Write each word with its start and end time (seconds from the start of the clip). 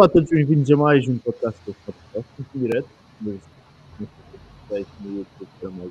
Olá 0.00 0.06
a 0.06 0.08
todos, 0.08 0.30
bem-vindos 0.30 0.70
a 0.70 0.76
mais 0.78 1.06
um 1.06 1.18
podcast 1.18 1.60
do 1.66 1.76
podcast, 1.84 2.30
em 2.38 2.58
direto, 2.58 2.88
mas 3.20 3.38
não 4.00 4.08
sei 4.70 4.84
se 4.84 5.06
no 5.06 5.18
YouTube 5.18 5.76
mais 5.76 5.90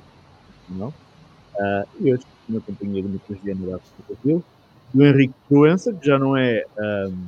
não. 0.68 0.92
E 2.00 2.12
hoje, 2.12 2.24
na 2.48 2.58
companhia 2.58 3.04
do 3.04 3.08
Lucas 3.08 3.38
Diana 3.40 3.68
da 3.68 3.76
África 3.76 4.02
Brasil, 4.08 4.44
do 4.92 5.06
Henrique 5.06 5.34
Proença, 5.48 5.92
que 5.92 6.04
já 6.04 6.18
não 6.18 6.36
é 6.36 6.64
um, 6.76 7.24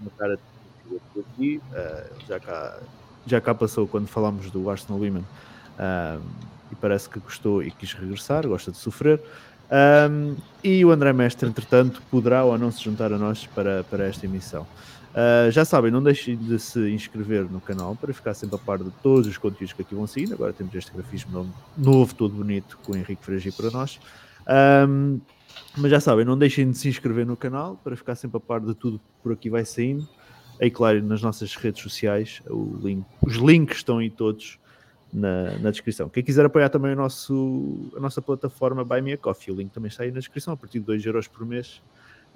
uma 0.00 0.10
cara 0.16 0.38
de 0.86 1.20
aqui, 1.20 1.60
uh, 1.72 2.28
já, 2.28 2.38
cá, 2.38 2.78
já 3.26 3.40
cá 3.40 3.52
passou 3.52 3.88
quando 3.88 4.06
falámos 4.06 4.48
do 4.48 4.70
Arsenal 4.70 5.00
Women 5.00 5.24
um, 5.24 6.20
e 6.70 6.76
parece 6.80 7.10
que 7.10 7.18
gostou 7.18 7.64
e 7.64 7.72
quis 7.72 7.94
regressar, 7.94 8.46
gosta 8.46 8.70
de 8.70 8.76
sofrer. 8.76 9.20
Um, 10.08 10.36
e 10.62 10.84
o 10.84 10.92
André 10.92 11.12
Mestre, 11.12 11.48
entretanto, 11.48 12.00
poderá 12.12 12.44
ou 12.44 12.56
não 12.56 12.70
se 12.70 12.80
juntar 12.84 13.12
a 13.12 13.18
nós 13.18 13.44
para, 13.48 13.82
para 13.82 14.06
esta 14.06 14.24
emissão. 14.24 14.64
Uh, 15.12 15.50
já 15.50 15.62
sabem, 15.62 15.90
não 15.90 16.02
deixem 16.02 16.36
de 16.36 16.58
se 16.58 16.90
inscrever 16.90 17.44
no 17.44 17.60
canal 17.60 17.94
para 17.94 18.14
ficar 18.14 18.32
sempre 18.32 18.56
a 18.56 18.58
par 18.58 18.78
de 18.78 18.90
todos 19.02 19.26
os 19.26 19.36
conteúdos 19.36 19.74
que 19.74 19.82
aqui 19.82 19.94
vão 19.94 20.06
seguir. 20.06 20.32
Agora 20.32 20.52
temos 20.54 20.74
este 20.74 20.90
grafismo 20.90 21.52
novo, 21.76 22.14
todo 22.14 22.34
bonito, 22.34 22.78
com 22.82 22.92
o 22.92 22.96
Henrique 22.96 23.22
Fregi 23.22 23.52
para 23.52 23.70
nós. 23.70 24.00
Um, 24.88 25.20
mas 25.76 25.90
já 25.90 26.00
sabem, 26.00 26.24
não 26.24 26.36
deixem 26.36 26.70
de 26.70 26.78
se 26.78 26.88
inscrever 26.88 27.26
no 27.26 27.36
canal 27.36 27.78
para 27.84 27.94
ficar 27.94 28.14
sempre 28.14 28.38
a 28.38 28.40
par 28.40 28.60
de 28.60 28.74
tudo 28.74 28.98
que 28.98 29.04
por 29.22 29.32
aqui 29.32 29.50
vai 29.50 29.64
saindo. 29.66 30.08
Aí, 30.60 30.70
claro, 30.70 31.02
nas 31.02 31.20
nossas 31.20 31.54
redes 31.56 31.82
sociais, 31.82 32.42
link, 32.82 33.04
os 33.20 33.36
links 33.36 33.78
estão 33.78 33.98
aí 33.98 34.08
todos 34.08 34.58
na, 35.12 35.58
na, 35.58 35.70
descrição. 35.70 36.08
Quem 36.08 36.22
quiser 36.22 36.46
apoiar 36.46 36.70
também 36.70 36.92
o 36.92 36.96
nosso, 36.96 37.90
a 37.96 38.00
nossa 38.00 38.22
plataforma 38.22 38.84
Buy 38.84 39.02
Me 39.02 39.12
a 39.12 39.18
Coffee, 39.18 39.52
o 39.52 39.56
link 39.56 39.72
também 39.72 39.88
está 39.88 40.04
aí 40.04 40.10
na 40.10 40.20
descrição, 40.20 40.54
a 40.54 40.56
partir 40.56 40.78
de 40.78 40.86
2 40.86 41.04
euros 41.04 41.26
por 41.26 41.44
mês. 41.44 41.82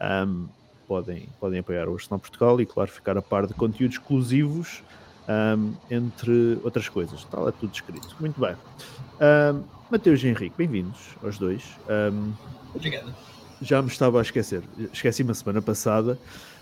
Um, 0.01 0.47
podem, 0.87 1.29
podem 1.41 1.61
apoiar 1.61 1.89
o 1.89 1.95
Arsenal 1.95 2.19
Portugal 2.19 2.61
e, 2.61 2.67
claro, 2.67 2.91
ficar 2.91 3.17
a 3.17 3.23
par 3.23 3.47
de 3.47 3.55
conteúdos 3.55 3.97
exclusivos, 3.97 4.83
um, 5.29 5.75
entre 5.91 6.59
outras 6.63 6.89
coisas. 6.89 7.21
Está 7.21 7.41
lá 7.41 7.53
tudo 7.53 7.75
escrito. 7.75 8.17
Muito 8.21 8.41
bem. 8.41 8.55
Um, 8.55 9.63
Mateus 9.91 10.23
e 10.23 10.29
Henrique, 10.29 10.55
bem-vindos 10.57 11.17
aos 11.23 11.39
dois. 11.39 11.63
Um, 11.89 12.33
Obrigado. 12.75 13.15
Já 13.61 13.81
me 13.81 13.89
estava 13.89 14.19
a 14.19 14.23
esquecer, 14.23 14.63
esqueci-me 14.93 15.31
a 15.31 15.35
semana 15.35 15.63
passada 15.63 16.19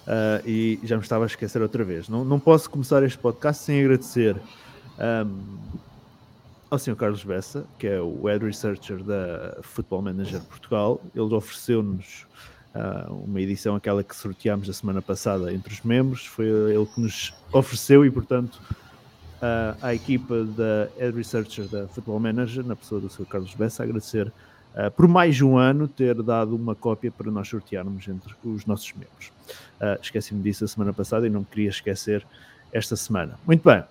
uh, 0.06 0.48
e 0.48 0.78
já 0.84 0.96
me 0.96 1.02
estava 1.02 1.24
a 1.24 1.26
esquecer 1.26 1.60
outra 1.60 1.82
vez. 1.82 2.08
Não, 2.08 2.24
não 2.24 2.38
posso 2.38 2.70
começar 2.70 3.02
este 3.02 3.18
podcast 3.18 3.64
sem 3.64 3.80
agradecer 3.80 4.36
ao 6.70 6.78
Sr. 6.78 6.94
Carlos 6.94 7.24
Bessa, 7.24 7.64
que 7.78 7.86
é 7.86 8.00
o 8.00 8.26
Head 8.26 8.44
Researcher 8.44 9.02
da 9.02 9.58
Football 9.62 10.02
Manager 10.02 10.40
Portugal. 10.42 11.00
Ele 11.14 11.34
ofereceu-nos 11.34 12.26
uh, 12.74 13.12
uma 13.12 13.40
edição, 13.40 13.76
aquela 13.76 14.02
que 14.02 14.14
sorteámos 14.14 14.68
a 14.68 14.72
semana 14.72 15.00
passada 15.00 15.52
entre 15.52 15.72
os 15.72 15.80
membros. 15.82 16.26
Foi 16.26 16.46
ele 16.46 16.86
que 16.86 17.00
nos 17.00 17.32
ofereceu 17.52 18.04
e, 18.04 18.10
portanto, 18.10 18.60
uh, 19.44 19.76
à 19.80 19.94
equipa 19.94 20.44
da 20.44 20.88
Head 20.98 21.16
Researcher 21.16 21.68
da 21.68 21.86
Football 21.88 22.20
Manager, 22.20 22.64
na 22.64 22.76
pessoa 22.76 23.00
do 23.00 23.08
Sr. 23.08 23.26
Carlos 23.26 23.54
Bessa, 23.54 23.82
agradecer 23.82 24.28
uh, 24.74 24.90
por 24.90 25.06
mais 25.06 25.40
um 25.40 25.56
ano 25.56 25.86
ter 25.86 26.20
dado 26.22 26.56
uma 26.56 26.74
cópia 26.74 27.10
para 27.10 27.30
nós 27.30 27.48
sortearmos 27.48 28.06
entre 28.08 28.34
os 28.44 28.66
nossos 28.66 28.92
membros. 28.92 29.32
Uh, 29.80 30.00
Esqueci-me 30.00 30.42
disso 30.42 30.64
a 30.64 30.68
semana 30.68 30.92
passada 30.92 31.26
e 31.26 31.30
não 31.30 31.44
queria 31.44 31.70
esquecer 31.70 32.26
esta 32.72 32.96
semana. 32.96 33.38
Muito 33.46 33.62
bem. 33.68 33.84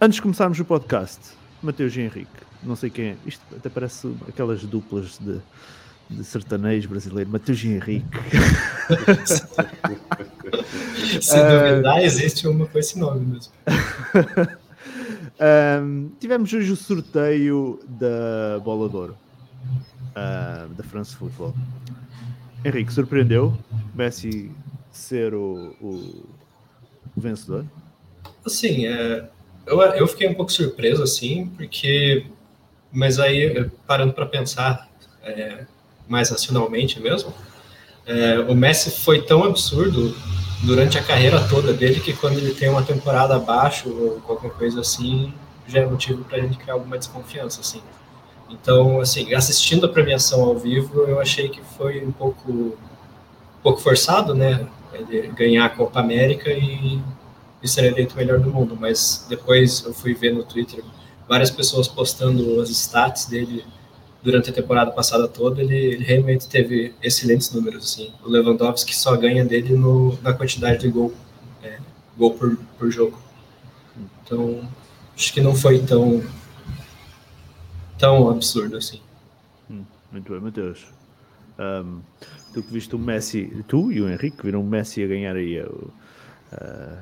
Antes 0.00 0.16
de 0.16 0.22
começarmos 0.22 0.58
o 0.60 0.64
podcast, 0.64 1.20
Mateus 1.62 1.96
e 1.96 2.02
Henrique, 2.02 2.46
não 2.62 2.76
sei 2.76 2.90
quem 2.90 3.06
é, 3.10 3.16
isto 3.24 3.42
até 3.54 3.68
parece 3.68 4.14
aquelas 4.28 4.62
duplas 4.64 5.18
de, 5.18 5.40
de 6.08 6.24
sertanejo 6.24 6.88
brasileiro, 6.88 7.30
Mateus 7.30 7.62
e 7.64 7.68
Henrique. 7.68 8.06
Se 11.20 11.36
duvidar, 11.36 11.96
uh, 11.96 12.00
existe 12.00 12.46
uma 12.46 12.66
com 12.66 12.78
esse 12.78 12.98
nome 12.98 13.26
mesmo. 13.26 13.52
um, 15.82 16.10
tivemos 16.20 16.52
hoje 16.52 16.70
o 16.72 16.76
sorteio 16.76 17.80
da 17.86 18.60
Bola 18.62 18.88
de 18.88 18.96
Ouro, 18.96 19.16
uh, 20.12 20.68
da 20.74 20.84
France 20.84 21.16
Football. 21.16 21.54
Henrique, 22.64 22.92
surpreendeu 22.92 23.56
Messi 23.94 24.50
ser 24.90 25.34
o, 25.34 25.76
o, 25.80 26.26
o 27.16 27.20
vencedor? 27.20 27.64
Sim, 28.46 28.86
é, 28.86 29.28
eu, 29.66 29.80
eu 29.80 30.06
fiquei 30.06 30.28
um 30.28 30.34
pouco 30.34 30.52
surpreso, 30.52 31.02
assim, 31.02 31.46
porque. 31.56 32.26
Mas 32.92 33.18
aí, 33.18 33.68
parando 33.86 34.14
para 34.14 34.24
pensar 34.24 34.88
é, 35.22 35.66
mais 36.08 36.30
racionalmente 36.30 37.00
mesmo, 37.00 37.32
é, 38.06 38.38
o 38.40 38.54
Messi 38.54 38.90
foi 38.90 39.22
tão 39.22 39.44
absurdo 39.44 40.14
durante 40.62 40.96
a 40.96 41.02
carreira 41.02 41.40
toda 41.48 41.72
dele 41.72 42.00
que 42.00 42.12
quando 42.12 42.38
ele 42.38 42.54
tem 42.54 42.68
uma 42.68 42.82
temporada 42.82 43.36
abaixo 43.36 43.88
ou 43.88 44.20
qualquer 44.20 44.50
coisa 44.52 44.80
assim, 44.80 45.32
já 45.66 45.80
é 45.80 45.86
motivo 45.86 46.24
para 46.24 46.38
a 46.38 46.40
gente 46.40 46.56
criar 46.56 46.74
alguma 46.74 46.96
desconfiança, 46.96 47.60
assim. 47.60 47.82
Então, 48.48 49.00
assim, 49.00 49.34
assistindo 49.34 49.86
a 49.86 49.88
premiação 49.88 50.44
ao 50.44 50.56
vivo, 50.56 51.02
eu 51.02 51.20
achei 51.20 51.48
que 51.48 51.60
foi 51.76 52.04
um 52.04 52.12
pouco, 52.12 52.52
um 52.52 52.72
pouco 53.62 53.80
forçado, 53.80 54.34
né? 54.34 54.66
Ele 54.92 55.28
ganhar 55.28 55.66
a 55.66 55.68
Copa 55.68 56.00
América 56.00 56.50
e 56.50 57.02
de 57.60 57.68
ser 57.68 57.84
eleito 57.84 58.14
o 58.14 58.16
melhor 58.16 58.38
do 58.38 58.50
mundo, 58.50 58.76
mas 58.78 59.26
depois 59.28 59.84
eu 59.84 59.92
fui 59.92 60.14
ver 60.14 60.32
no 60.32 60.44
Twitter 60.44 60.82
várias 61.28 61.50
pessoas 61.50 61.88
postando 61.88 62.60
as 62.60 62.70
stats 62.70 63.26
dele 63.26 63.64
durante 64.26 64.50
a 64.50 64.52
temporada 64.52 64.90
passada 64.90 65.28
toda, 65.28 65.62
ele, 65.62 65.76
ele 65.76 66.04
realmente 66.04 66.48
teve 66.48 66.92
excelentes 67.00 67.52
números, 67.52 67.84
assim. 67.84 68.12
O 68.24 68.28
Lewandowski 68.28 68.94
só 68.94 69.16
ganha 69.16 69.44
dele 69.44 69.74
no, 69.74 70.18
na 70.20 70.32
quantidade 70.32 70.80
de 70.80 70.88
gol, 70.88 71.14
é, 71.62 71.78
gol 72.18 72.34
por, 72.34 72.56
por 72.76 72.90
jogo. 72.90 73.16
Então, 74.24 74.68
acho 75.16 75.32
que 75.32 75.40
não 75.40 75.54
foi 75.54 75.78
tão 75.78 76.20
tão 77.96 78.28
absurdo 78.28 78.76
assim. 78.76 79.00
Hum, 79.70 79.84
muito 80.10 80.32
bem, 80.32 80.40
Matheus. 80.40 80.84
Um, 81.56 82.00
tu 82.52 82.64
que 82.64 82.72
viste 82.72 82.96
o 82.96 82.98
Messi, 82.98 83.64
tu 83.68 83.92
e 83.92 84.02
o 84.02 84.08
Henrique 84.08 84.42
viram 84.42 84.60
o 84.60 84.66
Messi 84.66 85.04
a 85.04 85.06
ganhar 85.06 85.36
aí 85.36 85.60
a, 85.60 85.68
a, 86.52 86.98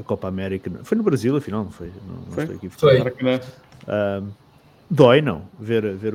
a 0.00 0.02
Copa 0.02 0.26
América. 0.26 0.72
Foi 0.82 0.98
no 0.98 1.04
Brasil, 1.04 1.36
afinal, 1.36 1.62
não 1.62 1.70
foi? 1.70 1.92
Não, 2.04 2.16
não 2.16 2.32
foi. 2.32 2.44
Aqui, 2.44 2.68
foi. 2.68 3.00
Um, 3.00 4.43
dói, 4.90 5.20
não, 5.20 5.42
ver, 5.58 5.94
ver 5.94 6.14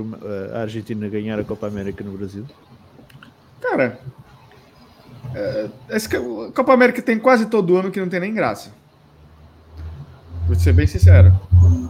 a 0.53 0.61
Argentina 0.61 1.07
ganhar 1.07 1.39
a 1.39 1.43
Copa 1.43 1.67
América 1.67 2.03
no 2.03 2.17
Brasil? 2.17 2.45
Cara, 3.61 3.99
é, 5.35 5.69
a 5.89 6.51
Copa 6.51 6.73
América 6.73 7.01
tem 7.01 7.19
quase 7.19 7.47
todo 7.47 7.77
ano 7.77 7.91
que 7.91 7.99
não 7.99 8.09
tem 8.09 8.19
nem 8.19 8.33
graça. 8.33 8.71
Vou 10.47 10.55
ser 10.55 10.73
bem 10.73 10.87
sincero. 10.87 11.31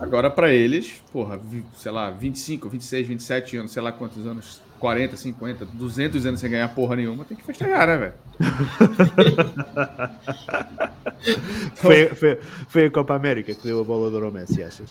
Agora, 0.02 0.30
para 0.30 0.52
eles, 0.52 1.02
porra, 1.14 1.40
sei 1.78 1.92
lá, 1.92 2.10
25, 2.10 2.68
26, 2.68 3.08
27 3.08 3.58
anos, 3.58 3.72
sei 3.72 3.82
lá 3.82 3.92
quantos 3.92 4.26
anos, 4.26 4.62
40, 4.80 5.16
50, 5.16 5.66
200 5.66 6.26
anos 6.26 6.40
sem 6.40 6.50
ganhar 6.50 6.68
porra 6.70 6.98
nenhuma, 6.98 7.24
tem 7.24 7.38
que 7.38 7.44
festejar, 7.44 7.88
né, 7.88 7.98
velho? 7.98 8.14
foi, 11.76 12.08
foi, 12.08 12.40
foi 12.68 12.86
a 12.86 12.92
Copa 12.92 13.16
América 13.16 13.54
que 13.54 13.64
deu 13.64 13.82
a 13.82 13.84
bola 13.84 14.10
do 14.10 14.32
Messi, 14.32 14.64
achas? 14.64 14.90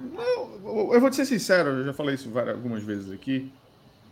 Não, 0.00 0.92
eu 0.92 1.00
vou 1.00 1.10
te 1.10 1.16
ser 1.16 1.26
sincero, 1.26 1.70
eu 1.70 1.84
já 1.84 1.92
falei 1.92 2.14
isso 2.14 2.30
várias, 2.30 2.54
algumas 2.56 2.82
vezes 2.82 3.12
aqui. 3.12 3.52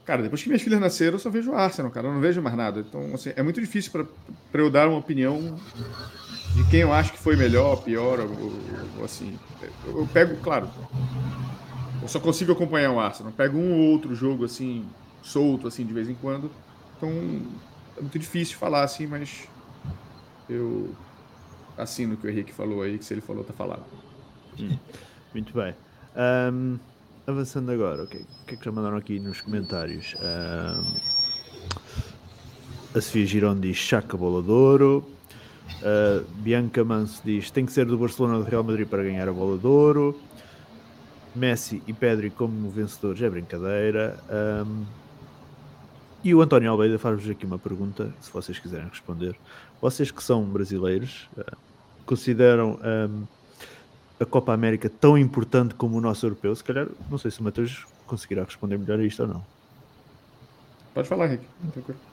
Cara, 0.05 0.23
depois 0.23 0.43
que 0.43 0.49
minhas 0.49 0.63
filhas 0.63 0.81
nasceram, 0.81 1.15
eu 1.15 1.19
só 1.19 1.29
vejo 1.29 1.53
Arsenal, 1.53 1.91
cara. 1.91 2.07
Eu 2.07 2.15
não 2.15 2.21
vejo 2.21 2.41
mais 2.41 2.57
nada. 2.57 2.81
Então, 2.81 3.15
assim, 3.15 3.31
é 3.37 3.43
muito 3.43 3.61
difícil 3.61 3.93
para 4.51 4.63
eu 4.63 4.71
dar 4.71 4.89
uma 4.89 4.97
opinião 4.97 5.59
de 6.55 6.65
quem 6.71 6.81
eu 6.81 6.93
acho 6.93 7.13
que 7.13 7.19
foi 7.19 7.37
melhor, 7.37 7.83
pior, 7.83 8.21
ou, 8.21 8.53
ou 8.99 9.05
assim. 9.05 9.39
Eu, 9.87 10.01
eu, 10.01 10.07
pego, 10.07 10.37
claro, 10.39 10.71
eu 12.01 12.09
só 12.09 12.19
consigo 12.19 12.53
acompanhar 12.53 12.91
o 12.91 12.99
Arsenal. 12.99 13.33
Pego 13.33 13.59
um 13.59 13.73
ou 13.73 13.93
outro 13.93 14.15
jogo, 14.15 14.47
assim, 14.47 14.89
solto, 15.23 15.69
assim, 15.69 15.85
de 15.85 15.93
vez 15.93 16.09
em 16.09 16.15
quando. 16.15 16.51
Então, 16.97 17.11
é 17.97 18.01
muito 18.01 18.19
difícil 18.19 18.57
falar, 18.57 18.85
assim, 18.85 19.07
mas 19.07 19.47
eu 20.49 20.91
assino 21.77 22.15
o 22.15 22.17
que 22.17 22.27
o 22.27 22.31
Henrique 22.31 22.53
falou 22.55 22.81
aí, 22.81 22.97
que 22.97 23.05
se 23.05 23.13
ele 23.13 23.21
falou, 23.21 23.45
tá 23.45 23.53
falado. 23.53 23.85
Hum, 24.59 24.79
muito 25.33 25.53
bem. 25.53 25.75
Um, 26.17 26.79
avançando 27.27 27.71
agora, 27.71 28.05
o 28.05 28.07
que 28.07 28.25
é 28.47 28.57
que 28.57 28.65
já 28.65 28.73
mandaram 28.73 28.97
aqui 28.97 29.21
nos 29.21 29.41
comentários? 29.41 30.15
Um, 30.15 30.97
a 32.97 33.01
Sofia 33.01 33.27
Girão 33.27 33.59
diz 33.59 33.77
Chaca 33.77 34.17
Bola 34.17 34.43
de 34.43 34.51
Ouro. 34.51 35.05
Uh, 35.83 36.25
Bianca 36.37 36.83
Manso 36.83 37.21
diz 37.25 37.51
tem 37.51 37.67
que 37.67 37.73
ser 37.73 37.85
do 37.85 37.99
Barcelona 37.99 38.39
ou 38.39 38.43
do 38.43 38.51
Real 38.51 38.65
Madrid 38.65 38.89
para 38.89 39.03
ganhar 39.03 39.29
a 39.29 39.33
bola 39.33 39.59
de 39.59 39.67
ouro. 39.67 40.19
Messi 41.37 41.83
e 41.87 41.93
Pedri 41.93 42.31
como 42.31 42.71
vencedores 42.71 43.23
é 43.23 43.29
brincadeira. 43.31 44.19
Um, 44.67 44.87
e 46.25 46.35
o 46.35 46.43
António 46.43 46.71
Almeida 46.71 46.99
faz-vos 46.99 47.31
aqui 47.31 47.47
uma 47.47 47.59
pergunta, 47.59 48.13
se 48.21 48.33
vocês 48.33 48.59
quiserem 48.59 48.89
responder. 48.89 49.37
Vocês 49.81 50.11
que 50.11 50.23
são 50.23 50.43
brasileiros, 50.45 51.29
uh, 51.37 51.57
consideram 52.05 52.81
um, 52.83 53.25
a 54.21 54.27
Copa 54.27 54.53
América 54.53 54.91
tão 54.91 55.17
importante 55.17 55.75
como 55.75 55.97
o 55.97 56.01
nosso 56.01 56.27
europeu? 56.27 56.55
Se 56.55 56.65
calhar, 56.65 56.89
não 57.11 57.19
sei 57.19 57.31
se 57.31 57.41
o 57.41 57.45
Matheus 57.45 57.87
conseguirá 58.07 58.45
responder 58.45 58.79
melhor 58.79 58.99
a 58.99 59.05
isto 59.05 59.23
ou 59.23 59.29
não. 59.29 59.45
Pode 60.95 61.09
falar, 61.09 61.27
Rick. 61.27 61.45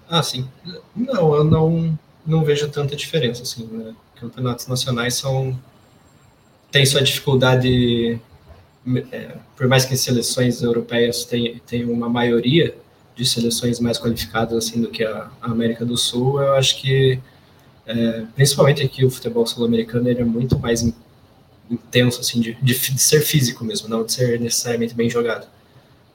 Ah, 0.09 0.21
sim. 0.21 0.47
Não, 0.95 1.33
eu 1.33 1.43
não 1.43 1.97
não 2.25 2.43
vejo 2.43 2.67
tanta 2.69 2.95
diferença, 2.95 3.43
assim, 3.43 3.65
né? 3.67 3.93
Campeonatos 4.15 4.67
nacionais 4.67 5.13
são... 5.13 5.57
tem 6.71 6.85
sua 6.85 7.01
dificuldade, 7.01 8.19
é, 9.11 9.35
por 9.55 9.67
mais 9.67 9.85
que 9.85 9.95
seleções 9.95 10.61
europeias 10.61 11.27
tenham 11.67 11.91
uma 11.91 12.09
maioria 12.09 12.75
de 13.15 13.25
seleções 13.25 13.79
mais 13.79 13.99
qualificadas, 13.99 14.57
assim, 14.57 14.81
do 14.81 14.89
que 14.89 15.03
a, 15.03 15.29
a 15.41 15.51
América 15.51 15.85
do 15.85 15.97
Sul, 15.97 16.41
eu 16.41 16.53
acho 16.55 16.81
que, 16.81 17.19
é, 17.85 18.25
principalmente 18.35 18.81
aqui, 18.81 19.05
o 19.05 19.11
futebol 19.11 19.45
sul-americano, 19.45 20.09
ele 20.09 20.21
é 20.21 20.25
muito 20.25 20.57
mais 20.57 20.81
intenso, 21.69 22.21
assim, 22.21 22.39
de, 22.39 22.53
de, 22.55 22.73
de 22.73 23.01
ser 23.01 23.21
físico 23.21 23.63
mesmo, 23.63 23.87
não 23.89 24.03
de 24.03 24.13
ser 24.13 24.39
necessariamente 24.39 24.93
bem 24.93 25.09
jogado. 25.09 25.47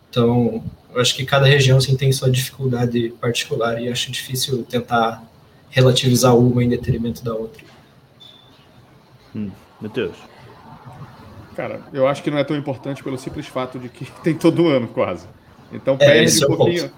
Então, 0.08 0.62
eu 0.92 1.00
acho 1.00 1.14
que 1.14 1.24
cada 1.24 1.46
região 1.46 1.78
assim, 1.78 1.96
tem 1.96 2.10
sua 2.12 2.30
dificuldade 2.30 3.14
particular 3.20 3.80
e 3.80 3.88
acho 3.88 4.10
difícil 4.10 4.64
tentar 4.64 5.22
relativizar 5.68 6.36
uma 6.36 6.62
em 6.64 6.68
detrimento 6.68 7.24
da 7.24 7.32
outra. 7.32 7.62
Hum, 9.34 9.50
Matheus. 9.80 10.16
Cara, 11.54 11.80
eu 11.92 12.08
acho 12.08 12.22
que 12.22 12.30
não 12.30 12.38
é 12.38 12.44
tão 12.44 12.56
importante 12.56 13.02
pelo 13.02 13.18
simples 13.18 13.46
fato 13.46 13.78
de 13.78 13.88
que 13.88 14.10
tem 14.22 14.34
todo 14.34 14.68
ano 14.68 14.88
quase. 14.88 15.26
Então 15.72 15.94
é, 15.94 15.98
perde 15.98 16.42
é, 16.42 16.46
um 16.46 16.56
pouquinho. 16.56 16.82
Ponto. 16.82 16.94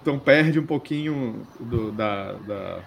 Então 0.00 0.18
perde 0.18 0.58
um 0.58 0.66
pouquinho 0.66 1.46
do, 1.60 1.92
da, 1.92 2.32
da, 2.32 2.78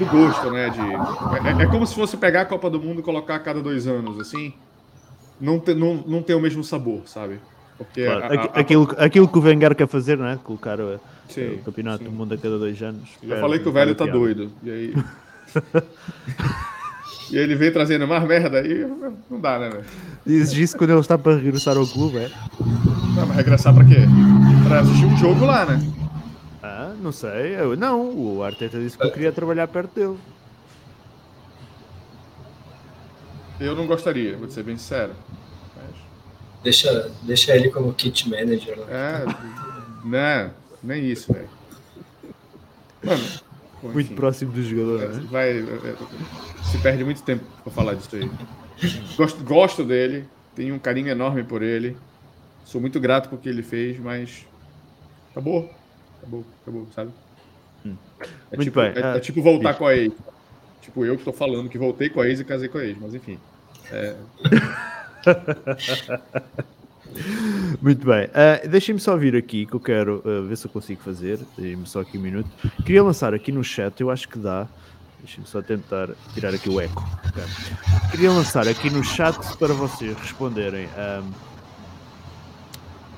do 0.00 0.06
gosto, 0.06 0.50
né? 0.50 0.70
De, 0.70 0.80
é, 0.80 1.62
é, 1.62 1.66
como 1.66 1.86
se 1.86 1.94
fosse 1.94 2.16
pegar 2.16 2.42
a 2.42 2.44
Copa 2.46 2.70
do 2.70 2.80
Mundo 2.80 3.00
e 3.00 3.02
colocar 3.02 3.36
a 3.36 3.38
cada 3.38 3.60
dois 3.60 3.86
anos, 3.86 4.18
assim. 4.18 4.54
Não, 5.38 5.58
te, 5.58 5.74
não, 5.74 6.02
não 6.06 6.22
tem 6.22 6.34
o 6.34 6.40
mesmo 6.40 6.64
sabor, 6.64 7.02
sabe? 7.06 7.38
Porque 7.76 8.04
claro. 8.04 8.24
a, 8.24 8.26
a, 8.26 8.60
aquilo, 8.60 8.94
a... 8.96 9.04
aquilo 9.04 9.28
que 9.28 9.38
o 9.38 9.42
Wenger 9.42 9.74
quer 9.74 9.86
fazer, 9.86 10.16
não 10.16 10.26
é? 10.26 10.36
Colocar 10.36 10.80
o, 10.80 10.98
sim, 11.28 11.54
o 11.54 11.58
campeonato 11.58 11.98
sim. 11.98 12.04
do 12.04 12.10
mundo 12.10 12.34
a 12.34 12.38
cada 12.38 12.58
dois 12.58 12.82
anos. 12.82 13.08
Já 13.22 13.40
falei 13.40 13.58
que 13.58 13.68
o 13.68 13.72
velho 13.72 13.94
tá 13.94 14.06
doido. 14.06 14.50
E 14.62 14.70
aí. 14.70 14.94
e 17.30 17.38
ele 17.38 17.54
vem 17.54 17.70
trazendo 17.70 18.06
mais 18.06 18.22
merda 18.24 18.58
aí, 18.58 18.86
não 19.30 19.40
dá, 19.40 19.58
né, 19.58 19.70
velho? 19.70 19.84
Diz 20.26 20.52
isso 20.52 20.76
quando 20.76 20.90
ele 20.90 21.00
está 21.00 21.16
para 21.16 21.36
regressar 21.36 21.76
ao 21.76 21.86
clube, 21.86 22.18
é? 22.18 22.30
Não, 23.16 23.26
mas 23.26 23.36
regressar 23.36 23.74
para 23.74 23.84
quê? 23.84 24.06
Para 24.66 24.80
assistir 24.80 25.06
um 25.06 25.16
jogo 25.16 25.44
lá, 25.44 25.64
né? 25.64 25.80
Não 27.00 27.12
sei. 27.12 27.58
Eu, 27.58 27.76
não, 27.76 28.10
o 28.10 28.42
Arteta 28.42 28.78
disse 28.78 28.96
que 28.96 29.04
eu 29.04 29.10
queria 29.10 29.32
trabalhar 29.32 29.66
perto 29.68 29.94
dele. 29.94 30.18
Eu 33.58 33.74
não 33.74 33.86
gostaria, 33.86 34.36
vou 34.36 34.48
ser 34.48 34.62
bem 34.62 34.76
sincero. 34.76 35.12
Deixa, 36.62 37.10
deixa 37.22 37.56
ele 37.56 37.70
como 37.70 37.92
kit 37.94 38.28
manager. 38.28 38.76
Né? 38.78 38.86
É, 38.90 40.06
né? 40.06 40.50
Nem 40.82 41.04
isso, 41.04 41.32
velho. 41.32 41.48
Mano, 43.02 43.24
muito 43.82 44.00
enfim, 44.00 44.14
próximo 44.14 44.52
do 44.52 44.62
jogador, 44.62 45.08
né? 45.08 45.26
Vai, 45.30 45.50
é, 45.50 45.60
é, 45.60 45.96
se 46.70 46.78
perde 46.78 47.02
muito 47.02 47.22
tempo 47.22 47.44
para 47.62 47.72
falar 47.72 47.94
disso 47.94 48.14
aí. 48.14 48.30
Gosto, 49.16 49.42
gosto 49.42 49.84
dele, 49.84 50.26
tenho 50.54 50.74
um 50.74 50.78
carinho 50.78 51.08
enorme 51.08 51.42
por 51.42 51.62
ele. 51.62 51.96
Sou 52.64 52.80
muito 52.80 53.00
grato 53.00 53.28
por 53.28 53.38
que 53.38 53.48
ele 53.48 53.62
fez, 53.62 53.98
mas 53.98 54.46
acabou. 55.30 55.70
Acabou, 56.20 56.44
acabou, 56.62 56.86
sabe? 56.94 57.10
Hum. 57.84 57.96
É, 58.50 58.56
muito 58.56 58.68
tipo, 58.68 58.80
bem. 58.80 58.92
É, 58.94 59.00
é, 59.00 59.16
é 59.16 59.20
tipo 59.20 59.42
voltar 59.42 59.74
com 59.74 59.86
a 59.86 59.96
ex. 59.96 60.12
Tipo, 60.82 61.04
eu 61.04 61.16
que 61.16 61.24
tô 61.24 61.32
falando 61.32 61.68
que 61.68 61.78
voltei 61.78 62.08
com 62.08 62.20
a 62.20 62.28
ex 62.28 62.40
e 62.40 62.44
casei 62.44 62.68
com 62.68 62.78
a 62.78 62.84
ex, 62.84 62.96
mas 63.00 63.14
enfim. 63.14 63.38
É... 63.90 64.16
Muito 67.80 68.06
bem. 68.06 68.26
Uh, 68.26 68.68
Deixem-me 68.68 69.00
só 69.00 69.16
vir 69.16 69.34
aqui 69.34 69.66
que 69.66 69.74
eu 69.74 69.80
quero 69.80 70.22
uh, 70.24 70.46
ver 70.46 70.56
se 70.56 70.66
eu 70.66 70.70
consigo 70.70 71.02
fazer. 71.02 71.40
Deixem-me 71.56 71.86
só 71.86 72.00
aqui 72.00 72.18
um 72.18 72.20
minuto. 72.20 72.48
Queria 72.84 73.02
lançar 73.02 73.34
aqui 73.34 73.50
no 73.50 73.64
chat, 73.64 74.00
eu 74.00 74.10
acho 74.10 74.28
que 74.28 74.38
dá. 74.38 74.68
Deixem-me 75.18 75.46
só 75.46 75.60
tentar 75.60 76.10
tirar 76.32 76.54
aqui 76.54 76.70
o 76.70 76.80
eco. 76.80 77.04
Okay. 77.28 77.44
Queria 78.10 78.30
lançar 78.30 78.66
aqui 78.66 78.90
no 78.90 79.04
chat 79.04 79.36
para 79.58 79.74
vocês 79.74 80.16
responderem 80.18 80.86
um, 80.86 81.30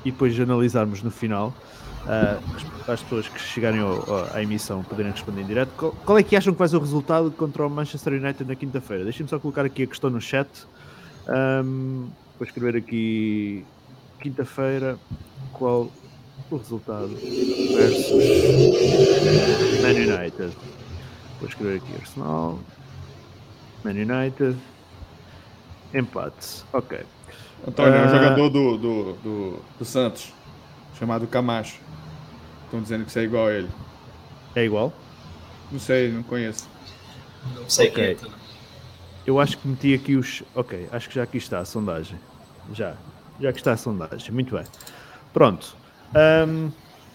e 0.04 0.10
depois 0.10 0.38
analisarmos 0.38 1.02
no 1.02 1.10
final. 1.10 1.54
Uh, 2.02 2.90
as 2.90 3.00
pessoas 3.00 3.28
que 3.28 3.40
chegarem 3.40 3.80
ao, 3.80 4.26
à 4.34 4.42
emissão 4.42 4.82
poderem 4.82 5.12
responder 5.12 5.42
em 5.42 5.46
direto. 5.46 5.70
Qual, 5.76 5.92
qual, 5.92 6.18
é 6.18 6.22
que 6.22 6.34
acham 6.34 6.52
que 6.52 6.58
vai 6.58 6.68
ser 6.68 6.76
o 6.76 6.80
resultado 6.80 7.30
contra 7.30 7.64
o 7.64 7.70
Manchester 7.70 8.14
United 8.14 8.44
na 8.44 8.56
quinta-feira? 8.56 9.04
Deixem-me 9.04 9.30
só 9.30 9.38
colocar 9.38 9.64
aqui 9.64 9.84
a 9.84 9.86
questão 9.86 10.10
no 10.10 10.20
chat. 10.20 10.48
Um, 11.28 12.08
vou 12.38 12.46
escrever 12.46 12.76
aqui 12.76 13.64
quinta-feira 14.20 14.98
qual 15.52 15.90
o 16.50 16.56
resultado 16.56 17.08
versus 17.76 18.10
Man 19.80 20.16
United. 20.16 20.56
Vou 21.38 21.48
escrever 21.48 21.76
aqui 21.76 21.94
Arsenal, 22.00 22.58
Man 23.84 23.90
United, 23.92 24.56
empate. 25.94 26.64
Ok. 26.72 27.00
Antônio, 27.66 27.94
é 27.94 28.00
um 28.00 28.04
ah, 28.04 28.08
jogador 28.08 28.50
do, 28.50 28.78
do, 28.78 29.12
do, 29.14 29.58
do, 29.78 29.84
Santos, 29.84 30.32
chamado 30.98 31.26
Camacho. 31.26 31.80
Estão 32.72 32.80
dizendo 32.80 33.02
que 33.04 33.10
isso 33.10 33.18
é 33.18 33.24
igual 33.24 33.48
a 33.48 33.52
ele. 33.52 33.68
É 34.56 34.64
igual? 34.64 34.94
Não 35.70 35.78
sei, 35.78 36.10
não 36.10 36.22
conheço. 36.22 36.66
Não 37.54 37.68
sei 37.68 37.90
okay. 37.90 38.14
quem 38.14 38.30
é. 38.30 38.32
Eu 39.26 39.38
acho 39.38 39.58
que 39.58 39.68
meti 39.68 39.92
aqui 39.92 40.16
os. 40.16 40.42
Ok, 40.54 40.88
acho 40.90 41.06
que 41.10 41.16
já 41.16 41.22
aqui 41.24 41.36
está 41.36 41.58
a 41.58 41.66
sondagem. 41.66 42.18
Já. 42.72 42.94
Já 43.38 43.52
que 43.52 43.58
está 43.58 43.72
a 43.72 43.76
sondagem. 43.76 44.32
Muito 44.32 44.56
bem. 44.56 44.64
Pronto. 45.34 45.76
Um, 46.16 46.70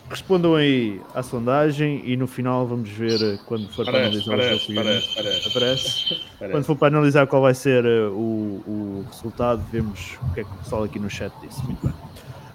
respondam 0.07 0.53
aí 0.53 1.01
à 1.15 1.23
sondagem 1.23 2.03
e 2.05 2.15
no 2.15 2.27
final 2.27 2.67
vamos 2.67 2.89
ver 2.89 3.19
eh, 3.19 3.39
quando 3.47 3.67
for 3.69 3.83
parece, 3.83 4.23
para 4.23 4.35
analisar 4.35 4.37
parece, 4.37 4.71
o 4.71 4.75
parece, 4.75 5.15
parece, 5.15 5.47
aparece. 5.47 6.51
Quando 6.51 6.63
for 6.65 6.75
para 6.75 6.87
analisar 6.89 7.25
qual 7.25 7.41
vai 7.41 7.55
ser 7.55 7.83
uh, 7.83 8.11
o, 8.11 8.63
o, 8.67 9.05
resultado, 9.07 9.65
vemos 9.71 10.19
o 10.21 10.33
que 10.35 10.41
é 10.41 10.43
que 10.43 10.51
o 10.51 10.57
pessoal 10.57 10.83
aqui 10.83 10.99
no 10.99 11.09
chat 11.09 11.33
disse. 11.41 11.63
Muito 11.63 11.83
bem. 11.83 11.95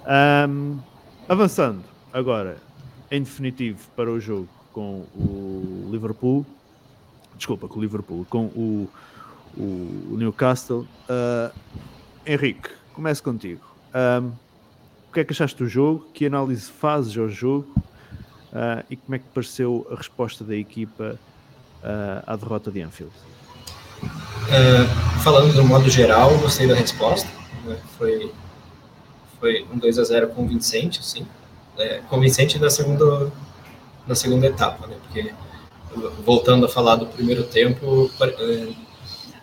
Um, 0.07 0.79
avançando 1.29 1.83
agora, 2.13 2.59
em 3.13 3.23
definitivo, 3.23 3.79
para 3.95 4.11
o 4.11 4.19
jogo 4.19 4.49
com 4.73 5.05
o 5.15 5.89
Liverpool. 5.93 6.45
Desculpa, 7.37 7.69
com 7.69 7.79
o 7.79 7.83
Liverpool, 7.83 8.27
com 8.29 8.47
o 8.47 8.89
o, 9.57 10.17
Newcastle. 10.17 10.87
Uh, 11.09 11.53
Henrique, 12.27 12.71
começo 12.95 13.23
contigo. 13.23 13.61
Um, 13.95 14.33
o 15.09 15.13
que 15.13 15.21
é 15.21 15.25
que 15.25 15.33
achaste 15.33 15.59
do 15.59 15.69
jogo? 15.69 16.07
Que 16.15 16.27
análise 16.27 16.71
fazes 16.71 17.17
ao 17.17 17.29
jogo? 17.29 17.69
Uh, 18.53 18.85
e 18.89 18.97
como 18.97 19.15
é 19.15 19.19
que 19.19 19.25
pareceu 19.35 19.87
a 19.91 19.97
resposta 19.97 20.45
da 20.45 20.57
equipa 20.57 21.19
uh, 21.83 22.23
à 22.27 22.37
derrota 22.37 22.71
de 22.71 22.83
Anfield? 22.83 23.13
Falando 25.23 25.55
do 25.55 25.65
modo 25.65 25.89
geral, 25.89 26.37
gostei 26.39 26.67
da 26.67 26.75
resposta. 26.75 27.29
Né? 27.65 27.79
Foi, 27.97 28.33
foi 29.39 29.67
um 29.73 29.79
2 29.79 29.99
a 29.99 30.05
0 30.05 30.29
convincente, 30.29 31.01
assim. 31.01 31.27
É, 31.79 32.01
convincente 32.09 32.59
na 32.59 32.69
segunda, 32.69 33.33
na 34.07 34.15
segunda 34.15 34.47
etapa, 34.47 34.87
né? 34.87 34.97
Porque 35.03 35.33
voltando 36.25 36.67
a 36.67 36.69
falar 36.69 36.97
do 36.97 37.07
primeiro 37.07 37.45
tempo, 37.45 38.11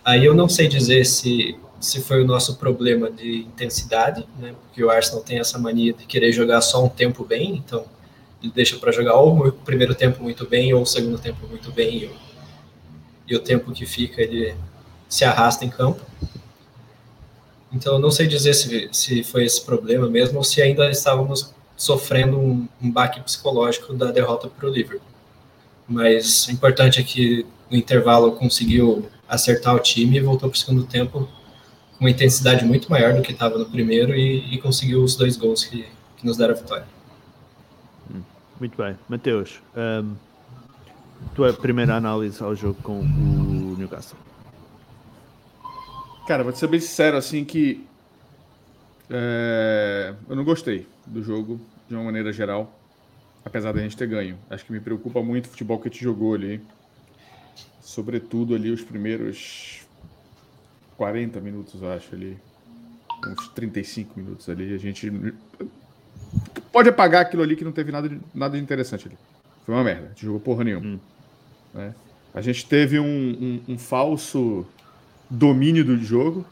Aí 0.03 0.25
eu 0.25 0.33
não 0.33 0.49
sei 0.49 0.67
dizer 0.67 1.05
se, 1.05 1.55
se 1.79 2.01
foi 2.01 2.23
o 2.23 2.25
nosso 2.25 2.55
problema 2.55 3.11
de 3.11 3.41
intensidade, 3.41 4.27
né? 4.39 4.55
Porque 4.59 4.83
o 4.83 4.89
Arsenal 4.89 5.21
tem 5.21 5.37
essa 5.39 5.59
mania 5.59 5.93
de 5.93 6.05
querer 6.05 6.31
jogar 6.31 6.61
só 6.61 6.83
um 6.83 6.89
tempo 6.89 7.23
bem, 7.23 7.55
então 7.55 7.85
ele 8.41 8.51
deixa 8.51 8.77
para 8.77 8.91
jogar 8.91 9.15
ou 9.15 9.47
o 9.47 9.51
primeiro 9.51 9.93
tempo 9.93 10.23
muito 10.23 10.47
bem 10.47 10.73
ou 10.73 10.81
o 10.81 10.85
segundo 10.85 11.19
tempo 11.19 11.45
muito 11.47 11.71
bem 11.71 11.97
e 11.97 12.05
o, 12.05 12.11
e 13.27 13.35
o 13.35 13.39
tempo 13.39 13.71
que 13.71 13.85
fica 13.85 14.19
ele 14.21 14.55
se 15.07 15.25
arrasta 15.25 15.63
em 15.63 15.69
campo. 15.69 16.01
Então 17.71 17.93
eu 17.93 17.99
não 17.99 18.09
sei 18.09 18.25
dizer 18.25 18.55
se, 18.55 18.89
se 18.91 19.23
foi 19.23 19.45
esse 19.45 19.63
problema 19.63 20.09
mesmo 20.09 20.39
ou 20.39 20.43
se 20.43 20.59
ainda 20.59 20.89
estávamos 20.89 21.53
sofrendo 21.79 22.37
um, 22.37 22.67
um 22.81 22.91
baque 22.91 23.21
psicológico 23.21 23.93
da 23.93 24.11
derrota 24.11 24.49
para 24.49 24.67
o 24.67 24.69
Liverpool. 24.69 25.07
Mas 25.87 26.45
o 26.47 26.51
importante 26.51 26.99
é 26.99 27.03
que 27.03 27.45
no 27.71 27.77
intervalo 27.77 28.33
conseguiu 28.33 29.09
acertar 29.29 29.73
o 29.73 29.79
time 29.79 30.17
e 30.17 30.19
voltou 30.19 30.49
para 30.49 30.57
o 30.57 30.59
segundo 30.59 30.83
tempo 30.83 31.25
com 31.97 32.01
uma 32.01 32.09
intensidade 32.09 32.65
muito 32.65 32.91
maior 32.91 33.13
do 33.13 33.21
que 33.21 33.31
estava 33.31 33.57
no 33.57 33.65
primeiro 33.65 34.13
e, 34.13 34.53
e, 34.53 34.57
conseguiu 34.57 35.01
os 35.01 35.15
dois 35.15 35.37
gols 35.37 35.63
que, 35.63 35.87
que 36.17 36.25
nos 36.25 36.35
deram 36.35 36.53
a 36.53 36.57
vitória. 36.57 36.85
Hum, 38.13 38.21
muito 38.59 38.77
bem. 38.77 38.97
Mateus, 39.07 39.61
um, 40.03 40.15
tua 41.33 41.53
primeira 41.53 41.95
análise 41.95 42.43
ao 42.43 42.53
jogo 42.55 42.77
com 42.83 42.99
o 42.99 43.75
Newcastle? 43.77 44.19
Cara, 46.27 46.43
vou 46.43 46.53
ser 46.53 46.67
bem 46.67 46.79
sincero, 46.81 47.15
assim, 47.15 47.45
que 47.45 47.87
é, 49.09 50.13
eu 50.29 50.35
não 50.35 50.43
gostei 50.43 50.85
do 51.05 51.23
jogo 51.23 51.59
de 51.89 51.95
uma 51.95 52.03
maneira 52.03 52.31
geral, 52.31 52.79
apesar 53.43 53.73
da 53.73 53.81
gente 53.81 53.97
ter 53.97 54.07
ganho. 54.07 54.37
Acho 54.49 54.63
que 54.63 54.71
me 54.71 54.79
preocupa 54.79 55.21
muito 55.21 55.47
o 55.47 55.49
futebol 55.49 55.79
que 55.79 55.89
a 55.89 55.91
gente 55.91 56.03
jogou 56.03 56.33
ali 56.33 56.61
sobretudo 57.89 58.53
ali 58.53 58.69
os 58.69 58.83
primeiros 58.83 59.81
40 60.95 61.39
minutos, 61.41 61.81
eu 61.81 61.91
acho, 61.91 62.13
ali. 62.13 62.37
Uns 63.27 63.47
35 63.49 64.17
minutos 64.17 64.47
ali. 64.47 64.73
A 64.73 64.77
gente 64.77 65.11
pode 66.71 66.87
apagar 66.87 67.23
aquilo 67.23 67.41
ali 67.41 67.55
que 67.55 67.65
não 67.65 67.71
teve 67.71 67.91
nada 67.91 68.07
de, 68.07 68.21
nada 68.33 68.55
de 68.55 68.63
interessante 68.63 69.07
ali. 69.07 69.17
Foi 69.65 69.73
uma 69.73 69.83
merda. 69.83 70.05
A 70.05 70.09
gente 70.09 70.23
jogou 70.23 70.39
porra 70.39 70.63
nenhuma. 70.63 70.85
Hum. 70.85 70.99
Né? 71.73 71.95
A 72.33 72.41
gente 72.41 72.65
teve 72.65 72.99
um, 72.99 73.05
um, 73.67 73.73
um 73.73 73.77
falso 73.77 74.65
domínio 75.29 75.83
do 75.83 75.97
jogo 75.97 76.45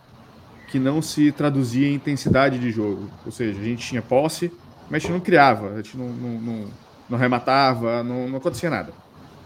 que 0.69 0.79
não 0.79 1.01
se 1.03 1.31
traduzia 1.31 1.87
em 1.87 1.93
intensidade 1.93 2.57
de 2.57 2.71
jogo. 2.71 3.09
Ou 3.25 3.31
seja, 3.31 3.59
a 3.59 3.63
gente 3.63 3.87
tinha 3.87 4.01
posse, 4.01 4.51
mas 4.89 4.95
a 4.95 4.99
gente 4.99 5.11
não 5.11 5.19
criava, 5.19 5.73
a 5.73 5.77
gente 5.77 5.97
não, 5.97 6.07
não, 6.09 6.41
não, 6.41 6.67
não 7.09 7.17
rematava, 7.17 8.03
não, 8.03 8.27
não 8.27 8.37
acontecia 8.37 8.69
nada. 8.69 8.93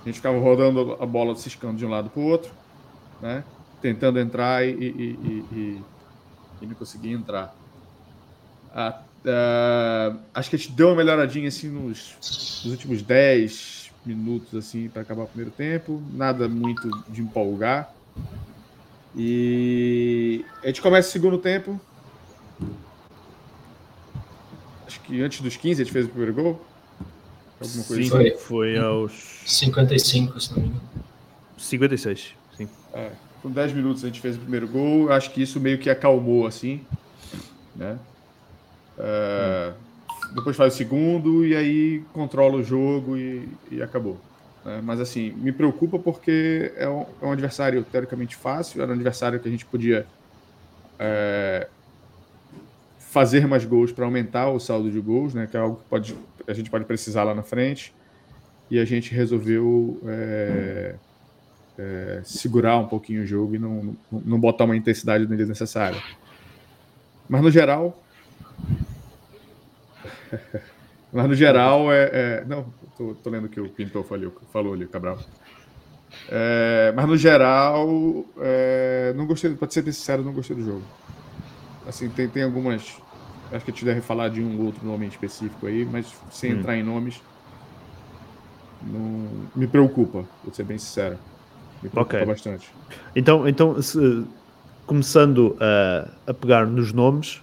A 0.02 0.06
gente 0.06 0.16
ficava 0.16 0.38
rodando 0.40 0.98
a 1.00 1.06
bola, 1.06 1.36
ciscando 1.36 1.78
de 1.78 1.86
um 1.86 1.90
lado 1.90 2.10
para 2.10 2.20
o 2.20 2.26
outro, 2.26 2.52
né? 3.22 3.44
tentando 3.82 4.20
entrar 4.20 4.66
e, 4.66 4.72
e, 4.72 5.46
e, 5.52 5.82
e, 6.62 6.66
não 6.66 6.76
conseguia 6.76 7.14
entrar. 7.14 7.54
Ah, 8.74 9.02
ah, 9.26 10.16
acho 10.34 10.50
que 10.50 10.56
a 10.56 10.60
gente 10.60 10.72
deu 10.72 10.90
uma 10.90 10.96
melhoradinha 10.96 11.48
assim 11.48 11.68
nos, 11.68 12.16
nos 12.64 12.66
últimos 12.66 13.02
10 13.02 13.92
minutos 14.06 14.56
assim 14.56 14.90
para 14.90 15.02
acabar 15.02 15.24
o 15.24 15.28
primeiro 15.28 15.52
tempo, 15.52 16.02
nada 16.14 16.48
muito 16.48 16.90
de 17.10 17.22
empolgar. 17.22 17.94
E 19.16 20.46
a 20.64 20.68
gente 20.68 20.82
começa 20.82 21.10
o 21.10 21.12
segundo 21.12 21.38
tempo. 21.38 21.80
Acho 24.92 25.00
que 25.02 25.22
antes 25.22 25.40
dos 25.40 25.56
15 25.56 25.82
a 25.82 25.86
gente 25.86 25.94
fez 25.94 26.06
o 26.06 26.10
primeiro 26.10 26.34
gol. 26.34 26.62
Alguma 27.62 27.84
coisa 27.86 28.04
sim, 28.04 28.28
assim. 28.28 28.38
foi 28.38 28.78
aos 28.78 29.14
55, 29.46 30.40
se 30.42 30.52
não 30.52 30.60
me 30.60 30.68
engano. 30.68 30.82
56, 31.58 32.34
sim. 32.58 32.68
É, 32.94 33.12
com 33.42 33.50
10 33.50 33.72
minutos 33.72 34.04
a 34.04 34.08
gente 34.08 34.20
fez 34.20 34.36
o 34.36 34.40
primeiro 34.40 34.68
gol. 34.68 35.10
Acho 35.10 35.32
que 35.32 35.42
isso 35.42 35.62
meio 35.62 35.78
que 35.78 35.90
acalmou 35.90 36.46
assim, 36.46 36.82
né? 37.74 37.98
Uh, 38.98 39.74
depois 40.36 40.58
faz 40.58 40.74
o 40.74 40.78
segundo 40.78 41.46
e 41.46 41.56
aí 41.56 42.04
controla 42.12 42.58
o 42.58 42.64
jogo 42.64 43.16
e, 43.16 43.48
e 43.72 43.82
acabou. 43.82 44.20
Né? 44.66 44.82
Mas 44.84 45.00
assim, 45.00 45.32
me 45.32 45.54
preocupa 45.54 45.98
porque 45.98 46.74
é 46.76 46.90
um, 46.90 47.06
é 47.22 47.26
um, 47.26 47.32
adversário 47.32 47.82
teoricamente 47.90 48.36
fácil, 48.36 48.82
era 48.82 48.92
um 48.92 48.96
adversário 48.96 49.40
que 49.40 49.48
a 49.48 49.52
gente 49.52 49.66
podia 49.66 50.06
é, 51.00 51.68
fazer 53.12 53.46
mais 53.46 53.66
gols 53.66 53.92
para 53.92 54.06
aumentar 54.06 54.50
o 54.50 54.60
saldo 54.60 54.90
de 54.90 55.00
gols, 55.02 55.34
né? 55.34 55.46
que 55.46 55.58
é 55.58 55.60
algo 55.60 55.76
que 55.76 55.90
pode, 55.90 56.16
a 56.48 56.54
gente 56.54 56.70
pode 56.70 56.86
precisar 56.86 57.26
lá 57.26 57.36
na 57.36 57.44
frente. 57.44 57.94
E 58.70 58.80
a 58.80 58.86
gente 58.86 59.14
resolveu 59.14 60.00
é, 60.08 60.96
é, 61.78 62.22
segurar 62.24 62.78
um 62.78 62.88
pouquinho 62.88 63.24
o 63.24 63.26
jogo 63.26 63.54
e 63.54 63.60
não, 63.60 63.98
não, 64.10 64.40
botar 64.40 64.64
uma 64.64 64.78
intensidade 64.78 65.28
desnecessária. 65.28 66.02
Mas 67.28 67.42
no 67.42 67.52
geral, 67.52 68.02
Mas 71.12 71.28
no 71.28 71.36
geral 71.36 71.92
é. 71.92 72.10
é... 72.14 72.46
Não, 72.48 72.66
tô, 72.98 73.14
tô, 73.16 73.30
lendo 73.30 73.50
que 73.50 73.60
o 73.60 73.68
Pintor 73.68 74.06
falou, 74.06 74.34
falou 74.54 74.74
ali, 74.74 74.88
Cabral. 74.88 75.20
É... 76.30 76.94
Mas 76.96 77.06
no 77.06 77.18
geral, 77.18 78.26
é... 78.40 79.12
não 79.18 79.28
gostei, 79.28 79.54
pode 79.54 79.74
ser 79.74 79.84
sincero, 79.84 80.24
não 80.24 80.32
gostei 80.32 80.56
do 80.56 80.64
jogo. 80.64 80.84
Assim, 81.88 82.10
tem, 82.10 82.28
tem 82.28 82.44
algumas. 82.44 82.98
Acho 83.52 83.66
que 83.66 83.72
a 83.72 83.74
gente 83.74 83.86
deve 83.86 84.02
falar 84.02 84.30
de 84.30 84.42
um 84.42 84.64
outro 84.66 84.86
nome 84.86 85.08
específico 85.08 85.68
aí, 85.68 85.86
mas 85.86 86.14
sem 86.30 86.54
hum. 86.54 86.60
entrar 86.60 86.78
em 86.78 86.84
nomes. 86.84 87.22
Não... 88.82 89.48
Me 89.56 89.68
preocupa, 89.68 90.24
vou 90.44 90.54
ser 90.54 90.64
bem 90.64 90.78
sincero. 90.78 91.18
Me 91.84 91.90
preocupa 91.90 92.18
okay. 92.18 92.26
bastante. 92.26 92.72
Então, 93.16 93.48
então 93.48 93.82
se, 93.82 94.26
começando 94.86 95.58
a, 95.60 96.32
a 96.32 96.34
pegar 96.34 96.66
nos 96.66 96.94
nomes. 96.94 97.42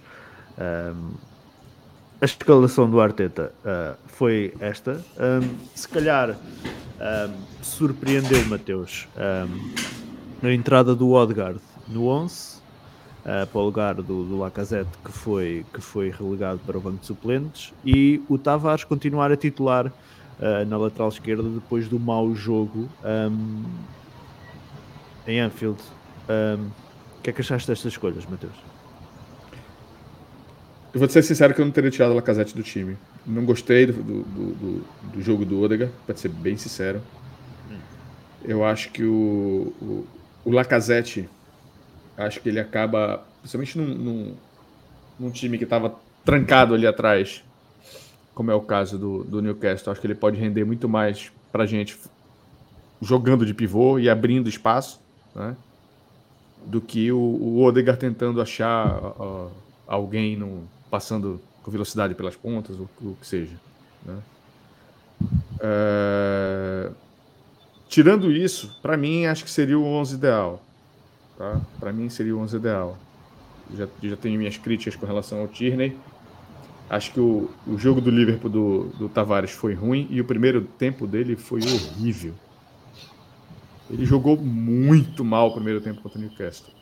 Um 0.57 1.29
a 2.21 2.25
escalação 2.25 2.89
do 2.89 2.99
Arteta 2.99 3.53
uh, 3.63 3.97
foi 4.07 4.53
esta. 4.59 5.01
Um, 5.17 5.55
se 5.73 5.87
calhar 5.87 6.31
um, 6.31 7.33
surpreendeu 7.61 8.45
Mateus 8.45 9.07
a 10.43 10.51
entrada 10.51 10.93
do 10.93 11.11
Odegaard 11.11 11.59
no 11.87 12.07
11 12.07 12.58
uh, 13.25 13.47
para 13.47 13.59
o 13.59 13.63
lugar 13.63 13.95
do, 13.95 14.03
do 14.03 14.37
Lacazette 14.37 14.89
que 15.03 15.11
foi, 15.11 15.65
que 15.73 15.81
foi 15.81 16.09
relegado 16.09 16.59
para 16.65 16.77
o 16.77 16.81
banco 16.81 16.97
de 16.97 17.05
suplentes 17.05 17.73
e 17.85 18.21
o 18.29 18.37
Tavares 18.37 18.83
continuar 18.83 19.31
a 19.31 19.37
titular 19.37 19.87
uh, 19.87 20.65
na 20.67 20.77
lateral 20.77 21.09
esquerda 21.09 21.43
depois 21.43 21.87
do 21.87 21.99
mau 21.99 22.33
jogo 22.35 22.89
em 25.27 25.39
Anfield. 25.39 25.79
o 26.27 27.21
que 27.21 27.29
é 27.29 27.33
que 27.33 27.41
achaste 27.41 27.67
destas 27.67 27.93
escolhas, 27.93 28.25
Mateus? 28.25 28.69
Eu 30.91 30.99
vou 30.99 31.07
ser 31.07 31.21
sincero 31.21 31.53
que 31.53 31.61
eu 31.61 31.65
não 31.65 31.71
teria 31.71 31.91
tirado 31.91 32.11
o 32.11 32.15
Lacazette 32.15 32.55
do 32.55 32.63
time. 32.63 32.97
Não 33.25 33.45
gostei 33.45 33.85
do, 33.85 33.93
do, 33.93 34.23
do, 34.23 34.85
do 35.13 35.21
jogo 35.21 35.45
do 35.45 35.61
Odega, 35.61 35.91
para 36.05 36.15
ser 36.15 36.29
bem 36.29 36.57
sincero. 36.57 36.99
Eu 38.43 38.63
acho 38.63 38.89
que 38.91 39.03
o, 39.03 39.73
o, 39.79 40.07
o, 40.45 40.51
Lacazette, 40.51 41.29
acho 42.19 42.39
que 42.41 42.49
ele 42.49 42.59
acaba, 42.59 43.23
principalmente 43.39 43.77
num, 43.77 43.87
num, 43.87 44.35
num 45.19 45.31
time 45.31 45.57
que 45.57 45.63
estava 45.63 45.95
trancado 46.23 46.73
ali 46.73 46.85
atrás, 46.85 47.43
como 48.35 48.51
é 48.51 48.55
o 48.55 48.61
caso 48.61 48.97
do, 48.97 49.23
do 49.23 49.41
Newcastle, 49.41 49.91
acho 49.91 49.99
que 49.99 50.07
ele 50.07 50.15
pode 50.15 50.37
render 50.37 50.63
muito 50.63 50.87
mais 50.87 51.31
para 51.51 51.65
gente 51.65 51.97
jogando 53.01 53.45
de 53.45 53.53
pivô 53.53 53.97
e 53.97 54.09
abrindo 54.09 54.49
espaço, 54.49 54.99
né? 55.33 55.55
do 56.65 56.81
que 56.81 57.11
o, 57.11 57.17
o 57.17 57.63
Odegaard 57.63 57.99
tentando 57.99 58.41
achar 58.41 59.01
uh, 59.01 59.49
alguém 59.87 60.35
no, 60.35 60.63
passando 60.91 61.41
com 61.63 61.71
velocidade 61.71 62.13
pelas 62.15 62.35
pontas, 62.35 62.77
ou 62.77 62.89
o 63.01 63.15
que 63.15 63.25
seja. 63.25 63.55
Né? 64.05 64.17
É... 65.61 66.91
Tirando 67.87 68.31
isso, 68.31 68.77
para 68.81 68.95
mim, 68.95 69.25
acho 69.25 69.43
que 69.43 69.49
seria 69.49 69.77
o 69.77 69.83
11 69.83 70.15
ideal. 70.15 70.61
Tá? 71.39 71.61
Para 71.79 71.93
mim, 71.93 72.09
seria 72.09 72.35
o 72.35 72.39
11 72.41 72.57
ideal. 72.57 72.97
Já, 73.73 73.87
já 74.03 74.17
tenho 74.17 74.37
minhas 74.37 74.57
críticas 74.57 74.97
com 74.97 75.05
relação 75.05 75.39
ao 75.39 75.47
Tierney. 75.47 75.97
Acho 76.89 77.13
que 77.13 77.19
o, 77.21 77.49
o 77.65 77.77
jogo 77.77 78.01
do 78.01 78.11
Liverpool 78.11 78.49
do, 78.49 78.83
do 78.99 79.07
Tavares 79.07 79.51
foi 79.51 79.73
ruim 79.73 80.05
e 80.09 80.19
o 80.19 80.25
primeiro 80.25 80.63
tempo 80.77 81.07
dele 81.07 81.37
foi 81.37 81.61
horrível. 81.61 82.33
Ele 83.89 84.05
jogou 84.05 84.35
muito 84.35 85.23
mal 85.23 85.47
o 85.47 85.53
primeiro 85.53 85.79
tempo 85.79 86.01
contra 86.01 86.19
o 86.19 86.21
Newcastle. 86.21 86.73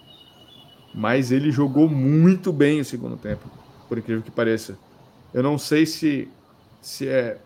Mas 0.92 1.32
ele 1.32 1.52
jogou 1.52 1.88
muito 1.88 2.52
bem 2.52 2.80
o 2.80 2.86
segundo 2.86 3.16
tempo 3.16 3.48
por 3.88 4.00
incrível 4.00 4.24
que 4.24 4.32
pareça. 4.32 4.76
Eu 5.32 5.44
não 5.44 5.60
sei 5.60 5.86
se, 5.86 6.28
se 6.82 7.08
é. 7.08 7.38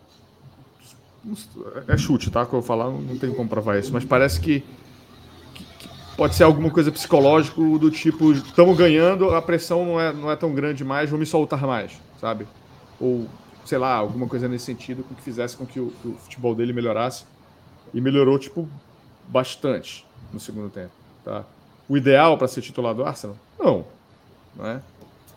É 1.90 1.98
chute, 1.98 2.32
tá? 2.32 2.46
Que 2.46 2.56
eu 2.56 2.62
vou 2.62 2.68
falar, 2.68 2.90
não 2.90 3.18
tem 3.18 3.34
como 3.34 3.50
provar 3.50 3.78
isso, 3.78 3.92
mas 3.92 4.06
parece 4.06 4.40
que, 4.40 4.64
pode 6.16 6.36
ser 6.36 6.44
alguma 6.44 6.70
coisa 6.70 6.92
psicológica 6.92 7.60
do 7.60 7.92
tipo: 7.92 8.32
estamos 8.32 8.78
ganhando, 8.78 9.34
a 9.34 9.42
pressão 9.42 9.86
não 9.86 10.00
é, 10.00 10.14
não 10.14 10.32
é 10.32 10.36
tão 10.36 10.54
grande 10.54 10.84
mais, 10.84 11.10
vou 11.10 11.20
me 11.20 11.26
soltar 11.26 11.62
mais, 11.66 12.00
sabe? 12.20 12.48
Ou, 13.00 13.28
sei 13.66 13.78
lá, 13.78 13.94
alguma 13.94 14.28
coisa 14.28 14.48
nesse 14.48 14.66
sentido 14.66 15.04
que 15.04 15.22
fizesse 15.22 15.58
com 15.58 15.66
que 15.66 15.80
o, 15.80 15.92
que 16.02 16.08
o 16.08 16.14
futebol 16.14 16.56
dele 16.56 16.74
melhorasse. 16.74 17.26
E 17.94 18.00
melhorou, 18.00 18.40
tipo, 18.40 18.70
bastante 19.28 20.06
no 20.32 20.40
segundo 20.40 20.70
tempo, 20.70 20.92
tá? 21.26 21.44
O 21.90 21.98
ideal 21.98 22.38
para 22.38 22.48
ser 22.48 22.62
titular 22.62 22.96
do 22.96 23.04
Arsenal? 23.04 23.36
Não, 23.60 23.86
não 24.56 24.66
é? 24.66 24.82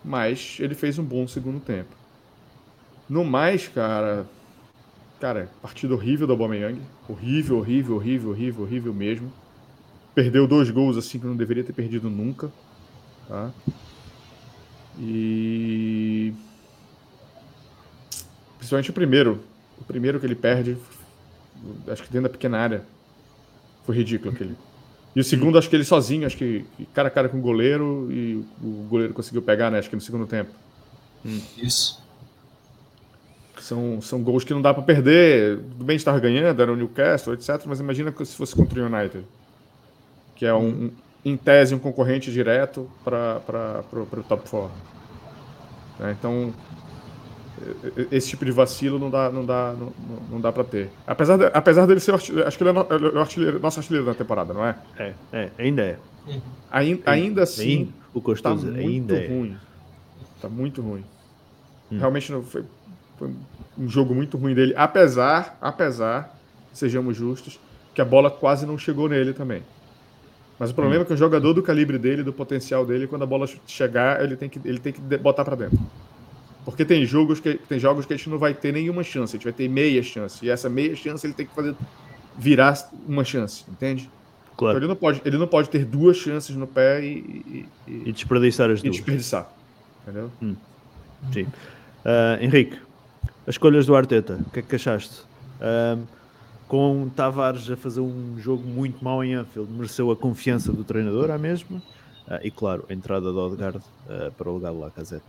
Mas 0.04 0.58
ele 0.60 0.74
fez 0.74 0.98
um 0.98 1.04
bom 1.04 1.26
segundo 1.26 1.58
tempo. 1.58 1.96
No 3.08 3.24
mais, 3.24 3.68
cara. 3.68 4.26
Cara, 5.20 5.48
partida 5.62 5.94
horrível 5.94 6.26
do 6.26 6.32
Aubameyang. 6.32 6.80
Horrível, 7.08 7.58
horrível, 7.58 7.96
horrível, 7.96 8.30
horrível, 8.30 8.62
horrível 8.62 8.94
mesmo. 8.94 9.32
Perdeu 10.14 10.46
dois 10.46 10.70
gols 10.70 10.96
assim 10.96 11.18
que 11.18 11.26
não 11.26 11.36
deveria 11.36 11.64
ter 11.64 11.72
perdido 11.72 12.08
nunca. 12.08 12.50
Tá? 13.28 13.50
E. 14.98 16.32
Principalmente 18.58 18.90
o 18.90 18.94
primeiro. 18.94 19.40
O 19.78 19.84
primeiro 19.84 20.20
que 20.20 20.26
ele 20.26 20.36
perde, 20.36 20.76
acho 21.88 22.02
que 22.02 22.12
dentro 22.12 22.28
da 22.28 22.28
pequena 22.28 22.58
área. 22.58 22.84
Foi 23.84 23.96
ridículo 23.96 24.32
aquele. 24.32 24.56
E 25.14 25.20
o 25.20 25.24
segundo, 25.24 25.58
acho 25.58 25.68
que 25.68 25.76
ele 25.76 25.84
sozinho, 25.84 26.26
acho 26.26 26.36
que 26.36 26.64
cara 26.92 27.08
a 27.08 27.10
cara 27.10 27.28
com 27.28 27.38
o 27.38 27.40
goleiro 27.40 28.08
e 28.10 28.44
o 28.62 28.86
goleiro 28.88 29.14
conseguiu 29.14 29.42
pegar, 29.42 29.70
né? 29.70 29.78
Acho 29.78 29.88
que 29.88 29.94
no 29.94 30.02
segundo 30.02 30.26
tempo. 30.26 30.50
Hum. 31.24 31.40
Isso. 31.56 32.02
São, 33.60 34.00
são 34.00 34.22
gols 34.22 34.44
que 34.44 34.52
não 34.52 34.60
dá 34.60 34.74
para 34.74 34.82
perder. 34.82 35.58
Tudo 35.58 35.84
bem 35.84 35.96
estar 35.96 36.18
ganhando, 36.18 36.60
era 36.60 36.72
o 36.72 36.76
Newcastle, 36.76 37.34
etc. 37.34 37.62
Mas 37.66 37.80
imagina 37.80 38.12
se 38.24 38.36
fosse 38.36 38.54
contra 38.54 38.82
o 38.82 38.86
United, 38.86 39.24
que 40.34 40.46
é 40.46 40.54
um, 40.54 40.90
em 41.24 41.36
tese 41.36 41.74
um 41.74 41.78
concorrente 41.78 42.32
direto 42.32 42.90
para 43.04 43.40
o 43.92 44.22
top 44.28 44.48
4. 44.48 44.70
Né? 45.98 46.16
Então, 46.18 46.52
esse 48.10 48.28
tipo 48.28 48.44
de 48.44 48.50
vacilo 48.50 48.98
não 48.98 49.10
dá, 49.10 49.30
não 49.30 49.44
dá, 49.44 49.74
não, 49.78 49.92
não 50.30 50.40
dá 50.40 50.52
para 50.52 50.64
ter. 50.64 50.90
Apesar, 51.06 51.36
de, 51.36 51.46
apesar 51.52 51.86
dele 51.86 52.00
ser 52.00 52.12
artilheiro, 52.12 52.46
acho 52.46 52.58
que 52.58 52.64
ele 52.64 52.70
é, 52.70 53.16
é 53.16 53.18
artilheiro, 53.18 53.60
nosso 53.60 53.80
artilheiro 53.80 54.06
da 54.06 54.14
temporada, 54.14 54.52
não 54.52 54.64
é? 54.64 54.76
É, 54.98 55.14
é 55.32 55.50
ainda 55.58 55.82
é. 55.82 55.98
Ainda, 56.70 57.10
ainda 57.10 57.42
assim, 57.42 57.92
o 58.12 58.20
tá 58.36 58.54
muito 58.54 58.78
ainda 58.78 59.16
é. 59.16 59.28
ruim. 59.28 59.56
Tá 60.40 60.48
muito 60.48 60.82
ruim. 60.82 61.04
Hum. 61.92 61.98
Realmente 61.98 62.32
não 62.32 62.42
foi, 62.42 62.64
foi, 63.18 63.30
um 63.78 63.88
jogo 63.88 64.14
muito 64.14 64.36
ruim 64.36 64.54
dele, 64.54 64.74
apesar, 64.76 65.56
apesar, 65.60 66.36
sejamos 66.72 67.16
justos, 67.16 67.60
que 67.94 68.00
a 68.00 68.04
bola 68.04 68.30
quase 68.30 68.66
não 68.66 68.76
chegou 68.76 69.08
nele 69.08 69.32
também. 69.32 69.62
Mas 70.58 70.70
o 70.70 70.74
problema 70.74 71.02
é 71.02 71.04
que 71.04 71.12
o 71.12 71.16
jogador 71.16 71.52
do 71.52 71.62
calibre 71.62 71.98
dele, 71.98 72.22
do 72.22 72.32
potencial 72.32 72.86
dele, 72.86 73.06
quando 73.06 73.22
a 73.22 73.26
bola 73.26 73.48
chegar, 73.66 74.22
ele 74.22 74.36
tem 74.36 74.48
que, 74.48 74.60
ele 74.64 74.78
tem 74.78 74.92
que 74.92 75.00
botar 75.00 75.44
para 75.44 75.56
dentro. 75.56 75.78
Porque 76.64 76.84
tem 76.84 77.04
jogos, 77.04 77.40
que, 77.40 77.54
tem 77.54 77.78
jogos 77.78 78.06
que 78.06 78.14
a 78.14 78.16
gente 78.16 78.30
não 78.30 78.38
vai 78.38 78.54
ter 78.54 78.72
nenhuma 78.72 79.02
chance, 79.02 79.34
a 79.34 79.36
gente 79.36 79.44
vai 79.44 79.52
ter 79.52 79.68
meia 79.68 80.02
chance. 80.02 80.44
E 80.44 80.48
essa 80.48 80.68
meia 80.68 80.94
chance 80.96 81.26
ele 81.26 81.34
tem 81.34 81.44
que 81.44 81.54
fazer 81.54 81.74
virar 82.38 82.90
uma 83.06 83.24
chance, 83.24 83.64
entende? 83.68 84.08
Claro. 84.56 84.76
Então 84.76 84.84
ele 84.84 84.88
não 84.88 84.96
pode, 84.96 85.22
ele 85.24 85.38
não 85.38 85.46
pode 85.46 85.68
ter 85.68 85.84
duas 85.84 86.16
chances 86.16 86.54
no 86.56 86.66
pé 86.66 87.04
e, 87.04 87.66
e, 87.86 87.92
e 88.06 88.12
desperdiçar 88.12 88.70
as 88.70 88.80
e 88.80 88.84
duas. 88.84 88.96
desperdiçar. 88.96 89.52
Entendeu? 90.02 90.30
Hum. 90.40 90.54
Sim. 91.32 91.42
Uh, 91.42 92.40
Henrique, 92.40 92.78
as 93.46 93.54
escolhas 93.54 93.86
do 93.86 93.96
Arteta, 93.96 94.38
o 94.46 94.50
que 94.50 94.60
é 94.60 94.62
que 94.62 94.76
achaste? 94.76 95.22
Uh, 95.60 96.02
com 96.74 97.08
Tavares 97.08 97.70
a 97.70 97.76
fazer 97.76 98.00
um 98.00 98.36
jogo 98.36 98.64
muito 98.66 99.04
mau 99.04 99.22
em 99.22 99.34
Anfield, 99.34 99.70
mereceu 99.70 100.10
a 100.10 100.16
confiança 100.16 100.72
do 100.72 100.82
treinador, 100.82 101.30
a 101.30 101.38
mesma, 101.38 101.76
uh, 102.26 102.40
e 102.42 102.50
claro, 102.50 102.84
a 102.88 102.92
entrada 102.92 103.32
do 103.32 103.38
Odegaard 103.38 103.78
para 104.36 104.50
o 104.50 104.54
lugar 104.54 104.72
do 104.72 104.80
Lacazette. 104.80 105.24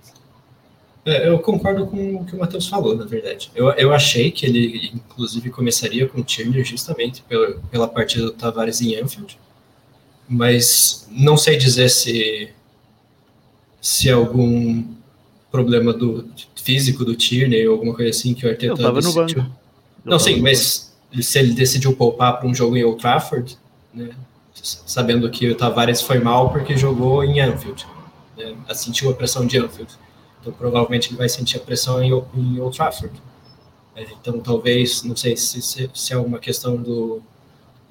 É, 1.05 1.29
eu 1.29 1.37
concordo 1.37 1.85
com 1.85 2.15
o 2.15 2.25
que 2.25 2.35
o 2.35 2.39
Matheus 2.39 2.67
falou, 2.67 2.95
na 2.97 3.05
verdade. 3.05 3.51
Eu, 3.53 3.69
eu 3.73 3.93
achei 3.93 4.31
que 4.31 4.43
ele, 4.43 4.89
inclusive, 4.91 5.51
começaria 5.51 6.07
com 6.07 6.19
o 6.19 6.23
Tierney 6.23 6.63
justamente 6.63 7.21
pela, 7.29 7.59
pela 7.69 7.87
partida 7.87 8.25
do 8.25 8.31
Tavares 8.31 8.81
em 8.81 8.95
Anfield, 8.95 9.37
mas 10.27 11.07
não 11.11 11.37
sei 11.37 11.57
dizer 11.57 11.89
se 11.89 12.49
se 13.79 14.09
algum 14.09 14.83
problema 15.51 15.93
do 15.93 16.27
físico 16.55 17.05
do 17.05 17.13
Tierney 17.13 17.67
ou 17.67 17.75
alguma 17.75 17.93
coisa 17.93 18.09
assim 18.09 18.33
que 18.33 18.47
o 18.47 18.49
Arteta 18.49 18.81
ele 18.81 18.91
decidiu. 18.93 19.43
No 19.43 19.43
banco. 19.43 19.59
Não, 20.03 20.17
sim, 20.17 20.41
mas 20.41 20.94
se 21.21 21.39
ele 21.39 21.53
decidiu 21.53 21.95
poupar 21.95 22.37
para 22.37 22.47
um 22.47 22.53
jogo 22.53 22.75
em 22.77 22.83
Old 22.83 22.99
Trafford, 22.99 23.57
né, 23.93 24.09
sabendo 24.53 25.29
que 25.29 25.49
o 25.49 25.55
Tavares 25.55 26.01
foi 26.01 26.19
mal 26.19 26.49
porque 26.51 26.77
jogou 26.77 27.23
em 27.23 27.39
Anfield, 27.39 27.85
né, 28.37 28.55
sentiu 28.73 29.09
a 29.09 29.13
pressão 29.13 29.45
de 29.45 29.57
Anfield. 29.57 29.91
Então, 30.41 30.53
provavelmente 30.53 31.09
ele 31.09 31.17
vai 31.17 31.29
sentir 31.29 31.57
a 31.57 31.59
pressão 31.59 32.03
em, 32.03 32.09
em 32.09 32.59
Old 32.59 32.75
Trafford. 32.75 33.13
É, 33.95 34.03
então, 34.19 34.39
talvez, 34.39 35.03
não 35.03 35.15
sei 35.15 35.37
se, 35.37 35.61
se, 35.61 35.89
se, 35.93 36.13
é 36.13 36.17
uma 36.17 36.37
questão 36.37 36.75
do, 36.75 37.21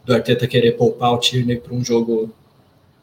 do 0.04 0.14
Arteta 0.14 0.46
querer 0.46 0.72
poupar 0.72 1.12
o 1.12 1.18
Tierney 1.18 1.56
para 1.56 1.74
um 1.74 1.82
jogo 1.82 2.30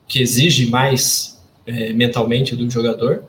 que 0.08 0.22
exige 0.22 0.70
mais 0.70 1.42
é, 1.66 1.92
mentalmente 1.94 2.56
do 2.56 2.70
jogador, 2.70 3.24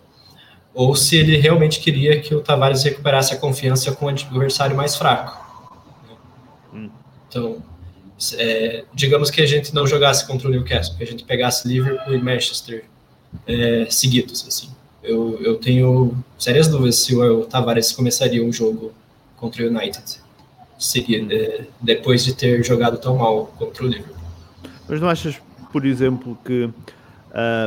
ou 0.75 0.95
se 0.95 1.17
ele 1.17 1.37
realmente 1.37 1.81
queria 1.81 2.21
que 2.21 2.35
o 2.35 2.41
Tavares 2.41 2.83
recuperasse 2.83 3.35
a 3.35 3.37
confiança 3.37 3.93
com 3.93 4.07
o 4.07 4.09
adversário 4.09 4.77
mais 4.77 4.97
fraco. 4.97 5.42
Então, 7.33 7.63
é, 8.35 8.85
digamos 8.93 9.31
que 9.31 9.41
a 9.41 9.47
gente 9.47 9.75
não 9.75 9.87
jogasse 9.87 10.27
contra 10.27 10.47
o 10.47 10.51
Newcastle, 10.51 10.97
que 10.97 11.03
a 11.03 11.07
gente 11.07 11.25
pegasse 11.25 11.67
Liverpool 11.67 12.15
e 12.15 12.19
Manchester 12.19 12.85
é, 13.47 13.87
seguidos, 13.89 14.47
assim 14.47 14.71
eu, 15.03 15.39
eu 15.41 15.57
tenho 15.59 16.17
sérias 16.39 16.69
dúvidas 16.69 16.97
se 16.97 17.17
o 17.17 17.45
Tavares 17.45 17.93
começaria 17.93 18.45
um 18.45 18.53
jogo 18.53 18.93
contra 19.37 19.65
o 19.65 19.67
United 19.67 20.23
seria 20.79 21.27
é, 21.33 21.65
depois 21.81 22.25
de 22.25 22.35
ter 22.35 22.65
jogado 22.65 22.99
tão 22.99 23.17
mal 23.17 23.47
contra 23.57 23.85
o 23.85 23.87
Liverpool. 23.87 24.17
Mas 24.89 25.01
não 25.01 25.09
achas, 25.09 25.41
por 25.73 25.87
exemplo, 25.87 26.37
que 26.45 26.69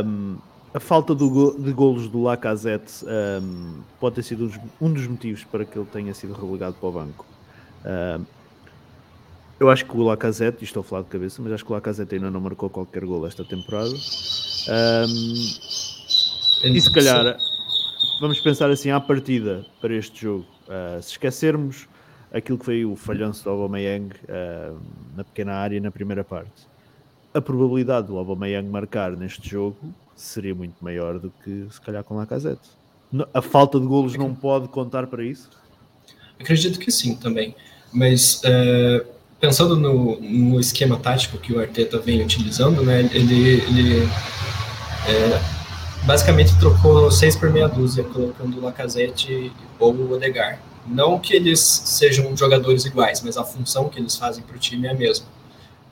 um, 0.06 0.38
a 0.74 0.80
falta 0.82 1.16
do, 1.16 1.58
de 1.58 1.72
golos 1.72 2.10
do 2.10 2.22
Lacazette 2.22 3.06
um, 3.42 3.80
pode 4.02 4.16
ter 4.16 4.24
sido 4.24 4.52
um 4.82 4.92
dos 4.92 5.08
motivos 5.08 5.46
para 5.46 5.64
que 5.64 5.78
ele 5.78 5.88
tenha 5.92 6.14
sido 6.14 6.34
relegado 6.34 6.76
para 6.76 6.90
o 6.90 6.92
banco? 6.92 7.26
Um, 7.86 8.26
eu 9.60 9.70
acho 9.70 9.86
que 9.86 9.96
o 9.96 10.04
Lacazette, 10.04 10.64
estou 10.64 10.82
a 10.82 10.84
falar 10.84 11.02
de 11.04 11.10
cabeça, 11.10 11.42
mas 11.42 11.54
acho 11.54 11.64
que 11.64 11.72
o 11.72 11.76
Lacazette 11.76 12.16
ainda 12.16 12.30
não 12.30 12.42
marcou 12.42 12.70
qualquer 12.70 13.06
gol 13.06 13.26
esta 13.26 13.44
temporada. 13.44 13.90
Um, 13.90 15.14
e 16.64 16.82
se 16.82 16.92
calhar, 16.92 17.38
vamos 18.20 18.40
pensar 18.40 18.70
assim 18.70 18.92
à 18.92 19.00
partida 19.00 19.66
para 19.80 19.94
este 19.94 20.24
jogo. 20.24 20.46
Uh, 20.68 21.02
se 21.02 21.12
esquecermos 21.12 21.88
aquilo 22.34 22.58
que 22.58 22.66
foi 22.66 22.86
o 22.86 22.96
falhanço 22.96 23.44
do 23.44 23.50
Aubameyang 23.50 24.14
uh, 24.14 24.78
na 25.16 25.24
pequena 25.24 25.54
área 25.54 25.80
na 25.80 25.92
primeira 25.92 26.24
parte, 26.24 26.68
a 27.34 27.40
probabilidade 27.40 28.08
do 28.08 28.18
Aubameyang 28.18 28.68
marcar 28.68 29.12
neste 29.12 29.50
jogo 29.50 29.78
seria 30.16 30.56
muito 30.56 30.76
maior 30.84 31.20
do 31.20 31.32
que 31.44 31.68
se 31.70 31.80
calhar 31.80 32.04
com 32.04 32.16
Lacazette. 32.16 32.68
A 33.34 33.42
falta 33.42 33.80
de 33.80 33.86
golos 33.86 34.18
não 34.18 34.36
pode 34.36 34.68
contar 34.68 35.08
para 35.08 35.24
isso? 35.24 35.50
Acredito 36.40 36.78
que 36.80 36.92
sim 36.92 37.16
também, 37.16 37.56
mas 37.94 38.42
uh, 38.44 39.15
pensando 39.46 39.76
no, 39.76 40.20
no, 40.20 40.60
esquema 40.60 40.98
tático 40.98 41.38
que 41.38 41.54
o 41.54 41.60
Arteta 41.60 42.00
vem 42.00 42.20
utilizando, 42.20 42.84
né, 42.84 43.08
ele, 43.14 43.62
ele 43.62 44.10
é, 45.08 45.40
basicamente 46.04 46.58
trocou 46.58 47.12
seis 47.12 47.36
por 47.36 47.52
meia 47.52 47.68
dúzia, 47.68 48.04
colocando 48.04 48.58
o 48.58 48.62
Lacazette 48.62 49.52
ou 49.78 49.94
o 49.94 50.14
Odegar. 50.14 50.60
Não 50.88 51.20
que 51.20 51.36
eles 51.36 51.60
sejam 51.60 52.36
jogadores 52.36 52.86
iguais, 52.86 53.22
mas 53.22 53.38
a 53.38 53.44
função 53.44 53.88
que 53.88 54.00
eles 54.00 54.16
fazem 54.16 54.44
para 54.44 54.56
o 54.56 54.60
time 54.60 54.88
é 54.88 54.92
a 54.92 54.94
mesma. 54.96 55.28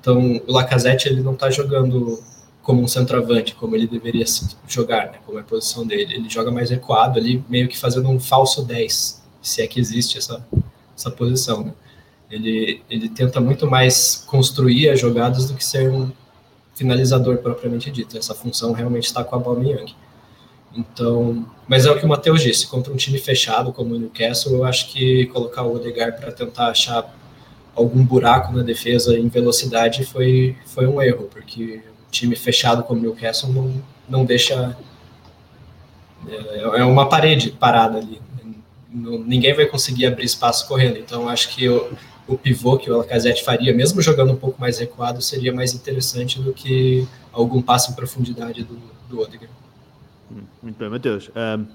Então, 0.01 0.41
o 0.47 0.51
Lacazette 0.51 1.07
ele 1.07 1.21
não 1.21 1.33
está 1.33 1.51
jogando 1.51 2.19
como 2.63 2.81
um 2.81 2.87
centroavante, 2.87 3.53
como 3.53 3.75
ele 3.75 3.85
deveria 3.85 4.25
jogar, 4.67 5.11
né, 5.11 5.19
como 5.27 5.37
é 5.37 5.41
a 5.41 5.45
posição 5.45 5.85
dele. 5.85 6.15
Ele 6.15 6.27
joga 6.27 6.49
mais 6.49 6.71
recuado 6.71 7.19
ali, 7.19 7.43
meio 7.47 7.67
que 7.67 7.77
fazendo 7.77 8.09
um 8.09 8.19
falso 8.19 8.63
10, 8.63 9.21
se 9.43 9.61
é 9.61 9.67
que 9.67 9.79
existe 9.79 10.17
essa, 10.17 10.43
essa 10.97 11.11
posição. 11.11 11.65
Né? 11.65 11.73
Ele, 12.33 12.81
ele 12.89 13.09
tenta 13.09 13.39
muito 13.39 13.69
mais 13.69 14.23
construir 14.27 14.89
as 14.89 14.99
jogadas 14.99 15.45
do 15.45 15.53
que 15.53 15.63
ser 15.63 15.91
um 15.91 16.11
finalizador 16.73 17.37
propriamente 17.37 17.91
dito. 17.91 18.17
Essa 18.17 18.33
função 18.33 18.71
realmente 18.71 19.05
está 19.05 19.23
com 19.23 19.35
a 19.35 19.37
Aubameyang. 19.37 19.93
Então, 20.75 21.45
mas 21.67 21.85
é 21.85 21.91
o 21.91 21.99
que 21.99 22.05
o 22.05 22.07
Matheus 22.07 22.41
disse, 22.41 22.65
contra 22.65 22.91
um 22.91 22.95
time 22.95 23.19
fechado 23.19 23.71
como 23.71 23.93
o 23.93 23.99
Newcastle, 23.99 24.53
eu 24.53 24.63
acho 24.63 24.91
que 24.91 25.27
colocar 25.27 25.61
o 25.61 25.75
Odegaard 25.75 26.19
para 26.19 26.31
tentar 26.31 26.69
achar 26.69 27.15
algum 27.75 28.03
buraco 28.03 28.51
na 28.51 28.63
defesa 28.63 29.17
em 29.17 29.27
velocidade 29.27 30.03
foi, 30.03 30.55
foi 30.65 30.87
um 30.87 30.99
erro, 30.99 31.29
porque 31.31 31.81
um 32.07 32.11
time 32.11 32.35
fechado 32.35 32.83
como 32.83 32.99
o 32.99 33.03
Newcastle 33.03 33.53
não, 33.53 33.83
não 34.09 34.25
deixa. 34.25 34.75
É, 36.27 36.79
é 36.79 36.85
uma 36.85 37.07
parede 37.07 37.51
parada 37.51 37.99
ali. 37.99 38.19
Ninguém 38.91 39.53
vai 39.53 39.65
conseguir 39.65 40.07
abrir 40.07 40.25
espaço 40.25 40.67
correndo. 40.67 40.97
Então, 40.97 41.27
acho 41.27 41.49
que 41.49 41.67
o, 41.69 41.91
o 42.27 42.37
pivô 42.37 42.77
que 42.77 42.89
o 42.89 42.97
Lacazette 42.97 43.43
faria, 43.43 43.73
mesmo 43.73 44.01
jogando 44.01 44.31
um 44.33 44.35
pouco 44.35 44.59
mais 44.59 44.79
recuado, 44.79 45.21
seria 45.21 45.53
mais 45.53 45.73
interessante 45.73 46.41
do 46.41 46.53
que 46.53 47.07
algum 47.31 47.61
passo 47.61 47.91
em 47.91 47.95
profundidade 47.95 48.63
do, 48.63 48.79
do 49.09 49.19
Odegaard. 49.19 49.53
Muito 50.61 50.77
bem, 50.77 50.89
Matheus. 50.89 51.29
Um, 51.29 51.65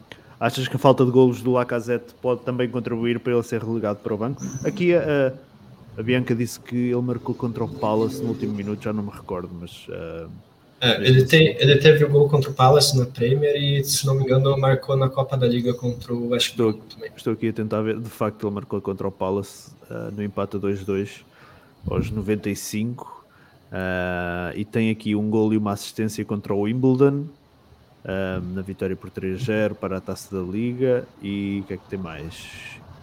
achas 0.41 0.67
que 0.67 0.77
a 0.77 0.79
falta 0.79 1.05
de 1.05 1.11
golos 1.11 1.43
do 1.43 1.53
Lacazette 1.53 2.15
pode 2.21 2.43
também 2.43 2.69
contribuir 2.69 3.21
para 3.21 3.35
ele 3.35 3.43
ser 3.43 3.63
relegado 3.63 3.99
para 3.99 4.15
o 4.15 4.17
banco? 4.17 4.43
Aqui 4.65 4.95
a, 4.95 5.33
a 5.97 6.03
Bianca 6.03 6.35
disse 6.35 6.59
que 6.59 6.77
ele 6.77 7.03
marcou 7.03 7.35
contra 7.35 7.65
o 7.65 7.69
Palace 7.69 8.23
no 8.23 8.31
último 8.31 8.55
minuto, 8.55 8.83
já 8.83 8.93
não 8.93 9.03
me 9.03 9.11
recordo, 9.11 9.51
mas. 9.53 9.87
Uh, 9.89 10.31
é, 10.81 11.05
ele, 11.05 11.25
tem, 11.25 11.57
ele 11.59 11.77
teve 11.77 12.05
o 12.05 12.09
gol 12.09 12.29
contra 12.29 12.51
o 12.51 12.55
Palace 12.55 12.97
na 12.97 13.05
Premier 13.05 13.57
e, 13.57 13.83
se 13.83 14.07
não 14.07 14.15
me 14.15 14.23
engano, 14.23 14.57
marcou 14.57 14.97
na 14.97 15.09
Copa 15.09 15.37
da 15.37 15.47
Liga 15.47 15.75
contra 15.75 16.15
o 16.15 16.29
West 16.29 16.51
estou, 16.51 16.73
também. 16.73 17.11
Estou 17.17 17.33
aqui 17.33 17.49
a 17.49 17.53
tentar 17.53 17.83
ver, 17.83 17.99
de 17.99 18.09
facto, 18.09 18.47
ele 18.47 18.55
marcou 18.55 18.81
contra 18.81 19.09
o 19.09 19.11
Palace 19.11 19.71
uh, 19.91 20.15
no 20.15 20.23
empate 20.23 20.57
2-2 20.57 21.23
aos 21.91 22.11
95. 22.11 23.19
Uh, 23.69 24.57
e 24.57 24.65
tem 24.65 24.91
aqui 24.91 25.15
um 25.15 25.29
gol 25.29 25.53
e 25.53 25.57
uma 25.57 25.73
assistência 25.73 26.25
contra 26.25 26.55
o 26.55 26.63
Wimbledon 26.63 27.27
um, 28.05 28.55
na 28.55 28.63
vitória 28.63 28.97
por 28.97 29.11
3-0 29.11 29.75
para 29.75 29.99
a 29.99 30.01
taça 30.01 30.35
da 30.35 30.43
Liga. 30.43 31.07
E 31.21 31.61
o 31.63 31.67
que 31.67 31.75
é 31.75 31.77
que 31.77 31.89
tem 31.89 31.99
mais? 31.99 32.35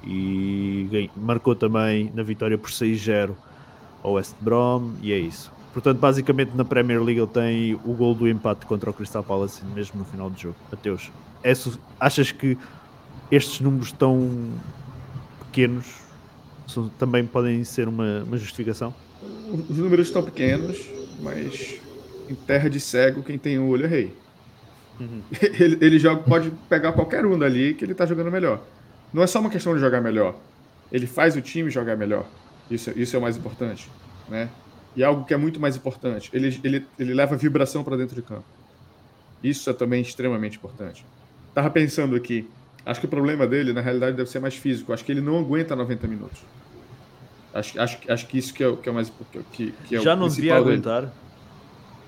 E 0.04 1.10
marcou 1.16 1.56
também 1.56 2.12
na 2.14 2.24
vitória 2.24 2.58
por 2.58 2.70
6-0 2.70 3.32
ao 4.02 4.14
West 4.14 4.36
Brom. 4.40 4.94
E 5.02 5.12
é 5.12 5.20
isso. 5.20 5.52
Portanto, 5.76 6.00
basicamente 6.00 6.56
na 6.56 6.64
Premier 6.64 7.04
League 7.04 7.20
ele 7.20 7.28
tem 7.28 7.76
o 7.84 7.94
gol 7.94 8.16
do 8.16 8.30
empate 8.30 8.66
contra 8.66 8.90
o 8.90 8.94
Crystal 8.94 9.22
Palace 9.22 9.62
mesmo 9.76 10.00
no 10.00 10.06
final 10.06 10.30
do 10.30 10.40
jogo. 10.40 10.56
Mateus, 10.72 11.12
é, 11.44 11.52
achas 12.00 12.32
que 12.32 12.58
estes 13.30 13.60
números 13.60 13.92
tão 13.92 14.54
pequenos 15.40 15.86
são, 16.66 16.88
também 16.88 17.26
podem 17.26 17.62
ser 17.66 17.90
uma, 17.90 18.24
uma 18.24 18.38
justificação? 18.38 18.96
Os 19.70 19.78
números 19.78 20.08
estão 20.08 20.24
pequenos, 20.24 20.80
mas 21.20 21.82
em 22.30 22.36
terra 22.36 22.70
de 22.70 22.80
cego, 22.80 23.22
quem 23.22 23.38
tem 23.38 23.60
o 23.60 23.68
olho 23.68 23.84
é 23.84 23.90
rei. 23.90 24.16
Uhum. 24.98 25.24
Ele, 25.60 25.78
ele 25.82 26.00
joga, 26.00 26.24
pode 26.24 26.54
pegar 26.70 26.94
qualquer 26.94 27.26
um 27.26 27.38
dali 27.38 27.74
que 27.74 27.84
ele 27.84 27.92
está 27.92 28.06
jogando 28.06 28.32
melhor. 28.32 28.64
Não 29.12 29.22
é 29.22 29.28
só 29.28 29.42
uma 29.42 29.50
questão 29.50 29.76
de 29.76 29.82
jogar 29.82 30.00
melhor. 30.00 30.38
Ele 30.90 31.06
faz 31.06 31.36
o 31.36 31.42
time 31.42 31.70
jogar 31.70 31.98
melhor. 31.98 32.26
Isso, 32.72 32.94
isso 32.96 33.14
é 33.14 33.20
o 33.20 33.22
mais 33.22 33.36
importante. 33.36 33.92
Né? 34.30 34.50
E 34.96 35.04
algo 35.04 35.26
que 35.26 35.34
é 35.34 35.38
muito 35.38 35.60
mais 35.60 35.76
importante, 35.76 36.30
ele, 36.34 36.60
ele, 36.64 36.86
ele 36.98 37.14
leva 37.14 37.36
vibração 37.36 37.84
para 37.84 37.98
dentro 37.98 38.16
de 38.16 38.22
campo. 38.22 38.46
Isso 39.44 39.70
é 39.70 39.74
também 39.74 40.02
extremamente 40.02 40.58
importante. 40.58 41.06
Tava 41.54 41.70
pensando 41.70 42.16
aqui, 42.16 42.50
acho 42.86 43.00
que 43.00 43.06
o 43.06 43.10
problema 43.10 43.46
dele, 43.46 43.74
na 43.74 43.82
realidade, 43.82 44.16
deve 44.16 44.30
ser 44.30 44.40
mais 44.40 44.56
físico. 44.56 44.94
Acho 44.94 45.04
que 45.04 45.12
ele 45.12 45.22
não 45.22 45.40
aguenta 45.40 45.76
90 45.76 46.08
minutos. 46.08 46.40
Acho, 47.54 47.80
acho, 47.80 47.98
acho 48.10 48.28
que 48.28 48.38
isso 48.38 48.54
que 48.54 48.64
é, 48.64 48.76
que 48.76 48.90
é 48.90 48.92
mais 48.92 49.12
que, 49.52 49.72
que 49.88 49.96
é 49.96 50.02
Já 50.02 50.16
não 50.16 50.28
devia 50.28 50.56
aguentar. 50.56 51.04
Dele. 51.04 51.14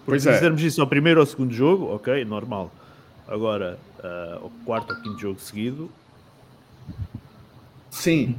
Pois 0.06 0.24
se 0.24 0.30
é. 0.30 0.34
fizermos 0.34 0.62
isso 0.62 0.82
ao 0.82 0.88
primeiro 0.88 1.20
ou 1.20 1.26
segundo 1.26 1.54
jogo, 1.54 1.94
ok, 1.94 2.24
normal. 2.24 2.72
Agora, 3.28 3.78
uh, 4.00 4.44
ao 4.44 4.52
quarto 4.66 4.94
ou 4.94 5.02
quinto 5.02 5.20
jogo 5.20 5.40
seguido. 5.40 5.92
Sim. 7.90 8.38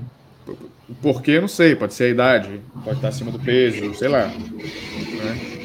Porque 1.02 1.40
não 1.40 1.48
sei, 1.48 1.74
pode 1.74 1.94
ser 1.94 2.04
a 2.04 2.08
idade, 2.08 2.60
pode 2.84 2.96
estar 2.96 3.08
acima 3.08 3.30
do 3.30 3.38
peso, 3.38 3.94
sei 3.94 4.08
lá. 4.08 4.26
Né? 4.28 5.58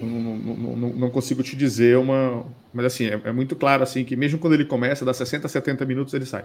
Não, 0.00 0.08
não, 0.08 0.76
não, 0.76 0.88
não, 0.90 1.10
consigo 1.10 1.42
te 1.42 1.54
dizer 1.54 1.96
uma. 1.98 2.46
Mas 2.72 2.86
assim, 2.86 3.06
é, 3.06 3.20
é, 3.24 3.32
muito 3.32 3.54
claro 3.54 3.82
assim 3.82 4.04
que 4.04 4.16
mesmo 4.16 4.38
quando 4.38 4.54
ele 4.54 4.64
começa, 4.64 5.04
dá 5.04 5.12
60, 5.12 5.46
70 5.46 5.84
minutos, 5.84 6.14
ele 6.14 6.26
sai. 6.26 6.44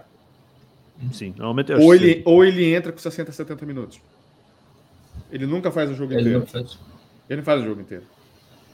Sim, 1.12 1.34
normalmente 1.36 1.72
ou 1.72 1.94
ele, 1.94 2.22
ou 2.24 2.44
ele 2.44 2.74
entra 2.74 2.92
com 2.92 2.98
60, 2.98 3.32
70 3.32 3.66
minutos. 3.66 4.00
Ele 5.30 5.46
nunca 5.46 5.70
faz 5.70 5.90
o 5.90 5.94
jogo 5.94 6.12
ele 6.12 6.20
inteiro. 6.22 6.40
Não 6.40 6.46
faz. 6.46 6.78
Ele 7.28 7.36
não 7.38 7.44
faz 7.44 7.60
o 7.62 7.64
jogo 7.64 7.80
inteiro. 7.80 8.04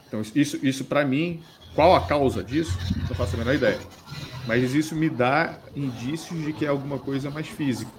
Então, 0.06 0.20
isso, 0.34 0.58
isso 0.62 0.84
para 0.84 1.04
mim, 1.04 1.42
qual 1.74 1.94
a 1.94 2.06
causa 2.06 2.44
disso? 2.44 2.78
Não 3.08 3.16
faço 3.16 3.34
a 3.34 3.38
menor 3.38 3.54
ideia. 3.54 3.78
Mas 4.46 4.74
isso 4.74 4.94
me 4.94 5.08
dá 5.08 5.58
indícios 5.74 6.44
de 6.44 6.52
que 6.52 6.64
é 6.64 6.68
alguma 6.68 6.98
coisa 6.98 7.30
mais 7.30 7.48
física. 7.48 7.90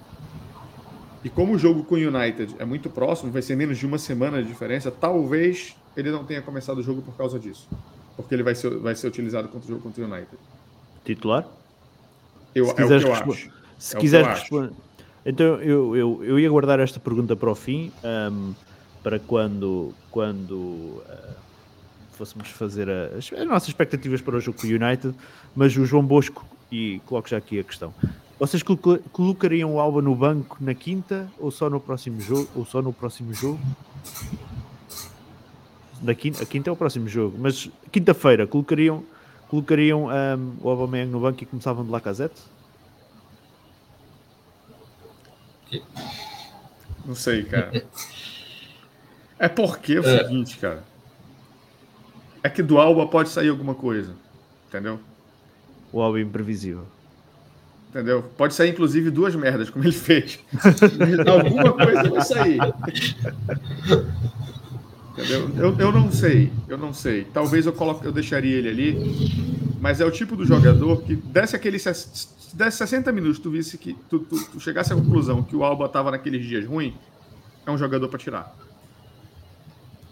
E 1.24 1.30
como 1.30 1.54
o 1.54 1.58
jogo 1.58 1.82
com 1.84 1.94
o 1.94 1.98
United 1.98 2.54
é 2.58 2.66
muito 2.66 2.90
próximo, 2.90 3.32
vai 3.32 3.40
ser 3.40 3.56
menos 3.56 3.78
de 3.78 3.86
uma 3.86 3.96
semana 3.96 4.42
de 4.42 4.48
diferença, 4.48 4.90
talvez 4.90 5.74
ele 5.96 6.10
não 6.10 6.22
tenha 6.22 6.42
começado 6.42 6.78
o 6.78 6.82
jogo 6.82 7.00
por 7.00 7.16
causa 7.16 7.38
disso. 7.38 7.66
Porque 8.14 8.34
ele 8.34 8.42
vai 8.42 8.54
ser, 8.54 8.76
vai 8.78 8.94
ser 8.94 9.08
utilizado 9.08 9.48
contra 9.48 9.66
o 9.66 9.68
jogo 9.70 9.82
contra 9.82 10.04
o 10.04 10.06
United. 10.06 10.36
Titular? 11.02 11.46
Eu, 12.54 12.66
se 12.66 12.72
é 12.80 12.84
eu 12.84 13.12
acho. 13.14 13.50
Se 13.78 13.96
é 13.96 14.00
quiseres 14.00 14.28
responder. 14.28 14.70
Então 15.24 15.60
eu, 15.62 15.96
eu, 15.96 16.24
eu 16.24 16.38
ia 16.38 16.50
guardar 16.50 16.78
esta 16.78 17.00
pergunta 17.00 17.34
para 17.34 17.50
o 17.50 17.54
fim, 17.54 17.90
um, 18.04 18.54
para 19.02 19.18
quando, 19.18 19.94
quando 20.10 20.54
uh, 20.54 21.34
fôssemos 22.12 22.48
fazer 22.48 22.88
as, 22.90 23.32
as, 23.32 23.46
nossas 23.46 23.68
expectativas 23.68 24.20
para 24.20 24.36
o 24.36 24.40
jogo 24.40 24.58
com 24.60 24.66
o 24.66 24.70
United, 24.70 25.14
mas 25.56 25.74
o 25.76 25.86
João 25.86 26.04
Bosco, 26.04 26.44
e 26.70 27.00
coloco 27.06 27.28
já 27.28 27.38
aqui 27.38 27.58
a 27.58 27.64
questão. 27.64 27.94
Vocês 28.38 28.62
colocariam 29.12 29.74
o 29.74 29.80
Alba 29.80 30.02
no 30.02 30.14
banco 30.14 30.56
na 30.60 30.74
quinta 30.74 31.30
ou 31.38 31.50
só 31.50 31.70
no 31.70 31.80
próximo 31.80 32.20
jogo? 32.20 32.48
Ou 32.56 32.64
só 32.64 32.82
no 32.82 32.92
próximo 32.92 33.32
jogo? 33.32 33.60
Da 36.02 36.14
quinta, 36.14 36.42
a 36.42 36.46
quinta 36.46 36.68
é 36.68 36.72
o 36.72 36.76
próximo 36.76 37.08
jogo, 37.08 37.38
mas 37.38 37.70
quinta-feira 37.90 38.46
colocariam, 38.46 39.04
colocariam 39.48 40.08
um, 40.08 40.56
o 40.60 40.68
Aubameyang 40.68 41.10
no 41.10 41.20
banco 41.20 41.42
e 41.42 41.46
começavam 41.46 41.84
de 41.84 41.90
Lacazette? 41.90 42.42
Não 47.04 47.14
sei, 47.14 47.44
cara. 47.44 47.84
É 49.36 49.48
porque 49.48 49.94
é 49.94 50.00
o 50.00 50.08
é. 50.08 50.18
seguinte, 50.18 50.56
cara. 50.58 50.84
É 52.42 52.48
que 52.48 52.62
do 52.62 52.78
Alba 52.78 53.06
pode 53.08 53.28
sair 53.28 53.48
alguma 53.48 53.74
coisa. 53.74 54.14
Entendeu? 54.68 55.00
O 55.92 56.00
Alba 56.00 56.20
é 56.20 56.22
imprevisível. 56.22 56.86
Entendeu? 57.94 58.24
Pode 58.36 58.54
sair, 58.54 58.70
inclusive, 58.70 59.08
duas 59.08 59.36
merdas, 59.36 59.70
como 59.70 59.84
ele 59.84 59.92
fez. 59.92 60.40
alguma 61.30 61.72
coisa 61.74 62.10
vai 62.10 62.22
sair. 62.22 62.58
Entendeu? 65.12 65.50
Eu, 65.56 65.78
eu 65.78 65.92
não 65.92 66.10
sei, 66.10 66.50
eu 66.66 66.76
não 66.76 66.92
sei. 66.92 67.24
Talvez 67.32 67.66
eu, 67.66 67.72
coloque, 67.72 68.04
eu 68.04 68.10
deixaria 68.10 68.56
ele 68.56 68.68
ali, 68.68 69.78
mas 69.80 70.00
é 70.00 70.04
o 70.04 70.10
tipo 70.10 70.34
do 70.34 70.44
jogador 70.44 71.02
que 71.02 71.14
desce 71.14 71.54
aquele 71.54 71.76
desse 71.78 72.78
60 72.78 73.12
minutos, 73.12 73.38
tu 73.38 73.48
visse 73.48 73.78
que 73.78 73.96
tu, 74.10 74.18
tu, 74.18 74.44
tu 74.44 74.58
chegasse 74.58 74.92
à 74.92 74.96
conclusão 74.96 75.44
que 75.44 75.54
o 75.54 75.62
Alba 75.62 75.86
estava 75.86 76.10
naqueles 76.10 76.44
dias 76.44 76.66
ruim, 76.66 76.96
é 77.64 77.70
um 77.70 77.78
jogador 77.78 78.08
para 78.08 78.18
tirar. 78.18 78.56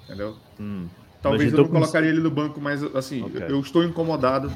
Entendeu? 0.05 0.37
Hum. 0.61 0.87
Talvez 1.21 1.53
eu 1.53 1.59
não 1.59 1.69
colocaria 1.69 2.11
ele 2.11 2.21
no 2.21 2.31
banco, 2.31 2.61
mas 2.61 2.81
assim, 2.95 3.25
okay. 3.25 3.47
eu 3.49 3.59
estou 3.59 3.83
incomodado 3.83 4.53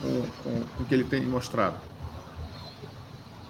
com, 0.00 0.22
com, 0.42 0.60
com, 0.62 0.82
o 0.82 0.86
que 0.86 0.94
ele 0.94 1.04
tem 1.04 1.24
mostrado. 1.24 1.89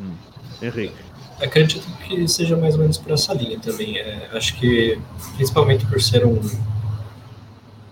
Hum. 0.00 0.14
Henrique. 0.62 0.94
Acredito 1.40 1.86
que 2.06 2.28
seja 2.28 2.56
mais 2.56 2.74
ou 2.74 2.80
menos 2.80 2.98
por 2.98 3.12
essa 3.12 3.32
linha 3.32 3.58
também. 3.58 3.98
É, 3.98 4.28
acho 4.32 4.56
que, 4.56 4.98
principalmente 5.36 5.86
por 5.86 6.00
ser 6.00 6.26
um, 6.26 6.40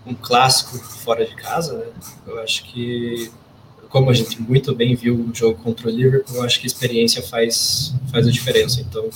um 0.05 0.13
clássico 0.13 0.77
fora 0.77 1.25
de 1.25 1.35
casa, 1.35 1.77
né, 1.77 1.85
eu 2.27 2.39
acho 2.41 2.63
que 2.65 3.31
como 3.89 4.11
a 4.11 4.13
gente 4.13 4.39
muito 4.39 4.73
bem 4.75 4.95
viu 4.95 5.15
o 5.15 5.33
jogo 5.33 5.57
contra 5.63 5.87
o 5.87 5.89
Liverpool, 5.91 6.35
eu 6.35 6.43
acho 6.43 6.59
que 6.59 6.65
a 6.65 6.67
experiência 6.67 7.23
faz, 7.23 7.93
faz 8.11 8.27
a 8.27 8.31
diferença. 8.31 8.81
Então, 8.81 9.09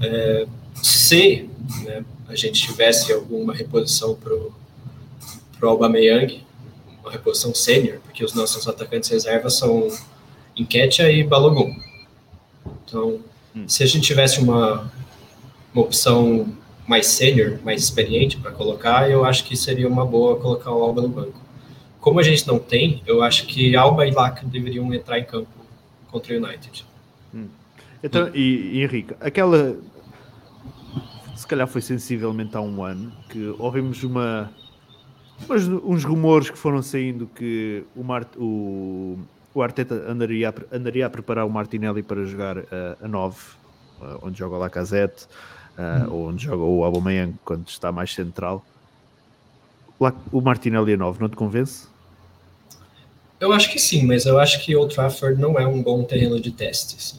é, 0.00 0.46
se 0.82 1.50
né, 1.84 2.02
a 2.26 2.34
gente 2.34 2.62
tivesse 2.62 3.12
alguma 3.12 3.54
reposição 3.54 4.14
para 4.14 4.32
o 4.34 5.68
Aubameyang, 5.68 6.42
uma 7.02 7.12
reposição 7.12 7.54
sênior, 7.54 8.00
porque 8.00 8.24
os 8.24 8.32
nossos 8.32 8.66
atacantes 8.66 9.10
reservas 9.10 9.54
são 9.54 9.86
Enquetia 10.56 11.12
e 11.12 11.22
Balogun. 11.22 11.85
Então, 12.86 13.20
hum. 13.54 13.68
se 13.68 13.82
a 13.82 13.86
gente 13.86 14.04
tivesse 14.06 14.40
uma, 14.40 14.90
uma 15.74 15.82
opção 15.82 16.46
mais 16.86 17.06
sênior, 17.08 17.58
mais 17.64 17.82
experiente 17.82 18.36
para 18.36 18.52
colocar, 18.52 19.10
eu 19.10 19.24
acho 19.24 19.44
que 19.44 19.56
seria 19.56 19.88
uma 19.88 20.06
boa 20.06 20.38
colocar 20.38 20.70
o 20.70 20.82
Alba 20.82 21.02
no 21.02 21.08
banco. 21.08 21.40
Como 22.00 22.20
a 22.20 22.22
gente 22.22 22.46
não 22.46 22.58
tem, 22.58 23.02
eu 23.06 23.22
acho 23.22 23.46
que 23.46 23.74
Alba 23.74 24.06
e 24.06 24.12
Laca 24.12 24.46
deveriam 24.46 24.92
entrar 24.94 25.18
em 25.18 25.24
campo 25.24 25.48
contra 26.08 26.32
o 26.32 26.36
United. 26.36 26.84
Hum. 27.34 27.48
Então, 28.02 28.26
hum. 28.26 28.30
E, 28.32 28.78
e 28.78 28.82
Henrique, 28.82 29.14
aquela 29.20 29.76
se 31.34 31.46
calhar 31.46 31.66
foi 31.66 31.82
sensivelmente 31.82 32.56
há 32.56 32.60
um 32.60 32.82
ano 32.82 33.12
que 33.28 33.54
ouvimos 33.58 34.02
uma 34.02 34.50
mas 35.46 35.68
uns 35.68 36.02
rumores 36.02 36.48
que 36.48 36.56
foram 36.56 36.80
saindo 36.80 37.26
que 37.26 37.84
o, 37.94 38.02
Mart, 38.02 38.28
o, 38.36 39.18
o 39.56 39.62
Arteta 39.62 39.94
andaria 40.06 40.50
a, 40.50 40.76
andaria 40.76 41.06
a 41.06 41.10
preparar 41.10 41.46
o 41.46 41.50
Martinelli 41.50 42.02
para 42.02 42.24
jogar 42.24 42.58
uh, 42.58 42.64
a 43.00 43.08
9, 43.08 43.36
uh, 44.00 44.18
onde 44.22 44.38
joga 44.38 44.56
o 44.56 44.58
Lacazette, 44.58 45.24
uh, 45.78 46.12
ou 46.12 46.28
onde 46.28 46.44
joga 46.44 46.62
o 46.62 46.84
Aubameyang 46.84 47.34
quando 47.44 47.66
está 47.66 47.90
mais 47.90 48.12
central. 48.12 48.64
O 50.30 50.42
Martinelli 50.42 50.92
a 50.92 50.96
9 50.98 51.20
não 51.22 51.28
te 51.28 51.36
convence? 51.36 51.86
Eu 53.40 53.52
acho 53.52 53.70
que 53.72 53.78
sim, 53.78 54.06
mas 54.06 54.26
eu 54.26 54.38
acho 54.38 54.62
que 54.62 54.76
o 54.76 54.86
Trafford 54.86 55.40
não 55.40 55.58
é 55.58 55.66
um 55.66 55.82
bom 55.82 56.04
terreno 56.04 56.38
de 56.38 56.50
teste. 56.50 56.96
Assim. 56.96 57.18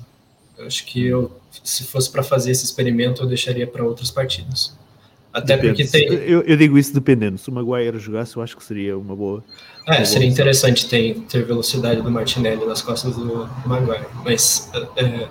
Eu 0.57 0.67
acho 0.67 0.85
que 0.85 1.07
eu, 1.07 1.35
se 1.63 1.83
fosse 1.85 2.09
para 2.11 2.21
fazer 2.21 2.51
esse 2.51 2.65
experimento, 2.65 3.23
eu 3.23 3.27
deixaria 3.27 3.65
para 3.65 3.83
outras 3.83 4.11
partidas. 4.11 4.77
Até 5.33 5.55
Depende. 5.55 5.83
porque 5.83 5.85
tem. 5.85 6.07
Eu, 6.07 6.41
eu, 6.41 6.57
digo 6.57 6.77
isso 6.77 6.93
dependendo. 6.93 7.37
Se 7.37 7.49
o 7.49 7.53
Maguire 7.53 7.99
jogasse, 7.99 8.35
eu 8.35 8.41
acho 8.41 8.55
que 8.57 8.63
seria 8.63 8.97
uma 8.97 9.15
boa. 9.15 9.43
É, 9.87 10.03
seria 10.03 10.27
interessante 10.27 10.87
ter, 10.87 11.17
ter 11.29 11.45
velocidade 11.45 12.01
do 12.01 12.11
Martinelli 12.11 12.65
nas 12.65 12.81
costas 12.81 13.15
do 13.15 13.49
Maguire. 13.65 14.05
Mas, 14.23 14.69
é, 14.97 15.29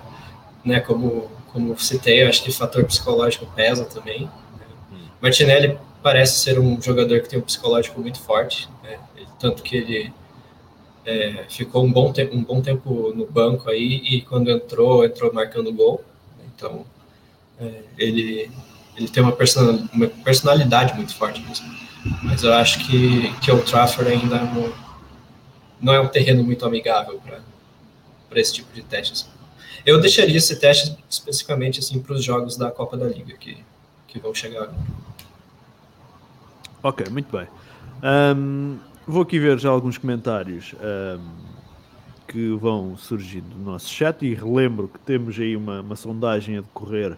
né, 0.65 0.79
como, 0.79 1.29
como 1.53 1.77
citei, 1.77 2.23
eu 2.23 2.27
acho 2.27 2.43
que 2.43 2.49
o 2.49 2.53
fator 2.53 2.83
psicológico 2.85 3.45
pesa 3.55 3.85
também. 3.85 4.27
Hum. 4.91 4.97
Martinelli 5.21 5.77
parece 6.01 6.39
ser 6.39 6.59
um 6.59 6.81
jogador 6.81 7.19
que 7.21 7.29
tem 7.29 7.37
um 7.37 7.43
psicológico 7.43 8.01
muito 8.01 8.19
forte, 8.19 8.67
né? 8.83 8.97
tanto 9.39 9.61
que 9.61 9.75
ele 9.75 10.13
é, 11.05 11.45
ficou 11.47 11.85
um 11.85 11.91
bom, 11.91 12.11
um 12.31 12.43
bom 12.43 12.61
tempo 12.61 13.13
no 13.15 13.25
banco 13.25 13.69
aí 13.69 14.01
e 14.05 14.21
quando 14.21 14.49
entrou, 14.49 15.05
entrou 15.05 15.31
marcando 15.33 15.71
gol. 15.71 16.03
Então, 16.55 16.85
é, 17.59 17.81
ele, 17.97 18.51
ele 18.97 19.07
tem 19.07 19.21
uma, 19.21 19.31
person, 19.31 19.87
uma 19.93 20.07
personalidade 20.07 20.93
muito 20.95 21.15
forte 21.15 21.41
mesmo. 21.41 21.65
Mas 22.23 22.43
eu 22.43 22.53
acho 22.53 22.85
que, 22.85 23.31
que 23.39 23.51
o 23.51 23.61
Trafford 23.63 24.11
ainda 24.11 24.39
não, 24.39 24.73
não 25.81 25.93
é 25.93 25.99
um 25.99 26.07
terreno 26.07 26.43
muito 26.43 26.65
amigável 26.65 27.21
para 28.29 28.39
esse 28.39 28.53
tipo 28.53 28.73
de 28.73 28.81
testes. 28.81 29.29
Eu 29.85 30.01
deixaria 30.01 30.35
esse 30.35 30.55
teste 30.59 30.97
especificamente 31.09 31.79
assim, 31.79 31.99
para 31.99 32.13
os 32.13 32.23
jogos 32.23 32.57
da 32.57 32.71
Copa 32.71 32.97
da 32.97 33.05
Liga 33.05 33.37
que, 33.37 33.57
que 34.07 34.19
vão 34.19 34.33
chegar 34.33 34.63
agora. 34.63 34.77
Ok, 36.83 37.07
muito 37.09 37.35
bem. 37.35 37.47
Um, 38.03 38.77
Vou 39.09 39.21
aqui 39.21 39.39
ver 39.39 39.57
já 39.57 39.69
alguns 39.69 39.97
comentários 39.97 40.75
um, 40.81 41.21
que 42.27 42.49
vão 42.57 42.97
surgindo 42.97 43.55
no 43.55 43.71
nosso 43.71 43.87
chat 43.87 44.21
e 44.25 44.33
relembro 44.33 44.89
que 44.89 44.99
temos 44.99 45.39
aí 45.39 45.55
uma, 45.55 45.79
uma 45.79 45.95
sondagem 45.95 46.57
a 46.57 46.61
decorrer 46.61 47.17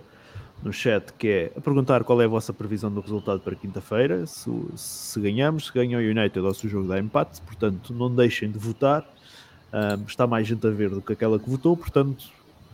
no 0.64 0.74
chat 0.74 1.14
que 1.14 1.28
é 1.28 1.52
a 1.56 1.62
perguntar 1.62 2.04
qual 2.04 2.22
é 2.22 2.26
a 2.26 2.28
vossa 2.28 2.54
previsão 2.54 2.92
do 2.92 3.02
resultado 3.02 3.40
para 3.40 3.56
quinta-feira, 3.56 4.26
se, 4.26 4.50
se, 4.76 5.20
ganhamos, 5.20 5.68
se 5.68 5.74
ganha 5.74 5.98
o 5.98 6.02
United 6.02 6.40
ou 6.40 6.54
se 6.54 6.68
o 6.68 6.70
jogo 6.70 6.88
dá 6.88 7.00
empate, 7.00 7.42
portanto 7.42 7.94
não 7.94 8.14
deixem 8.14 8.52
de 8.52 8.58
votar, 8.58 9.06
um, 9.74 10.06
está 10.06 10.28
mais 10.28 10.48
gente 10.48 10.66
a 10.66 10.70
ver 10.70 10.90
do 10.90 11.02
que 11.02 11.14
aquela 11.14 11.40
que 11.40 11.50
votou, 11.50 11.78
portanto 11.78 12.26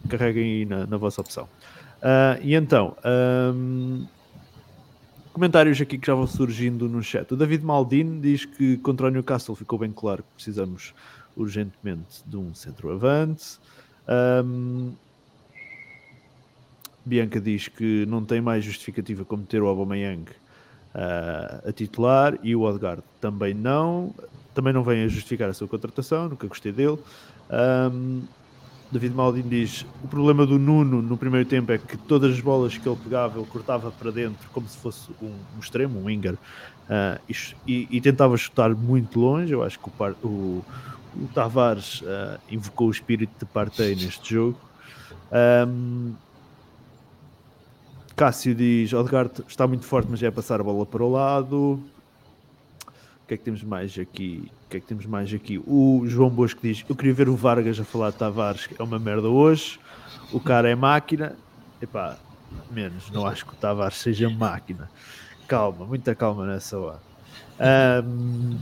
carreguem 0.10 0.43
aí 0.43 0.65
na, 0.65 0.86
na 0.86 0.98
vossa 0.98 1.21
opção. 1.21 1.45
Uh, 2.02 2.39
e 2.41 2.54
então, 2.54 2.95
um, 3.56 4.06
Comentários 5.36 5.82
aqui 5.82 5.98
que 5.98 6.08
já 6.08 6.15
vão 6.15 6.26
surgindo 6.26 6.88
no 6.88 7.04
chat. 7.04 7.30
O 7.34 7.36
David 7.36 7.62
Maldini 7.62 8.21
diz 8.21 8.45
que 8.45 8.78
contra 8.78 9.08
o 9.08 9.10
Newcastle 9.10 9.54
ficou 9.54 9.78
bem 9.78 9.91
claro 9.91 10.24
que 10.24 10.30
precisamos 10.36 10.93
urgentemente 11.36 12.24
de 12.26 12.38
um 12.38 12.56
centroavante. 12.56 13.60
Um, 14.08 14.93
Bianca 17.06 17.39
diz 17.39 17.68
que 17.68 18.06
não 18.08 18.26
tem 18.26 18.41
mais 18.41 18.65
justificativa 18.65 19.24
como 19.24 19.44
ter 19.44 19.62
o 19.62 19.68
Aubameyang 19.68 20.26
uh, 20.96 21.70
a 21.70 21.72
titular 21.72 22.38
e 22.41 22.56
o 22.56 22.62
Odegaard 22.62 23.04
também 23.22 23.54
não. 23.54 24.13
Também 24.54 24.74
não 24.74 24.84
vem 24.84 25.04
a 25.04 25.08
justificar 25.08 25.50
a 25.50 25.54
sua 25.54 25.68
contratação, 25.68 26.30
nunca 26.30 26.48
gostei 26.48 26.72
dele. 26.72 26.98
Um, 27.52 28.24
David 28.91 29.13
Maldini 29.13 29.50
diz: 29.50 29.86
o 30.04 30.08
problema 30.08 30.46
do 30.46 30.58
Nuno 30.58 31.02
no 31.02 31.18
primeiro 31.18 31.48
tempo 31.48 31.72
é 31.72 31.78
que 31.78 31.98
todas 31.98 32.34
as 32.34 32.39
bolas 32.39 32.78
que 32.78 32.88
ele 32.88 32.98
pegava, 33.04 33.38
ele 33.38 33.48
cortava 33.48 33.91
para 33.91 34.12
dentro 34.12 34.50
como 34.52 34.68
se 34.68 34.78
fosse 34.78 35.12
um, 35.22 35.34
um 35.56 35.60
extremo, 35.60 36.00
um 36.00 36.06
winger, 36.06 36.34
uh, 36.34 37.20
e, 37.68 37.88
e, 37.91 38.02
tentava 38.02 38.38
chutar 38.38 38.74
muito 38.74 39.20
longe. 39.20 39.52
Eu 39.52 39.63
acho 39.63 39.78
que 39.80 39.89
o, 39.89 40.28
o, 40.28 40.65
o 41.15 41.28
Tavares 41.34 42.02
uh, 42.02 42.39
invocou 42.50 42.88
o 42.88 42.91
espírito 42.91 43.34
de 43.38 43.46
Partey 43.46 43.96
neste 43.96 44.34
jogo. 44.34 44.60
Um, 45.68 46.13
Cássio 48.15 48.56
diz: 48.56 48.93
Odegaard 48.93 49.43
está 49.47 49.67
muito 49.67 49.86
forte, 49.86 50.08
mas 50.10 50.23
é 50.23 50.32
passar 50.32 50.62
a 50.62 50.63
bola 50.63 50.86
para 50.86 51.04
o 51.04 51.12
lado. 51.12 51.84
O 53.23 53.28
que 53.28 53.34
é 53.34 53.38
que 53.38 53.43
temos 53.43 53.63
mais 53.63 53.97
aqui? 53.97 54.51
O 54.65 54.69
que 54.69 54.78
é 54.78 54.80
que 54.80 54.86
temos 54.86 55.06
mais 55.06 55.34
aqui? 55.34 55.62
O 55.65 56.04
João 56.06 56.30
Bosco 56.30 56.62
diz: 56.62 56.86
Eu 56.88 56.95
queria 56.95 57.13
ver 57.13 57.28
o 57.28 57.36
Vargas 57.36 57.80
a 57.80 57.84
falar 57.84 58.12
de 58.12 58.17
Tavares, 58.17 58.69
é 58.78 58.84
uma 58.84 58.99
merda 58.99 59.28
hoje. 59.28 59.80
O 60.32 60.39
cara 60.39 60.69
é 60.69 60.75
máquina. 60.75 61.36
Epá, 61.82 62.17
menos, 62.71 63.12
não 63.12 63.25
acho 63.25 63.45
que 63.45 63.54
o 63.54 63.56
Tavares 63.56 63.97
seja 63.97 64.30
máquina. 64.30 64.89
Calma, 65.47 65.86
muita 65.86 66.15
calma 66.15 66.45
nessa 66.45 66.80
hora. 66.80 67.01
Um, 68.04 68.58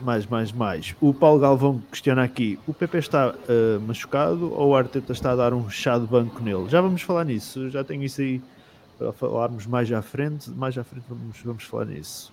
mais, 0.00 0.26
mais, 0.26 0.52
mais. 0.52 0.94
O 1.00 1.12
Paulo 1.12 1.40
Galvão 1.40 1.82
questiona 1.90 2.22
aqui: 2.22 2.58
o 2.66 2.74
PP 2.74 2.98
está 2.98 3.30
uh, 3.30 3.80
machucado 3.80 4.52
ou 4.52 4.70
o 4.70 4.76
Arteta 4.76 5.12
está 5.12 5.32
a 5.32 5.36
dar 5.36 5.52
um 5.52 5.68
chá 5.68 5.98
de 5.98 6.06
banco 6.06 6.42
nele? 6.42 6.68
Já 6.68 6.80
vamos 6.80 7.02
falar 7.02 7.24
nisso, 7.24 7.68
já 7.70 7.82
tenho 7.82 8.02
isso 8.02 8.20
aí 8.20 8.40
para 8.98 9.12
falarmos 9.12 9.66
mais 9.66 9.90
à 9.92 10.02
frente. 10.02 10.50
Mais 10.50 10.76
à 10.76 10.84
frente 10.84 11.04
vamos, 11.08 11.36
vamos 11.44 11.64
falar 11.64 11.86
nisso. 11.86 12.32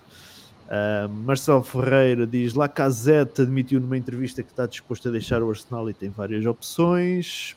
Uh, 0.66 1.10
Marcelo 1.10 1.64
Ferreira 1.64 2.26
diz: 2.26 2.54
Lacazette 2.54 3.42
admitiu 3.42 3.80
numa 3.80 3.98
entrevista 3.98 4.42
que 4.42 4.50
está 4.50 4.66
disposto 4.66 5.08
a 5.10 5.12
deixar 5.12 5.44
o 5.44 5.50
Arsenal 5.50 5.90
e 5.90 5.94
tem 5.94 6.10
várias 6.10 6.46
opções. 6.46 7.56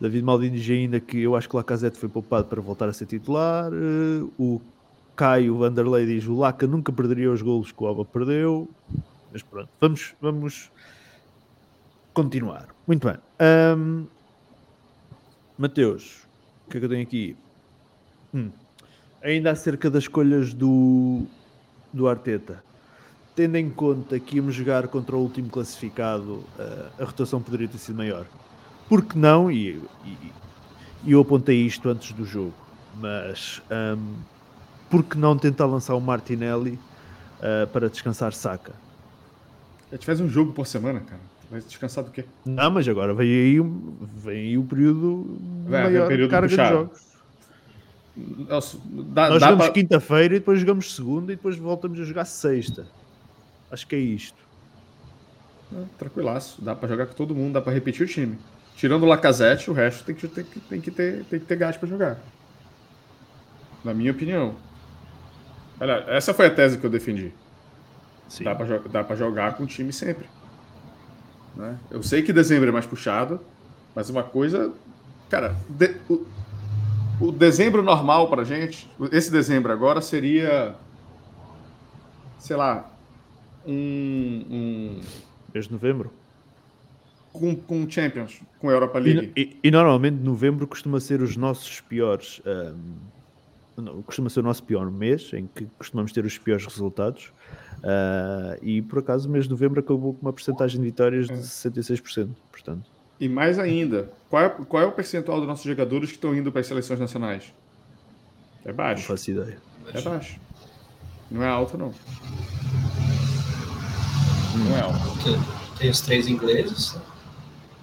David 0.00 0.24
Maldini 0.24 0.58
diz 0.58 0.70
ainda 0.70 1.00
que 1.00 1.20
eu 1.20 1.36
acho 1.36 1.48
que 1.48 1.56
Lacazette 1.56 1.98
foi 1.98 2.08
poupado 2.08 2.46
para 2.46 2.60
voltar 2.60 2.88
a 2.88 2.92
ser 2.92 3.06
titular. 3.06 3.72
Uh, 3.72 4.30
o 4.38 4.60
Caio 5.16 5.58
Vanderlei 5.58 6.06
diz: 6.06 6.26
o 6.26 6.36
Laca 6.36 6.66
nunca 6.66 6.92
perderia 6.92 7.30
os 7.30 7.42
golos 7.42 7.72
que 7.72 7.82
o 7.82 7.86
Alba 7.86 8.04
perdeu. 8.04 8.68
Mas 9.32 9.42
pronto, 9.42 9.68
vamos, 9.80 10.14
vamos 10.20 10.72
continuar. 12.12 12.68
Muito 12.86 13.06
bem. 13.06 13.16
Um, 13.76 14.06
Mateus, 15.58 16.26
o 16.66 16.70
que 16.70 16.76
é 16.76 16.80
que 16.80 16.86
eu 16.86 16.90
tenho 16.90 17.02
aqui? 17.02 17.36
Hum 18.32 18.50
ainda 19.24 19.50
acerca 19.50 19.90
das 19.90 20.04
escolhas 20.04 20.52
do, 20.52 21.22
do 21.90 22.06
Arteta, 22.06 22.62
tendo 23.34 23.56
em 23.56 23.70
conta 23.70 24.20
que 24.20 24.36
íamos 24.36 24.54
jogar 24.54 24.86
contra 24.86 25.16
o 25.16 25.20
último 25.20 25.48
classificado, 25.48 26.44
uh, 26.58 27.02
a 27.02 27.04
rotação 27.04 27.40
poderia 27.40 27.66
ter 27.66 27.78
sido 27.78 27.96
maior. 27.96 28.26
Porque 28.86 29.18
não? 29.18 29.50
E, 29.50 29.80
e, 30.04 30.32
e 31.04 31.12
eu 31.12 31.20
apontei 31.22 31.56
isto 31.56 31.88
antes 31.88 32.12
do 32.12 32.26
jogo, 32.26 32.54
mas 33.00 33.62
um, 33.96 34.14
por 34.94 35.02
que 35.02 35.18
não 35.18 35.36
tentar 35.36 35.66
lançar 35.66 35.96
o 35.96 36.00
Martinelli 36.00 36.78
uh, 37.40 37.66
para 37.72 37.90
descansar 37.90 38.32
Saca? 38.32 38.72
A 39.90 39.96
gente 39.96 40.06
faz 40.06 40.20
um 40.20 40.28
jogo 40.28 40.52
por 40.52 40.68
semana, 40.68 41.00
cara. 41.00 41.20
Vai 41.50 41.60
descansar 41.60 42.04
do 42.04 42.12
quê? 42.12 42.24
Não, 42.46 42.70
mas 42.70 42.86
agora 42.88 43.12
vem 43.12 43.28
aí, 43.28 43.60
vem 44.16 44.38
aí 44.38 44.58
o 44.58 44.62
período 44.62 45.36
maior 45.68 46.06
período 46.06 46.30
carga 46.30 46.48
puxado. 46.48 46.68
de 46.68 46.74
jogos. 46.74 47.14
Nossa, 48.48 48.78
dá, 48.84 49.30
Nós 49.30 49.40
dá 49.40 49.46
jogamos 49.48 49.64
pra... 49.64 49.74
quinta-feira 49.74 50.36
e 50.36 50.38
depois 50.38 50.60
jogamos 50.60 50.94
segunda 50.94 51.32
e 51.32 51.36
depois 51.36 51.56
voltamos 51.56 51.98
a 51.98 52.04
jogar 52.04 52.24
sexta. 52.24 52.86
Acho 53.72 53.88
que 53.88 53.96
é 53.96 53.98
isto. 53.98 54.38
É, 55.74 55.82
tranquilaço. 55.98 56.62
Dá 56.62 56.76
para 56.76 56.88
jogar 56.88 57.06
com 57.06 57.14
todo 57.14 57.34
mundo, 57.34 57.54
dá 57.54 57.60
para 57.60 57.72
repetir 57.72 58.06
o 58.06 58.08
time. 58.08 58.38
Tirando 58.76 59.02
o 59.02 59.06
Lacazette, 59.06 59.68
o 59.68 59.74
resto 59.74 60.04
tem 60.04 60.14
que, 60.14 60.28
tem 60.28 60.44
que, 60.44 60.60
tem 60.60 60.80
que, 60.80 60.90
ter, 60.92 61.24
tem 61.24 61.40
que 61.40 61.46
ter 61.46 61.56
gás 61.56 61.76
para 61.76 61.88
jogar. 61.88 62.18
Na 63.84 63.92
minha 63.92 64.12
opinião. 64.12 64.54
Olha, 65.80 66.04
essa 66.08 66.32
foi 66.32 66.46
a 66.46 66.50
tese 66.50 66.78
que 66.78 66.84
eu 66.84 66.90
defendi. 66.90 67.32
Sim. 68.28 68.44
Dá 68.44 68.54
para 68.54 68.78
dá 68.78 69.04
pra 69.04 69.16
jogar 69.16 69.56
com 69.56 69.64
o 69.64 69.66
time 69.66 69.92
sempre. 69.92 70.26
Né? 71.54 71.78
Eu 71.90 72.02
sei 72.02 72.22
que 72.22 72.32
dezembro 72.32 72.68
é 72.68 72.72
mais 72.72 72.86
puxado, 72.86 73.40
mas 73.94 74.10
uma 74.10 74.22
coisa. 74.22 74.72
Cara, 75.28 75.56
de, 75.68 75.96
o, 76.08 76.26
o 77.20 77.32
dezembro 77.32 77.82
normal 77.82 78.28
para 78.28 78.44
gente, 78.44 78.90
esse 79.12 79.30
dezembro 79.30 79.72
agora 79.72 80.00
seria, 80.00 80.74
sei 82.38 82.56
lá, 82.56 82.90
um. 83.66 84.44
um 84.50 85.00
mês 85.52 85.66
de 85.66 85.72
novembro? 85.72 86.12
Com, 87.32 87.56
com 87.56 87.88
Champions, 87.90 88.40
com 88.60 88.68
a 88.68 88.72
Europa 88.72 88.98
League. 88.98 89.32
E, 89.34 89.42
e, 89.42 89.58
e, 89.64 89.70
normalmente 89.70 90.22
novembro 90.22 90.68
costuma 90.68 91.00
ser 91.00 91.20
os 91.20 91.36
nossos 91.36 91.80
piores. 91.80 92.40
Um, 92.46 92.94
não, 93.76 94.02
costuma 94.02 94.28
ser 94.28 94.40
o 94.40 94.42
nosso 94.42 94.62
pior 94.62 94.90
mês, 94.90 95.32
em 95.32 95.46
que 95.46 95.66
costumamos 95.78 96.12
ter 96.12 96.24
os 96.24 96.38
piores 96.38 96.64
resultados. 96.66 97.32
Uh, 97.78 98.58
e 98.62 98.82
por 98.82 99.00
acaso 99.00 99.28
o 99.28 99.32
mês 99.32 99.44
de 99.44 99.50
novembro 99.50 99.80
acabou 99.80 100.14
com 100.14 100.22
uma 100.22 100.32
porcentagem 100.32 100.80
de 100.80 100.86
vitórias 100.86 101.26
de 101.26 101.34
66%. 101.34 102.30
Portanto, 102.50 102.94
e 103.20 103.28
mais 103.28 103.58
ainda, 103.58 104.10
qual 104.28 104.42
é, 104.42 104.48
qual 104.48 104.82
é 104.82 104.86
o 104.86 104.92
percentual 104.92 105.38
dos 105.38 105.46
nossos 105.46 105.64
jogadores 105.64 106.10
que 106.10 106.16
estão 106.16 106.34
indo 106.34 106.50
para 106.50 106.60
as 106.60 106.66
seleções 106.66 106.98
nacionais? 106.98 107.54
É 108.64 108.72
baixo. 108.72 109.02
Não 109.02 109.08
faço 109.08 109.30
ideia. 109.30 109.58
É 109.92 110.00
baixo. 110.00 110.40
Não 111.30 111.42
é 111.42 111.48
alto, 111.48 111.78
não. 111.78 111.92
Não 114.56 114.76
é 114.76 114.80
alto. 114.80 115.78
Tem 115.78 115.90
os 115.90 116.00
três 116.00 116.26
ingleses. 116.26 116.98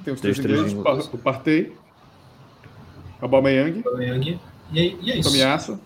Tem 0.03 0.13
os 0.13 0.19
três, 0.19 0.37
três 0.37 0.59
ingleses, 0.59 0.73
ingleses. 0.77 1.13
o 1.13 1.17
Partey, 1.17 1.73
o 3.21 3.25
Aubameyang, 3.25 3.83
Aubameyang 3.85 4.39
e, 4.71 4.97
e 5.01 5.11
é 5.11 5.17
isso. 5.17 5.29
Tomiasso. 5.29 5.79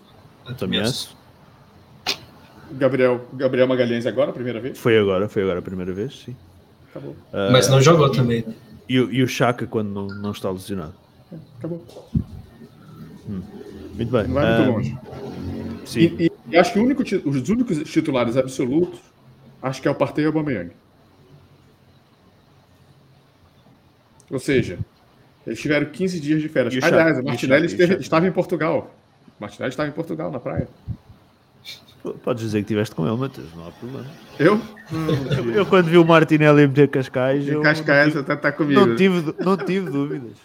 Tomiasso. 0.58 1.16
Gabriel, 2.72 3.26
Gabriel 3.32 3.66
Magalhães 3.66 4.06
agora, 4.06 4.30
a 4.30 4.34
primeira 4.34 4.60
vez? 4.60 4.78
Foi 4.78 4.98
agora, 4.98 5.28
foi 5.28 5.42
agora 5.42 5.60
a 5.60 5.62
primeira 5.62 5.92
vez, 5.92 6.24
sim. 6.24 6.36
Acabou. 6.90 7.12
Uh, 7.12 7.52
Mas 7.52 7.68
não 7.68 7.80
jogou 7.80 8.10
também. 8.10 8.44
E, 8.88 8.94
e 8.94 9.22
o 9.22 9.28
Chaka 9.28 9.66
quando 9.66 9.88
não, 9.88 10.06
não 10.06 10.30
está 10.32 10.50
lesionado. 10.50 10.94
Acabou. 11.58 11.84
Hum. 13.28 13.42
Muito 13.94 14.12
bem. 14.12 14.26
Não 14.26 14.34
vai 14.34 14.56
muito 14.56 14.70
longe. 14.72 14.98
Sim. 15.84 16.16
E, 16.18 16.32
e, 16.50 16.56
acho 16.56 16.72
que 16.72 16.78
único, 16.78 17.02
os 17.02 17.48
únicos 17.48 17.78
titulares 17.90 18.36
absolutos, 18.36 19.00
acho 19.62 19.80
que 19.80 19.88
é 19.88 19.90
o 19.90 19.94
Partey 19.94 20.24
e 20.24 20.26
o 20.26 20.30
Aubameyang. 20.30 20.72
Ou 24.30 24.38
seja, 24.38 24.78
eles 25.46 25.60
tiveram 25.60 25.86
15 25.86 26.20
dias 26.20 26.42
de 26.42 26.48
férias. 26.48 26.82
Aliás, 26.82 27.18
o 27.18 27.24
Martinelli 27.24 27.66
esteve, 27.66 27.96
estava 27.96 28.26
em 28.26 28.32
Portugal. 28.32 28.94
O 29.38 29.42
Martinelli 29.42 29.70
estava 29.70 29.88
em 29.88 29.92
Portugal, 29.92 30.30
na 30.30 30.40
praia. 30.40 30.68
Podes 32.22 32.42
dizer 32.42 32.58
que 32.58 32.64
estiveste 32.64 32.94
com 32.94 33.06
ele, 33.06 33.16
Matheus, 33.16 33.48
não 33.54 33.66
há 33.66 33.70
problema. 33.72 34.06
Eu? 34.38 34.60
Eu, 35.36 35.50
eu 35.52 35.66
quando 35.66 35.86
vi 35.86 35.98
o 35.98 36.04
Martinelli 36.04 36.66
meter 36.66 36.88
Cascais. 36.88 37.48
Em 37.48 37.60
Cascais 37.60 38.16
até 38.16 38.34
está 38.34 38.52
comigo. 38.52 38.86
Não 38.86 38.96
tive, 38.96 39.34
não 39.40 39.56
tive 39.56 39.90
dúvidas. 39.90 40.36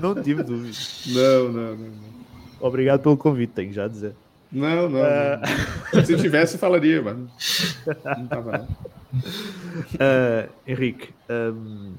Não 0.00 0.22
tive 0.22 0.42
dúvidas. 0.42 1.04
Não, 1.08 1.48
não, 1.48 1.76
não, 1.76 1.76
não. 1.76 2.10
Obrigado 2.60 3.00
pelo 3.00 3.16
convite, 3.16 3.52
tenho 3.54 3.72
já 3.72 3.84
a 3.84 3.88
dizer. 3.88 4.14
Não, 4.50 4.88
não. 4.88 5.00
Uh... 5.00 5.40
não. 5.94 6.04
Se 6.04 6.16
tivesse, 6.16 6.58
falaria, 6.58 7.02
mas 7.02 7.16
não 7.16 8.24
estava. 8.24 8.68
Uh, 9.14 10.50
Henrique, 10.66 11.10
um... 11.28 11.92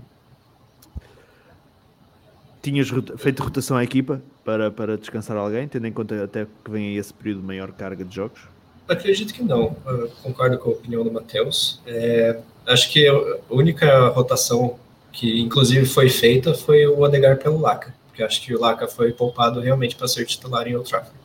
tinhas 2.62 2.90
feito 3.18 3.44
rotação 3.44 3.78
à 3.78 3.84
equipa 3.84 4.22
para, 4.44 4.70
para 4.70 4.98
descansar 4.98 5.38
alguém, 5.38 5.68
tendo 5.68 5.88
em 5.88 5.92
conta 5.92 6.24
até 6.24 6.46
que 6.46 6.72
vem 6.72 6.90
aí 6.90 6.98
esse 6.98 7.14
período 7.14 7.42
de 7.42 7.48
maior 7.48 7.72
carga 7.72 8.06
de 8.06 8.16
jogos? 8.16 8.42
Acredito 8.88 9.34
que 9.34 9.44
não. 9.44 9.76
Eu 9.86 10.10
concordo 10.22 10.58
com 10.58 10.70
a 10.70 10.74
opinião 10.74 11.04
do 11.04 11.12
Matheus. 11.12 11.80
É, 11.86 12.40
acho 12.66 12.92
que 12.92 13.08
a 13.08 13.14
única 13.50 14.10
rotação 14.10 14.78
que, 15.12 15.42
inclusive, 15.42 15.86
foi 15.86 16.10
feita 16.10 16.54
foi 16.54 16.86
o 16.86 17.00
Odegar 17.00 17.38
pelo 17.38 17.60
Laca, 17.60 17.94
porque 18.08 18.24
acho 18.24 18.42
que 18.42 18.54
o 18.54 18.60
Laca 18.60 18.88
foi 18.88 19.12
poupado 19.12 19.60
realmente 19.60 19.96
para 19.96 20.08
ser 20.08 20.26
titular 20.26 20.68
em 20.68 20.76
Old 20.76 20.90
Trafford. 20.90 21.18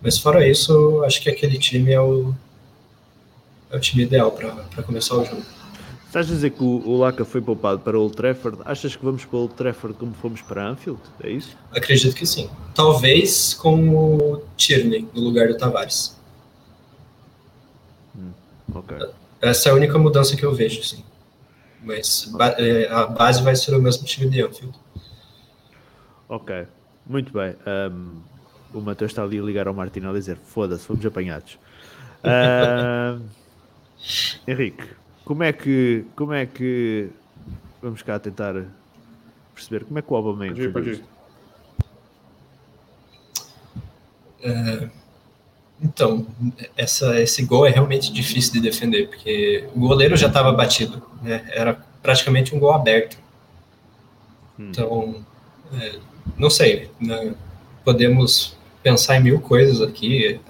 Mas 0.00 0.18
fora 0.18 0.46
isso, 0.46 1.02
acho 1.04 1.20
que 1.22 1.30
aquele 1.30 1.58
time 1.58 1.92
é 1.92 2.00
o, 2.00 2.34
é 3.70 3.76
o 3.76 3.80
time 3.80 4.02
ideal 4.02 4.32
para 4.32 4.82
começar 4.82 5.16
o 5.16 5.24
jogo. 5.24 5.42
Estás 6.12 6.30
a 6.30 6.34
dizer 6.34 6.50
que 6.50 6.62
o, 6.62 6.86
o 6.86 6.98
Laca 6.98 7.24
foi 7.24 7.40
poupado 7.40 7.80
para 7.80 7.98
o 7.98 8.02
Old 8.02 8.14
Trafford? 8.14 8.58
Achas 8.66 8.94
que 8.94 9.02
vamos 9.02 9.24
para 9.24 9.34
o 9.34 9.40
Old 9.40 9.54
Trafford 9.54 9.96
como 9.96 10.12
fomos 10.12 10.42
para 10.42 10.68
Anfield? 10.68 11.00
É 11.22 11.30
isso? 11.30 11.56
Acredito 11.74 12.14
que 12.14 12.26
sim. 12.26 12.50
Talvez 12.74 13.54
com 13.54 13.96
o 13.96 14.42
Tierney 14.54 15.08
no 15.14 15.22
lugar 15.22 15.48
do 15.48 15.56
Tavares. 15.56 16.14
Okay. 18.74 18.98
Essa 19.40 19.70
é 19.70 19.72
a 19.72 19.74
única 19.74 19.98
mudança 19.98 20.36
que 20.36 20.44
eu 20.44 20.54
vejo, 20.54 20.82
sim. 20.84 21.02
Mas 21.82 22.26
ba 22.26 22.56
é, 22.58 22.92
a 22.92 23.06
base 23.06 23.42
vai 23.42 23.56
ser 23.56 23.74
o 23.74 23.80
mesmo 23.80 24.04
time 24.04 24.28
de 24.28 24.42
Anfield. 24.42 24.78
Ok, 26.28 26.66
muito 27.06 27.32
bem. 27.32 27.56
Um, 27.90 28.20
o 28.74 28.82
Matheus 28.82 29.12
está 29.12 29.22
ali 29.22 29.38
a 29.38 29.42
ligar 29.42 29.66
ao 29.66 29.72
Martino 29.72 30.10
a 30.10 30.12
dizer: 30.12 30.36
foda-se, 30.36 30.84
fomos 30.84 31.06
apanhados. 31.06 31.58
Um, 32.22 33.22
Henrique, 34.46 34.84
como 35.24 35.42
é 35.42 35.52
que. 35.52 36.04
Como 36.16 36.32
é 36.32 36.46
que. 36.46 37.10
Vamos 37.80 38.02
cá 38.02 38.18
tentar 38.18 38.54
perceber 39.54 39.84
como 39.84 39.98
é 39.98 40.02
que 40.02 40.12
o 40.12 40.16
Obama 40.16 40.46
Pode 40.46 40.62
ir, 40.62 40.72
pode 40.72 40.90
ir. 40.90 41.04
É, 44.44 44.88
então, 45.82 46.26
essa, 46.76 47.20
esse 47.20 47.44
gol 47.44 47.66
é 47.66 47.70
realmente 47.70 48.12
difícil 48.12 48.52
de 48.54 48.60
defender, 48.60 49.08
porque 49.08 49.68
o 49.74 49.80
goleiro 49.80 50.16
já 50.16 50.28
estava 50.28 50.52
batido, 50.52 51.02
né? 51.22 51.44
Era 51.50 51.74
praticamente 52.02 52.54
um 52.54 52.58
gol 52.58 52.72
aberto. 52.72 53.16
Hum. 54.58 54.68
Então, 54.70 55.24
é, 55.72 55.98
não 56.36 56.50
sei, 56.50 56.90
né? 57.00 57.34
podemos 57.84 58.56
pensar 58.82 59.16
em 59.16 59.22
mil 59.22 59.40
coisas 59.40 59.80
aqui. 59.80 60.40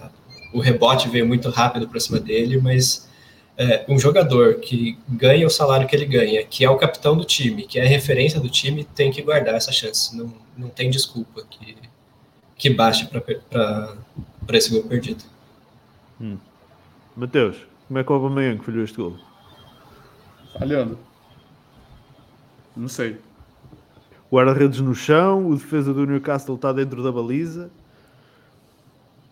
O 0.52 0.60
rebote 0.60 1.08
veio 1.08 1.26
muito 1.26 1.48
rápido 1.50 1.88
para 1.88 2.00
cima 2.00 2.20
dele, 2.20 2.58
mas 2.60 3.08
é, 3.56 3.84
um 3.88 3.98
jogador 3.98 4.56
que 4.56 4.98
ganha 5.08 5.46
o 5.46 5.50
salário 5.50 5.86
que 5.86 5.94
ele 5.94 6.06
ganha, 6.06 6.44
que 6.44 6.64
é 6.64 6.70
o 6.70 6.76
capitão 6.76 7.16
do 7.16 7.24
time, 7.24 7.66
que 7.66 7.78
é 7.78 7.84
a 7.84 7.88
referência 7.88 8.40
do 8.40 8.48
time, 8.48 8.84
tem 8.84 9.10
que 9.10 9.22
guardar 9.22 9.54
essa 9.54 9.72
chance. 9.72 10.16
Não, 10.16 10.32
não 10.56 10.68
tem 10.68 10.90
desculpa 10.90 11.44
que, 11.48 11.76
que 12.56 12.70
baste 12.70 13.08
para 13.08 14.56
esse 14.56 14.70
gol 14.70 14.84
perdido. 14.84 15.24
Matheus, 17.16 17.56
como 17.88 17.98
é 17.98 18.04
que 18.04 18.10
o 18.10 18.14
Aubameyang 18.14 18.64
falhou 18.64 18.84
este 18.84 18.96
gol? 18.96 19.18
Falhando. 20.58 20.98
Não 22.76 22.88
sei. 22.88 23.18
O 24.30 24.36
guarda-redes 24.36 24.80
no 24.80 24.94
chão, 24.94 25.46
o 25.48 25.56
defesa 25.56 25.92
do 25.92 26.06
Newcastle 26.06 26.54
está 26.54 26.72
dentro 26.72 27.02
da 27.02 27.12
baliza. 27.12 27.70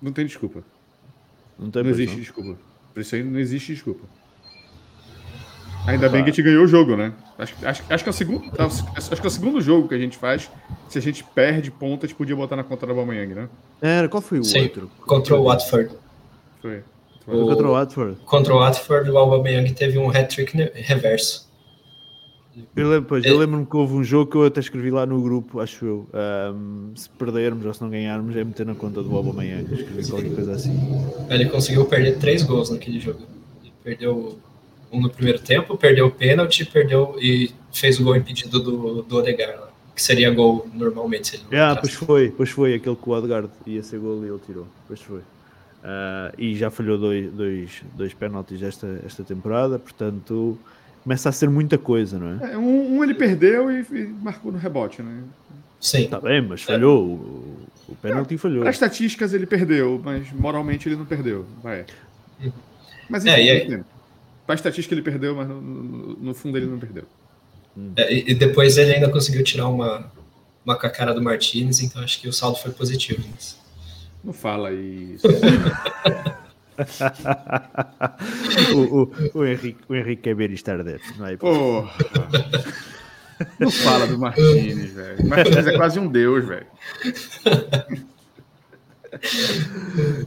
Não 0.00 0.12
tem 0.12 0.26
desculpa. 0.26 0.62
Não 1.58 1.70
tem 1.70 1.82
Não 1.82 1.90
existe 1.90 2.16
desculpa. 2.16 2.58
Por 2.92 3.00
isso 3.00 3.14
aí 3.14 3.22
não 3.22 3.38
existe 3.38 3.74
desculpa. 3.74 4.04
Ainda 5.86 6.08
bem 6.08 6.22
que 6.22 6.30
a 6.30 6.32
gente 6.32 6.42
ganhou 6.42 6.64
o 6.64 6.68
jogo, 6.68 6.94
né? 6.96 7.12
Acho, 7.38 7.54
acho, 7.64 7.82
acho, 7.88 8.04
que 8.04 8.08
é 8.08 8.12
o 8.12 8.14
segundo, 8.14 8.52
acho 8.60 9.20
que 9.20 9.26
é 9.26 9.26
o 9.26 9.30
segundo 9.30 9.60
jogo 9.60 9.88
que 9.88 9.94
a 9.94 9.98
gente 9.98 10.16
faz. 10.18 10.50
Se 10.88 10.98
a 10.98 11.02
gente 11.02 11.24
perde 11.24 11.70
ponto, 11.70 12.04
a 12.04 12.08
gente 12.08 12.16
podia 12.16 12.36
botar 12.36 12.54
na 12.54 12.64
conta 12.64 12.86
da 12.86 12.92
Aubameyang, 12.92 13.34
né? 13.34 13.48
Era, 13.80 14.08
qual 14.08 14.20
foi 14.20 14.40
o 14.40 14.44
Sim, 14.44 14.64
outro? 14.64 14.90
contra 15.06 15.36
o 15.36 15.44
Watford. 15.44 15.90
Foi. 16.60 16.82
Foi 17.24 17.40
contra 17.44 17.66
o 17.66 17.72
Watford. 17.72 18.16
Contra 18.24 18.54
o 18.54 18.58
Watford, 18.58 19.10
o 19.10 19.18
Aubameyang 19.18 19.72
teve 19.72 19.98
um 19.98 20.10
hat-trick 20.10 20.54
reverso. 20.74 21.49
Eu 22.74 22.90
lembro, 22.90 23.16
É. 23.16 23.32
lembro-me 23.32 23.64
que 23.64 23.76
houve 23.76 23.94
um 23.94 24.02
jogo 24.02 24.30
que 24.30 24.36
eu 24.36 24.44
até 24.44 24.58
escrevi 24.60 24.90
lá 24.90 25.06
no 25.06 25.22
grupo, 25.22 25.60
acho 25.60 25.84
eu. 25.84 26.08
ahm, 26.12 26.92
se 26.96 27.08
perdermos 27.10 27.64
ou 27.64 27.72
se 27.72 27.80
não 27.80 27.88
ganharmos, 27.88 28.34
é 28.36 28.42
meter 28.42 28.66
na 28.66 28.74
conta 28.74 29.02
do 29.02 29.14
Aubameyang. 29.16 29.72
Escrevi 29.72 30.08
qualquer 30.10 30.34
coisa 30.34 30.52
assim. 30.52 30.76
Ele 31.28 31.46
conseguiu 31.46 31.84
perder 31.86 32.18
três 32.18 32.42
gols 32.42 32.70
naquele 32.70 32.98
jogo. 32.98 33.20
Ele 33.62 33.72
perdeu 33.84 34.38
um 34.92 35.00
no 35.00 35.08
primeiro 35.08 35.38
tempo, 35.38 35.76
perdeu 35.76 36.06
o 36.08 36.10
pênalti, 36.10 36.64
perdeu 36.64 37.14
e 37.20 37.50
fez 37.72 38.00
o 38.00 38.04
gol 38.04 38.16
impedido 38.16 38.58
do, 38.60 39.02
do 39.02 39.16
Odegaard, 39.18 39.62
que 39.94 40.02
seria 40.02 40.30
gol 40.34 40.66
normalmente. 40.74 41.28
Se 41.28 41.36
ele 41.36 41.44
não 41.52 41.58
Ah, 41.62 41.76
pois 41.76 41.94
foi, 41.94 42.30
pois 42.36 42.50
foi 42.50 42.74
aquele 42.74 42.96
que 42.96 43.08
o 43.08 43.12
Odegaard 43.12 43.48
ia 43.66 43.82
ser 43.84 44.00
gol 44.00 44.24
e 44.24 44.28
ele 44.28 44.40
tirou. 44.44 44.66
Pois 44.88 45.00
foi. 45.00 45.20
Ah, 45.84 46.32
e 46.36 46.56
já 46.56 46.68
falhou 46.70 46.98
dois, 46.98 47.30
dois, 47.32 47.82
dois 47.96 48.12
penaltis 48.12 48.60
esta, 48.60 49.00
esta 49.06 49.22
temporada, 49.22 49.78
portanto 49.78 50.58
começa 51.02 51.28
a 51.28 51.32
ser 51.32 51.48
muita 51.50 51.78
coisa, 51.78 52.18
não 52.18 52.44
é? 52.46 52.52
É, 52.52 52.58
um, 52.58 52.96
um 52.98 53.04
ele 53.04 53.14
perdeu 53.14 53.70
e, 53.70 53.80
e 53.92 54.06
marcou 54.22 54.52
no 54.52 54.58
rebote, 54.58 55.02
né? 55.02 55.22
Sim, 55.80 56.02
Está 56.04 56.20
bem, 56.20 56.42
mas 56.42 56.62
falhou. 56.62 57.04
O, 57.04 57.58
o 57.88 57.94
penalti 57.96 58.36
falhou. 58.36 58.62
Para 58.62 58.70
estatísticas 58.70 59.32
ele 59.32 59.46
perdeu, 59.46 60.00
mas 60.04 60.30
moralmente 60.32 60.88
ele 60.88 60.96
não 60.96 61.06
perdeu. 61.06 61.46
Vai. 61.62 61.86
Mas 63.08 63.24
É, 63.26 63.42
e 63.42 63.50
aí- 63.50 63.66
enfim, 63.66 63.84
para 64.46 64.54
estatística 64.54 64.94
ele 64.94 65.02
perdeu, 65.02 65.34
mas 65.34 65.48
no, 65.48 65.60
no- 65.60 66.16
no 66.16 66.34
fundo 66.34 66.56
ele 66.58 66.66
não 66.66 66.78
perdeu. 66.78 67.04
É, 67.96 68.12
e, 68.12 68.30
e 68.32 68.34
depois 68.34 68.76
ele 68.76 68.92
ainda 68.94 69.08
conseguiu 69.08 69.42
tirar 69.42 69.68
uma, 69.68 70.10
uma 70.64 70.76
com 70.76 70.86
a 70.86 70.90
cara 70.90 71.14
do 71.14 71.22
Martinez, 71.22 71.80
então 71.80 72.02
acho 72.02 72.20
que 72.20 72.28
o 72.28 72.32
saldo 72.32 72.58
foi 72.58 72.72
positivo. 72.72 73.24
Mas... 73.32 73.58
Não 74.22 74.32
fala 74.34 74.70
isso. 74.72 75.26
o, 78.74 78.78
o, 78.78 79.12
o, 79.34 79.44
Henrique, 79.44 79.80
o 79.88 79.94
Henrique 79.94 80.22
quer 80.22 80.34
ver 80.34 80.50
isto 80.50 80.70
arder, 80.70 81.00
não 81.16 81.26
é? 81.26 81.36
Porra. 81.36 81.90
Não 83.58 83.70
fala 83.70 84.06
do 84.06 84.18
Martinez, 84.18 84.92
velho. 84.92 85.26
Martinez 85.26 85.66
é 85.66 85.76
quase 85.76 85.98
um 85.98 86.06
deus, 86.08 86.44
velho. 86.46 86.66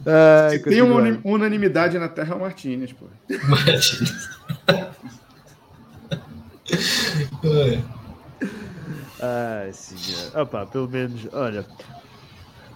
Ai, 0.06 0.60
Tem 0.60 0.82
uma 0.82 1.20
unanimidade 1.24 1.98
na 1.98 2.10
Terra 2.10 2.34
é 2.34 2.38
o 2.38 2.42
Martinez, 2.42 2.92
pô. 2.94 3.06
Martinez. 3.48 4.30
Ai, 9.22 9.72
senhor. 9.74 10.42
Opa, 10.42 10.66
pelo 10.66 10.90
menos, 10.90 11.28
olha. 11.32 11.66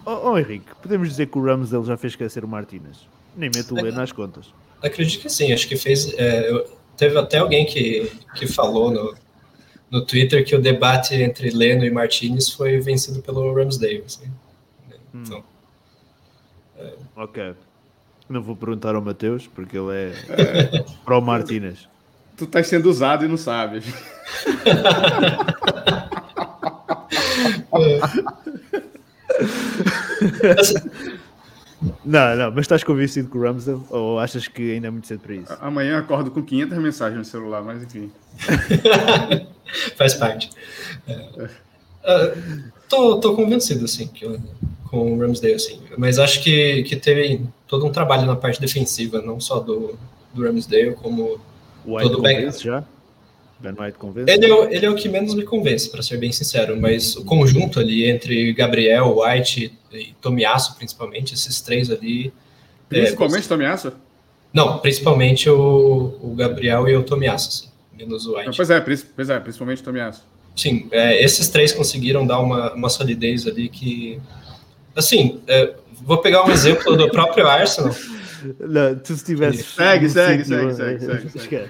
Ó 0.06 0.32
oh, 0.32 0.38
Henrique, 0.38 0.74
podemos 0.80 1.08
dizer 1.08 1.26
que 1.26 1.38
o 1.38 1.44
Ramos 1.44 1.72
ele 1.72 1.84
já 1.84 1.96
fez 1.96 2.14
esquecer 2.14 2.44
o 2.44 2.48
Martínez. 2.48 3.06
Nem 3.38 3.48
mete 3.54 3.72
o 3.72 3.76
Lê 3.80 3.92
nas 3.92 4.10
contas. 4.10 4.46
Acredito 4.82 5.22
que 5.22 5.28
sim, 5.30 5.52
acho 5.52 5.68
que 5.68 5.76
fez. 5.76 6.12
é, 6.18 6.50
eu- 6.50 6.64
teve 6.96 7.16
até 7.16 7.38
alguém 7.38 7.64
que, 7.64 8.10
que 8.34 8.46
falou 8.48 8.90
no, 8.90 9.14
no 9.88 10.04
Twitter 10.04 10.44
que 10.44 10.56
o 10.56 10.60
debate 10.60 11.14
entre 11.14 11.50
Leno 11.50 11.84
e 11.84 11.90
Martinez 11.90 12.50
foi 12.50 12.80
vencido 12.80 13.22
pelo 13.22 13.54
Ramsdale. 13.54 14.02
Assim. 14.04 14.28
Então, 15.14 15.44
Ok. 17.16 17.54
Não 18.28 18.42
vou 18.42 18.54
perguntar 18.56 18.94
ao 18.94 19.00
Mateus, 19.02 19.46
porque 19.46 19.78
ele 19.78 19.90
é 19.92 20.12
pro 21.04 21.20
Martínez. 21.22 21.88
Tu 22.36 22.46
tá 22.46 22.62
sendo 22.62 22.90
usado 22.90 23.24
e 23.24 23.28
não 23.28 23.36
sabe. 23.36 23.80
Não, 32.04 32.34
não, 32.36 32.50
mas 32.50 32.60
estás 32.60 32.82
convencido 32.82 33.28
com 33.28 33.38
o 33.38 33.42
Ramsdale 33.42 33.80
ou 33.90 34.18
achas 34.18 34.48
que 34.48 34.72
ainda 34.72 34.88
é 34.88 34.90
muito 34.90 35.06
cedo 35.06 35.20
para 35.20 35.34
isso? 35.34 35.56
Amanhã 35.60 35.98
acordo 35.98 36.30
com 36.30 36.42
500 36.42 36.78
mensagens 36.78 37.18
no 37.18 37.24
celular, 37.24 37.62
mas 37.62 37.82
enfim. 37.84 38.10
faz 39.96 40.14
parte. 40.14 40.50
É, 42.04 42.34
tô, 42.88 43.18
tô 43.20 43.34
convencido, 43.34 43.84
assim, 43.84 44.06
que, 44.08 44.24
eu- 44.24 44.40
com 44.90 45.12
o 45.14 45.18
Ramsdale, 45.20 45.54
assim. 45.54 45.80
Mas 45.96 46.18
acho 46.18 46.42
que, 46.42 46.82
que 46.84 46.96
teve 46.96 47.42
todo 47.66 47.86
um 47.86 47.92
trabalho 47.92 48.26
na 48.26 48.34
parte 48.36 48.60
defensiva, 48.60 49.20
não 49.20 49.38
só 49.38 49.60
do, 49.60 49.96
do 50.34 50.42
Ramsdale, 50.42 50.94
como 50.94 51.38
O 51.84 51.96
White 51.96 52.10
Tudo 52.10 52.22
bem. 52.22 52.36
convence 52.38 52.64
já? 52.64 52.82
Ben 53.60 53.72
White 53.78 53.98
convence? 53.98 54.30
Ele 54.30 54.46
é, 54.46 54.54
o- 54.54 54.64
ele 54.70 54.86
é 54.86 54.90
o 54.90 54.94
que 54.94 55.08
menos 55.08 55.34
me 55.34 55.42
convence, 55.44 55.90
para 55.90 56.00
ser 56.02 56.16
bem 56.18 56.30
sincero, 56.32 56.76
mas 56.80 57.16
o 57.16 57.24
conjunto 57.24 57.80
ali 57.80 58.08
entre 58.08 58.52
Gabriel, 58.52 59.18
White 59.18 59.72
e 59.92 60.14
Tomiasso, 60.20 60.76
principalmente, 60.76 61.34
esses 61.34 61.60
três 61.60 61.90
ali. 61.90 62.28
é, 62.28 62.30
Principalmente 62.88 63.48
Tomiasso? 63.48 63.92
não, 64.52 64.78
principalmente 64.78 65.50
o, 65.50 66.18
o 66.22 66.34
Gabriel 66.36 66.88
e 66.88 66.96
o 66.96 67.02
Tomiasso, 67.02 67.48
assim, 67.48 67.68
menos 67.96 68.26
o 68.26 68.36
White. 68.36 68.56
Pois 68.56 68.70
é, 68.70 68.80
pois 68.80 69.28
é, 69.30 69.40
principalmente 69.40 69.82
Tomiasso. 69.82 70.24
Sim, 70.56 70.88
é, 70.90 71.22
esses 71.22 71.48
três 71.48 71.72
conseguiram 71.72 72.26
dar 72.26 72.40
uma, 72.40 72.72
uma 72.74 72.88
solidez 72.88 73.46
ali 73.46 73.68
que. 73.68 74.20
Assim, 74.96 75.40
é, 75.46 75.74
vou 76.02 76.18
pegar 76.18 76.44
um 76.44 76.50
exemplo 76.50 76.96
do 76.96 77.08
próprio 77.10 77.46
Arsenal. 77.46 77.94
Não, 78.58 78.96
tu 78.96 79.14
se 79.16 79.24
tivesse. 79.24 79.62
Segue, 79.64 80.04
no 80.06 80.10
segue, 80.10 80.44
segue, 80.44 80.74
segue, 80.74 81.00
segue, 81.04 81.38
segue. 81.40 81.68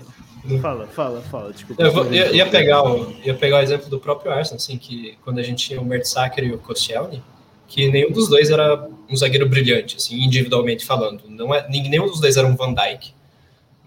Esquece. 0.56 0.62
Fala, 0.62 0.86
fala, 0.88 1.20
fala, 1.22 1.52
desculpa. 1.52 1.82
Eu 1.82 1.92
vou- 1.92 2.12
ia, 2.12 2.30
ia 2.34 2.46
pegar 2.48 2.82
o, 2.82 3.12
ia 3.24 3.34
pegar 3.34 3.58
o 3.58 3.60
exemplo 3.62 3.88
do 3.88 3.98
próprio 4.00 4.32
Arsenal, 4.32 4.56
assim, 4.56 4.76
que 4.78 5.16
quando 5.24 5.38
a 5.38 5.42
gente 5.42 5.66
tinha 5.66 5.80
o 5.80 5.84
Mertesacker 5.84 6.44
e 6.44 6.52
o 6.52 6.58
Koscielny, 6.58 7.22
que 7.66 7.88
nenhum 7.90 8.10
dos 8.10 8.28
dois 8.28 8.50
era 8.50 8.88
um 9.08 9.16
zagueiro 9.16 9.48
brilhante, 9.48 9.96
assim, 9.96 10.16
individualmente 10.22 10.84
falando. 10.84 11.22
Não 11.28 11.54
é, 11.54 11.68
nem- 11.68 11.88
nenhum 11.88 12.06
dos 12.06 12.20
dois 12.20 12.36
era 12.36 12.46
um 12.46 12.56
Van 12.56 12.72
Dijk. 12.74 13.12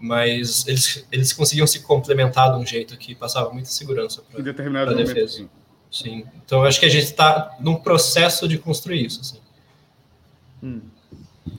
Mas 0.04 0.66
eles, 0.66 1.06
eles 1.12 1.32
conseguiam 1.32 1.66
se 1.66 1.80
complementar 1.80 2.52
de 2.52 2.58
um 2.58 2.66
jeito 2.66 2.96
que 2.96 3.14
passava 3.14 3.50
muita 3.52 3.68
segurança 3.68 4.20
Em 4.30 4.32
para 4.32 4.42
determinado 4.42 4.86
Pra 4.86 4.94
momento. 4.94 5.14
defesa. 5.14 5.32
sim. 5.38 5.48
Sim. 5.92 6.24
Então 6.44 6.60
eu 6.60 6.64
acho 6.64 6.80
que 6.80 6.86
a 6.86 6.88
gente 6.88 7.04
está 7.04 7.54
num 7.60 7.76
processo 7.76 8.48
de 8.48 8.58
construir 8.58 9.04
isso, 9.04 9.20
assim. 9.20 9.38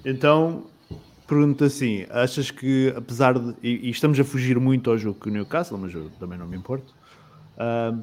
Então, 0.06 0.66
pergunto 1.28 1.64
assim: 1.64 2.06
achas 2.10 2.52
que, 2.52 2.94
apesar 2.96 3.38
de. 3.38 3.56
E, 3.62 3.88
e 3.88 3.90
estamos 3.90 4.20
a 4.20 4.24
fugir 4.24 4.60
muito 4.60 4.90
ao 4.90 4.98
jogo 4.98 5.20
com 5.20 5.30
o 5.30 5.32
Newcastle, 5.34 5.78
mas 5.78 5.94
eu 5.94 6.10
também 6.20 6.38
não 6.38 6.48
me 6.48 6.58
importo. 6.58 6.94
ahm, 7.58 8.02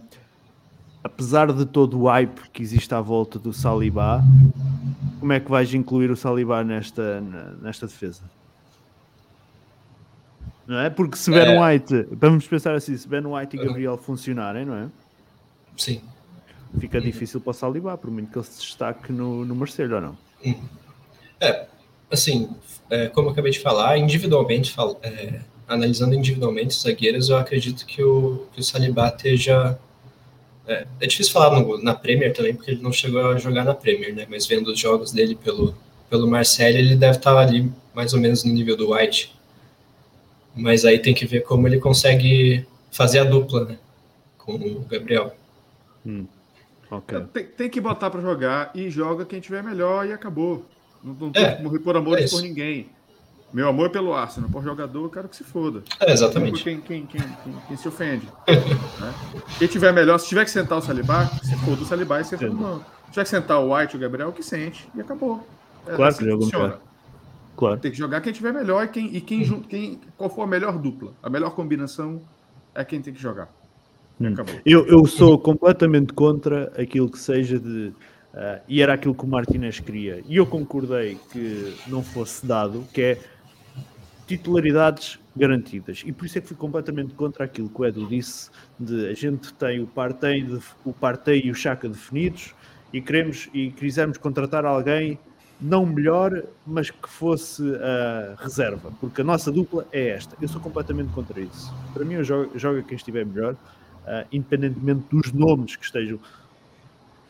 apesar 1.02 1.52
de 1.52 1.64
todo 1.64 1.98
o 1.98 2.06
hype 2.08 2.50
que 2.52 2.62
existe 2.62 2.94
à 2.94 3.00
volta 3.00 3.38
do 3.38 3.52
Saliba, 3.52 4.22
como 5.18 5.32
é 5.32 5.40
que 5.40 5.50
vais 5.50 5.72
incluir 5.72 6.10
o 6.10 6.16
Saliba 6.16 6.62
nesta, 6.62 7.20
nesta 7.62 7.86
defesa? 7.86 8.22
Não 10.66 10.78
é? 10.78 10.88
Porque 10.90 11.16
se 11.16 11.30
Ben 11.30 11.56
É. 11.56 11.60
White, 11.60 12.06
vamos 12.12 12.46
pensar 12.46 12.74
assim: 12.74 12.96
se 12.96 13.08
Ben 13.08 13.24
White 13.26 13.56
e 13.56 13.64
Gabriel 13.64 13.96
funcionarem, 13.96 14.64
não 14.64 14.74
é? 14.74 14.88
Sim. 15.76 16.00
fica 16.78 17.00
difícil 17.00 17.40
para 17.40 17.50
o 17.50 17.54
Saliba, 17.54 17.96
por 17.98 18.10
muito 18.10 18.30
que 18.30 18.38
ele 18.38 18.44
se 18.46 18.60
destaque 18.60 19.12
no, 19.12 19.44
no 19.44 19.54
Marcelo, 19.56 19.94
ou 19.96 20.00
não? 20.00 20.18
É, 21.40 21.66
assim, 22.10 22.48
é, 22.88 23.08
como 23.08 23.28
eu 23.28 23.32
acabei 23.32 23.52
de 23.52 23.60
falar, 23.60 23.96
individualmente, 23.98 24.74
é, 25.02 25.40
analisando 25.68 26.14
individualmente 26.14 26.76
os 26.76 26.82
zagueiros, 26.82 27.28
eu 27.28 27.36
acredito 27.36 27.86
que 27.86 28.02
o, 28.02 28.46
que 28.52 28.60
o 28.60 28.62
Saliba 28.62 29.08
esteja. 29.08 29.78
É, 30.66 30.86
é 31.00 31.06
difícil 31.06 31.32
falar 31.32 31.58
no, 31.58 31.82
na 31.82 31.94
Premier 31.94 32.32
também, 32.32 32.54
porque 32.54 32.72
ele 32.72 32.82
não 32.82 32.92
chegou 32.92 33.30
a 33.30 33.38
jogar 33.38 33.64
na 33.64 33.74
Premier, 33.74 34.14
né? 34.14 34.26
Mas 34.28 34.46
vendo 34.46 34.68
os 34.68 34.78
jogos 34.78 35.12
dele 35.12 35.34
pelo, 35.34 35.74
pelo 36.08 36.28
Marcelo, 36.28 36.76
ele 36.76 36.96
deve 36.96 37.16
estar 37.16 37.36
ali 37.36 37.72
mais 37.94 38.12
ou 38.12 38.20
menos 38.20 38.44
no 38.44 38.52
nível 38.52 38.76
do 38.76 38.92
White. 38.92 39.34
Mas 40.54 40.84
aí 40.84 40.98
tem 40.98 41.14
que 41.14 41.24
ver 41.24 41.42
como 41.42 41.66
ele 41.66 41.78
consegue 41.78 42.66
fazer 42.90 43.20
a 43.20 43.24
dupla, 43.24 43.64
né? 43.64 43.78
Com 44.36 44.54
o 44.54 44.80
Gabriel. 44.80 45.34
Hum. 46.04 46.26
Okay. 46.90 47.20
Tem, 47.32 47.44
tem, 47.46 47.70
que 47.70 47.80
botar 47.80 48.10
para 48.10 48.20
jogar 48.20 48.72
e 48.74 48.90
joga 48.90 49.24
quem 49.24 49.38
tiver 49.38 49.62
melhor 49.62 50.06
e 50.06 50.12
acabou. 50.12 50.66
Não, 51.02 51.14
não 51.14 51.30
tem 51.30 51.44
é, 51.44 51.56
que 51.56 51.62
morrer 51.62 51.78
por 51.78 51.96
amor 51.96 52.18
é 52.18 52.28
por 52.28 52.42
ninguém. 52.42 52.88
Meu 53.52 53.68
amor 53.68 53.86
é 53.86 53.88
pelo 53.88 54.14
Arsenal, 54.14 54.48
por 54.48 54.62
jogador, 54.62 55.04
eu 55.04 55.10
quero 55.10 55.28
que 55.28 55.36
se 55.36 55.42
foda. 55.42 55.82
É, 55.98 56.12
exatamente. 56.12 56.62
Quem, 56.62 56.80
quem, 56.80 57.04
quem, 57.04 57.22
quem, 57.66 57.76
se 57.76 57.88
ofende. 57.88 58.26
né? 58.46 59.14
Quem 59.58 59.66
tiver 59.66 59.92
melhor, 59.92 60.18
se 60.18 60.28
tiver 60.28 60.44
que 60.44 60.50
sentar 60.50 60.78
o 60.78 60.80
Salibá, 60.80 61.26
se 61.26 61.56
foda 61.56 61.82
o 61.82 61.84
Salibá 61.84 62.20
e 62.20 62.24
senta 62.24 62.46
no 62.46 62.78
Se 63.06 63.10
tiver 63.10 63.22
que 63.24 63.28
sentar 63.28 63.60
o 63.60 63.74
White 63.74 63.96
o 63.96 63.98
Gabriel, 63.98 64.32
que 64.32 64.42
sente 64.42 64.88
e 64.94 65.00
acabou. 65.00 65.44
É 65.86 65.96
claro 65.96 66.04
assim 66.04 66.24
que 66.24 66.30
funciona. 66.30 66.78
Claro. 67.56 67.80
Tem 67.80 67.90
que 67.90 67.98
jogar 67.98 68.20
quem 68.20 68.32
tiver 68.32 68.52
melhor 68.52 68.84
e 68.84 68.88
quem, 68.88 69.16
e 69.16 69.20
quem, 69.20 69.52
hum. 69.52 69.62
quem 69.62 70.00
qual 70.16 70.30
for 70.30 70.42
a 70.42 70.46
melhor 70.46 70.78
dupla, 70.78 71.12
a 71.22 71.28
melhor 71.28 71.50
combinação 71.50 72.22
é 72.74 72.84
quem 72.84 73.02
tem 73.02 73.12
que 73.12 73.20
jogar. 73.20 73.48
Hum. 74.20 74.34
Eu, 74.64 74.86
eu 74.86 75.04
sou 75.06 75.38
completamente 75.38 76.12
contra 76.12 76.72
aquilo 76.80 77.10
que 77.10 77.18
seja 77.18 77.58
de 77.58 77.92
Uh, 78.32 78.62
e 78.68 78.80
era 78.80 78.94
aquilo 78.94 79.14
que 79.14 79.24
o 79.24 79.26
Martinez 79.26 79.80
queria. 79.80 80.22
E 80.26 80.36
eu 80.36 80.46
concordei 80.46 81.18
que 81.32 81.76
não 81.88 82.02
fosse 82.02 82.46
dado, 82.46 82.84
que 82.92 83.02
é 83.02 83.18
titularidades 84.26 85.18
garantidas. 85.36 86.02
E 86.06 86.12
por 86.12 86.26
isso 86.26 86.38
é 86.38 86.40
que 86.40 86.46
fui 86.46 86.56
completamente 86.56 87.14
contra 87.14 87.44
aquilo 87.44 87.68
que 87.68 87.80
o 87.80 87.84
Edu 87.84 88.06
disse, 88.06 88.50
de 88.78 89.08
a 89.08 89.14
gente 89.14 89.52
tem 89.54 89.80
o 89.80 89.86
Partey, 89.86 90.46
o 90.84 90.92
Partey 90.92 91.42
e 91.46 91.50
o 91.50 91.54
Chaka 91.54 91.88
definidos 91.88 92.54
e 92.92 93.00
queremos 93.00 93.48
e 93.52 93.70
quisermos 93.70 94.18
contratar 94.18 94.64
alguém 94.64 95.18
não 95.60 95.84
melhor, 95.84 96.42
mas 96.66 96.90
que 96.90 97.08
fosse 97.08 97.62
a 97.76 98.42
reserva, 98.42 98.90
porque 98.98 99.20
a 99.20 99.24
nossa 99.24 99.52
dupla 99.52 99.86
é 99.92 100.08
esta. 100.10 100.34
Eu 100.40 100.48
sou 100.48 100.60
completamente 100.60 101.12
contra 101.12 101.38
isso. 101.38 101.72
Para 101.92 102.04
mim, 102.04 102.22
jogo, 102.24 102.58
jogo 102.58 102.82
quem 102.82 102.96
estiver 102.96 103.26
melhor, 103.26 103.54
uh, 103.54 104.26
independentemente 104.32 105.04
dos 105.10 105.32
nomes 105.32 105.76
que 105.76 105.84
estejam 105.84 106.18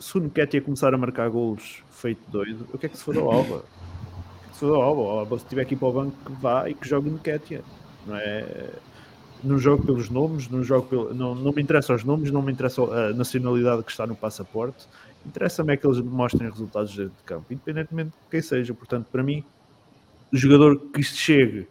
se 0.01 0.17
o 0.17 0.21
Nketiah 0.21 0.63
começar 0.63 0.93
a 0.93 0.97
marcar 0.97 1.29
golos 1.29 1.83
feito 1.91 2.19
doido, 2.29 2.67
o 2.73 2.77
que 2.77 2.87
é 2.87 2.89
que 2.89 2.97
se 2.97 3.03
for 3.03 3.15
ao 3.17 3.31
Alba? 3.31 3.63
Se 4.51 4.59
for 4.59 4.75
ao 4.75 4.81
Alba, 4.81 5.01
Alba 5.19 5.39
se 5.39 5.45
tiver 5.45 5.61
aqui 5.61 5.75
para 5.75 5.87
o 5.87 5.93
banco, 5.93 6.17
que 6.25 6.41
vá 6.41 6.67
e 6.69 6.73
que 6.73 6.87
jogue 6.87 7.09
o 7.09 7.13
Nketiah. 7.13 7.63
Não 8.07 8.15
é? 8.15 8.71
Não 9.43 9.57
jogo 9.57 9.85
pelos 9.85 10.09
nomes, 10.09 10.47
não, 10.49 10.63
jogo 10.63 10.87
pelo, 10.87 11.13
não, 11.13 11.33
não 11.33 11.51
me 11.51 11.61
interessa 11.61 11.93
os 11.93 12.03
nomes, 12.03 12.31
não 12.31 12.41
me 12.41 12.51
interessa 12.51 12.81
a 12.81 13.13
nacionalidade 13.13 13.83
que 13.83 13.91
está 13.91 14.05
no 14.05 14.15
passaporte. 14.15 14.87
Interessa-me 15.25 15.73
é 15.73 15.77
que 15.77 15.85
eles 15.85 15.99
mostrem 15.99 16.49
resultados 16.49 16.95
dentro 16.95 17.15
de 17.15 17.23
campo, 17.23 17.45
independentemente 17.51 18.09
de 18.09 18.29
quem 18.29 18.41
seja. 18.41 18.73
Portanto, 18.73 19.07
para 19.11 19.23
mim, 19.23 19.43
o 20.33 20.37
jogador 20.37 20.79
que 20.91 21.03
chegue, 21.03 21.67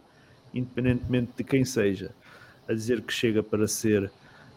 independentemente 0.53 1.31
de 1.37 1.43
quem 1.43 1.65
seja, 1.65 2.13
a 2.67 2.73
dizer 2.73 3.01
que 3.01 3.13
chega 3.13 3.43
para 3.43 3.67
ser 3.67 4.05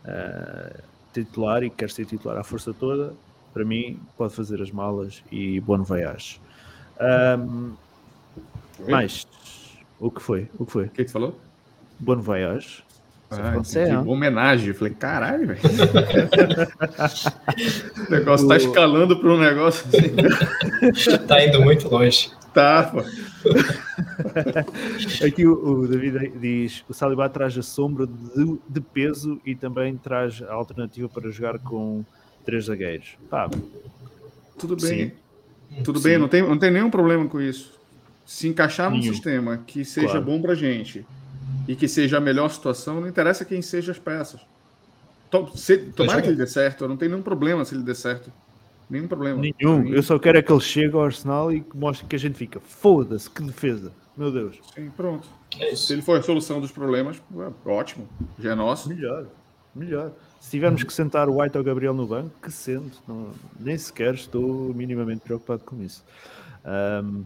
uh, 0.05 0.83
titular 1.13 1.63
e 1.63 1.71
quer 1.71 1.91
ser 1.91 2.05
titular 2.05 2.37
à 2.37 2.45
força 2.45 2.73
toda, 2.73 3.15
para 3.55 3.65
mim, 3.65 3.99
pode 4.19 4.35
fazer 4.35 4.61
as 4.61 4.73
malas 4.73 5.23
e 5.31 5.61
bom 5.61 5.81
voyage. 5.83 6.41
Um, 7.39 7.73
mais, 8.89 9.29
o 10.01 10.11
que 10.11 10.21
foi? 10.21 10.49
O 10.59 10.67
que 10.67 10.73
foi? 10.73 10.87
O 10.87 10.91
que, 10.91 11.05
que 11.05 11.11
falou? 11.11 11.39
Bom 11.99 12.17
voyage. 12.17 12.83
Ah, 13.31 13.55
que 13.63 13.79
homenagem. 14.09 14.69
Eu 14.69 14.75
falei, 14.75 14.93
caralho, 14.95 15.47
velho. 15.47 15.61
o 18.07 18.11
negócio 18.11 18.49
tá 18.49 18.57
escalando 18.57 19.19
para 19.19 19.29
um 19.29 19.39
negócio 19.39 19.87
assim. 19.89 20.15
tá 21.27 21.45
indo 21.45 21.61
muito 21.63 21.89
longe. 21.89 22.31
Tá, 22.53 22.85
pô. 22.85 23.01
Aqui 25.27 25.47
o, 25.47 25.55
o, 25.55 25.89
David 25.89 26.33
diz: 26.39 26.85
o 26.89 26.95
Saliba 26.95 27.29
traz 27.29 27.59
a 27.59 27.63
sombra 27.63 28.07
de, 28.07 28.59
de, 28.69 28.81
peso 28.81 29.41
e 29.45 29.57
também 29.57 29.97
traz 29.97 30.41
a 30.43 30.53
alternativa 30.53 31.09
para 31.09 31.29
jogar 31.31 31.59
com 31.59 32.05
três 32.45 32.65
zagueiros. 32.67 33.17
Pá, 33.29 33.49
tudo 34.59 34.77
bem. 34.77 35.11
Sim. 35.11 35.83
Tudo 35.83 35.99
Sim. 35.99 36.09
bem, 36.09 36.19
não 36.19 36.29
tem, 36.29 36.43
não 36.43 36.59
tem 36.59 36.71
nenhum 36.71 36.91
problema 36.91 37.27
com 37.29 37.41
isso. 37.41 37.73
Se 38.25 38.49
encaixar 38.49 38.91
num 38.91 39.03
sistema 39.03 39.59
que 39.67 39.85
seja 39.85 40.09
claro. 40.09 40.25
bom 40.25 40.41
pra 40.41 40.55
gente 40.55 41.05
e 41.69 41.75
que 41.75 41.89
seja 41.89 42.19
a 42.19 42.21
melhor 42.21 42.49
situação, 42.49 43.01
não 43.01 43.09
interessa 43.09 43.45
quem 43.45 43.61
seja 43.61 43.93
as 43.93 43.99
peças. 43.99 44.41
Se, 45.55 45.79
tomara 45.79 46.23
que 46.23 46.29
ele 46.29 46.37
dê 46.37 46.47
certo, 46.47 46.87
não 46.87 46.97
tem 46.97 47.09
nenhum 47.09 47.23
problema 47.23 47.65
se 47.65 47.75
ele 47.75 47.83
der 47.83 47.97
certo. 47.97 48.33
Nenhum 48.89 49.09
problema. 49.09 49.41
Nenhum. 49.41 49.89
Eu 49.89 50.03
só 50.03 50.19
quero 50.19 50.39
é 50.39 50.43
que 50.43 50.53
ele 50.53 50.61
chegue 50.61 50.95
ao 50.95 51.05
Arsenal 51.05 51.51
e 51.51 51.65
mostre 51.75 52.07
que 52.07 52.15
a 52.15 52.19
gente 52.19 52.37
fica. 52.37 52.61
Foda-se, 52.61 53.29
que 53.29 53.43
defesa. 53.43 53.91
Meu 54.17 54.31
Deus. 54.31 54.59
Sim, 54.75 54.91
pronto. 54.97 55.27
É 55.59 55.75
se 55.75 55.93
ele 55.93 56.03
for 56.03 56.19
a 56.19 56.23
solução 56.23 56.61
dos 56.61 56.71
problemas, 56.71 57.21
ótimo. 57.65 58.09
Já 58.39 58.53
é 58.53 58.55
nosso. 58.55 58.89
Melhor. 58.89 59.27
Melhor. 59.75 60.13
Se 60.45 60.51
tivermos 60.51 60.85
que 60.85 60.93
sentar 60.93 61.27
o 61.27 61.41
White 61.41 61.57
ou 61.57 61.63
o 61.63 61.65
Gabriel 61.65 61.95
no 61.95 62.07
banco, 62.07 62.31
que 62.43 62.53
sento. 62.53 63.03
Não, 63.09 63.31
nem 63.59 63.79
sequer 63.79 64.13
estou 64.13 64.75
minimamente 64.75 65.23
preocupado 65.23 65.65
com 65.65 65.83
isso. 65.83 66.05
Um, 67.03 67.25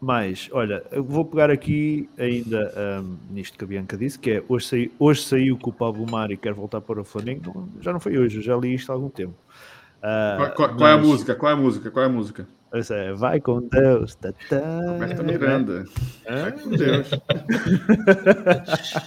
mas, 0.00 0.48
olha, 0.50 0.82
eu 0.90 1.04
vou 1.04 1.24
pegar 1.24 1.52
aqui 1.52 2.10
ainda 2.18 3.00
um, 3.00 3.16
nisto 3.30 3.56
que 3.56 3.62
a 3.62 3.66
Bianca 3.68 3.96
disse, 3.96 4.18
que 4.18 4.32
é 4.32 4.44
hoje, 4.48 4.66
saiu, 4.66 4.92
hoje 4.98 5.22
saiu 5.22 5.56
que 5.56 5.68
o 5.68 5.72
Pablo 5.72 6.04
Mari 6.04 6.36
quer 6.36 6.52
voltar 6.52 6.80
para 6.80 7.00
o 7.00 7.04
Flamengo. 7.04 7.52
Não, 7.54 7.80
já 7.80 7.92
não 7.92 8.00
foi 8.00 8.18
hoje, 8.18 8.38
eu 8.38 8.42
já 8.42 8.56
li 8.56 8.74
isto 8.74 8.90
há 8.90 8.96
algum 8.96 9.08
tempo. 9.08 9.34
Uh, 9.98 10.36
qual, 10.36 10.54
qual, 10.54 10.68
mas... 10.68 10.78
qual, 10.78 10.90
é 10.90 10.92
a 10.94 10.98
música? 10.98 11.34
Qual 11.36 11.50
é 11.50 11.54
a 11.54 11.58
música? 11.58 11.90
Qual 11.92 12.02
é 12.02 12.06
a 12.06 12.12
música? 12.12 12.48
É, 12.72 13.12
vai 13.12 13.38
com 13.38 13.60
Deus. 13.60 14.14
Tá, 14.14 14.32
tá. 14.48 14.80
Roberta 14.92 15.22
Miranda. 15.22 15.84
Ah? 16.26 16.42
Vai 16.42 16.52
com 16.52 16.70
Deus. 16.70 17.10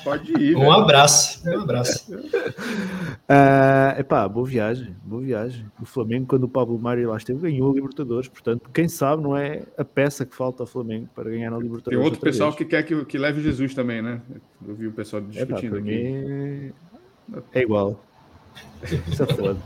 Pode 0.03 0.31
ir. 0.33 0.55
Um 0.55 0.59
velho. 0.59 0.71
abraço. 0.71 1.49
Um 1.49 1.61
abraço. 1.61 2.13
Uh, 2.13 3.99
epá, 3.99 4.27
boa 4.27 4.45
viagem. 4.45 4.95
Boa 5.03 5.23
viagem. 5.23 5.65
O 5.81 5.85
Flamengo, 5.85 6.27
quando 6.27 6.43
o 6.43 6.47
Pablo 6.47 6.77
Mário 6.77 7.09
lá 7.09 7.17
esteve, 7.17 7.39
ganhou 7.39 7.71
a 7.71 7.73
Libertadores. 7.73 8.29
Portanto, 8.29 8.69
quem 8.71 8.87
sabe 8.87 9.23
não 9.23 9.35
é 9.35 9.63
a 9.75 9.83
peça 9.83 10.27
que 10.27 10.35
falta 10.35 10.61
ao 10.61 10.67
Flamengo 10.67 11.09
para 11.15 11.31
ganhar 11.31 11.51
a 11.51 11.57
Libertadores. 11.57 11.97
Tem 11.97 11.97
outro 11.97 12.21
pessoal 12.21 12.51
vez. 12.51 12.57
que 12.59 12.65
quer 12.65 12.83
que, 12.83 13.03
que 13.05 13.17
leve 13.17 13.41
Jesus 13.41 13.73
também, 13.73 13.99
né? 13.99 14.21
Eu 14.67 14.75
vi 14.75 14.85
o 14.85 14.91
pessoal 14.91 15.23
discutindo 15.23 15.77
epá, 15.77 15.85
aqui. 15.87 16.71
É 17.51 17.61
igual. 17.61 17.99
Isso 19.11 19.23
é 19.23 19.25
foda. 19.25 19.57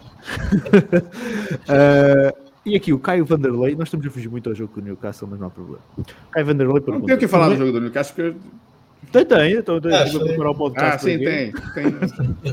uh, 1.67 2.39
E 2.65 2.75
aqui 2.75 2.91
o 2.91 2.99
Caio 2.99 3.25
Vanderlei, 3.25 3.75
nós 3.75 3.87
estamos 3.87 4.05
a 4.05 4.09
fugir 4.09 4.29
muito 4.29 4.49
ao 4.49 4.55
jogo 4.55 4.73
com 4.73 4.79
o 4.79 4.83
Newcastle, 4.83 5.27
mas 5.29 5.39
não 5.39 5.47
há 5.47 5.49
problema. 5.49 5.81
Caio 6.31 6.45
Vanderlei 6.45 6.81
pergunta. 6.81 6.99
Não 6.99 7.05
tem 7.05 7.15
o 7.15 7.19
que 7.19 7.27
falar 7.27 7.49
do 7.49 7.57
jogo 7.57 7.71
do 7.71 7.81
Newcastle 7.81 8.15
porque. 8.15 8.39
Tem, 9.11 9.25
tem, 9.25 9.53
estou 9.53 9.77
a 9.77 10.25
preparar 10.25 10.51
o 10.51 10.55
podcast. 10.55 10.95
Ah, 10.95 10.99
sim, 10.99 11.17
tem. 11.19 11.51
tem. 11.51 11.85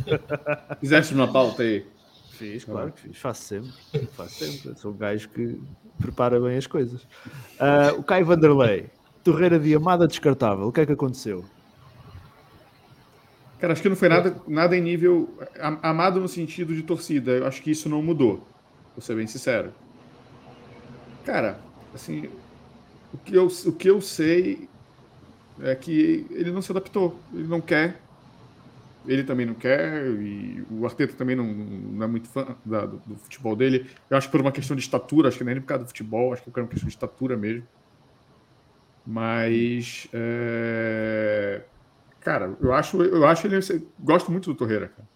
Fizeste 0.81 1.13
uma 1.13 1.31
pauta 1.31 1.63
aí. 1.63 1.85
Fiz, 2.31 2.65
claro 2.65 2.93
que 2.93 3.01
fiz. 3.01 3.17
Faço 3.17 3.43
sempre. 3.43 4.09
Faço 4.13 4.45
sempre. 4.45 4.79
Sou 4.79 4.93
um 4.93 4.97
gajo 4.97 5.29
que 5.31 5.59
prepara 5.99 6.39
bem 6.41 6.57
as 6.57 6.67
coisas. 6.67 7.03
Uh, 7.03 7.99
o 7.99 8.03
Caio 8.03 8.25
Vanderlei, 8.25 8.87
Torreira 9.25 9.59
de 9.59 9.75
Amada 9.75 10.07
descartável. 10.07 10.69
O 10.69 10.73
que 10.73 10.81
é 10.81 10.87
que 10.87 10.93
aconteceu? 10.93 11.45
Cara, 13.59 13.73
acho 13.73 13.83
que 13.83 13.89
não 13.89 13.97
foi 13.97 14.09
nada, 14.09 14.37
nada 14.47 14.77
em 14.77 14.83
nível 14.83 15.31
amado 15.83 16.21
no 16.21 16.29
sentido 16.29 16.75
de 16.75 16.83
torcida. 16.83 17.33
Eu 17.33 17.47
acho 17.47 17.63
que 17.63 17.71
isso 17.71 17.89
não 17.89 18.03
mudou. 18.03 18.47
Vou 18.95 19.01
ser 19.01 19.17
bem 19.17 19.27
sincero. 19.27 19.73
Cara, 21.27 21.59
assim, 21.93 22.31
o 23.12 23.18
que 23.18 23.35
eu, 23.35 23.49
o 23.49 23.72
que 23.72 23.91
eu 23.91 24.01
sei 24.01 24.68
é 25.61 25.74
que 25.74 26.24
ele 26.31 26.53
não 26.53 26.62
se 26.62 26.70
adaptou, 26.70 27.18
ele 27.35 27.49
não 27.49 27.61
quer, 27.61 28.01
ele 29.05 29.24
também 29.24 29.45
não 29.45 29.55
quer, 29.55 30.07
e 30.07 30.64
o 30.70 30.87
Arteta 30.87 31.14
também 31.14 31.35
não, 31.35 31.45
não 31.45 32.05
é 32.05 32.07
muito 32.07 32.29
fã 32.29 32.57
da, 32.64 32.87
do, 32.87 32.99
do, 32.99 33.16
futebol 33.16 33.57
dele. 33.57 33.91
Eu 34.09 34.16
acho 34.16 34.29
que 34.29 34.33
por 34.33 34.41
uma 34.41 34.53
questão 34.53 34.77
de 34.77 34.83
estatura, 34.83 35.29
acho 35.29 35.37
que 35.37 35.43
nem 35.43 35.61
por 35.61 35.66
causa 35.66 35.83
do 35.83 35.89
futebol, 35.89 36.33
acho 36.33 36.45
que 36.45 36.51
é 36.57 36.62
uma 36.62 36.68
questão 36.68 36.87
de 36.87 36.95
estatura 36.95 37.37
mesmo. 37.37 37.66
Mas, 39.05 40.07
é... 40.12 41.62
cara, 42.20 42.57
eu 42.61 42.72
acho, 42.72 43.03
eu 43.03 43.27
acho 43.27 43.49
ele. 43.49 43.59
Gosto 43.99 44.31
muito 44.31 44.53
do 44.53 44.57
Torreira, 44.57 44.89
cara. 44.89 45.09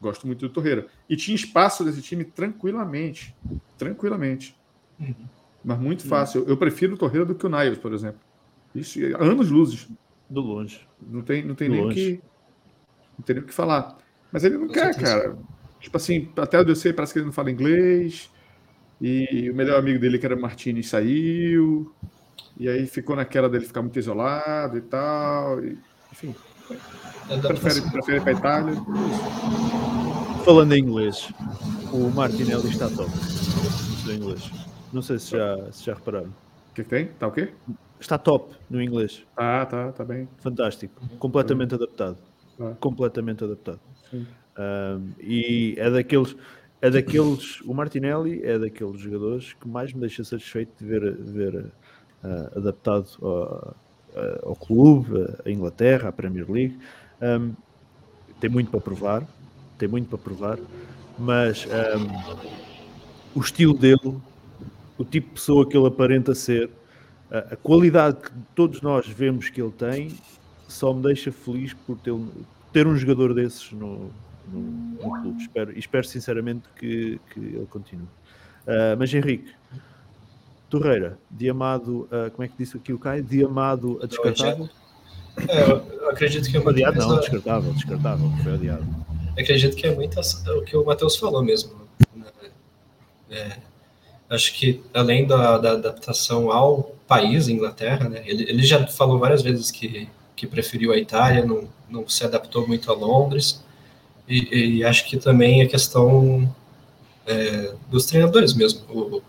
Gosto 0.00 0.28
muito 0.28 0.46
do 0.46 0.52
Torreira. 0.52 0.86
E 1.08 1.16
tinha 1.16 1.34
espaço 1.34 1.84
desse 1.84 2.02
time 2.02 2.24
tranquilamente. 2.24 3.34
Tranquilamente. 3.76 4.56
Uhum. 5.00 5.35
Mas 5.66 5.80
muito 5.80 6.06
hum. 6.06 6.08
fácil. 6.08 6.44
Eu 6.46 6.56
prefiro 6.56 6.94
o 6.94 6.96
Torreira 6.96 7.26
do 7.26 7.34
que 7.34 7.44
o 7.44 7.48
Naivas, 7.48 7.76
por 7.76 7.92
exemplo. 7.92 8.20
Isso, 8.72 9.00
anos 9.18 9.50
luzes. 9.50 9.88
Do 10.30 10.40
longe. 10.40 10.86
Não 11.04 11.22
tem, 11.22 11.44
não 11.44 11.56
tem 11.56 11.68
nem 11.68 11.84
o 11.84 11.88
que. 11.88 12.20
Não 13.18 13.24
tem 13.24 13.34
nem 13.34 13.44
o 13.44 13.46
que 13.46 13.52
falar. 13.52 13.98
Mas 14.30 14.44
ele 14.44 14.56
não 14.56 14.68
quer, 14.68 14.94
cara. 14.94 15.36
Tipo 15.80 15.96
assim, 15.96 16.30
até 16.36 16.60
onde 16.60 16.70
eu 16.70 16.76
sei, 16.76 16.92
parece 16.92 17.12
que 17.12 17.18
ele 17.18 17.26
não 17.26 17.32
fala 17.32 17.50
inglês. 17.50 18.30
E 19.00 19.50
o 19.50 19.54
melhor 19.54 19.78
amigo 19.78 19.98
dele, 19.98 20.18
que 20.18 20.26
era 20.26 20.36
Martini, 20.36 20.84
saiu. 20.84 21.92
E 22.56 22.68
aí 22.68 22.86
ficou 22.86 23.16
naquela 23.16 23.48
dele 23.48 23.66
ficar 23.66 23.82
muito 23.82 23.98
isolado 23.98 24.78
e 24.78 24.82
tal. 24.82 25.64
E, 25.64 25.76
enfim. 26.12 26.34
Prefere, 27.42 27.80
prefere 27.90 28.18
ir 28.18 28.22
para 28.22 28.32
Itália. 28.32 28.74
Falando 30.44 30.72
em 30.74 30.80
inglês, 30.80 31.28
o 31.92 32.08
Martinelli 32.10 32.68
está 32.68 32.88
top. 32.88 33.10
No 34.04 34.12
inglês. 34.12 34.65
Não 34.92 35.02
sei 35.02 35.18
se 35.18 35.32
já, 35.32 35.72
se 35.72 35.84
já 35.84 35.94
repararam. 35.94 36.28
O 36.70 36.74
que, 36.74 36.82
que 36.84 36.88
tem? 36.88 37.06
Tá 37.06 37.26
o 37.26 37.32
quê? 37.32 37.52
Está 37.98 38.18
top 38.18 38.54
no 38.68 38.82
inglês. 38.82 39.24
Ah, 39.36 39.66
tá, 39.66 39.92
tá 39.92 40.04
bem. 40.04 40.28
Fantástico. 40.38 41.00
Completamente 41.18 41.74
adaptado. 41.74 42.18
Ah. 42.60 42.74
Completamente 42.78 43.44
adaptado. 43.44 43.80
Um, 44.12 45.10
e 45.20 45.74
é 45.78 45.90
daqueles, 45.90 46.36
é 46.80 46.90
daqueles, 46.90 47.60
o 47.62 47.74
Martinelli 47.74 48.42
é 48.42 48.58
daqueles 48.58 49.00
jogadores 49.00 49.52
que 49.54 49.68
mais 49.68 49.92
me 49.92 50.00
deixa 50.00 50.24
satisfeito 50.24 50.72
de 50.78 50.86
ver, 50.86 51.14
ver 51.16 51.54
uh, 52.24 52.58
adaptado 52.58 53.08
ao, 53.20 53.76
ao 54.42 54.56
clube, 54.56 55.26
à 55.44 55.50
Inglaterra, 55.50 56.08
à 56.08 56.12
Premier 56.12 56.50
League. 56.50 56.78
Um, 57.20 57.52
tem 58.40 58.50
muito 58.50 58.70
para 58.70 58.80
provar, 58.80 59.26
tem 59.78 59.88
muito 59.88 60.08
para 60.08 60.18
provar, 60.18 60.58
mas 61.18 61.66
um, 61.66 63.38
o 63.38 63.40
estilo 63.40 63.74
dele, 63.74 64.16
o 64.98 65.04
tipo 65.04 65.28
de 65.28 65.34
pessoa 65.34 65.68
que 65.68 65.76
ele 65.76 65.86
aparenta 65.86 66.34
ser, 66.34 66.70
a, 67.30 67.38
a 67.38 67.56
qualidade 67.56 68.16
que 68.16 68.30
todos 68.54 68.80
nós 68.80 69.06
vemos 69.06 69.50
que 69.50 69.60
ele 69.60 69.72
tem, 69.72 70.16
só 70.68 70.92
me 70.92 71.02
deixa 71.02 71.30
feliz 71.30 71.72
por 71.72 71.96
ter, 71.98 72.14
ter 72.72 72.86
um 72.86 72.96
jogador 72.96 73.34
desses 73.34 73.72
no, 73.72 74.10
no, 74.48 74.60
no 74.60 75.20
clube. 75.22 75.42
Espero, 75.42 75.78
espero 75.78 76.06
sinceramente 76.06 76.68
que, 76.76 77.20
que 77.32 77.40
ele 77.40 77.66
continue. 77.70 78.04
Uh, 78.66 78.96
mas 78.98 79.12
Henrique, 79.14 79.52
Torreira, 80.68 81.18
Diamado, 81.30 82.08
uh, 82.10 82.30
como 82.32 82.44
é 82.44 82.48
que 82.48 82.54
disse 82.58 82.76
aqui 82.76 82.92
o 82.92 82.98
Caio? 82.98 83.22
Diamado 83.22 84.00
a 84.02 84.06
descartável? 84.06 84.68
É, 85.48 85.70
eu 85.70 86.10
acredito 86.10 86.50
que 86.50 86.56
é 86.56 86.60
uma 86.60 86.70
adiado, 86.70 86.98
não, 86.98 87.20
descartável, 87.20 87.72
descartável, 87.74 88.30
foi 88.42 88.54
adiado. 88.54 88.86
Acredito 89.38 89.76
que 89.76 89.86
é 89.86 89.94
muito 89.94 90.18
o 90.18 90.62
que 90.62 90.76
o 90.76 90.84
Matheus 90.84 91.16
falou 91.16 91.44
mesmo. 91.44 91.86
É, 93.30 93.58
acho 94.28 94.54
que 94.54 94.82
além 94.92 95.26
da, 95.26 95.58
da, 95.58 95.72
adaptação 95.72 96.50
ao 96.50 96.94
país, 97.06 97.48
Inglaterra, 97.48 98.08
né, 98.08 98.22
ele, 98.26 98.44
ele 98.48 98.62
já 98.64 98.86
falou 98.86 99.18
várias 99.18 99.42
vezes 99.42 99.70
que, 99.70 100.08
que 100.34 100.46
preferiu 100.46 100.92
a 100.92 100.98
Itália, 100.98 101.44
não, 101.44 101.68
não 101.88 102.08
se 102.08 102.24
adaptou 102.24 102.66
muito 102.66 102.90
a 102.90 102.94
Londres. 102.94 103.64
E, 104.28 104.78
e 104.78 104.84
acho 104.84 105.06
que 105.06 105.16
também 105.16 105.62
a 105.62 105.68
questão 105.68 106.52
é, 107.26 107.74
dos 107.88 108.06
treinadores 108.06 108.54
mesmo. 108.54 108.80
O, 108.88 109.22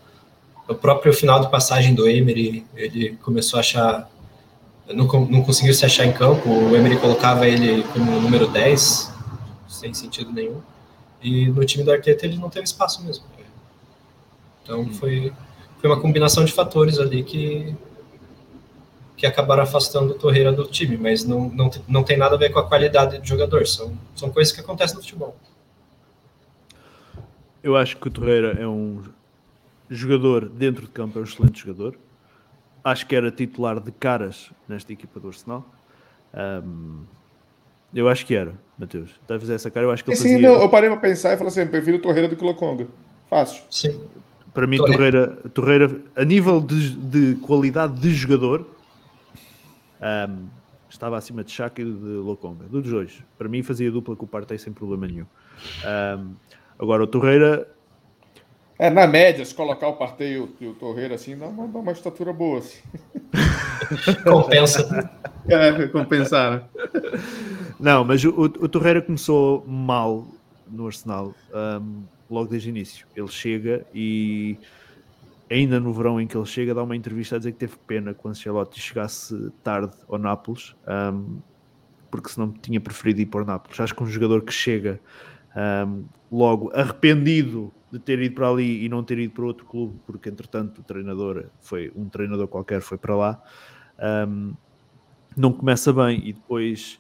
o 0.68 0.76
próprio 0.76 1.14
final 1.14 1.40
de 1.40 1.50
passagem 1.50 1.94
do 1.94 2.08
Emery, 2.10 2.66
ele 2.76 3.18
começou 3.24 3.58
a 3.58 3.62
achar. 3.62 4.10
Não, 4.88 5.06
não 5.06 5.42
conseguiu 5.42 5.74
se 5.74 5.86
achar 5.86 6.06
em 6.06 6.12
campo. 6.12 6.50
O 6.50 6.76
Emery 6.76 6.98
colocava 6.98 7.48
ele 7.48 7.84
como 7.94 8.20
número 8.20 8.48
10, 8.48 9.12
sem 9.68 9.94
sentido 9.94 10.32
nenhum. 10.32 10.62
E 11.22 11.48
no 11.48 11.66
time 11.66 11.84
do 11.84 11.92
Arteta 11.92 12.26
ele 12.26 12.38
não 12.38 12.50
teve 12.50 12.66
espaço 12.66 13.04
mesmo. 13.04 13.26
Então 14.68 14.86
foi, 14.90 15.32
foi 15.80 15.90
uma 15.90 16.00
combinação 16.00 16.44
de 16.44 16.52
fatores 16.52 17.00
ali 17.00 17.24
que, 17.24 17.74
que 19.16 19.26
acabaram 19.26 19.64
afastando 19.64 20.12
o 20.12 20.14
Torreira 20.16 20.52
do 20.52 20.66
time, 20.66 20.98
mas 20.98 21.24
não, 21.24 21.48
não, 21.48 21.72
não 21.88 22.04
tem 22.04 22.18
nada 22.18 22.36
a 22.36 22.38
ver 22.38 22.50
com 22.50 22.60
a 22.60 22.68
qualidade 22.68 23.18
de 23.20 23.30
jogador, 23.30 23.66
são, 23.66 23.98
são 24.14 24.30
coisas 24.30 24.54
que 24.54 24.60
acontecem 24.60 24.98
no 24.98 25.02
futebol. 25.02 25.38
Eu 27.64 27.78
acho 27.78 27.96
que 27.96 28.10
o 28.10 28.12
Torreira 28.12 28.58
é 28.60 28.68
um 28.68 29.02
jogador 29.90 30.50
dentro 30.50 30.82
de 30.82 30.92
campo, 30.92 31.18
é 31.18 31.22
um 31.22 31.24
excelente 31.24 31.62
jogador. 31.62 31.98
Acho 32.84 33.08
que 33.08 33.16
era 33.16 33.32
titular 33.32 33.80
de 33.80 33.92
caras 33.92 34.52
nesta 34.68 34.92
equipa 34.92 35.18
do 35.18 35.30
Arsenal. 35.30 35.66
Um, 36.34 37.04
eu 37.94 38.10
acho 38.10 38.26
que 38.26 38.36
era, 38.36 38.54
Matheus. 38.78 39.12
Deve 39.28 39.40
fazer 39.40 39.56
essa 39.56 39.72
cara, 39.72 39.86
eu 39.86 39.92
acho 39.92 40.04
que 40.04 40.10
ele 40.10 40.18
Sim, 40.18 40.34
fazia... 40.34 40.50
não, 40.50 40.62
eu 40.62 40.70
parei 40.70 40.90
para 40.90 41.00
pensar 41.00 41.34
e 41.34 41.38
falei 41.38 41.48
assim, 41.52 41.66
prefiro 41.68 41.98
o 41.98 42.02
Torreira 42.02 42.28
do 42.28 42.36
que 42.36 42.44
o 42.44 42.48
Lokonga. 42.48 42.88
Fácil. 43.30 43.64
Sim. 43.70 44.02
Para 44.58 44.66
mim, 44.66 44.78
Torreira, 44.78 45.28
Torreira, 45.54 46.02
a 46.16 46.26
nível 46.26 46.60
de, 46.60 46.90
de 46.96 47.36
qualidade 47.42 47.94
de 48.02 48.12
jogador, 48.12 48.66
um, 50.02 50.48
estava 50.90 51.16
acima 51.16 51.44
de 51.44 51.52
Chaka 51.52 51.80
e 51.80 51.86
de 51.86 51.92
Lokonga, 51.92 52.64
dos 52.64 52.90
dois. 52.90 53.24
Para 53.38 53.48
mim 53.48 53.62
fazia 53.62 53.92
dupla 53.92 54.16
com 54.16 54.26
o 54.26 54.28
Partey 54.28 54.58
sem 54.58 54.74
problema 54.74 55.06
nenhum. 55.06 55.28
Um, 55.86 56.34
agora 56.80 57.04
o 57.04 57.06
Torreira. 57.06 57.68
É, 58.80 58.90
na 58.90 59.06
média, 59.06 59.46
se 59.46 59.54
colocar 59.54 59.90
o 59.90 59.94
Partey 59.94 60.34
e 60.34 60.40
o, 60.40 60.50
e 60.60 60.66
o 60.66 60.74
Torreira 60.74 61.14
assim, 61.14 61.38
dá 61.38 61.46
uma, 61.46 61.68
dá 61.68 61.78
uma 61.78 61.92
estatura 61.92 62.34
boa. 62.34 62.58
Assim. 62.58 62.80
Compensa. 64.26 65.12
É, 65.48 65.88
compensar, 65.90 66.52
né? 66.52 66.64
Não, 67.80 68.04
mas 68.04 68.26
o, 68.26 68.30
o 68.30 68.68
Torreira 68.68 69.04
começou 69.04 69.64
mal 69.68 70.26
no 70.68 70.88
Arsenal, 70.88 71.36
um, 71.54 72.02
logo 72.30 72.50
desde 72.50 72.70
o 72.70 72.72
início. 72.72 73.08
Ele 73.16 73.28
chega 73.28 73.86
e 73.94 74.58
ainda 75.50 75.80
no 75.80 75.94
verão 75.94 76.20
em 76.20 76.28
que 76.28 76.36
ele 76.36 76.46
chega, 76.46 76.74
dá 76.74 76.84
uma 76.84 76.96
entrevista 76.96 77.36
a 77.36 77.38
dizer 77.38 77.54
que 77.54 77.60
teve 77.60 77.76
pena 77.88 78.14
que 78.14 78.26
o 78.26 78.30
Ancelotti 78.30 78.80
chegasse 78.80 79.52
tarde 79.64 79.96
ao 80.08 80.18
Nápoles, 80.18 80.76
um, 81.14 81.40
porque 82.12 82.30
senão 82.30 82.52
tinha 82.52 82.80
preferido 82.80 83.22
ir 83.22 83.26
para 83.28 83.44
o 83.44 83.46
Nápoles. 83.46 83.80
Acho 83.80 83.96
que 83.96 84.04
um 84.04 84.08
jogador 84.08 84.42
que 84.42 84.52
chega 84.52 85.00
um, 85.88 86.06
logo 86.32 86.72
arrependido 86.74 87.74
de 87.92 88.00
ter 88.00 88.20
ido 88.22 88.36
para 88.36 88.50
ali 88.50 88.84
e 88.84 88.90
não 88.90 89.04
ter 89.04 89.18
ido 89.18 89.34
para 89.34 89.46
outro 89.46 89.66
clube, 89.66 89.98
porque 90.06 90.30
entretanto 90.30 90.80
o 90.80 90.84
treinador 90.84 91.46
foi 91.62 91.92
um 91.96 92.10
treinador 92.10 92.48
qualquer, 92.48 92.82
foi 92.82 92.98
para 92.98 93.16
lá, 93.16 93.42
um, 94.28 94.54
não 95.36 95.54
começa 95.54 95.94
bem 95.94 96.22
e 96.28 96.34
depois 96.34 97.00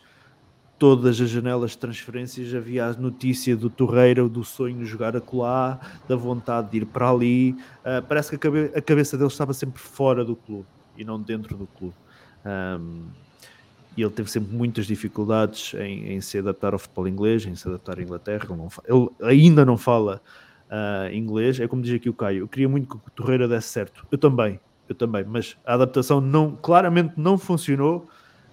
todas 0.78 1.20
as 1.20 1.30
janelas 1.30 1.72
de 1.72 1.78
transferências 1.80 2.54
havia 2.54 2.86
a 2.86 2.94
notícia 2.94 3.56
do 3.56 3.70
Torreira, 3.70 4.28
do 4.28 4.44
sonho 4.44 4.78
de 4.78 4.86
jogar 4.86 5.16
a 5.16 5.22
colar, 5.22 6.02
da 6.08 6.16
vontade 6.16 6.72
de 6.72 6.78
ir 6.78 6.86
para 6.86 7.10
ali. 7.10 7.52
Uh, 7.82 8.02
parece 8.08 8.30
que 8.30 8.36
a, 8.36 8.40
cabe 8.40 8.72
a, 8.76 8.82
cabeça 8.82 9.18
dele 9.18 9.30
estava 9.30 9.54
sempre 9.54 9.82
fora 9.82 10.24
do 10.24 10.36
clube 10.36 10.68
e 10.96 11.04
não 11.04 11.20
dentro 11.20 11.58
do 11.58 11.68
clube. 11.68 11.96
Um, 12.46 13.06
e 13.96 14.04
ele 14.04 14.12
teve 14.12 14.30
sempre 14.30 14.56
muitas 14.56 14.86
dificuldades 14.86 15.74
em, 15.74 16.14
em, 16.14 16.22
se 16.22 16.38
adaptar 16.38 16.74
ao 16.74 16.80
futebol 16.80 17.08
inglês, 17.08 17.46
em 17.46 17.56
se 17.56 17.68
adaptar 17.68 17.98
à 17.98 18.02
Inglaterra. 18.02 18.46
Ele, 18.48 18.58
não, 18.58 19.12
ele 19.20 19.32
ainda 19.32 19.66
não 19.66 19.76
fala 19.76 20.22
uh, 20.70 21.12
inglês. 21.12 21.60
É 21.60 21.68
como 21.68 21.82
diz 21.82 21.96
aqui 21.96 22.08
o 22.08 22.14
Caio: 22.14 22.42
eu 22.42 22.48
queria 22.48 22.70
muito 22.70 22.88
que 22.88 22.96
o 22.96 23.12
Torreira 23.16 23.48
desse 23.48 23.70
certo. 23.70 24.06
Eu 24.12 24.18
também, 24.20 24.60
eu 24.88 24.94
também, 24.94 25.24
mas 25.24 25.58
a 25.66 25.74
adaptação 25.74 26.22
não, 26.22 26.56
claramente 26.56 27.14
não 27.18 27.40
funcionou 27.40 28.08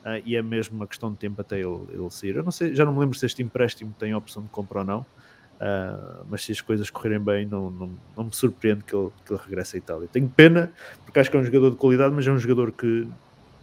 Uh, 0.04 0.20
e 0.24 0.36
é 0.36 0.42
mesmo 0.42 0.76
uma 0.76 0.86
questão 0.86 1.10
de 1.10 1.16
tempo 1.16 1.40
até 1.40 1.58
ele, 1.58 1.80
ele 1.88 2.10
sair. 2.10 2.36
Eu 2.36 2.42
não 2.42 2.50
sei, 2.50 2.74
já 2.74 2.84
não 2.84 2.92
me 2.92 3.00
lembro 3.00 3.18
se 3.18 3.24
este 3.24 3.42
empréstimo 3.42 3.94
tem 3.98 4.14
opção 4.14 4.42
de 4.42 4.50
compra 4.50 4.80
ou 4.80 4.84
não, 4.84 5.00
uh, 5.00 6.26
mas 6.28 6.44
se 6.44 6.52
as 6.52 6.60
coisas 6.60 6.90
correrem 6.90 7.20
bem, 7.20 7.46
não, 7.46 7.70
não, 7.70 7.90
não 8.14 8.24
me 8.24 8.34
surpreende 8.34 8.84
que 8.84 8.94
ele, 8.94 9.10
que 9.24 9.32
ele 9.32 9.40
regresse 9.42 9.76
à 9.76 9.78
Itália. 9.78 10.06
Tenho 10.12 10.28
pena, 10.28 10.70
porque 11.06 11.18
acho 11.18 11.30
que 11.30 11.36
é 11.36 11.40
um 11.40 11.44
jogador 11.44 11.70
de 11.70 11.76
qualidade, 11.76 12.14
mas 12.14 12.26
é 12.26 12.30
um 12.30 12.38
jogador 12.38 12.70
que 12.72 13.08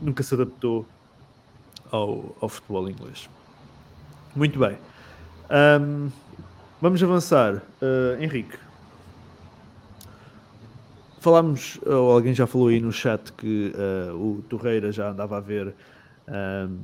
nunca 0.01 0.23
se 0.23 0.33
adaptou 0.33 0.87
ao, 1.91 2.35
ao 2.41 2.49
futebol 2.49 2.89
inglês. 2.89 3.29
Muito 4.35 4.57
bem. 4.57 4.77
Um, 5.79 6.09
vamos 6.81 7.03
avançar. 7.03 7.57
Uh, 7.81 8.19
Henrique, 8.19 8.57
falámos, 11.19 11.79
ou 11.85 12.11
alguém 12.11 12.33
já 12.33 12.47
falou 12.47 12.69
aí 12.69 12.79
no 12.79 12.91
chat 12.91 13.31
que 13.33 13.71
uh, 13.75 14.15
o 14.15 14.41
Torreira 14.49 14.91
já 14.91 15.11
andava 15.11 15.37
a 15.37 15.39
ver 15.39 15.75
um, 16.31 16.77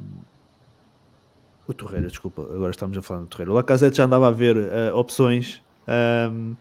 o 1.68 1.74
Torreira, 1.74 2.08
desculpa, 2.08 2.44
agora 2.44 2.72
estamos 2.72 2.98
a 2.98 3.02
falar 3.02 3.22
do 3.22 3.28
Torreira. 3.28 3.52
O 3.52 3.56
Lacazette 3.56 3.98
já 3.98 4.06
andava 4.06 4.28
a 4.28 4.32
ver 4.32 4.56
uh, 4.56 4.96
opções 4.96 5.62
um, 6.32 6.56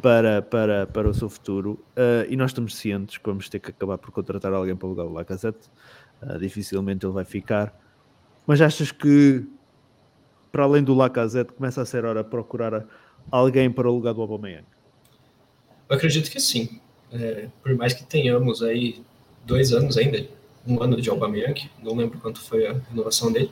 para, 0.00 0.42
para, 0.42 0.86
para 0.86 1.08
o 1.08 1.14
seu 1.14 1.28
futuro 1.28 1.72
uh, 1.96 2.26
e 2.28 2.36
nós 2.36 2.50
estamos 2.50 2.74
cientes 2.74 3.18
que 3.18 3.26
vamos 3.26 3.48
ter 3.48 3.58
que 3.58 3.70
acabar 3.70 3.98
por 3.98 4.10
contratar 4.10 4.52
alguém 4.52 4.74
para 4.74 4.86
o 4.86 4.90
lugar 4.90 5.04
do 5.04 5.12
Lacazette. 5.12 5.68
Uh, 6.22 6.38
dificilmente 6.38 7.04
ele 7.04 7.12
vai 7.12 7.24
ficar. 7.24 7.78
Mas 8.46 8.60
achas 8.60 8.90
que, 8.90 9.44
para 10.50 10.64
além 10.64 10.82
do 10.82 10.94
Lacazette, 10.94 11.52
começa 11.52 11.82
a 11.82 11.84
ser 11.84 12.04
hora 12.04 12.22
de 12.22 12.30
procurar 12.30 12.86
alguém 13.30 13.70
para 13.70 13.90
o 13.90 13.94
lugar 13.94 14.14
do 14.14 14.22
Aubameyang? 14.22 14.64
Eu 15.88 15.96
acredito 15.96 16.30
que 16.30 16.40
sim. 16.40 16.80
É, 17.12 17.48
por 17.62 17.74
mais 17.76 17.92
que 17.92 18.04
tenhamos 18.04 18.62
aí 18.62 19.04
dois 19.44 19.72
anos 19.72 19.96
ainda 19.96 20.26
um 20.66 20.82
ano 20.82 21.00
de 21.00 21.08
Aubameyang, 21.08 21.70
não 21.82 21.94
lembro 21.94 22.18
quanto 22.18 22.40
foi 22.40 22.66
a 22.66 22.76
renovação 22.90 23.30
dele. 23.32 23.50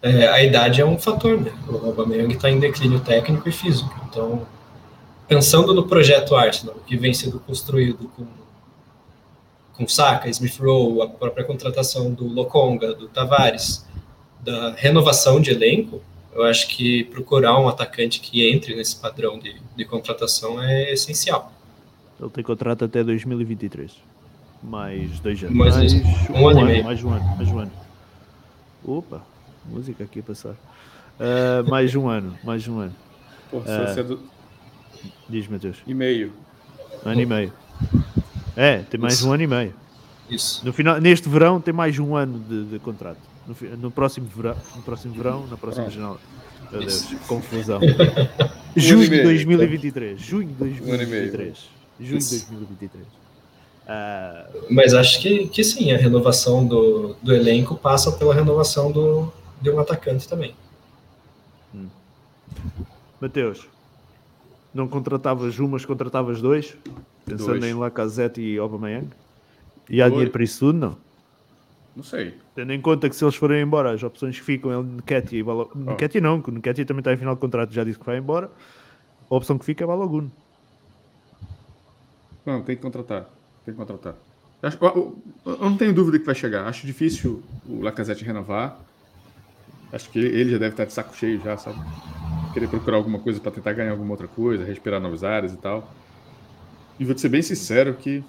É, 0.00 0.28
a 0.28 0.42
idade 0.42 0.80
é 0.80 0.84
um 0.84 0.98
fator, 0.98 1.40
né? 1.40 1.52
O 1.68 1.86
Aubameyang 1.86 2.34
está 2.34 2.50
em 2.50 2.58
declínio 2.58 3.00
técnico 3.00 3.48
e 3.48 3.52
físico. 3.52 3.94
Então, 4.08 4.46
pensando 5.28 5.72
no 5.72 5.86
projeto 5.86 6.34
Arsenal, 6.34 6.76
que 6.86 6.96
vem 6.96 7.14
sendo 7.14 7.38
construído 7.40 8.10
com, 8.16 8.26
com 9.74 9.88
Saka, 9.88 10.28
Smith 10.28 10.58
Rowe, 10.58 11.02
a 11.02 11.06
própria 11.08 11.44
contratação 11.44 12.12
do 12.12 12.26
Lokonga, 12.26 12.94
do 12.94 13.08
Tavares, 13.08 13.86
da 14.40 14.72
renovação 14.72 15.40
de 15.40 15.50
elenco, 15.50 16.02
eu 16.34 16.42
acho 16.44 16.68
que 16.68 17.04
procurar 17.04 17.58
um 17.60 17.68
atacante 17.68 18.20
que 18.20 18.48
entre 18.50 18.74
nesse 18.74 18.96
padrão 18.96 19.38
de, 19.38 19.54
de 19.76 19.84
contratação 19.84 20.62
é 20.62 20.92
essencial. 20.92 21.52
Ele 22.20 22.30
tem 22.30 22.42
contrato 22.42 22.84
até 22.84 23.04
2023. 23.04 24.11
Mais 24.62 25.18
dois 25.20 25.42
anos. 25.42 25.56
Mais 25.56 25.76
mais 25.76 25.92
um, 25.92 26.32
um 26.34 26.48
ano 26.48 26.60
e 26.60 26.64
meio. 26.64 26.84
Mais 26.84 27.02
um 27.02 27.10
ano, 27.10 27.36
mais 27.36 27.48
um 27.48 27.58
ano. 27.58 27.72
Opa, 28.84 29.22
música 29.66 30.04
aqui 30.04 30.20
a 30.20 30.22
passar. 30.22 30.52
Uh, 30.52 31.68
mais 31.68 31.94
um 31.94 32.08
ano, 32.08 32.36
mais 32.44 32.66
um 32.68 32.78
ano. 32.78 32.94
Pô, 33.50 33.58
uh, 33.58 33.64
é 33.66 34.02
do... 34.02 34.20
Diz, 35.28 35.48
Matheus. 35.48 35.78
E 35.86 35.92
meio. 35.92 36.32
Um 37.04 37.08
ano 37.10 37.20
e 37.20 37.26
meio. 37.26 37.52
É, 38.56 38.78
tem 38.78 39.00
mais 39.00 39.14
Isso. 39.14 39.28
um 39.28 39.32
ano 39.32 39.42
e 39.42 39.46
meio. 39.46 39.74
Isso. 40.30 40.64
No 40.64 40.72
final, 40.72 41.00
neste 41.00 41.28
verão 41.28 41.60
tem 41.60 41.74
mais 41.74 41.98
um 41.98 42.14
ano 42.14 42.38
de, 42.38 42.64
de 42.66 42.78
contrato. 42.78 43.18
No, 43.46 43.76
no 43.76 43.90
próximo 43.90 44.26
verão, 44.28 44.56
no 44.76 44.82
próximo 44.82 45.14
verão, 45.14 45.46
na 45.48 45.56
próxima 45.56 45.86
Pronto. 45.86 45.98
janela. 45.98 46.20
Meu 46.70 46.80
Deus, 46.80 46.94
Isso. 46.94 47.16
confusão. 47.26 47.80
Junho 48.76 49.04
de 49.04 49.10
meio. 49.10 49.24
2023. 49.24 50.20
Junho 50.20 50.48
de 50.48 50.62
Um 50.62 50.92
ano 50.92 51.02
e 51.02 51.06
meio. 51.06 51.30
2023. 51.32 51.68
Junho 52.00 52.18
de 52.18 52.24
Isso. 52.24 52.46
2023. 52.50 53.21
Ah, 53.92 54.46
Mas 54.70 54.94
acho 54.94 55.20
que, 55.20 55.46
que 55.48 55.62
sim, 55.62 55.92
a 55.92 55.98
renovação 55.98 56.66
do, 56.66 57.14
do 57.22 57.34
elenco 57.34 57.76
passa 57.76 58.10
pela 58.10 58.34
renovação 58.34 58.90
do, 58.90 59.30
de 59.60 59.70
um 59.70 59.78
atacante 59.78 60.26
também. 60.26 60.54
Mateus, 63.20 63.68
não 64.72 64.88
contratavas 64.88 65.60
um, 65.60 65.68
mas 65.68 65.84
contratavas 65.84 66.40
dois? 66.40 66.74
Pensando 67.24 67.60
Dois. 67.60 67.64
em 67.64 67.74
Lacazette 67.74 68.40
e 68.40 68.58
Aubameyang? 68.58 69.10
E 69.88 70.02
há 70.02 70.08
dinheiro 70.08 70.30
para 70.30 70.42
isso 70.42 70.58
tudo? 70.58 70.78
Não. 70.78 70.96
Não 71.94 72.02
sei. 72.02 72.34
Tendo 72.54 72.72
em 72.72 72.80
conta 72.80 73.08
que 73.08 73.14
se 73.14 73.22
eles 73.22 73.36
forem 73.36 73.62
embora, 73.62 73.92
as 73.92 74.02
opções 74.02 74.38
que 74.38 74.44
ficam 74.44 74.72
é 74.72 74.78
o 74.78 74.82
Nketiah 74.82 75.38
e 75.38 75.42
Balo... 75.42 75.70
Nketiah 75.74 76.20
não, 76.20 76.40
que 76.40 76.50
o 76.50 76.52
Nketiah 76.52 76.86
também 76.86 77.00
está 77.00 77.12
em 77.12 77.18
final 77.18 77.34
de 77.34 77.40
contrato, 77.40 77.72
já 77.72 77.84
disse 77.84 77.98
que 77.98 78.06
vai 78.06 78.16
embora. 78.16 78.50
A 79.30 79.34
opção 79.34 79.56
que 79.58 79.64
fica 79.64 79.84
é 79.84 79.86
Balogun. 79.86 80.28
Não, 82.44 82.62
tem 82.62 82.74
que 82.74 82.82
contratar. 82.82 83.28
Tem 83.64 83.74
que 83.74 83.78
contratar. 83.78 84.14
Eu, 84.62 84.68
acho- 84.68 84.78
eu- 84.80 85.18
eu- 85.46 85.52
eu 85.52 85.58
não 85.70 85.76
tenho 85.76 85.92
dúvida 85.92 86.18
que 86.18 86.24
vai 86.26 86.34
chegar. 86.34 86.66
Acho 86.66 86.86
difícil 86.86 87.42
o 87.68 87.80
Lacazette 87.82 88.24
renovar. 88.24 88.78
Acho 89.92 90.08
que 90.10 90.18
ele 90.18 90.50
já 90.52 90.58
deve 90.58 90.72
estar 90.72 90.84
de 90.84 90.92
saco 90.92 91.14
cheio 91.16 91.40
já, 91.42 91.56
sabe? 91.56 91.78
Querer 92.54 92.68
procurar 92.68 92.96
alguma 92.96 93.18
coisa 93.18 93.40
para 93.40 93.50
tentar 93.52 93.72
ganhar 93.72 93.90
alguma 93.92 94.12
outra 94.12 94.26
coisa, 94.28 94.64
respirar 94.64 95.00
novas 95.00 95.22
áreas 95.24 95.52
e 95.52 95.56
tal. 95.56 95.92
E 96.98 97.04
vou 97.04 97.14
te 97.14 97.20
ser 97.20 97.28
bem 97.28 97.42
sincero 97.42 97.94
que 97.94 98.22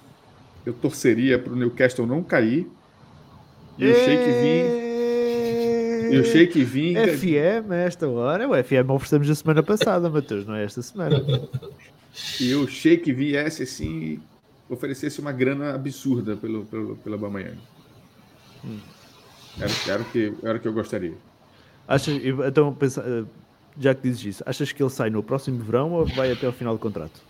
eu 0.66 0.72
torceria 0.72 1.38
para 1.38 1.52
o 1.52 1.56
Newcastle 1.56 2.06
não 2.06 2.22
cair 2.22 2.66
e 3.78 3.86
o 3.90 3.94
Sheik 3.94 4.24
vir. 4.42 4.84
E 6.14 6.18
o 6.18 6.24
Sheik 6.24 6.64
vir. 6.64 6.96
FM 7.18 7.72
esta 7.86 8.08
hora. 8.08 8.48
O 8.48 8.54
FM 8.62 8.90
oferecemos 8.90 9.28
a 9.30 9.34
semana 9.34 9.62
passada, 9.62 10.08
Matheus, 10.10 10.46
não 10.46 10.54
é 10.54 10.64
esta 10.64 10.80
semana. 10.82 11.22
E 12.40 12.54
o 12.54 12.66
Sheik 12.68 13.12
viesse 13.12 13.62
assim 13.62 14.20
oferecesse 14.74 15.20
uma 15.20 15.32
grana 15.32 15.74
absurda 15.74 16.36
pelo, 16.36 16.64
pelo, 16.66 16.96
pela 16.96 17.16
Bamaiang. 17.16 17.58
Era, 19.58 19.70
era, 19.88 20.02
o 20.02 20.04
que, 20.06 20.34
era 20.42 20.58
o 20.58 20.60
que 20.60 20.68
eu 20.68 20.72
gostaria. 20.72 21.14
Achas, 21.86 22.14
então, 22.24 22.76
eh, 22.82 23.24
já 23.78 23.94
que 23.94 24.02
dizes 24.02 24.24
isso, 24.24 24.42
achas 24.46 24.72
que 24.72 24.82
ele 24.82 24.90
sai 24.90 25.10
no 25.10 25.22
próximo 25.22 25.58
verão 25.62 25.92
ou 25.92 26.06
vai 26.06 26.32
até 26.32 26.46
ao 26.46 26.52
final 26.52 26.74
do 26.74 26.80
contrato? 26.80 27.20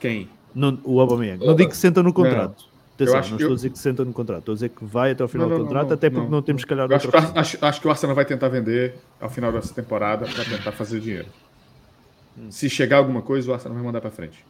Quem? 0.00 0.28
Não, 0.54 0.78
o 0.84 1.00
Aubameyang. 1.00 1.44
Não 1.44 1.54
digo 1.54 1.70
que 1.70 1.76
senta 1.76 2.02
no 2.02 2.12
contrato. 2.12 2.70
Atenção, 2.94 3.14
Eu 3.14 3.20
acho 3.20 3.30
não 3.30 3.36
estou 3.36 3.48
eu- 3.48 3.52
a 3.52 3.56
dizer 3.56 3.70
que 3.70 3.78
senta 3.78 4.04
no 4.04 4.12
contrato. 4.12 4.40
Estou 4.40 4.52
a 4.52 4.56
dizer 4.56 4.68
que 4.68 4.84
vai 4.84 5.12
até 5.12 5.22
ao 5.22 5.28
final 5.28 5.48
Não, 5.48 5.56
do 5.56 5.58
não, 5.60 5.66
contrato, 5.66 5.86
não, 5.88 5.94
até 5.94 6.10
porque 6.10 6.24
não. 6.24 6.30
não, 6.30 6.42
temos, 6.42 6.62
se 6.62 6.66
calhar, 6.66 6.92
acho, 6.92 7.08
acho, 7.38 7.64
acho 7.64 7.80
que 7.80 7.86
o 7.86 7.90
Arsenal 7.90 8.14
vai 8.14 8.24
tentar 8.26 8.48
vender 8.48 8.96
ao 9.20 9.30
final 9.30 9.50
dessa 9.50 9.72
temporada 9.72 10.26
para 10.26 10.44
tentar 10.44 10.72
fazer 10.72 11.00
dinheiro. 11.00 11.28
Se 12.50 12.68
chegar 12.68 12.98
alguma 12.98 13.22
coisa, 13.22 13.50
o 13.50 13.54
Arsenal 13.54 13.74
vai 13.76 13.84
mandar 13.84 14.00
para 14.02 14.10
frente. 14.10 14.44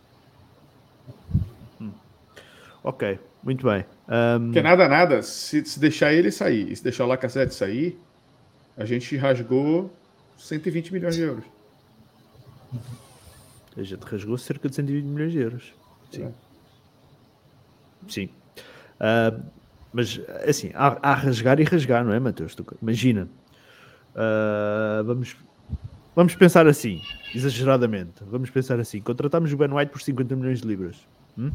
Ok, 2.85 3.19
muito 3.43 3.65
bem. 3.67 3.85
Ahm, 4.09 4.47
Porque 4.47 4.63
nada, 4.63 4.89
nada, 4.89 5.23
se, 5.23 5.65
se 5.65 5.79
deixar 5.79 6.13
ele 6.13 6.31
sair 6.31 6.71
e 6.71 6.77
se 6.77 6.83
deixar 6.83 7.05
o 7.05 7.09
Lacazette 7.09 7.55
sair, 7.55 7.99
a 8.77 8.85
gente 8.85 9.17
rasgou 9.17 9.93
120 10.37 10.93
milhões 10.93 11.15
de 11.15 11.23
euros. 11.23 11.45
a 13.77 13.83
gente 13.83 14.03
rasgou 14.03 14.37
cerca 14.37 14.69
de 14.69 14.75
120 14.75 15.05
milhões 15.05 15.33
de 15.33 15.39
euros. 15.39 15.73
Sim. 16.11 16.25
É. 16.25 16.31
Sim. 18.09 18.29
Ah, 18.99 19.39
mas, 19.93 20.21
assim, 20.49 20.71
há, 20.75 20.99
há 21.03 21.15
rasgar 21.15 21.61
e 21.61 21.65
rasgar, 21.65 22.05
não 22.05 22.13
é, 22.13 22.19
Matheus? 22.19 22.57
Imagina. 22.81 23.29
Ah, 24.15 25.03
vamos, 25.05 25.37
vamos 26.17 26.35
pensar 26.35 26.67
assim, 26.67 27.01
exageradamente. 27.35 28.23
Vamos 28.27 28.51
pensar 28.51 28.81
assim. 28.81 29.01
Contratamos 29.01 29.53
o 29.53 29.57
Ben 29.57 29.73
White 29.73 29.93
por 29.93 30.01
50 30.01 30.35
milhões 30.37 30.61
de 30.61 30.67
libras. 30.67 30.97
Hum? 31.39 31.53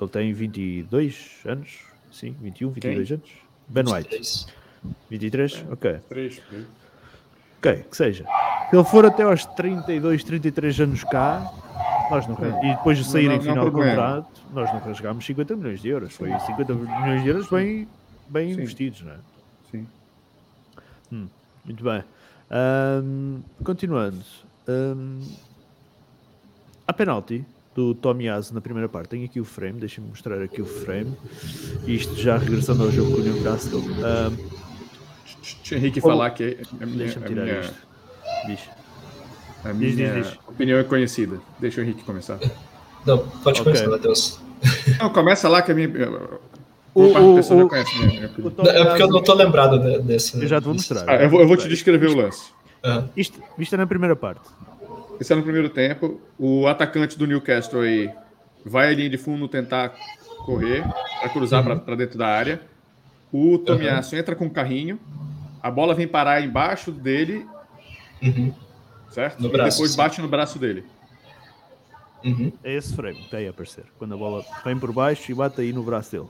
Ele 0.00 0.10
tem 0.10 0.32
22 0.32 1.40
anos. 1.46 1.78
Sim, 2.12 2.34
21, 2.40 2.70
22 2.70 3.12
anos. 3.12 3.30
Ben 3.68 3.84
White. 3.84 4.08
23. 4.10 4.46
23? 5.10 5.64
Ok. 5.70 5.98
Três. 6.08 6.42
Ok, 7.58 7.84
que 7.90 7.96
seja. 7.96 8.24
Se 8.70 8.76
ele 8.76 8.84
for 8.84 9.04
até 9.06 9.22
aos 9.22 9.44
32, 9.46 10.22
33 10.24 10.80
anos 10.80 11.04
cá, 11.04 11.50
nós 12.10 12.26
não, 12.26 12.36
É. 12.36 12.66
e 12.72 12.76
depois 12.76 12.98
de 12.98 13.04
sair 13.04 13.26
Não- 13.26 13.34
em 13.34 13.36
não 13.38 13.42
final 13.44 13.64
de 13.66 13.70
contrato, 13.72 14.42
nós 14.52 14.72
não 14.72 14.80
rasgámos 14.80 15.24
50 15.24 15.56
milhões 15.56 15.80
de 15.80 15.88
euros. 15.88 16.14
Foi 16.14 16.28
50 16.40 16.74
milhões 16.74 17.22
de 17.22 17.28
euros 17.28 17.48
bem, 17.50 17.88
bem 18.28 18.54
Sim. 18.54 18.60
investidos, 18.60 19.02
não 19.02 19.12
é? 19.12 19.16
Sim. 19.70 19.86
Muito 21.64 21.82
bem. 21.82 22.04
Ahm, 22.50 23.40
continuando. 23.64 24.18
Ahm, 24.68 25.20
a 26.86 26.92
penalti 26.92 27.44
do 27.76 27.94
Tomiyasu 27.94 28.54
na 28.54 28.60
primeira 28.60 28.88
parte. 28.88 29.10
Tenho 29.10 29.24
aqui 29.26 29.38
o 29.40 29.44
frame, 29.44 29.78
deixem-me 29.78 30.08
mostrar 30.08 30.40
aqui 30.42 30.62
o 30.62 30.66
frame. 30.66 31.12
Isto 31.86 32.16
já 32.16 32.38
regressando 32.38 32.82
ao 32.84 32.90
jogo 32.90 33.12
com 33.12 33.20
o 33.20 33.22
Newcastle. 33.24 33.82
Ahm, 34.02 34.34
Deixa 35.58 35.74
o 35.74 35.78
Henrique 35.78 36.00
Ou- 36.02 36.10
falar 36.10 36.30
que 36.30 36.58
a 36.80 36.86
minha, 36.86 36.98
Deixa-me 36.98 37.24
a 37.24 37.28
tirar 37.28 37.44
minha, 37.44 37.60
isto. 37.60 37.74
Diz. 38.46 38.60
a 39.64 39.72
Diz, 39.72 39.94
minha 39.96 40.12
diz, 40.14 40.26
diz. 40.28 40.38
opinião 40.48 40.78
é 40.78 40.84
conhecida. 40.84 41.38
Deixa 41.60 41.80
o 41.80 41.84
Henrique 41.84 42.02
começar. 42.04 42.38
Não, 43.04 43.18
pode 43.18 43.60
Ok. 43.60 43.64
começar, 43.72 43.88
Matheus. 43.88 44.40
Não, 45.00 45.10
começa 45.10 45.48
lá 45.48 45.62
que 45.62 45.70
a 45.72 45.74
minha. 45.74 45.88
O- 45.88 47.02
Boa 47.02 47.12
parte 47.12 47.24
da 47.26 47.30
o- 47.30 47.34
pessoa 47.36 47.58
o- 47.60 47.62
já 47.64 47.68
conhece 47.68 47.94
minha, 47.98 48.08
minha 48.08 48.26
opinião. 48.26 48.52
O 48.56 48.62
Não, 48.62 48.70
É 48.70 48.84
porque 48.86 49.02
eu 49.02 49.08
não 49.08 49.22
tô 49.22 49.34
lembrado 49.34 49.78
de- 49.78 49.98
dessa. 50.00 50.38
Eu 50.38 50.46
já 50.48 50.60
te 50.60 50.64
vou 50.64 50.74
mostrar. 50.74 51.04
Ah, 51.06 51.22
eu, 51.22 51.28
vou, 51.30 51.40
eu 51.40 51.46
vou 51.48 51.56
te 51.56 51.68
descrever 51.68 52.08
o 52.08 52.16
lance. 52.16 52.50
Ah, 52.82 53.04
Isto, 53.16 53.40
isto 53.58 53.74
é 53.74 53.78
na 53.78 53.86
primeira 53.86 54.16
parte. 54.16 54.42
Esse 55.20 55.32
é 55.32 55.36
no 55.36 55.42
primeiro 55.42 55.68
tempo. 55.68 56.20
O 56.38 56.66
atacante 56.66 57.18
do 57.18 57.26
Newcastle 57.26 57.80
aí 57.80 58.12
vai 58.64 58.88
à 58.88 58.94
linha 58.94 59.10
de 59.10 59.18
fundo 59.18 59.48
tentar 59.48 59.94
correr, 60.44 60.82
para 61.20 61.28
cruzar 61.28 61.62
para 61.64 61.96
dentro 61.96 62.18
da 62.18 62.26
área. 62.26 62.60
O 63.32 63.58
Tomiasso 63.58 64.14
entra 64.16 64.36
com 64.36 64.46
o 64.46 64.50
carrinho, 64.50 64.98
a 65.62 65.70
bola 65.70 65.94
vem 65.94 66.06
parar 66.06 66.40
embaixo 66.40 66.92
dele, 66.92 67.46
uhum, 68.22 68.54
certo? 69.10 69.40
No 69.40 69.48
e 69.48 69.52
braço, 69.52 69.76
depois 69.76 69.90
sim. 69.90 69.96
bate 69.96 70.22
no 70.22 70.28
braço 70.28 70.58
dele. 70.58 70.84
uhum. 72.24 72.52
É 72.62 72.74
esse 72.74 72.94
frame 72.94 73.20
está 73.20 73.38
aí 73.38 73.46
a 73.46 73.50
aparecer. 73.50 73.84
Quando 73.98 74.14
a 74.14 74.16
bola 74.16 74.44
vem 74.64 74.78
por 74.78 74.92
baixo 74.92 75.30
e 75.30 75.34
bate 75.34 75.60
aí 75.60 75.72
no 75.72 75.82
braço 75.82 76.12
dele. 76.12 76.28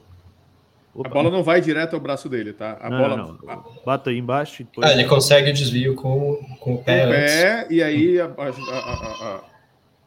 A 0.96 1.00
Opa. 1.00 1.10
bola 1.10 1.30
não 1.30 1.42
vai 1.42 1.60
direto 1.60 1.94
ao 1.94 2.00
braço 2.00 2.28
dele, 2.28 2.52
tá? 2.54 2.78
A 2.80 2.88
Não, 2.88 2.98
bola 2.98 3.16
não, 3.16 3.32
não. 3.42 3.64
Bate 3.84 4.08
aí 4.08 4.18
embaixo 4.18 4.62
e 4.62 4.64
depois. 4.64 4.88
Ah, 4.88 4.92
ele 4.92 5.04
consegue 5.04 5.50
o 5.50 5.52
desvio 5.52 5.94
com, 5.94 6.36
com 6.58 6.74
o 6.74 6.78
com 6.78 6.84
pé 6.84 7.06
o 7.06 7.10
antes. 7.10 7.34
pé 7.34 7.66
e 7.70 7.82
aí 7.82 8.18
a- 8.20 8.24
a- 8.24 8.28
a- 8.28 8.78
a- 8.78 9.34
a- 9.36 9.44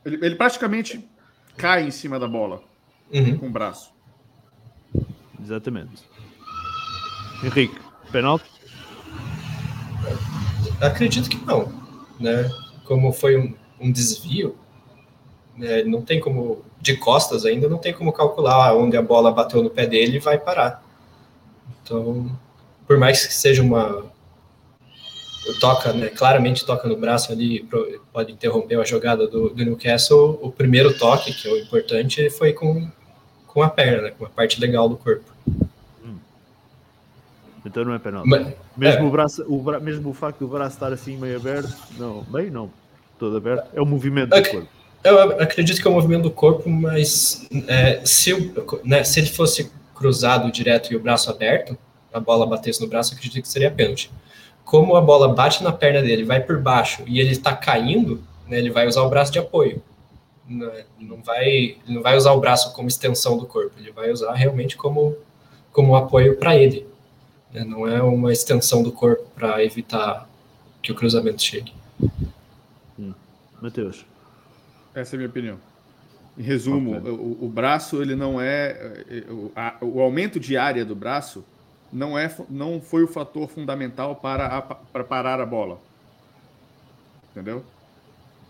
ele, 0.06 0.26
ele 0.26 0.36
praticamente 0.36 1.08
cai 1.56 1.84
em 1.86 1.92
cima 1.92 2.18
da 2.20 2.28
bola 2.28 2.62
Uhum. 3.14 3.38
com 3.38 3.48
o 3.48 3.50
braço. 3.52 3.92
Exatamente. 5.42 6.04
Henrique, 7.44 7.78
penalti? 8.12 8.46
Acredito 10.82 11.30
que 11.30 11.46
não, 11.46 11.72
né? 12.20 12.50
Como 12.86 13.12
foi 13.12 13.38
um, 13.38 13.54
um 13.80 13.92
desvio, 13.92 14.58
né, 15.60 15.84
não 15.84 16.01
tem 16.01 16.20
como 16.20 16.64
de 16.82 16.95
costas 16.97 17.45
ainda 17.45 17.68
não 17.68 17.78
tem 17.78 17.93
como 17.93 18.12
calcular 18.14 18.74
onde 18.76 18.95
a 18.95 19.01
bola 19.01 19.32
bateu 19.32 19.62
no 19.62 19.70
pé 19.70 19.86
dele 19.86 20.16
e 20.18 20.20
vai 20.20 20.38
parar. 20.38 20.82
Então, 21.84 22.32
por 22.88 22.97
mais 22.97 23.26
que 23.28 23.34
seja 23.34 23.62
uma 23.62 24.05
toca, 25.60 25.91
né, 25.93 26.07
claramente 26.10 26.66
toca 26.66 26.88
no 26.88 26.95
braço 26.95 27.32
ali, 27.32 27.68
pode 28.14 28.32
interromper 28.32 28.80
a 28.80 28.84
jogada 28.86 29.28
do, 29.28 29.49
do 29.49 29.66
Newcastle. 29.66 30.39
O 30.41 30.51
primeiro 30.51 30.97
toque, 30.97 31.34
que 31.34 31.47
é 31.47 31.51
o 31.51 31.57
importante, 31.57 32.30
foi 32.30 32.53
com, 32.53 32.89
com 33.47 33.62
a 33.62 33.70
perna, 33.70 34.03
né, 34.03 34.12
com 34.18 34.26
a 34.26 34.30
parte 34.30 34.60
legal 34.62 34.88
do 34.88 34.95
corpo. 34.95 35.30
Então 37.66 37.84
não 37.84 37.93
é 37.93 37.99
penalti. 37.99 38.28
Mas- 38.30 38.47
Mesmo, 38.78 39.03
é. 39.03 39.07
o 39.07 39.12
braço, 39.12 39.45
o 39.47 39.62
bra- 39.62 39.80
mesmo 39.82 40.10
o 40.10 40.14
facto 40.14 40.39
do 40.39 40.47
braço 40.47 40.76
estar 40.76 40.93
assim 40.93 41.18
meio 41.18 41.36
aberto, 41.36 41.76
não, 41.97 42.26
meio 42.32 42.49
não, 42.51 42.72
todo 43.20 43.36
aberto, 43.36 43.68
é 43.74 43.82
o 43.82 43.86
movimento 43.86 44.30
do 44.30 44.38
Ok. 44.38 44.51
corpo. 44.53 44.70
Eu 45.04 45.41
acredito 45.41 45.82
que 45.82 45.88
é 45.88 45.91
o 45.91 45.93
movimento 45.93 46.24
do 46.24 46.32
corpo, 46.32 46.70
mas 46.70 47.47
é, 47.68 48.02
se, 48.04 48.54
né, 48.84 49.04
se 49.04 49.20
ele 49.20 49.30
fosse 49.30 49.72
cruzado 49.95 50.52
direto 50.52 50.91
e 50.91 50.95
o 50.95 51.00
braço 51.00 51.30
aberto, 51.30 51.78
a 52.14 52.20
bola 52.20 52.45
batesse 52.45 52.82
no 52.82 52.88
braço, 52.88 53.14
acredito 53.14 53.41
que 53.41 53.50
seria 53.50 53.72
pênalti. 53.72 54.12
como 54.66 54.95
a 54.95 55.02
bola 55.02 55.34
bate 55.34 55.64
na 55.64 55.72
perna 55.72 56.02
dele, 56.02 56.24
vai 56.24 56.41
por 56.41 56.62
baixo 56.62 57.04
e 57.08 57.20
ele 57.20 57.32
está 57.32 57.56
caindo, 57.56 58.24
né, 58.47 58.60
ele 58.60 58.70
vai 58.70 58.88
usar 58.88 59.02
o 59.02 59.10
braço 59.10 59.32
de 59.32 59.39
apoio. 59.39 59.82
Não, 60.47 60.72
não 61.00 61.18
vai, 61.22 61.47
ele 61.47 61.82
não 61.88 62.02
vai 62.02 62.16
usar 62.16 62.34
o 62.34 62.39
braço 62.39 62.74
como 62.74 62.88
extensão 62.88 63.38
do 63.38 63.45
corpo, 63.45 63.72
ele 63.80 63.91
vai 63.91 64.12
usar 64.12 64.34
realmente 64.34 64.78
como, 64.78 65.16
como 65.72 65.95
apoio 65.95 66.38
para 66.38 66.56
ele. 66.56 66.86
Né, 67.52 67.64
não 67.64 67.88
é 67.88 68.02
uma 68.02 68.32
extensão 68.32 68.84
do 68.84 68.91
corpo 68.91 69.26
para 69.36 69.64
evitar 69.64 70.30
que 70.82 70.91
o 70.91 70.95
cruzamento 70.95 71.41
chegue. 71.41 71.74
Matheus. 73.62 74.06
Essa 74.94 75.16
é 75.16 75.18
a 75.18 75.20
minha 75.20 75.30
opinião. 75.30 75.58
Em 76.38 76.42
resumo, 76.42 76.98
Ok. 76.98 77.12
o, 77.12 77.46
o 77.46 77.50
braço 77.50 78.02
ele 78.02 78.16
não 78.16 78.40
é 78.40 79.04
é, 79.10 79.32
o, 79.32 79.52
a- 79.56 79.76
o 79.82 80.00
aumento 80.02 80.40
de 80.40 80.56
área 80.58 80.86
do 80.86 80.96
braço 80.96 81.44
não 81.92 82.18
é 82.18 82.34
não 82.50 82.80
foi 82.80 83.04
o 83.04 83.08
fator 83.08 83.48
fundamental 83.50 84.16
para, 84.16 84.46
a- 84.48 84.62
para 84.62 85.04
parar 85.04 85.40
a 85.42 85.46
bola. 85.46 85.80
Entendeu? 87.32 87.64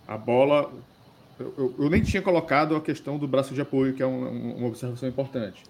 A 0.08 0.18
bola 0.18 0.72
eu, 1.40 1.54
eu- 1.58 1.76
eu 1.80 1.90
nem 1.90 2.02
tinha 2.04 2.22
colocado 2.22 2.76
a 2.76 2.82
questão 2.82 3.18
do 3.18 3.28
braço 3.28 3.54
de 3.54 3.62
apoio, 3.62 3.94
que 3.94 4.04
é 4.04 4.08
um- 4.08 4.26
um- 4.28 4.56
uma 4.58 4.68
observação 4.68 5.08
importante. 5.10 5.64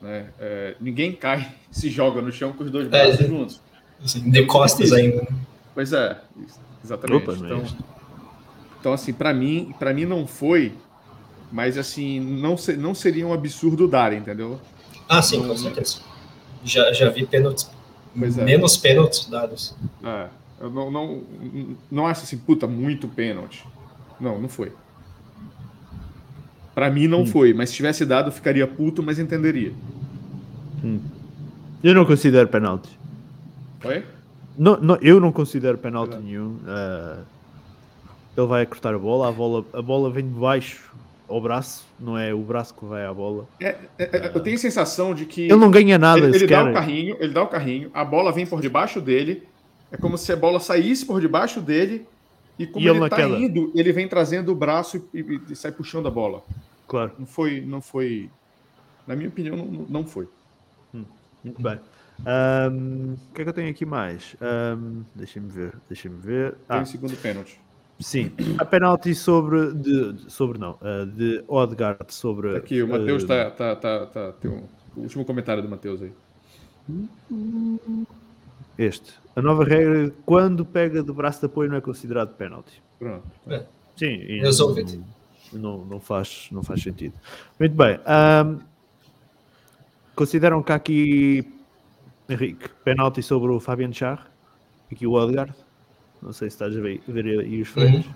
né? 0.00 0.30
É, 0.40 0.74
ninguém 0.80 1.12
cai, 1.12 1.54
se 1.70 1.88
joga 1.88 2.20
no 2.20 2.32
chão 2.32 2.52
com 2.52 2.64
os 2.64 2.70
dois 2.70 2.88
braços 2.88 3.20
É, 3.20 3.24
juntos. 3.26 3.60
Assim, 4.04 4.28
de 4.30 4.44
costas 4.46 4.92
ainda. 4.92 5.22
né? 5.22 5.28
Pois 5.74 5.92
é, 5.92 6.20
exatamente. 6.84 7.22
Opa, 7.22 7.32
é 7.32 7.36
então. 7.36 7.64
Então, 8.82 8.92
assim, 8.92 9.12
para 9.12 9.32
mim, 9.32 9.72
para 9.78 9.94
mim 9.94 10.04
não 10.04 10.26
foi, 10.26 10.72
mas 11.52 11.78
assim, 11.78 12.18
não, 12.18 12.56
se- 12.56 12.76
não 12.76 12.96
seria 12.96 13.24
um 13.24 13.32
absurdo 13.32 13.86
dar, 13.86 14.12
entendeu? 14.12 14.60
Ah, 15.08 15.22
sim, 15.22 15.40
com 15.46 15.56
certeza. 15.56 16.00
Já, 16.64 16.92
já 16.92 17.08
vi 17.08 17.24
pênaltis, 17.24 17.70
Pois 18.18 18.36
é. 18.36 18.42
menos 18.44 18.76
pênaltis 18.76 19.26
dados. 19.26 19.76
É, 20.02 20.26
eu 20.60 20.68
não, 20.68 20.90
não, 20.90 21.22
não 21.88 22.06
acho 22.08 22.24
assim, 22.24 22.36
puta, 22.38 22.66
muito 22.66 23.06
pênalti. 23.06 23.64
Não, 24.20 24.40
não 24.40 24.48
foi. 24.48 24.72
Para 26.74 26.90
mim 26.90 27.06
não 27.06 27.24
foi, 27.24 27.54
mas 27.54 27.70
se 27.70 27.76
tivesse 27.76 28.04
dado, 28.04 28.28
eu 28.28 28.32
ficaria 28.32 28.66
puto, 28.66 29.00
mas 29.00 29.20
entenderia. 29.20 29.72
Eu 31.84 31.94
não 31.94 32.04
considero 32.04 32.48
penalti. 32.48 32.90
Foi? 33.78 34.04
Não, 34.58 34.76
não, 34.80 34.96
eu 34.96 35.20
não 35.20 35.30
considero 35.30 35.78
penalti 35.78 36.10
Exato. 36.14 36.24
nenhum. 36.26 36.56
Ah, 36.66 37.20
ele 38.36 38.46
vai 38.46 38.66
cortar 38.66 38.94
a 38.94 38.98
bola, 38.98 39.28
a 39.28 39.32
bola, 39.32 39.64
a 39.74 39.82
bola 39.82 40.10
vem 40.10 40.24
de 40.28 40.38
baixo 40.38 40.96
ao 41.28 41.40
braço, 41.40 41.84
não 41.98 42.16
é 42.16 42.32
o 42.34 42.42
braço 42.42 42.74
que 42.74 42.84
vai 42.84 43.04
à 43.04 43.12
bola. 43.12 43.46
É, 43.60 43.68
é, 43.98 44.04
é, 44.04 44.32
eu 44.34 44.42
tenho 44.42 44.56
a 44.56 44.58
sensação 44.58 45.14
de 45.14 45.24
que 45.26 45.40
Ele 45.42 45.56
não 45.56 45.70
ganha 45.70 45.98
nada 45.98 46.26
ele, 46.26 46.36
ele 46.36 46.46
dá 46.48 46.62
o 46.62 46.72
carrinho, 46.72 47.16
ele 47.20 47.32
dá 47.32 47.42
o 47.42 47.48
carrinho, 47.48 47.90
a 47.94 48.04
bola 48.04 48.32
vem 48.32 48.46
por 48.46 48.60
debaixo 48.60 49.00
dele, 49.00 49.48
é 49.90 49.96
como 49.96 50.18
se 50.18 50.32
a 50.32 50.36
bola 50.36 50.58
saísse 50.60 51.06
por 51.06 51.20
debaixo 51.20 51.60
dele 51.60 52.06
e 52.58 52.66
como 52.66 52.84
E 52.84 52.88
ele 52.88 53.00
tá 53.08 53.20
naquela. 53.20 53.38
indo, 53.38 53.72
ele 53.74 53.92
vem 53.92 54.08
trazendo 54.08 54.52
o 54.52 54.54
braço 54.56 54.96
e, 55.14 55.20
e- 55.20 55.52
e 55.52 55.56
sai 55.56 55.72
puxando 55.72 56.08
a 56.08 56.10
bola. 56.10 56.42
Claro, 56.86 57.12
Não 57.18 57.26
foi, 57.26 57.60
não 57.62 57.80
foi, 57.80 58.30
na 59.06 59.16
minha 59.16 59.28
opinião, 59.28 59.56
não, 59.56 59.86
não 59.88 60.06
foi. 60.06 60.26
muito 61.44 61.62
bem. 61.62 61.78
O 61.78 63.34
que 63.34 63.40
é 63.42 63.44
que 63.44 63.50
eu 63.50 63.54
tenho 63.54 63.70
aqui 63.70 63.84
mais? 63.84 64.36
Ahm, 64.40 65.04
deixem-me 65.14 65.50
ver, 65.50 65.74
deixem-me 65.88 66.18
ver. 66.20 66.56
Ah, 66.68 66.82
o 66.82 66.86
segundo 66.86 67.16
pênalti. 67.16 67.58
Sim, 68.02 68.32
a 68.58 68.64
penalti 68.64 69.14
sobre, 69.14 69.72
de, 69.72 70.30
sobre 70.30 70.58
não, 70.58 70.78
ah, 70.80 71.04
de 71.04 71.42
Odegaard 71.48 72.12
sobre... 72.12 72.56
Aqui, 72.56 72.82
o 72.82 72.88
Matheus 72.88 73.24
ah, 73.24 73.50
tá, 73.50 73.50
tá, 73.50 73.76
tá, 73.76 74.06
tá, 74.06 74.32
tem 74.32 74.50
um, 74.50 74.64
o 74.96 75.00
último 75.00 75.24
comentário 75.24 75.62
do 75.62 75.68
Matheus 75.68 76.02
aí. 76.02 76.12
Este. 78.76 79.14
A 79.34 79.40
nova 79.40 79.64
regra, 79.64 80.12
quando 80.26 80.64
pega 80.64 81.02
do 81.02 81.14
braço 81.14 81.40
de 81.40 81.46
apoio 81.46 81.70
não 81.70 81.76
é 81.76 81.80
considerado 81.80 82.34
penalti. 82.34 82.82
Pronto. 82.98 83.26
É. 83.48 83.64
Sim, 83.96 84.06
e 84.06 84.40
Resolve-te. 84.40 85.00
não, 85.52 85.84
não, 85.84 86.00
faz, 86.00 86.48
não 86.50 86.62
faz 86.62 86.82
sentido. 86.82 87.14
Muito 87.58 87.74
bem. 87.74 87.98
ahm, 88.04 88.58
consideram 90.14 90.62
que 90.62 90.72
há 90.72 90.74
aqui, 90.74 91.52
Henrique, 92.28 92.68
penalti 92.84 93.22
sobre 93.22 93.50
o 93.52 93.60
Fabian 93.60 93.92
Char? 93.92 94.30
Aqui 94.90 95.06
o 95.06 95.12
Odegaard? 95.12 95.54
Não 96.22 96.32
sei 96.32 96.48
se 96.48 96.54
estás 96.54 96.76
a 96.76 96.80
ver, 96.80 97.02
ver 97.06 97.40
aí 97.40 97.60
os 97.60 97.68
freios. 97.68 98.06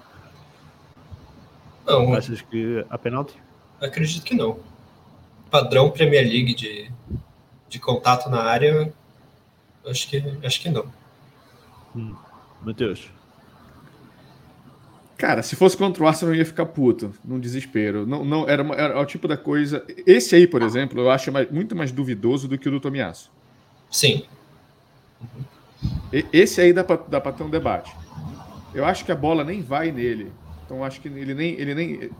Não, 1.85 2.15
Achas 2.15 2.41
que 2.41 2.85
há 2.89 2.97
penalti? 2.99 3.35
acredito 3.81 4.25
que 4.25 4.35
não. 4.35 4.59
Padrão 5.51 5.91
Premier 5.91 6.25
League 6.25 6.55
de, 6.55 6.91
de 7.69 7.79
contato 7.79 8.29
na 8.31 8.43
área, 8.43 8.93
acho 9.87 10.09
que, 10.09 10.23
acho 10.45 10.61
que 10.61 10.69
não. 10.71 10.87
Mateus? 12.63 13.11
Cara, 15.17 15.43
se 15.43 15.57
fosse 15.57 15.77
contra 15.77 16.03
o 16.03 16.07
Arsenal, 16.07 16.35
eu 16.35 16.39
ia 16.41 16.45
ficar 16.47 16.67
puto, 16.67 17.13
num 17.25 17.41
desespero. 17.41 18.07
Não, 18.07 18.25
não, 18.25 18.49
era, 18.49 18.63
uma- 18.63 18.75
era 18.75 19.01
o 19.01 19.07
tipo 19.07 19.27
da 19.27 19.37
coisa. 19.37 19.85
Esse 20.07 20.35
aí, 20.35 20.47
por 20.47 20.61
exemplo, 20.63 21.01
eu 21.01 21.11
acho 21.11 21.33
mais- 21.33 21.51
muito 21.51 21.75
mais 21.75 21.91
duvidoso 21.91 22.47
do 22.49 22.59
que 22.59 22.69
o 22.69 22.73
do 22.73 22.81
Tomiasso. 22.81 23.31
Sim, 23.91 24.25
E- 25.23 25.56
Esse 26.33 26.61
aí 26.61 26.73
dá 26.73 26.85
pra 26.85 27.33
ter 27.33 27.43
um 27.43 27.51
debate. 27.51 27.95
Eu 28.75 28.85
acho 28.85 29.05
que 29.05 29.13
a 29.13 29.17
bola 29.17 29.45
nem 29.45 29.61
vai 29.63 29.91
nele. 29.91 30.33
Então 30.65 30.85
acho 30.85 31.01
que 31.01 31.09
ele 31.09 31.35
nem, 31.35 31.55
ele 31.55 31.75
nem, 31.75 32.11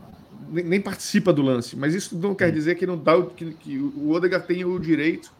nem, 0.49 0.63
nem 0.63 0.81
participa 0.81 1.31
do 1.31 1.41
lance. 1.41 1.75
Mas 1.75 1.93
isso 1.93 2.17
não 2.17 2.33
quer 2.33 2.51
dizer 2.51 2.75
que, 2.75 2.85
não 2.85 2.97
dá, 2.97 3.15
o- 3.17 3.27
que, 3.29 3.53
que 3.53 3.77
o 3.77 4.11
Odegaard 4.11 4.47
tem 4.47 4.65
o 4.65 4.79
direito 4.79 5.31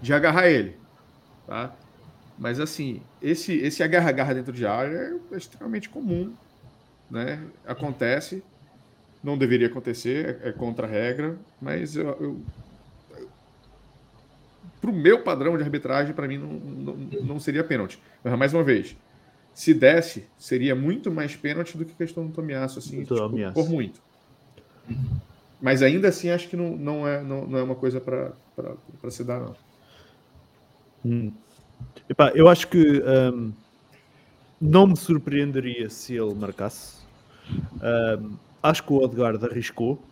de 0.00 0.12
agarrar 0.12 0.48
ele. 0.48 0.76
Tá? 1.46 1.74
Mas 2.38 2.60
assim, 2.60 3.00
esse, 3.20 3.54
esse 3.54 3.82
agarra-agarra 3.82 4.34
dentro 4.34 4.52
de 4.52 4.66
área 4.66 5.16
é 5.30 5.36
extremamente 5.36 5.88
comum. 5.88 6.32
Né? 7.10 7.40
Acontece. 7.66 8.42
Não 9.22 9.38
deveria 9.38 9.68
acontecer, 9.68 10.40
é, 10.42 10.48
é 10.48 10.52
contra 10.52 10.84
a 10.86 10.90
regra, 10.90 11.38
mas 11.60 11.94
eu, 11.94 12.08
eu 12.20 12.40
para 14.82 14.90
o 14.90 14.92
meu 14.92 15.22
padrão 15.22 15.56
de 15.56 15.62
arbitragem, 15.62 16.12
para 16.12 16.26
mim 16.26 16.38
não, 16.38 16.48
não, 16.48 16.94
não 17.22 17.40
seria 17.40 17.62
pênalti. 17.62 18.02
Mas, 18.22 18.36
mais 18.36 18.52
uma 18.52 18.64
vez, 18.64 18.96
se 19.54 19.72
desse, 19.72 20.26
seria 20.36 20.74
muito 20.74 21.08
mais 21.08 21.36
pênalti 21.36 21.78
do 21.78 21.84
que 21.84 21.94
questão 21.94 22.26
do 22.26 22.32
Tomiasso, 22.32 22.80
assim, 22.80 23.04
Do 23.04 23.14
tipo, 23.14 23.52
por 23.52 23.68
muito. 23.68 24.02
Mas 25.60 25.82
ainda 25.82 26.08
assim, 26.08 26.30
acho 26.30 26.48
que 26.48 26.56
não, 26.56 26.76
não, 26.76 27.06
é, 27.06 27.22
não, 27.22 27.46
não 27.46 27.58
é 27.60 27.62
uma 27.62 27.76
coisa 27.76 28.00
para 28.00 29.10
se 29.10 29.22
dar, 29.22 29.38
não. 29.38 29.56
Hum. 31.04 31.32
Epá, 32.08 32.32
eu 32.34 32.48
acho 32.48 32.66
que 32.66 33.00
hum, 33.32 33.52
não 34.60 34.88
me 34.88 34.96
surpreenderia 34.96 35.88
se 35.88 36.16
ele 36.16 36.34
marcasse. 36.34 37.02
Hum, 37.48 38.36
acho 38.60 38.82
que 38.82 38.92
o 38.92 38.96
Odegaard 38.96 39.44
arriscou 39.44 40.02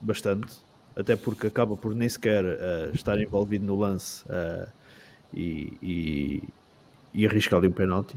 bastante, 0.00 0.54
até 0.96 1.14
porque 1.14 1.46
acaba 1.46 1.76
por 1.76 1.94
nem 1.94 2.08
sequer 2.08 2.44
eh, 2.44 2.90
estar 2.94 3.20
envolvido 3.20 3.64
no 3.66 3.76
lance 3.76 4.24
eh, 4.28 4.66
e, 5.34 5.72
e, 5.82 6.42
e 7.14 7.26
ali 7.54 7.68
um 7.68 7.72
penalti. 7.72 8.16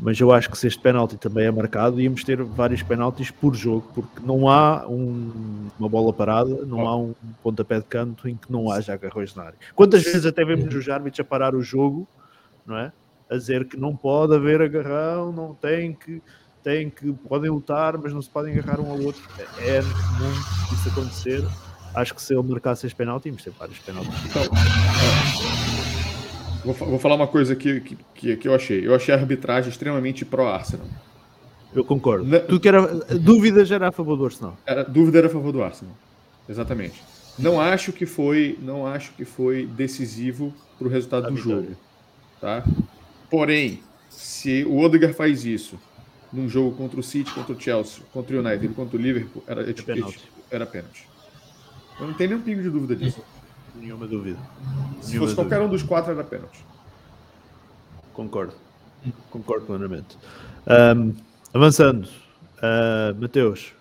Mas 0.00 0.18
eu 0.18 0.32
acho 0.32 0.50
que 0.50 0.58
se 0.58 0.66
este 0.66 0.80
penalti 0.80 1.16
também 1.16 1.46
é 1.46 1.50
marcado, 1.50 2.00
íamos 2.00 2.24
ter 2.24 2.42
vários 2.42 2.82
penaltis 2.82 3.30
por 3.30 3.54
jogo, 3.54 3.86
porque 3.94 4.20
não 4.26 4.48
há 4.48 4.84
um- 4.88 5.68
uma 5.78 5.88
bola 5.88 6.12
parada, 6.12 6.66
não 6.66 6.88
há 6.88 6.96
um 6.96 7.14
pontapé 7.42 7.78
de 7.78 7.84
canto 7.84 8.28
em 8.28 8.34
que 8.34 8.50
não 8.50 8.68
haja 8.72 8.94
agarrões 8.94 9.34
na 9.36 9.44
área. 9.44 9.58
Quantas 9.76 10.02
vezes 10.02 10.26
até 10.26 10.44
vemos 10.44 10.74
os 10.74 10.88
árbitros 10.88 11.20
a 11.20 11.24
parar 11.24 11.54
o 11.54 11.62
jogo, 11.62 12.08
não 12.66 12.76
é? 12.76 12.92
A 13.30 13.36
dizer 13.36 13.66
que 13.68 13.76
não 13.76 13.94
pode 13.94 14.34
haver 14.34 14.60
agarrão, 14.60 15.30
não 15.30 15.54
tem 15.54 15.94
que, 15.94 16.20
tem 16.64 16.90
que, 16.90 17.12
podem 17.12 17.50
lutar, 17.50 17.96
mas 17.96 18.12
não 18.12 18.20
se 18.22 18.30
podem 18.30 18.58
agarrar 18.58 18.80
um 18.80 18.90
ao 18.90 19.00
outro. 19.00 19.22
É, 19.38 19.76
é 19.78 19.82
comum 19.82 20.32
isso 20.72 20.88
acontecer. 20.88 21.44
Acho 21.94 22.14
que 22.14 22.22
se 22.22 22.32
ele 22.34 22.42
marcasse 22.42 22.86
este 22.86 22.96
penalti, 22.96 23.26
íamos 23.28 23.42
ter 23.42 23.50
vários 23.50 23.78
penaltis. 23.80 24.10
Então, 24.24 24.42
é, 24.42 24.46
vou, 26.64 26.74
vou 26.74 26.98
falar 26.98 27.14
uma 27.16 27.26
coisa 27.26 27.54
que, 27.54 27.80
que, 28.14 28.36
que, 28.36 28.48
eu 28.48 28.54
achei. 28.54 28.86
Eu 28.86 28.94
achei 28.94 29.14
a 29.14 29.18
arbitragem 29.18 29.70
extremamente 29.70 30.24
pró-Arsenal. 30.24 30.86
Eu 31.74 31.84
concordo. 31.84 32.24
Na- 32.26 32.40
Tudo 32.40 32.60
que 32.60 32.68
era 32.68 32.86
dúvidas 33.18 33.70
era 33.70 33.88
a 33.88 33.92
favor 33.92 34.16
do 34.16 34.24
Arsenal. 34.24 34.56
Era, 34.66 34.84
dúvida 34.84 35.18
era 35.18 35.26
a 35.26 35.30
favor 35.30 35.52
do 35.52 35.62
Arsenal. 35.62 35.94
Exatamente. 36.48 37.02
Não 37.38 37.60
acho 37.60 37.92
que 37.92 38.04
foi, 38.06 38.58
não 38.62 38.86
acho 38.86 39.12
que 39.12 39.24
foi 39.24 39.66
decisivo 39.66 40.52
para 40.78 40.86
o 40.86 40.90
resultado 40.90 41.26
A 41.26 41.30
do 41.30 41.34
vitória. 41.36 41.62
jogo, 41.62 41.76
tá? 42.40 42.64
Porém, 43.30 43.80
se 44.10 44.64
o 44.64 44.78
Odegaard 44.78 45.16
faz 45.16 45.44
isso 45.46 45.78
num 46.30 46.46
jogo 46.48 46.76
contra 46.76 47.00
o 47.00 47.02
City, 47.02 47.30
contra 47.32 47.54
o 47.54 47.60
Chelsea, 47.60 48.02
contra 48.12 48.36
o 48.36 48.40
United, 48.40 48.74
contra 48.74 48.98
o 48.98 49.00
Liverpool, 49.00 49.42
era, 49.46 49.68
é, 49.68 49.72
pênalti. 49.72 50.20
era 50.50 50.66
pênalti. 50.66 51.06
Eu 52.00 52.06
não 52.08 52.14
tenho 52.14 52.30
nenhum 52.30 52.42
pingo 52.42 52.62
de 52.62 52.70
dúvida 52.70 52.96
disso. 52.96 53.22
Nenhuma 53.74 54.06
dúvida. 54.06 54.38
Se 54.38 54.42
Nenhuma 54.62 55.00
fosse 55.00 55.12
dúvida. 55.18 55.34
qualquer 55.36 55.60
um 55.60 55.68
dos 55.68 55.82
quatro, 55.82 56.12
era 56.12 56.24
pênalti. 56.24 56.64
Concordo. 58.12 58.54
Concordo 59.30 59.66
plenamente. 59.66 60.16
Ahm, 60.66 61.12
avançando. 61.52 62.08
Ah, 62.60 63.14
Mateus. 63.18 63.72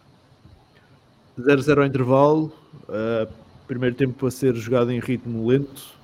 0-0 1.39 1.77
ao 1.79 1.85
intervalo. 1.85 2.53
Ah, 2.89 3.27
primeiro 3.67 3.95
tempo 3.95 4.25
a 4.25 4.31
ser 4.31 4.55
jogado 4.55 4.91
em 4.91 4.99
ritmo 4.99 5.47
lento. 5.47 5.99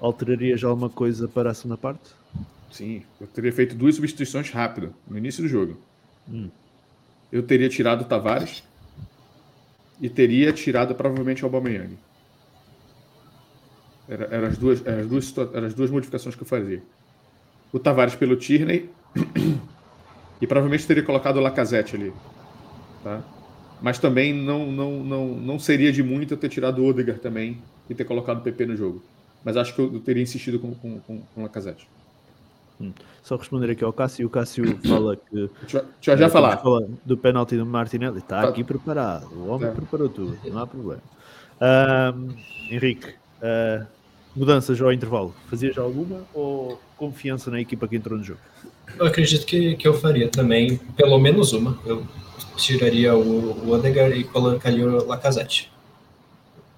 Alterarias 0.00 0.62
alguma 0.64 0.90
coisa 0.90 1.26
para 1.28 1.50
a 1.50 1.54
segunda 1.54 1.78
parte? 1.78 2.10
Sim, 2.70 3.02
eu 3.20 3.26
teria 3.28 3.52
feito 3.52 3.74
duas 3.76 3.94
substituições 3.94 4.50
rápidas 4.50 4.90
no 5.08 5.16
início 5.16 5.42
do 5.42 5.48
jogo. 5.48 5.78
Hum. 6.28 6.50
Eu 7.30 7.42
teria 7.44 7.68
tirado 7.68 8.02
o 8.02 8.04
Tavares 8.04 8.64
e 10.00 10.08
teria 10.08 10.52
tirado 10.52 10.94
provavelmente 10.94 11.42
o 11.42 11.46
Aubameyang. 11.46 11.96
Era, 14.08 14.24
eram, 14.24 14.48
as 14.48 14.58
duas, 14.58 14.86
eram, 14.86 15.00
as 15.00 15.06
duas, 15.06 15.34
eram 15.54 15.66
as 15.66 15.74
duas 15.74 15.90
modificações 15.90 16.34
que 16.34 16.42
eu 16.42 16.46
fazia. 16.46 16.82
O 17.72 17.78
Tavares 17.78 18.14
pelo 18.14 18.36
Tierney 18.36 18.90
e 20.40 20.46
provavelmente 20.46 20.86
teria 20.86 21.02
colocado 21.02 21.38
o 21.38 21.40
Lacazette 21.40 21.96
ali. 21.96 22.12
Tá? 23.02 23.22
Mas 23.80 23.98
também 23.98 24.32
não, 24.32 24.70
não, 24.70 25.04
não, 25.04 25.26
não 25.28 25.58
seria 25.58 25.92
de 25.92 26.02
muito 26.02 26.34
eu 26.34 26.38
ter 26.38 26.48
tirado 26.48 26.82
o 26.82 26.86
Odegaard 26.86 27.20
também 27.20 27.62
e 27.88 27.94
ter 27.94 28.04
colocado 28.04 28.38
o 28.38 28.42
PP 28.42 28.66
no 28.66 28.76
jogo. 28.76 29.02
Mas 29.44 29.56
acho 29.56 29.74
que 29.74 29.80
eu 29.80 30.00
teria 30.00 30.22
insistido 30.22 30.58
com, 30.58 30.74
com, 30.74 31.00
com, 31.00 31.20
com 31.20 31.40
o 31.40 31.42
Lacazette. 31.42 31.86
Só 33.22 33.36
responder 33.36 33.70
aqui 33.70 33.84
ao 33.84 33.92
Cássio. 33.92 34.26
O 34.26 34.30
Cássio 34.30 34.78
fala 34.86 35.16
que. 35.16 35.50
Deixa, 35.62 35.84
eu 36.06 36.18
já 36.18 36.28
falar. 36.28 36.62
Do 37.04 37.16
penalti 37.16 37.56
do 37.56 37.64
Martinelli. 37.64 38.18
Está 38.18 38.42
tá. 38.42 38.48
aqui 38.48 38.64
preparado. 38.64 39.26
O 39.32 39.48
homem 39.48 39.68
tá. 39.68 39.74
preparou 39.74 40.08
tudo. 40.08 40.38
Não 40.44 40.58
há 40.62 40.66
problema. 40.66 41.02
Uh, 41.56 42.34
Henrique, 42.70 43.08
uh, 43.08 43.86
mudanças 44.34 44.80
ao 44.80 44.92
intervalo. 44.92 45.34
Fazias 45.48 45.78
alguma 45.78 46.22
ou 46.34 46.80
confiança 46.96 47.50
na 47.50 47.60
equipa 47.60 47.86
que 47.86 47.96
entrou 47.96 48.18
no 48.18 48.24
jogo? 48.24 48.40
Eu 48.98 49.06
acredito 49.06 49.46
que, 49.46 49.76
que 49.76 49.88
eu 49.88 49.94
faria 49.94 50.28
também, 50.28 50.76
pelo 50.96 51.18
menos 51.18 51.52
uma. 51.52 51.78
Eu 51.86 52.06
tiraria 52.56 53.14
o, 53.14 53.66
o 53.66 53.70
Odegaard 53.70 54.18
e 54.18 54.24
colocaria 54.24 54.86
o 54.86 55.06
Lacazette. 55.06 55.72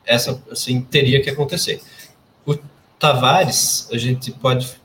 Essa, 0.04 0.40
assim, 0.50 0.80
teria 0.80 1.20
que 1.22 1.30
acontecer. 1.30 1.80
O 2.46 2.56
Tavares, 2.98 3.88
a 3.92 3.98
gente 3.98 4.30
pode 4.30 4.76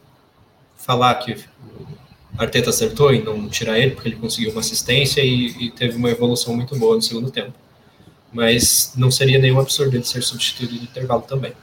falar 0.92 1.16
que 1.16 1.34
o 1.34 2.42
Arteta 2.42 2.70
acertou 2.70 3.14
em 3.14 3.24
não 3.24 3.48
tirar 3.48 3.80
ele, 3.80 3.92
porque 3.92 4.10
ele 4.10 4.18
conseguiu 4.18 4.52
uma 4.52 4.60
assistência 4.60 5.22
e, 5.24 5.68
e 5.68 5.72
teve 5.72 5.96
uma 5.96 6.10
evolução 6.10 6.54
muito 6.56 6.78
boa 6.78 6.96
no 6.96 7.02
segundo 7.02 7.32
tempo. 7.32 7.54
Mas 8.34 8.94
não 8.98 9.10
seria 9.10 9.40
nenhum 9.40 9.60
absurdo 9.60 9.96
ele 9.96 10.04
ser 10.04 10.22
substituído 10.22 10.76
no 10.76 10.84
intervalo 10.84 11.22
também. 11.22 11.54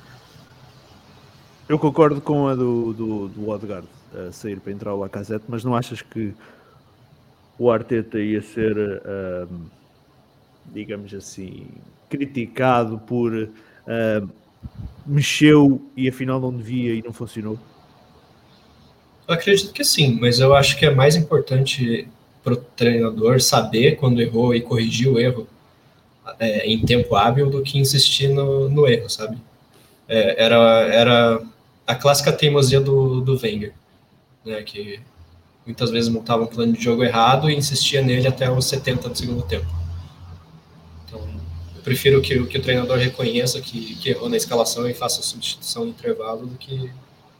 Eu 1.68 1.78
concordo 1.78 2.20
com 2.20 2.48
a 2.48 2.54
do, 2.54 2.92
do, 2.94 3.28
do 3.28 3.48
Odegaard 3.48 3.86
sair 4.32 4.58
para 4.58 4.72
entrar 4.72 4.94
o 4.94 4.98
Lacazette, 4.98 5.44
mas 5.48 5.62
não 5.62 5.76
achas 5.76 6.00
que 6.00 6.32
o 7.58 7.70
Arteta 7.70 8.18
ia 8.18 8.40
ser, 8.40 8.74
uh, 8.78 9.60
digamos 10.72 11.12
assim, 11.12 11.66
criticado 12.08 12.98
por 12.98 13.34
uh, 13.34 14.28
mexeu 15.06 15.82
e 15.94 16.08
afinal 16.08 16.40
não 16.40 16.56
devia 16.56 16.94
e 16.94 17.02
não 17.02 17.12
funcionou? 17.12 17.58
Eu 19.28 19.34
acredito 19.34 19.74
que 19.74 19.84
sim, 19.84 20.18
mas 20.18 20.40
eu 20.40 20.56
acho 20.56 20.78
que 20.78 20.86
é 20.86 20.90
mais 20.90 21.14
importante 21.14 22.08
para 22.42 22.54
o 22.54 22.56
treinador 22.56 23.42
saber 23.42 23.96
quando 23.96 24.22
errou 24.22 24.54
e 24.54 24.62
corrigir 24.62 25.06
o 25.06 25.18
erro 25.18 25.46
é, 26.40 26.66
em 26.66 26.82
tempo 26.82 27.14
hábil 27.14 27.50
do 27.50 27.62
que 27.62 27.78
insistir 27.78 28.28
no, 28.28 28.70
no 28.70 28.86
erro, 28.86 29.10
sabe? 29.10 29.36
É, 30.08 30.42
era, 30.42 30.56
era 30.90 31.42
a 31.86 31.94
clássica 31.94 32.32
teimosia 32.32 32.80
do, 32.80 33.20
do 33.20 33.38
Wenger, 33.38 33.74
né, 34.46 34.62
que 34.62 34.98
muitas 35.66 35.90
vezes 35.90 36.08
montava 36.08 36.44
um 36.44 36.46
plano 36.46 36.72
de 36.72 36.82
jogo 36.82 37.04
errado 37.04 37.50
e 37.50 37.54
insistia 37.54 38.00
nele 38.00 38.26
até 38.26 38.50
os 38.50 38.64
70 38.64 39.10
do 39.10 39.18
segundo 39.18 39.42
tempo. 39.42 39.66
Então, 41.04 41.20
eu 41.76 41.82
prefiro 41.82 42.22
que, 42.22 42.46
que 42.46 42.56
o 42.56 42.62
treinador 42.62 42.96
reconheça 42.96 43.60
que, 43.60 43.94
que 43.96 44.08
errou 44.08 44.30
na 44.30 44.38
escalação 44.38 44.88
e 44.88 44.94
faça 44.94 45.20
a 45.20 45.22
substituição 45.22 45.84
em 45.84 45.90
intervalo 45.90 46.46
do 46.46 46.56
que, 46.56 46.90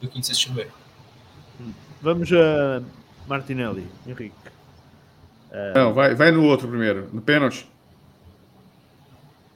do 0.03 0.07
que 0.07 0.19
insistir 0.19 0.53
no 0.53 0.61
erro. 0.61 0.88
Vamos 2.01 2.31
a 2.33 2.83
Martinelli, 3.27 3.87
Henrique. 4.07 4.33
Uh... 5.51 5.75
Não, 5.75 5.95
vai, 5.95 6.15
vai 6.15 6.31
no 6.31 6.45
outro 6.45 6.69
primeiro, 6.69 7.09
no 7.13 7.21
pênalti. 7.21 7.69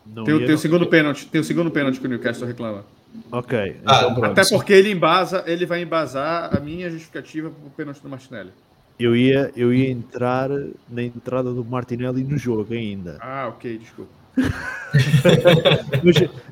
Não 0.06 0.24
tem, 0.24 0.38
tem 0.44 0.54
o 0.54 0.58
segundo 0.58 0.86
pênalti, 0.86 1.26
tem 1.26 1.40
o 1.40 1.44
segundo 1.44 1.70
pênalti 1.70 2.00
que 2.00 2.06
o 2.06 2.08
Newcastle 2.08 2.46
reclama. 2.46 2.84
Ok. 3.30 3.76
Ah, 3.84 4.08
então 4.10 4.24
até 4.24 4.42
porque 4.48 4.72
ele 4.72 4.90
embasa, 4.90 5.44
ele 5.46 5.66
vai 5.66 5.82
embasar 5.82 6.56
a 6.56 6.60
minha 6.60 6.90
justificativa 6.90 7.50
para 7.50 7.66
o 7.66 7.70
pênalti 7.70 8.00
do 8.00 8.08
Martinelli. 8.08 8.50
Eu 8.98 9.16
ia, 9.16 9.52
eu 9.56 9.72
ia 9.72 9.90
entrar 9.90 10.48
na 10.88 11.02
entrada 11.02 11.52
do 11.52 11.64
Martinelli 11.64 12.22
no 12.24 12.36
jogo 12.36 12.72
ainda. 12.74 13.18
Ah, 13.20 13.48
ok, 13.48 13.78
desculpa. 13.78 14.10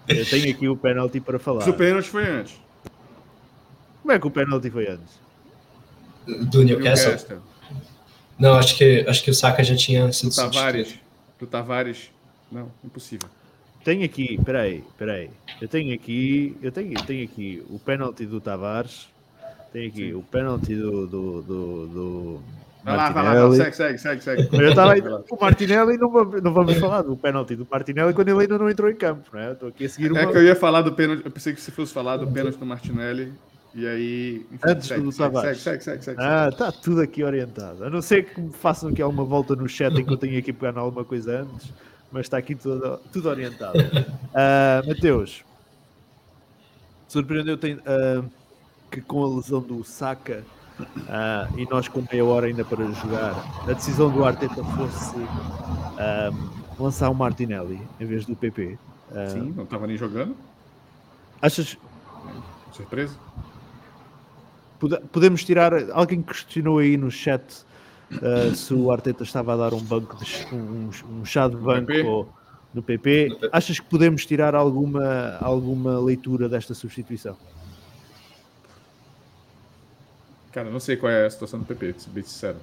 eu 0.08 0.26
tenho 0.26 0.50
aqui 0.50 0.68
o 0.68 0.76
pênalti 0.76 1.20
para 1.20 1.38
falar. 1.38 1.60
Mas 1.60 1.68
o 1.68 1.74
pênalti 1.74 2.08
foi 2.08 2.26
antes. 2.26 2.60
Como 4.02 4.12
é 4.12 4.18
que 4.18 4.26
o 4.26 4.30
pênalti 4.30 4.70
foi 4.70 4.88
antes? 4.88 5.18
Do 6.44 6.62
Newcastle. 6.62 7.10
Newcastle. 7.10 7.42
Não, 8.38 8.54
acho 8.54 8.76
que, 8.76 9.04
acho 9.06 9.22
que 9.22 9.30
o 9.30 9.34
Saka 9.34 9.62
já 9.62 9.76
tinha 9.76 10.10
sido 10.12 10.30
do 10.30 10.36
Tavares. 10.36 10.94
Do 11.38 11.46
Tavares. 11.46 12.10
Não, 12.50 12.70
impossível. 12.82 13.28
Tenho 13.84 14.04
aqui, 14.04 14.38
peraí, 14.44 14.84
peraí. 14.98 15.30
Eu 15.60 15.68
tenho 15.68 15.94
aqui, 15.94 16.56
eu 16.62 16.72
tenho, 16.72 16.92
eu 16.92 17.02
tenho 17.02 17.24
aqui 17.24 17.62
o 17.68 17.78
pênalti 17.78 18.26
do 18.26 18.40
Tavares. 18.40 19.08
Tenho 19.72 19.88
aqui 19.88 20.08
Sim. 20.08 20.14
o 20.14 20.22
pênalti 20.22 20.74
do, 20.74 21.06
do, 21.06 21.42
do, 21.42 21.86
do 21.86 22.42
Vai 22.82 22.96
lá, 22.96 23.10
vai 23.10 23.24
lá, 23.24 23.54
segue, 23.54 23.76
segue, 23.76 23.98
segue, 23.98 24.22
segue. 24.22 24.48
Eu 24.52 24.70
estava 24.70 24.94
aí, 24.94 25.02
o 25.02 25.38
Martinelli, 25.38 25.98
não, 25.98 26.10
não 26.10 26.52
vamos 26.52 26.76
falar 26.78 27.02
do 27.02 27.14
pênalti 27.14 27.54
do 27.54 27.66
Martinelli 27.70 28.14
quando 28.14 28.28
ele 28.28 28.40
ainda 28.40 28.58
não 28.58 28.70
entrou 28.70 28.90
em 28.90 28.94
campo, 28.94 29.28
né? 29.34 29.52
Estou 29.52 29.68
aqui 29.68 29.84
a 29.84 29.88
seguir 29.88 30.10
uma... 30.10 30.20
É 30.20 30.26
que 30.26 30.36
eu 30.36 30.42
ia 30.42 30.56
falar 30.56 30.80
do 30.80 30.92
pênalti, 30.92 31.22
eu 31.24 31.30
pensei 31.30 31.52
que 31.52 31.60
se 31.60 31.70
fosse 31.70 31.92
falar 31.92 32.16
do 32.16 32.26
pênalti 32.26 32.56
do 32.56 32.64
Martinelli, 32.64 33.32
e 33.74 33.86
aí. 33.86 34.46
Enfim, 34.52 34.58
Antes 34.64 34.88
segue, 34.88 35.02
do 35.02 35.12
Tavares. 35.12 35.60
Segue, 35.60 35.82
segue, 35.82 36.04
segue, 36.04 36.20
Ah, 36.20 36.48
está 36.50 36.72
tudo 36.72 37.00
aqui 37.00 37.22
orientado. 37.22 37.84
A 37.84 37.90
não 37.90 38.02
ser 38.02 38.24
que 38.24 38.40
me 38.40 38.52
façam 38.52 38.90
aqui 38.90 39.00
alguma 39.00 39.24
volta 39.24 39.54
no 39.54 39.68
chat 39.68 39.94
em 39.94 40.04
que 40.04 40.12
eu 40.12 40.16
tenho 40.16 40.38
aqui 40.38 40.52
pegar 40.52 40.80
alguma 40.80 41.04
coisa 41.04 41.42
antes, 41.42 41.72
mas 42.10 42.26
está 42.26 42.38
aqui 42.38 42.54
tudo, 42.54 42.98
tudo 43.12 43.28
orientado. 43.28 43.78
Uh, 43.78 44.86
Mateus, 44.88 45.44
surpreendeu 47.06 47.56
uh, 47.56 48.28
que 48.90 49.00
com 49.00 49.24
a 49.24 49.36
lesão 49.36 49.60
do 49.60 49.84
Saka 49.84 50.42
uh, 50.80 51.58
e 51.58 51.64
nós 51.70 51.86
com 51.86 52.04
meia 52.10 52.24
hora 52.24 52.46
ainda 52.46 52.64
para 52.64 52.84
jogar, 52.86 53.62
a 53.68 53.72
decisão 53.72 54.10
do 54.10 54.24
Arteta 54.24 54.64
fosse 54.64 55.16
lançar 56.78 57.10
o 57.10 57.14
Martinelli 57.14 57.80
em 58.00 58.06
vez 58.06 58.26
do 58.26 58.34
PP. 58.34 58.78
Sim, 59.28 59.52
não 59.56 59.64
estava 59.64 59.86
nem 59.86 59.96
jogando. 59.96 60.36
Achas. 61.42 61.76
Surpresa? 62.72 63.16
Podemos 65.12 65.44
tirar. 65.44 65.72
Alguém 65.92 66.22
questionou 66.22 66.78
aí 66.78 66.96
no 66.96 67.10
chat 67.10 67.42
uh, 68.12 68.54
se 68.54 68.72
o 68.72 68.90
Arteta 68.90 69.22
estava 69.22 69.54
a 69.54 69.56
dar 69.56 69.74
um 69.74 69.82
banco 69.82 70.16
de, 70.24 70.54
um, 70.54 70.90
um 71.10 71.24
chá 71.24 71.48
de 71.48 71.56
banco 71.56 71.86
PP. 71.86 72.02
Ou, 72.08 72.32
no 72.72 72.82
PP. 72.82 73.38
Achas 73.52 73.80
que 73.80 73.86
podemos 73.86 74.24
tirar 74.24 74.54
alguma, 74.54 75.36
alguma 75.40 75.98
leitura 75.98 76.48
desta 76.48 76.74
substituição? 76.74 77.36
Cara, 80.52 80.70
não 80.70 80.80
sei 80.80 80.96
qual 80.96 81.12
é 81.12 81.26
a 81.26 81.30
situação 81.30 81.60
do 81.60 81.64
PP, 81.64 81.94
se 81.98 82.10
bem 82.10 82.24
sincero. 82.24 82.58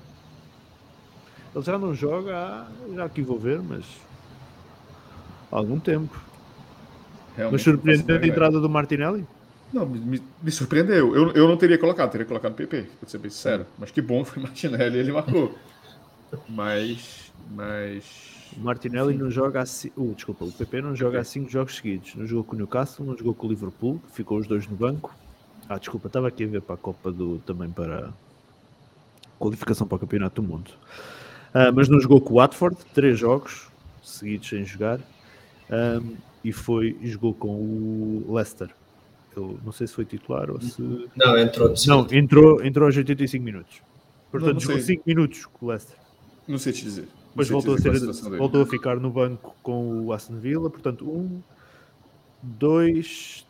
Ele 1.55 1.63
já 1.63 1.78
não 1.78 1.93
joga, 1.93 2.68
já 2.93 3.09
que 3.09 3.22
vou 3.22 3.39
ver, 3.39 3.61
mas 3.61 3.86
há 5.51 5.55
algum 5.57 5.80
tempo. 5.80 6.20
Realmente 7.36 7.53
mas 7.53 7.61
surpreendeu 7.61 8.18
a 8.18 8.28
entrada 8.28 8.59
do 8.59 8.70
Martinelli? 8.70 9.26
Não, 9.72 9.86
me, 9.86 10.22
me 10.41 10.51
surpreendeu. 10.51 11.15
Eu, 11.15 11.32
eu 11.32 11.47
não 11.47 11.57
teria 11.57 11.78
colocado, 11.78 12.11
teria 12.11 12.26
colocado 12.26 12.53
PP, 12.53 12.88
pra 12.99 13.09
ser 13.09 13.18
bem 13.18 13.30
sincero. 13.30 13.65
Mas 13.78 13.91
que 13.91 14.01
bom 14.01 14.24
foi 14.24 14.41
o 14.41 14.45
Martinelli, 14.45 14.99
ele 14.99 15.11
marcou. 15.11 15.53
Mas. 16.47 17.32
Mas. 17.51 18.05
O 18.55 18.61
Martinelli 18.61 19.13
não 19.15 19.30
joga 19.30 19.61
assim. 19.61 19.91
Uh, 19.95 20.13
desculpa, 20.15 20.45
o 20.45 20.51
PP 20.51 20.82
não 20.82 20.95
joga 20.95 21.24
5 21.24 21.49
jogos 21.49 21.76
seguidos. 21.76 22.15
Não 22.15 22.26
jogou 22.26 22.43
com 22.45 22.55
o 22.55 22.57
Newcastle, 22.57 23.05
não 23.05 23.18
jogou 23.18 23.34
com 23.34 23.47
o 23.47 23.49
Liverpool, 23.49 24.01
ficou 24.13 24.38
os 24.38 24.47
dois 24.47 24.68
no 24.68 24.76
banco. 24.76 25.13
Ah, 25.68 25.78
desculpa, 25.78 26.07
estava 26.07 26.28
aqui 26.30 26.45
a 26.45 26.47
ver 26.47 26.61
para 26.61 26.76
a 26.76 26.78
Copa 26.78 27.11
do. 27.11 27.39
também 27.39 27.70
para. 27.70 28.13
qualificação 29.38 29.86
para 29.86 29.97
o 29.97 29.99
Campeonato 29.99 30.41
do 30.41 30.47
Mundo. 30.47 30.72
Uh, 31.49 31.74
mas 31.74 31.89
não 31.89 31.99
jogou 31.99 32.22
com 32.22 32.34
o 32.34 32.38
Watford, 32.38 32.78
3 32.93 33.20
jogos 33.20 33.68
seguidos 34.01 34.47
sem 34.47 34.65
jogar. 34.65 34.99
Um, 35.70 36.15
e 36.43 36.53
foi 36.53 36.97
jogou 37.03 37.34
com 37.34 37.49
o 37.49 38.34
Leicester 38.34 38.70
eu 39.38 39.60
não 39.64 39.72
sei 39.72 39.88
se 39.88 39.94
foi 39.94 40.06
titular 40.06 40.50
ou 40.50 40.60
se. 40.60 40.82
Não, 41.16 41.38
entrou. 41.38 41.74
Não, 41.86 42.08
entrou, 42.12 42.64
entrou 42.64 42.86
aos 42.88 42.98
85 42.98 43.44
minutos. 43.44 43.82
Portanto, 44.32 44.54
não, 44.54 44.60
jogou 44.60 44.80
5 44.80 45.04
minutos 45.06 45.46
com 45.46 45.66
o 45.66 45.70
Leicester. 45.70 45.96
Não 46.48 46.58
sei 46.58 46.74
te 46.74 46.84
dizer. 46.84 47.08
Depois 47.30 47.50
voltou, 47.50 47.76
a, 47.76 47.78
ser, 47.78 47.92
voltou 48.38 48.62
a 48.62 48.66
ficar 48.66 49.00
no 49.00 49.12
banco 49.12 49.56
com 49.62 50.02
o 50.06 50.12
Aston 50.12 50.38
Villa. 50.38 50.70
Portanto, 50.70 51.08
um, 51.08 51.42
dois. 52.42 53.46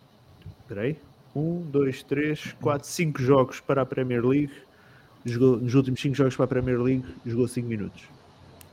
Peraí. 0.67 0.97
Um, 1.33 1.61
dois, 1.61 2.03
três, 2.03 2.53
quatro, 2.59 2.87
cinco 2.87 3.21
jogos 3.21 3.59
para 3.59 3.81
a 3.81 3.85
Premier 3.85 4.25
League. 4.25 4.51
Jogou, 5.23 5.57
nos 5.57 5.73
últimos 5.75 6.01
cinco 6.01 6.15
jogos 6.15 6.35
para 6.35 6.45
a 6.45 6.47
Premier 6.47 6.81
League, 6.81 7.05
jogou 7.25 7.47
5 7.47 7.67
minutos. 7.67 8.03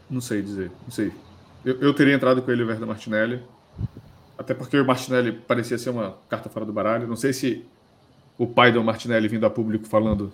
Não 0.08 0.20
sei 0.20 0.40
dizer, 0.40 0.70
não 0.82 0.90
sei. 0.90 1.12
Eu, 1.64 1.80
eu 1.80 1.94
teria 1.94 2.14
entrado 2.14 2.40
com 2.42 2.50
ele 2.50 2.62
o 2.62 2.66
Verda 2.66 2.86
Martinelli. 2.86 3.42
Até 4.36 4.52
porque 4.54 4.78
o 4.78 4.84
Martinelli 4.84 5.32
parecia 5.32 5.78
ser 5.78 5.90
uma 5.90 6.16
carta 6.28 6.48
fora 6.48 6.66
do 6.66 6.72
baralho. 6.72 7.06
Não 7.06 7.16
sei 7.16 7.32
se 7.32 7.64
o 8.36 8.46
pai 8.46 8.72
do 8.72 8.82
Martinelli 8.82 9.28
vindo 9.28 9.46
a 9.46 9.50
público 9.50 9.86
falando, 9.86 10.32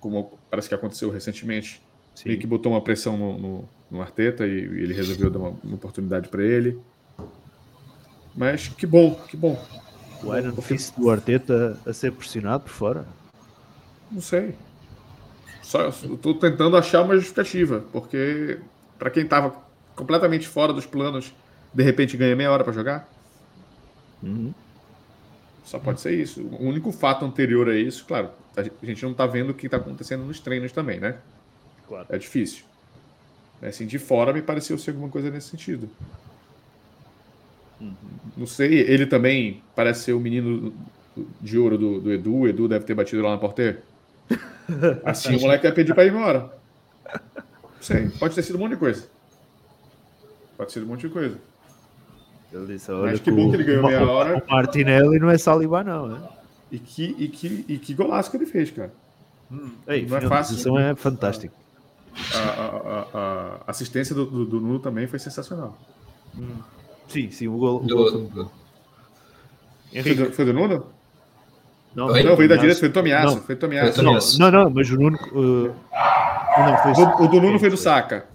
como 0.00 0.38
parece 0.50 0.68
que 0.68 0.74
aconteceu 0.74 1.10
recentemente, 1.10 1.82
Sim. 2.14 2.30
e 2.30 2.36
que 2.36 2.46
botou 2.46 2.72
uma 2.72 2.80
pressão 2.80 3.16
no, 3.16 3.38
no, 3.38 3.68
no 3.90 4.00
Arteta 4.00 4.46
e, 4.46 4.50
e 4.50 4.82
ele 4.82 4.94
resolveu 4.94 5.30
dar 5.30 5.38
uma, 5.38 5.54
uma 5.62 5.74
oportunidade 5.74 6.28
para 6.28 6.42
ele. 6.42 6.78
Mas 8.34 8.68
que 8.68 8.86
bom, 8.86 9.14
que 9.28 9.36
bom. 9.36 9.60
O 10.22 10.34
Iron 10.36 10.56
Fist 10.56 10.96
do 10.96 11.10
Arteta 11.10 11.78
a 11.86 11.92
ser 11.92 12.12
pressionado 12.12 12.64
por 12.64 12.72
fora. 12.72 13.06
Não 14.10 14.20
sei. 14.20 14.54
Só 15.62 15.88
estou 15.88 16.34
tentando 16.34 16.76
achar 16.76 17.02
uma 17.02 17.14
justificativa, 17.14 17.84
porque 17.92 18.58
para 18.98 19.10
quem 19.10 19.24
estava 19.24 19.54
completamente 19.94 20.48
fora 20.48 20.72
dos 20.72 20.86
planos, 20.86 21.34
de 21.74 21.82
repente 21.82 22.16
ganha 22.16 22.34
meia 22.34 22.50
hora 22.50 22.64
para 22.64 22.72
jogar, 22.72 23.08
Uhum. 24.22 24.52
só 25.64 25.78
pode 25.78 26.00
ser 26.00 26.12
isso. 26.12 26.42
O 26.42 26.64
único 26.64 26.90
fato 26.90 27.24
anterior 27.24 27.68
a 27.68 27.76
isso, 27.76 28.04
claro, 28.04 28.30
a 28.56 28.86
gente 28.86 29.02
não 29.02 29.12
está 29.12 29.26
vendo 29.26 29.50
o 29.50 29.54
que 29.54 29.66
está 29.66 29.76
acontecendo 29.76 30.24
nos 30.24 30.40
treinos 30.40 30.72
também, 30.72 30.98
né? 30.98 31.18
Claro. 31.86 32.06
É 32.08 32.18
difícil. 32.18 32.64
Assim, 33.62 33.86
de 33.86 33.98
fora 33.98 34.32
me 34.32 34.42
pareceu 34.42 34.78
ser 34.78 34.90
alguma 34.90 35.08
coisa 35.08 35.30
nesse 35.30 35.48
sentido. 35.48 35.88
Não 38.36 38.46
sei, 38.46 38.80
ele 38.80 39.06
também 39.06 39.62
parece 39.74 40.04
ser 40.04 40.12
o 40.12 40.20
menino 40.20 40.74
de 41.40 41.58
ouro 41.58 41.78
do, 41.78 42.00
do 42.00 42.12
Edu. 42.12 42.34
O 42.34 42.48
Edu 42.48 42.68
deve 42.68 42.84
ter 42.84 42.94
batido 42.94 43.22
lá 43.22 43.30
na 43.30 43.38
porteira. 43.38 43.82
Assim 45.04 45.36
o 45.36 45.40
moleque 45.40 45.66
ia 45.66 45.72
pedir 45.72 45.94
para 45.94 46.04
ir 46.04 46.10
embora. 46.10 46.52
Não 47.34 47.82
sei, 47.82 48.08
pode 48.10 48.34
ter 48.34 48.42
sido 48.42 48.56
um 48.56 48.60
monte 48.60 48.72
de 48.72 48.76
coisa. 48.76 49.08
Pode 50.56 50.72
ser 50.72 50.82
um 50.82 50.86
monte 50.86 51.06
de 51.06 51.12
coisa. 51.12 51.38
Ele 52.52 52.66
disse, 52.66 52.90
Mas 52.90 53.00
olha 53.00 53.18
que 53.18 53.30
bom 53.30 53.50
que 53.50 53.56
ele 53.56 53.64
ganhou 53.64 53.84
o- 53.84 53.86
meia 53.86 54.08
hora. 54.10 54.42
O 54.46 54.50
Martinelli 54.50 55.18
não 55.18 55.28
é 55.30 55.36
Saliba, 55.38 55.84
não. 55.84 56.08
né? 56.08 56.20
E 56.72 56.78
que, 56.78 57.14
e 57.18 57.28
que, 57.28 57.64
e 57.68 57.78
que 57.78 57.94
golaço 57.94 58.30
que 58.30 58.36
ele 58.36 58.46
fez, 58.46 58.70
cara. 58.70 58.92
Ei, 59.86 60.06
Não 60.06 60.16
é 60.16 60.20
fácil. 60.22 60.78
é 60.78 60.94
fantástico. 60.94 61.54
A, 62.34 62.38
a- 62.38 63.06
a- 63.18 63.60
a 63.66 63.70
assistência 63.70 64.14
do, 64.14 64.26
do, 64.26 64.44
do 64.44 64.60
Nuno 64.60 64.78
também 64.78 65.06
foi 65.06 65.18
sensacional. 65.18 65.76
Sim, 67.08 67.30
sim, 67.30 67.48
o 67.48 67.56
gol. 67.56 67.76
o 67.82 67.86
gol 67.86 68.10
foi. 69.90 70.02
Foi 70.02 70.14
do, 70.14 70.32
foi 70.32 70.44
do 70.44 70.52
Nuno? 70.52 70.86
não, 71.94 72.06
Oi? 72.08 72.22
Não, 72.22 72.36
veio 72.36 72.48
da 72.48 72.56
direita, 72.56 72.80
foi 72.80 72.88
do 72.90 72.92
Tomiasso. 72.92 73.36
Não. 73.36 73.42
Foi 73.42 73.56
Tomiasso. 73.56 73.94
Foi. 74.02 74.38
Não, 74.38 74.50
não, 74.50 74.70
mas 74.70 74.90
o 74.90 74.96
Nuno. 74.96 75.16
uh, 75.32 75.74
não, 76.58 76.78
foi 76.94 77.04
O, 77.04 77.22
o 77.24 77.28
do 77.28 77.40
Nuno 77.40 77.58
foi 77.58 77.70
do 77.70 77.76
Saka. 77.76 78.26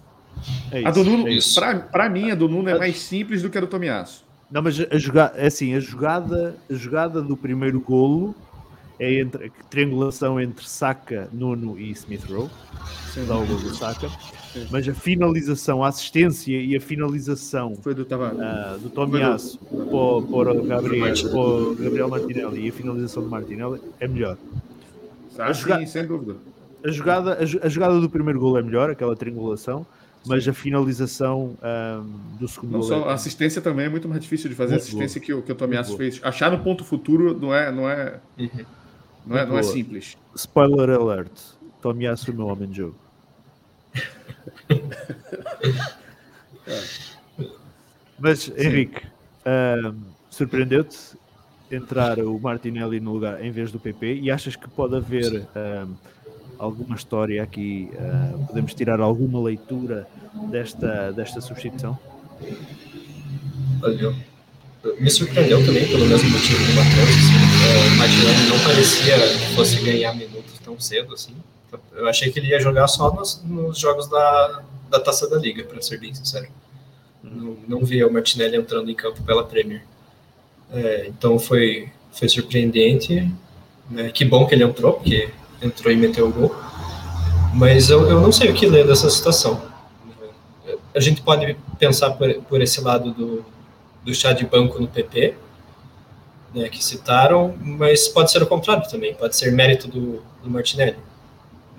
É 0.72 0.86
A 0.86 0.90
do 0.90 1.00
isso, 1.00 1.10
Nuno, 1.10 1.28
é 1.28 1.32
isso. 1.32 1.54
pra, 1.60 1.74
pra 1.78 2.08
mim, 2.08 2.30
a 2.30 2.34
do 2.34 2.48
Nuno 2.48 2.68
é 2.68 2.78
mais 2.78 2.98
simples 2.98 3.42
do 3.42 3.50
que 3.50 3.58
a 3.58 3.60
do 3.60 3.66
Tomiasso. 3.66 4.24
Não, 4.50 4.62
mas 4.62 4.78
a 4.78 4.98
jogada, 4.98 5.36
é 5.38 5.46
assim, 5.46 5.74
a 5.74 5.80
jogada, 5.80 6.54
a 6.70 6.74
jogada 6.74 7.20
do 7.22 7.36
primeiro 7.36 7.80
golo 7.80 8.34
é 9.00 9.20
entre 9.20 9.46
a 9.46 9.50
triangulação 9.68 10.40
entre 10.40 10.68
Saka, 10.68 11.28
Nuno 11.32 11.78
e 11.78 11.90
Smith 11.92 12.24
Rowe, 12.30 12.48
dá 13.26 13.36
o 13.36 13.46
gol 13.46 13.58
do 13.58 13.74
Saka, 13.74 14.08
mas 14.70 14.88
a 14.88 14.94
finalização, 14.94 15.82
a 15.82 15.88
assistência 15.88 16.56
e 16.60 16.76
a 16.76 16.80
finalização 16.80 17.74
Foi 17.82 17.94
do 17.94 18.04
Tavares. 18.04 18.38
ah, 18.38 18.76
do 18.80 18.88
Tomiasso 18.90 19.58
para, 19.58 19.76
o- 19.78 20.22
para, 20.22 20.52
o 20.52 20.62
Gabriel, 20.62 21.14
para 21.30 21.38
o 21.40 21.74
Gabriel 21.74 22.08
Martinelli 22.08 22.66
e 22.66 22.68
a 22.68 22.72
finalização 22.72 23.22
do 23.24 23.28
Martinelli 23.28 23.80
é 23.98 24.06
melhor. 24.06 24.36
Ah, 25.38 25.52
sim, 25.52 25.86
sem 25.86 26.06
dúvida. 26.06 26.36
A 26.84 26.90
jogada, 26.90 27.32
a, 27.32 27.66
a 27.66 27.68
jogada 27.68 27.98
do 28.00 28.08
primeiro 28.08 28.38
gol 28.38 28.56
é 28.58 28.62
melhor, 28.62 28.90
aquela 28.90 29.16
triangulação, 29.16 29.84
mas 30.26 30.46
a 30.48 30.52
finalização 30.52 31.56
ah, 31.62 32.02
do 32.38 32.48
segundo 32.48 32.72
Não 32.72 32.80
gol 32.80 32.88
só, 32.88 33.08
a 33.08 33.10
é, 33.10 33.14
assistência 33.14 33.60
também 33.62 33.86
é 33.86 33.88
muito 33.88 34.08
mais 34.08 34.20
difícil 34.22 34.48
de 34.48 34.56
fazer. 34.56 34.74
A 34.74 34.76
Muito 34.76 34.82
assistência 34.84 35.20
que, 35.20 35.32
o- 35.32 35.42
que 35.42 35.52
o 35.52 35.54
Tomiasso 35.54 35.90
Muito 35.90 35.98
fez. 36.02 36.20
Achar 36.24 36.50
no 36.50 36.58
ponto 36.62 36.84
futuro 36.84 37.38
não 37.38 37.54
é, 37.54 37.70
não 37.70 37.88
é, 37.88 38.20
Uhum. 38.38 38.48
não 39.26 39.36
é, 39.36 39.46
não 39.46 39.58
é 39.58 39.62
simples. 39.62 40.16
Spoiler 40.34 40.90
alert. 40.90 41.30
Tomiasso 41.80 42.30
é 42.30 42.34
o 42.34 42.36
meu 42.36 42.46
homem 42.46 42.68
de 42.68 42.78
jogo. 42.78 42.96
Mas, 48.18 48.50
Henrique, 48.56 49.02
ahm, 49.44 50.00
surpreendeu-te 50.30 50.96
entrar 51.70 52.18
o 52.20 52.38
Martinelli 52.38 53.00
no 53.00 53.12
lugar 53.12 53.44
em 53.44 53.50
vez 53.50 53.72
do 53.72 53.80
PP 53.80 54.20
e 54.20 54.30
achas 54.30 54.54
que 54.56 54.68
pode 54.68 54.96
haver 54.96 55.48
ahm, 55.54 55.94
alguma 56.64 56.96
história 56.96 57.42
aqui? 57.42 57.90
ah, 57.98 58.46
podemos 58.46 58.74
tirar 58.74 59.00
alguma 59.00 59.40
leitura 59.40 60.06
desta, 60.50 61.12
desta 61.12 61.40
substituição? 61.40 61.98
Olha, 63.82 64.14
me 64.98 65.10
surpreendeu 65.10 65.64
também 65.64 65.86
pelo 65.86 66.06
mesmo 66.06 66.30
motivo 66.30 66.58
do 66.58 66.72
Matheus. 66.74 67.08
Assim, 67.10 67.34
é, 67.64 67.94
o 67.94 67.96
Martinelli 67.96 68.48
não 68.48 68.58
parecia 68.60 69.16
que 69.16 69.54
fosse 69.54 69.80
ganhar 69.82 70.14
minutos 70.14 70.58
tão 70.62 70.78
cedo 70.78 71.14
assim. 71.14 71.34
Eu 71.92 72.08
achei 72.08 72.30
que 72.30 72.38
ele 72.38 72.48
ia 72.48 72.60
jogar 72.60 72.86
só 72.86 73.12
nos, 73.12 73.42
nos 73.44 73.78
jogos 73.78 74.08
da, 74.08 74.62
da 74.90 75.00
Taça 75.00 75.28
da 75.28 75.36
Liga, 75.36 75.64
para 75.64 75.80
ser 75.82 75.98
bem 75.98 76.14
sincero. 76.14 76.46
Não, 77.22 77.56
não 77.66 77.84
via 77.84 78.06
o 78.06 78.12
Martinelli 78.12 78.56
entrando 78.56 78.90
em 78.90 78.94
campo 78.94 79.22
pela 79.22 79.44
Premier. 79.44 79.82
É, 80.72 81.06
então 81.08 81.38
foi, 81.38 81.88
foi 82.12 82.28
surpreendente. 82.28 83.30
né? 83.90 84.10
Que 84.10 84.24
bom 84.24 84.46
que 84.46 84.54
ele 84.54 84.64
entrou, 84.64 84.94
porque 84.94 85.30
entrou 85.66 85.92
e 85.92 85.96
meteu 85.96 86.28
o 86.28 86.32
gol. 86.32 86.54
Mas 87.54 87.88
eu, 87.88 88.08
eu 88.10 88.20
não 88.20 88.32
sei 88.32 88.50
o 88.50 88.54
que 88.54 88.66
ler 88.66 88.86
dessa 88.86 89.08
situação. 89.08 89.62
A 90.94 91.00
gente 91.00 91.22
pode 91.22 91.56
pensar 91.78 92.10
por, 92.12 92.32
por 92.42 92.60
esse 92.60 92.80
lado 92.80 93.12
do, 93.12 93.44
do 94.04 94.14
chá 94.14 94.32
de 94.32 94.44
banco 94.44 94.80
no 94.80 94.88
PP, 94.88 95.34
né, 96.54 96.68
que 96.68 96.84
citaram, 96.84 97.54
mas 97.60 98.06
pode 98.08 98.30
ser 98.30 98.42
o 98.42 98.46
contrário 98.46 98.88
também, 98.88 99.14
pode 99.14 99.36
ser 99.36 99.50
mérito 99.50 99.88
do, 99.88 100.22
do 100.42 100.50
Martinelli. 100.50 100.96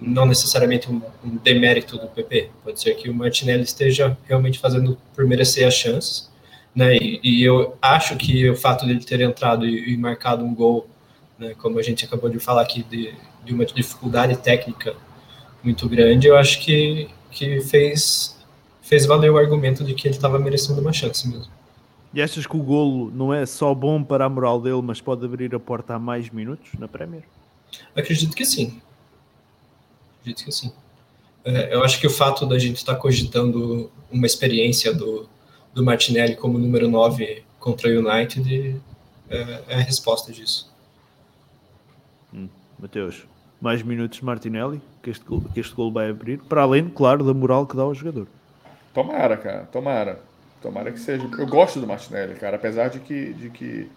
Não 0.01 0.25
necessariamente 0.25 0.91
um, 0.91 1.01
um 1.23 1.37
demérito 1.37 1.97
do 1.97 2.07
PP, 2.07 2.49
pode 2.63 2.81
ser 2.81 2.93
que 2.95 3.09
o 3.09 3.13
Martinelli 3.13 3.63
esteja 3.63 4.17
realmente 4.25 4.59
fazendo 4.59 4.97
por 5.15 5.25
merecer 5.25 5.65
as 5.65 5.73
chances, 5.73 6.29
né, 6.75 6.97
e, 6.97 7.21
e 7.23 7.43
eu 7.43 7.77
acho 7.81 8.17
que 8.17 8.49
o 8.49 8.55
fato 8.55 8.85
dele 8.85 8.99
ter 8.99 9.21
entrado 9.21 9.65
e, 9.65 9.93
e 9.93 9.97
marcado 9.97 10.43
um 10.43 10.53
gol, 10.53 10.89
né, 11.39 11.53
como 11.57 11.79
a 11.79 11.81
gente 11.81 12.03
acabou 12.03 12.29
de 12.29 12.39
falar 12.39 12.61
aqui, 12.61 12.83
de, 12.83 13.13
de 13.45 13.53
uma 13.53 13.65
dificuldade 13.65 14.35
técnica 14.37 14.95
muito 15.63 15.87
grande, 15.87 16.27
eu 16.27 16.35
acho 16.35 16.59
que, 16.59 17.09
que 17.31 17.61
fez, 17.61 18.37
fez 18.81 19.05
valer 19.05 19.31
o 19.31 19.37
argumento 19.37 19.83
de 19.83 19.93
que 19.93 20.07
ele 20.07 20.15
estava 20.15 20.37
merecendo 20.39 20.81
uma 20.81 20.91
chance 20.91 21.27
mesmo. 21.27 21.51
E 22.13 22.21
achas 22.21 22.47
que 22.47 22.55
o 22.55 22.63
golo 22.63 23.11
não 23.11 23.33
é 23.33 23.45
só 23.45 23.73
bom 23.73 24.03
para 24.03 24.25
a 24.25 24.29
moral 24.29 24.61
dele, 24.61 24.81
mas 24.81 25.01
pode 25.01 25.25
abrir 25.25 25.53
a 25.53 25.59
porta 25.59 25.95
a 25.95 25.99
mais 25.99 26.29
minutos 26.29 26.69
na 26.79 26.87
Premier? 26.87 27.23
Acredito 27.95 28.35
que 28.35 28.45
sim. 28.45 28.81
Acredito 30.21 30.45
que 30.45 30.51
sim. 30.51 30.71
É, 31.43 31.75
eu 31.75 31.83
acho 31.83 31.99
que 31.99 32.07
o 32.07 32.09
fato 32.09 32.45
da 32.45 32.57
gente 32.57 32.77
estar 32.77 32.95
cogitando 32.95 33.91
uma 34.09 34.25
experiência 34.25 34.93
do, 34.93 35.27
do 35.73 35.83
Martinelli 35.83 36.35
como 36.35 36.57
número 36.57 36.89
9 36.89 37.43
contra 37.59 37.89
o 37.89 37.91
United 37.91 38.81
é, 39.29 39.63
é 39.67 39.75
a 39.75 39.79
resposta 39.79 40.31
disso. 40.31 40.73
Mateus, 42.79 43.25
mais 43.65 43.81
minutos 43.81 44.21
Martinelli, 44.21 44.79
que 45.01 45.09
este, 45.09 45.25
gol, 45.25 45.41
que 45.51 45.59
este 45.59 45.73
gol 45.73 45.91
vai 45.91 46.07
abrir, 46.07 46.37
para 46.37 46.61
além, 46.61 46.87
claro, 46.87 47.23
da 47.23 47.33
moral 47.33 47.65
que 47.65 47.75
dá 47.75 47.81
ao 47.81 47.95
jogador. 47.95 48.27
Tomara, 48.93 49.35
cara, 49.35 49.63
tomara. 49.71 50.19
Tomara 50.61 50.91
que 50.91 50.99
seja. 50.99 51.27
Eu 51.39 51.47
gosto 51.47 51.79
do 51.81 51.87
Martinelli, 51.87 52.35
cara, 52.35 52.57
apesar 52.57 52.89
de 52.89 52.99
que, 52.99 53.33
de 53.33 53.49
que 53.49 53.89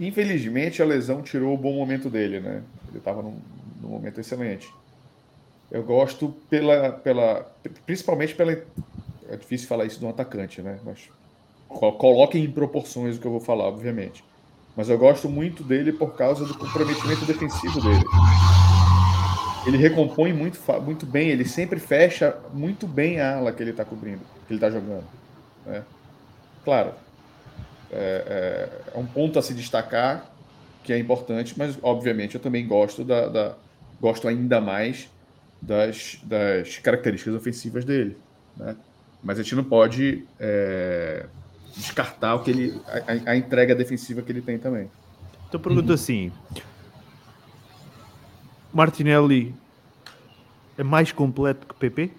infelizmente 0.00 0.82
a 0.82 0.84
lesão 0.84 1.22
tirou 1.22 1.54
o 1.54 1.56
bom 1.56 1.72
momento 1.74 2.10
dele, 2.10 2.40
né? 2.40 2.62
Ele 2.88 2.98
estava 2.98 3.22
num, 3.22 3.36
num 3.80 3.88
momento 3.88 4.18
excelente. 4.18 4.68
Eu 5.70 5.84
gosto 5.84 6.34
pela, 6.50 6.90
pela, 6.90 7.46
principalmente 7.86 8.34
pela. 8.34 8.52
É 9.30 9.36
difícil 9.36 9.68
falar 9.68 9.84
isso 9.84 10.00
de 10.00 10.04
um 10.04 10.10
atacante, 10.10 10.60
né? 10.60 10.80
Mas 10.84 11.08
co- 11.68 11.92
coloquem 11.92 12.44
em 12.44 12.50
proporções 12.50 13.16
o 13.16 13.20
que 13.20 13.26
eu 13.26 13.30
vou 13.30 13.40
falar, 13.40 13.64
obviamente. 13.68 14.24
Mas 14.76 14.88
eu 14.88 14.96
gosto 14.98 15.28
muito 15.28 15.62
dele 15.62 15.92
por 15.92 16.14
causa 16.14 16.44
do 16.46 16.54
comprometimento 16.56 17.24
defensivo 17.26 17.80
dele. 17.80 18.04
Ele 19.66 19.76
recompõe 19.76 20.32
muito, 20.32 20.58
muito 20.82 21.06
bem, 21.06 21.28
ele 21.28 21.44
sempre 21.44 21.78
fecha 21.78 22.36
muito 22.52 22.86
bem 22.86 23.20
a 23.20 23.36
ala 23.36 23.52
que 23.52 23.62
ele 23.62 23.70
está 23.70 23.84
cobrindo, 23.84 24.20
que 24.46 24.52
ele 24.54 24.56
está 24.64 24.70
jogando. 24.70 25.04
né? 25.66 25.82
Claro, 26.64 26.92
é, 27.90 28.70
é- 28.94 28.96
é 28.96 28.98
um 28.98 29.06
ponto 29.06 29.38
a 29.38 29.42
se 29.42 29.54
destacar 29.54 30.26
que 30.82 30.92
é 30.92 30.98
importante, 30.98 31.54
mas 31.56 31.78
obviamente 31.82 32.34
eu 32.34 32.40
também 32.40 32.66
gosto 32.66 33.04
da, 33.04 33.28
da- 33.28 33.54
gosto 34.00 34.26
ainda 34.26 34.60
mais 34.60 35.08
das, 35.60 36.18
das 36.24 36.78
características 36.78 37.34
ofensivas 37.36 37.84
dele. 37.84 38.16
né? 38.56 38.74
Mas 39.22 39.38
a 39.38 39.42
gente 39.44 39.54
não 39.54 39.62
pode 39.62 40.24
é, 40.40 41.26
descartar 41.76 42.34
o 42.34 42.40
que 42.42 42.50
ele, 42.50 42.80
a, 43.24 43.30
a- 43.32 43.36
entrega 43.36 43.74
defensiva 43.74 44.22
que 44.22 44.30
ele 44.32 44.42
tem 44.42 44.58
também. 44.58 44.90
Então 45.48 45.60
pergunto 45.60 45.92
assim: 45.92 46.32
Martinelli 48.72 49.54
é 50.78 50.82
mais 50.82 51.12
completo 51.12 51.66
que 51.66 51.74
PP? 51.74 52.10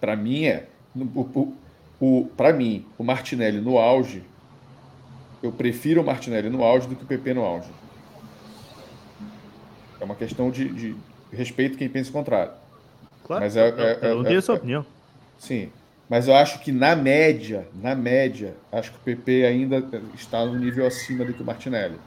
Para 0.00 0.16
mim 0.16 0.44
é. 0.46 0.66
O, 0.96 1.52
o, 2.00 2.26
para 2.36 2.52
mim, 2.54 2.86
o 2.96 3.04
Martinelli 3.04 3.60
no 3.60 3.76
auge 3.78 4.24
eu 5.42 5.52
prefiro 5.52 6.00
o 6.02 6.04
Martinelli 6.04 6.48
no 6.50 6.62
auge 6.64 6.86
do 6.88 6.96
que 6.96 7.04
o 7.04 7.06
PP 7.06 7.34
no 7.34 7.42
auge. 7.44 7.68
É 10.00 10.04
uma 10.04 10.14
questão 10.14 10.50
de, 10.50 10.68
de 10.68 10.96
respeito 11.32 11.76
quem 11.78 11.88
pensa 11.88 12.10
o 12.10 12.12
contrário. 12.12 12.52
Claro, 13.24 13.42
Mas 13.44 13.56
é- 13.56 13.68
é- 13.68 13.94
cada 13.96 14.16
um 14.16 14.22
é- 14.22 14.28
tem 14.28 14.36
a 14.36 14.42
sua 14.42 14.54
é- 14.54 14.58
opinião. 14.58 14.86
Sim. 15.38 15.70
Mas 16.10 16.26
eu 16.26 16.34
acho 16.34 16.58
que 16.58 16.72
na 16.72 16.96
média, 16.96 17.68
na 17.72 17.94
média, 17.94 18.56
acho 18.72 18.90
que 18.90 18.96
o 18.96 19.00
PP 19.00 19.46
ainda 19.46 19.78
está 20.12 20.44
no 20.44 20.58
nível 20.58 20.84
acima 20.84 21.24
do 21.24 21.32
que 21.32 21.40
o 21.40 21.46
Martinelli. 21.46 22.00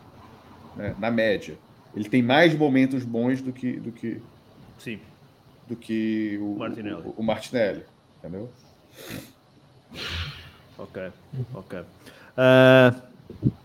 né? 0.76 0.94
Na 1.00 1.10
média. 1.10 1.58
Ele 1.96 2.10
tem 2.10 2.22
mais 2.22 2.54
momentos 2.54 3.06
bons 3.06 3.42
do 3.42 3.54
que, 3.54 3.80
do 3.80 3.94
que, 3.94 4.22
Sim. 4.78 5.00
do 5.70 5.78
que 5.78 6.38
o, 6.42 6.58
Martinelli. 6.58 7.02
o, 7.06 7.14
o 7.16 7.24
Martinelli. 7.24 7.84
Entendeu? 8.20 8.50
Ok, 10.78 11.02
ok. 11.54 11.80
Ah, 12.36 12.94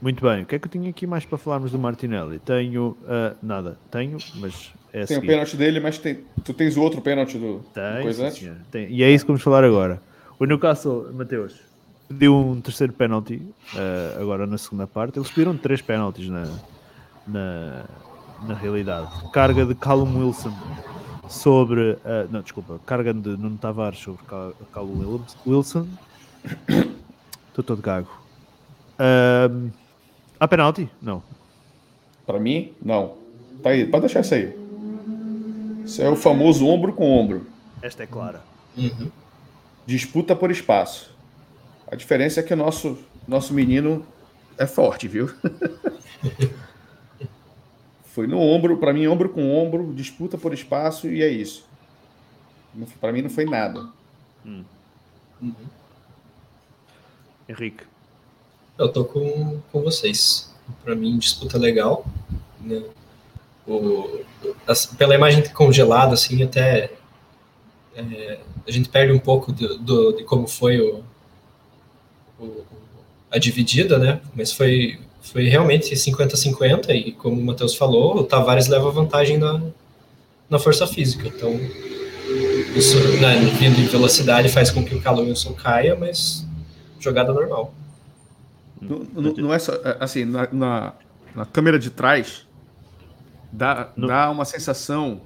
muito 0.01 0.22
bem, 0.22 0.43
o 0.43 0.47
que 0.47 0.55
é 0.55 0.59
que 0.61 0.68
eu 0.68 0.70
tinha 0.70 0.89
aqui 0.89 1.05
mais 1.05 1.24
para 1.24 1.36
falarmos 1.36 1.72
do 1.72 1.80
Martinelli? 1.80 2.39
Tenho 2.39 2.97
ah, 3.09 3.34
nada, 3.43 3.76
tenho, 3.91 4.18
mas 4.36 4.72
é 4.93 5.05
Tem 5.05 5.18
o 5.18 5.20
pênalti 5.20 5.57
dele, 5.57 5.80
mas 5.80 5.99
tem, 5.99 6.20
tu 6.45 6.55
tens 6.55 6.76
o 6.76 6.82
outro 6.82 7.01
pênalti 7.01 7.36
do 7.36 7.64
Tem, 7.74 8.03
coisa 8.03 8.28
antes? 8.28 8.49
tem. 8.70 8.89
E 8.89 9.03
é 9.03 9.11
isso 9.11 9.24
que 9.24 9.28
vamos 9.32 9.43
falar 9.43 9.64
agora. 9.64 10.01
O 10.39 10.45
Newcastle, 10.45 11.12
Mateus, 11.12 11.55
pediu 12.09 12.34
um 12.36 12.61
terceiro 12.61 12.93
penalti 12.93 13.43
ah, 13.74 14.18
agora 14.20 14.47
na 14.47 14.59
segunda 14.59 14.86
parte. 14.86 15.18
Eles 15.18 15.28
pediram 15.30 15.57
três 15.57 15.82
penaltis 15.82 16.28
na, 16.28 16.47
na, 17.26 17.84
na 18.47 18.55
realidade. 18.55 19.11
Carga 19.32 19.64
de 19.66 19.74
Callum 19.74 20.18
Wilson 20.18 20.53
sobre. 21.28 21.99
ah, 22.05 22.26
não, 22.30 22.41
desculpa. 22.43 22.78
Carga 22.86 23.12
de 23.12 23.30
Nuno 23.30 23.59
Tavares 23.59 23.99
sobre 23.99 24.22
Cal- 24.26 24.55
Callum 24.72 25.20
Wilson-. 25.47 25.89
Estou 27.49 27.64
todo 27.64 27.82
gago. 27.82 28.09
Ahm, 28.99 29.70
há 30.39 30.47
penalti? 30.47 30.89
Não. 31.03 31.22
Para 32.26 32.39
mim, 32.39 32.72
não. 32.82 33.14
Tá 33.62 33.70
aí, 33.70 33.84
pode 33.86 34.03
deixar 34.03 34.20
isso 34.20 34.34
aí. 34.34 34.57
Isso 35.84 36.01
é 36.03 36.09
o 36.09 36.14
famoso 36.14 36.66
ombro 36.66 36.93
com 36.93 37.11
ombro. 37.18 37.47
Esta 37.82 38.05
é 38.05 38.07
clara. 38.07 38.41
Uhum. 38.76 39.09
Disputa 39.89 40.36
por 40.36 40.51
espaço. 40.51 41.11
A 41.91 41.97
diferença 41.97 42.41
é 42.41 42.43
que 42.43 42.53
o 42.53 42.57
nosso, 42.57 42.99
nosso 43.26 43.55
menino 43.55 44.05
é 44.59 44.66
forte, 44.66 45.09
viu? 45.09 45.30
Foi 48.05 48.26
no 48.26 48.39
ombro, 48.39 48.76
para 48.76 48.93
mim, 48.93 49.07
ombro 49.07 49.30
com 49.30 49.51
ombro, 49.51 49.95
disputa 49.95 50.36
por 50.36 50.53
espaço 50.53 51.09
e 51.09 51.22
é 51.22 51.28
isso. 51.28 51.64
Para 53.01 53.14
mim 53.14 53.22
não 53.22 53.30
foi 53.30 53.47
nada. 53.47 53.89
Uhum. 54.45 54.62
Henrique. 57.49 57.84
Eu 58.76 58.93
tô 58.93 59.07
com, 59.07 59.59
com 59.72 59.82
vocês. 59.82 60.55
Para 60.84 60.95
mim, 60.95 61.16
disputa 61.16 61.57
legal. 61.57 62.05
Né? 62.61 62.82
O, 63.66 64.20
as- 64.66 64.84
pela 64.84 65.14
imagem 65.14 65.49
congelada, 65.55 66.12
assim, 66.12 66.43
até 66.43 66.93
é, 67.99 68.38
a 68.66 68.70
gente 68.70 68.88
perde 68.88 69.12
um 69.12 69.18
pouco 69.18 69.53
do, 69.53 69.78
do- 69.78 70.12
de 70.12 70.24
como 70.24 70.46
foi 70.46 70.80
o, 70.80 71.03
o- 72.40 72.64
a 73.30 73.38
dividida, 73.38 73.99
né? 73.99 74.20
Mas 74.34 74.53
foi, 74.53 74.99
foi 75.20 75.49
realmente 75.49 75.94
50-50 75.94 76.90
e, 76.90 77.12
como 77.12 77.40
o 77.40 77.44
Matheus 77.44 77.74
falou, 77.74 78.16
o 78.18 78.24
Tavares 78.24 78.68
leva 78.68 78.90
vantagem 78.90 79.36
na, 79.38 79.61
na 80.49 80.59
força 80.59 80.86
física. 80.86 81.28
Então, 81.28 81.59
isso, 82.74 82.96
né, 83.20 83.36
vindo 83.59 83.78
em 83.80 83.86
velocidade, 83.86 84.49
faz 84.49 84.70
com 84.70 84.84
que 84.84 84.94
o 84.94 85.01
Callum 85.01 85.24
Wilson 85.26 85.53
caia, 85.55 85.94
mas 85.96 86.46
jogada 87.01 87.32
normal. 87.32 87.74
Não, 88.80 88.99
não- 89.14 89.32
não 89.34 89.53
é 89.55 89.59
só. 89.59 89.72
é, 89.74 89.96
Assim, 90.01 90.24
na, 90.24 90.49
na, 90.53 90.92
na 91.34 91.44
câmera 91.46 91.78
de 91.78 91.90
trás, 91.90 92.46
dá, 93.53 93.90
No- 93.96 94.07
dá 94.07 94.30
uma 94.30 94.44
sensação. 94.44 95.20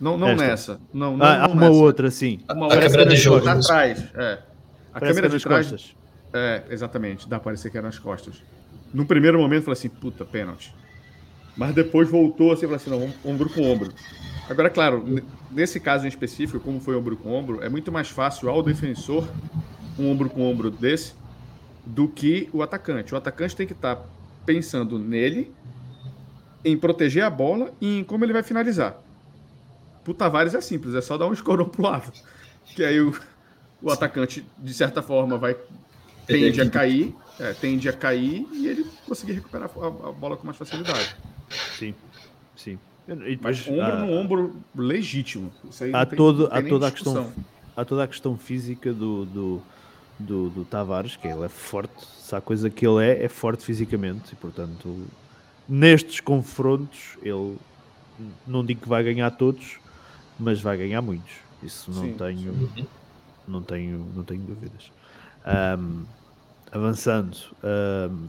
Não, 0.00 0.16
não 0.18 0.28
Esta. 0.28 0.46
nessa. 0.46 0.80
Não, 0.92 1.16
não, 1.16 1.24
Ah, 1.26 1.38
não 1.48 1.54
uma 1.54 1.60
nessa. 1.68 1.72
outra, 1.72 2.10
sim. 2.10 2.40
Uma 2.50 2.60
A 2.60 2.64
outra 2.64 2.80
câmera 2.82 3.06
de 3.06 3.16
jogo. 3.16 3.44
Tá 3.44 3.52
atrás, 3.52 4.04
é. 4.14 4.38
A 4.92 5.00
Parece 5.00 5.14
câmera 5.20 5.26
é 5.34 5.36
de 5.38 5.42
trás. 5.44 5.66
costas. 5.70 5.96
É, 6.32 6.62
exatamente. 6.70 7.28
Dá 7.28 7.36
pra 7.38 7.44
parecer 7.44 7.70
que 7.70 7.78
era 7.78 7.86
nas 7.86 7.98
costas. 7.98 8.42
No 8.92 9.06
primeiro 9.06 9.38
momento, 9.38 9.58
eu 9.60 9.64
falei 9.64 9.78
assim, 9.78 9.88
puta, 9.88 10.24
pênalti. 10.24 10.74
Mas 11.56 11.72
depois 11.74 12.10
voltou 12.10 12.52
assim, 12.52 12.62
falou 12.62 12.76
assim, 12.76 12.90
não, 12.90 13.04
om- 13.04 13.12
ombro 13.24 13.48
com 13.48 13.62
ombro. 13.62 13.92
Agora, 14.50 14.68
claro, 14.68 15.04
nesse 15.50 15.78
caso 15.80 16.04
em 16.04 16.08
específico, 16.08 16.58
como 16.60 16.80
foi 16.80 16.96
ombro 16.96 17.16
com 17.16 17.32
ombro, 17.32 17.62
é 17.62 17.68
muito 17.68 17.90
mais 17.92 18.10
fácil 18.10 18.48
ao 18.50 18.62
defensor 18.62 19.26
um 19.98 20.10
ombro 20.10 20.28
com 20.28 20.42
ombro 20.42 20.70
desse 20.70 21.14
do 21.86 22.08
que 22.08 22.48
o 22.52 22.62
atacante. 22.62 23.14
O 23.14 23.16
atacante 23.16 23.54
tem 23.54 23.66
que 23.66 23.72
estar 23.72 24.04
pensando 24.44 24.98
nele, 24.98 25.52
em 26.64 26.76
proteger 26.76 27.22
a 27.22 27.30
bola 27.30 27.72
e 27.80 27.98
em 28.00 28.04
como 28.04 28.24
ele 28.24 28.32
vai 28.32 28.42
finalizar. 28.42 28.96
Pro 30.04 30.14
Tavares 30.14 30.54
é 30.54 30.60
simples, 30.60 30.94
é 30.94 31.00
só 31.00 31.16
dar 31.16 31.26
um 31.26 31.32
escorão 31.32 31.68
pro 31.68 31.82
lado. 31.82 32.12
Que 32.66 32.84
aí 32.84 33.00
o, 33.00 33.12
o 33.82 33.90
atacante, 33.90 34.44
de 34.58 34.74
certa 34.74 35.02
forma, 35.02 35.38
vai 35.38 35.56
tende 36.26 36.60
a 36.60 36.68
cair, 36.70 37.14
é, 37.40 37.52
tende 37.54 37.88
a 37.88 37.92
cair 37.92 38.46
e 38.52 38.66
ele 38.66 38.86
conseguir 39.06 39.32
recuperar 39.32 39.70
a, 39.76 39.86
a 39.86 40.12
bola 40.12 40.36
com 40.36 40.44
mais 40.44 40.56
facilidade. 40.56 41.16
Sim, 41.78 41.94
sim. 42.56 42.78
Mas 43.42 43.66
ombro 43.68 43.82
há, 43.82 43.96
no 43.96 44.12
ombro 44.12 44.56
legítimo. 44.74 45.52
Isso 45.68 45.84
aí 45.84 45.90
há 45.90 45.98
não 46.00 46.06
tem- 46.06 46.16
todo, 46.16 46.48
nem 46.50 46.68
toda 46.68 46.86
a 46.86 46.90
discussão. 46.90 47.24
questão, 47.24 47.44
há 47.76 47.84
toda 47.84 48.04
a 48.04 48.08
questão 48.08 48.36
física 48.38 48.92
do, 48.94 49.26
do, 49.26 49.62
do, 50.18 50.48
do 50.50 50.64
Tavares, 50.64 51.16
que 51.16 51.28
ele 51.28 51.44
é 51.44 51.48
forte, 51.48 51.92
se 52.18 52.34
há 52.34 52.40
coisa 52.40 52.70
que 52.70 52.86
ele 52.86 53.04
é, 53.04 53.24
é 53.24 53.28
forte 53.28 53.62
fisicamente, 53.64 54.32
e 54.32 54.36
portanto, 54.36 55.06
nestes 55.68 56.20
confrontos, 56.20 57.18
ele 57.22 57.56
não 58.46 58.64
digo 58.64 58.80
que 58.82 58.88
vai 58.88 59.04
ganhar 59.04 59.30
todos, 59.32 59.78
mas 60.38 60.60
vai 60.60 60.76
ganhar 60.76 61.00
muitos. 61.02 61.32
Isso 61.62 61.90
não 61.90 62.02
Sim, 62.02 62.14
tenho, 62.14 62.52
Uhum. 62.52 62.86
não 63.48 63.62
tenho, 63.62 64.06
não 64.14 64.22
tenho 64.24 64.42
dúvidas. 64.42 64.90
Ahm, 65.44 66.04
avançando, 66.72 67.36
ahm, 67.62 68.28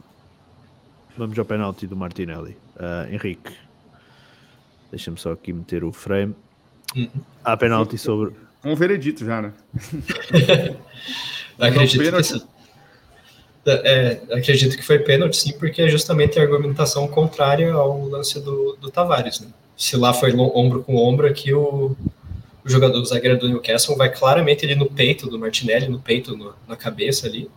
vamos 1.18 1.38
ao 1.38 1.46
penalti 1.46 1.88
do 1.88 1.96
Martinelli. 1.96 2.58
Ah, 2.78 3.08
Henrique, 3.10 3.52
deixa-me 4.92 5.18
só 5.18 5.32
aqui 5.34 5.52
meter 5.54 5.84
o 5.84 5.92
frame. 5.92 6.36
Uhum. 6.96 7.10
Há 7.44 7.58
penalti 7.58 7.98
sobre. 7.98 8.34
Um 8.64 8.76
veredito 8.76 9.24
já, 9.26 9.42
né? 9.42 9.54
Acredito 11.60 12.00
que, 12.16 12.24
sim. 12.24 12.42
É, 13.68 14.22
acredito 14.32 14.76
que 14.76 14.84
foi 14.84 15.00
pênalti, 15.00 15.38
sim, 15.38 15.54
porque 15.58 15.82
é 15.82 15.90
justamente 15.90 16.38
a 16.40 16.44
argumentação 16.44 17.08
contrária 17.08 17.74
ao 17.74 18.08
lance 18.08 18.40
do, 18.40 18.76
do 18.80 18.92
Tavares. 18.92 19.40
Né? 19.40 19.48
Se 19.78 19.98
lá 19.98 20.14
foi 20.14 20.34
ombro 20.34 20.84
com 20.84 20.96
ombro, 20.96 21.28
aqui 21.28 21.54
o, 21.54 21.96
o 22.64 22.70
jogador, 22.70 23.00
o 23.00 23.06
zagueiro 23.06 23.38
do 23.38 23.48
Newcastle 23.50 23.96
vai 23.98 24.10
claramente 24.10 24.66
ali 24.66 24.76
no 24.76 24.86
peito 24.86 25.30
do 25.30 25.38
Martinelli, 25.38 25.88
no 25.88 26.00
peito, 26.00 26.36
no- 26.36 26.54
na 26.68 26.76
cabeça 26.76 27.28
ali. 27.28 27.50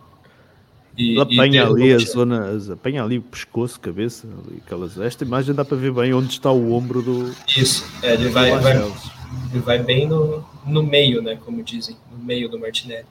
E, 0.97 1.15
e 1.15 1.21
apanha 1.21 1.65
ali 1.65 1.93
a 1.93 1.97
zona, 1.99 2.57
apanha 2.73 3.03
ali 3.03 3.19
o 3.19 3.21
pescoço, 3.21 3.79
cabeça, 3.79 4.27
ali, 4.27 4.61
aquelas. 4.65 4.97
Esta 4.97 5.23
imagem 5.23 5.55
dá 5.55 5.63
para 5.63 5.77
ver 5.77 5.93
bem 5.93 6.13
onde 6.13 6.31
está 6.33 6.51
o 6.51 6.73
ombro 6.73 7.01
do. 7.01 7.33
Isso, 7.55 7.85
é, 8.03 8.15
ele, 8.15 8.27
vai, 8.29 8.51
do 8.51 8.61
vai, 8.61 8.73
Barcelos. 8.73 9.11
ele 9.51 9.59
vai 9.61 9.79
bem 9.81 10.07
no, 10.07 10.43
no 10.65 10.83
meio, 10.83 11.21
né? 11.21 11.37
Como 11.45 11.63
dizem, 11.63 11.95
no 12.11 12.17
meio 12.17 12.49
do 12.49 12.59
Martinelli. 12.59 13.05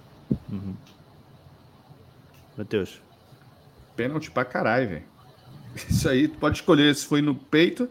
Uhum. 0.52 0.74
Mateus, 2.56 3.01
Pênalti 3.97 4.30
pra 4.30 4.44
caralho, 4.44 4.89
velho. 4.89 5.02
Isso 5.89 6.09
aí, 6.09 6.28
tu 6.28 6.39
pode 6.39 6.59
escolher 6.59 6.94
se 6.94 7.06
foi 7.06 7.22
no 7.22 7.35
peito, 7.35 7.89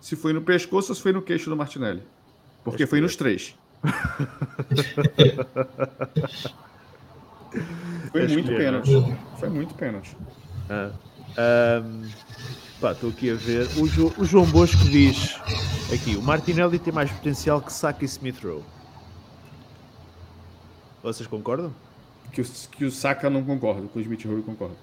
se 0.00 0.16
foi 0.16 0.32
no 0.32 0.42
pescoço 0.42 0.90
ou 0.92 0.94
se 0.96 1.02
foi 1.02 1.12
no 1.12 1.22
queixo 1.22 1.48
do 1.50 1.56
Martinelli. 1.56 2.02
Porque 2.64 2.86
foi 2.86 3.00
nos 3.00 3.16
três. 3.16 3.54
foi 8.12 8.28
muito 8.28 8.48
pênalti. 8.56 8.90
Foi 9.38 9.48
muito 9.48 9.74
pênalti. 9.74 10.16
Ah, 10.68 10.90
ahm, 11.36 12.08
pá, 12.80 12.92
estou 12.92 13.10
aqui 13.10 13.30
a 13.30 13.34
ver. 13.34 13.66
O, 13.78 13.88
Jo- 13.88 14.12
o 14.18 14.24
João 14.24 14.46
Bosco 14.46 14.82
diz 14.84 15.36
aqui: 15.92 16.16
o 16.16 16.22
Martinelli 16.22 16.78
tem 16.78 16.92
mais 16.92 17.10
potencial 17.10 17.60
que 17.60 17.72
Saka 17.72 18.04
e 18.04 18.06
Smith 18.06 18.42
Rowe. 18.42 18.62
Vocês 21.02 21.26
concordam? 21.26 21.72
Que 22.32 22.40
o, 22.42 22.44
que 22.44 22.84
o 22.84 22.90
Saka 22.90 23.30
não 23.30 23.42
concorda, 23.44 23.86
com 23.88 23.98
o 23.98 24.02
Smith 24.02 24.24
Rowe 24.26 24.42
concorda. 24.42 24.74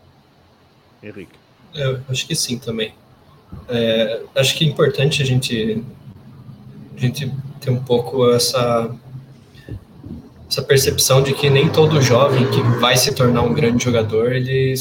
Henrique. 1.03 1.37
Eu 1.73 2.01
acho 2.09 2.25
que 2.25 2.35
sim 2.35 2.57
também. 2.57 2.93
É, 3.67 4.21
acho 4.35 4.55
que 4.55 4.65
é 4.65 4.67
importante 4.67 5.21
a 5.21 5.25
gente, 5.25 5.83
a 6.95 6.99
gente 6.99 7.31
ter 7.59 7.71
um 7.71 7.81
pouco 7.83 8.29
essa, 8.31 8.95
essa 10.49 10.61
percepção 10.61 11.21
de 11.21 11.33
que 11.33 11.49
nem 11.49 11.69
todo 11.69 12.01
jovem 12.01 12.49
que 12.51 12.61
vai 12.79 12.95
se 12.97 13.13
tornar 13.13 13.41
um 13.41 13.53
grande 13.53 13.83
jogador, 13.83 14.33
ele, 14.33 14.73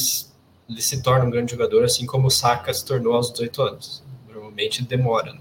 ele 0.68 0.82
se 0.82 1.02
torna 1.02 1.24
um 1.24 1.30
grande 1.30 1.52
jogador, 1.52 1.84
assim 1.84 2.06
como 2.06 2.26
o 2.26 2.30
Saka 2.30 2.72
se 2.72 2.84
tornou 2.84 3.14
aos 3.14 3.32
18 3.32 3.62
anos. 3.62 4.02
Normalmente 4.28 4.82
demora. 4.82 5.32
né? 5.32 5.40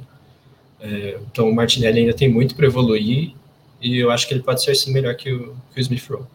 É, 0.79 1.19
então 1.31 1.49
o 1.49 1.55
Martinelli 1.55 2.01
ainda 2.01 2.13
tem 2.13 2.29
muito 2.29 2.55
para 2.55 2.65
evoluir 2.65 3.33
e 3.81 3.97
eu 3.97 4.11
acho 4.11 4.27
que 4.27 4.33
ele 4.33 4.43
pode 4.43 4.61
ser 4.61 4.75
sim 4.75 4.91
melhor 4.91 5.15
que 5.15 5.31
o, 5.31 5.55
que 5.73 5.79
o 5.79 5.81
Smith 5.81 6.05
Rowe. 6.09 6.25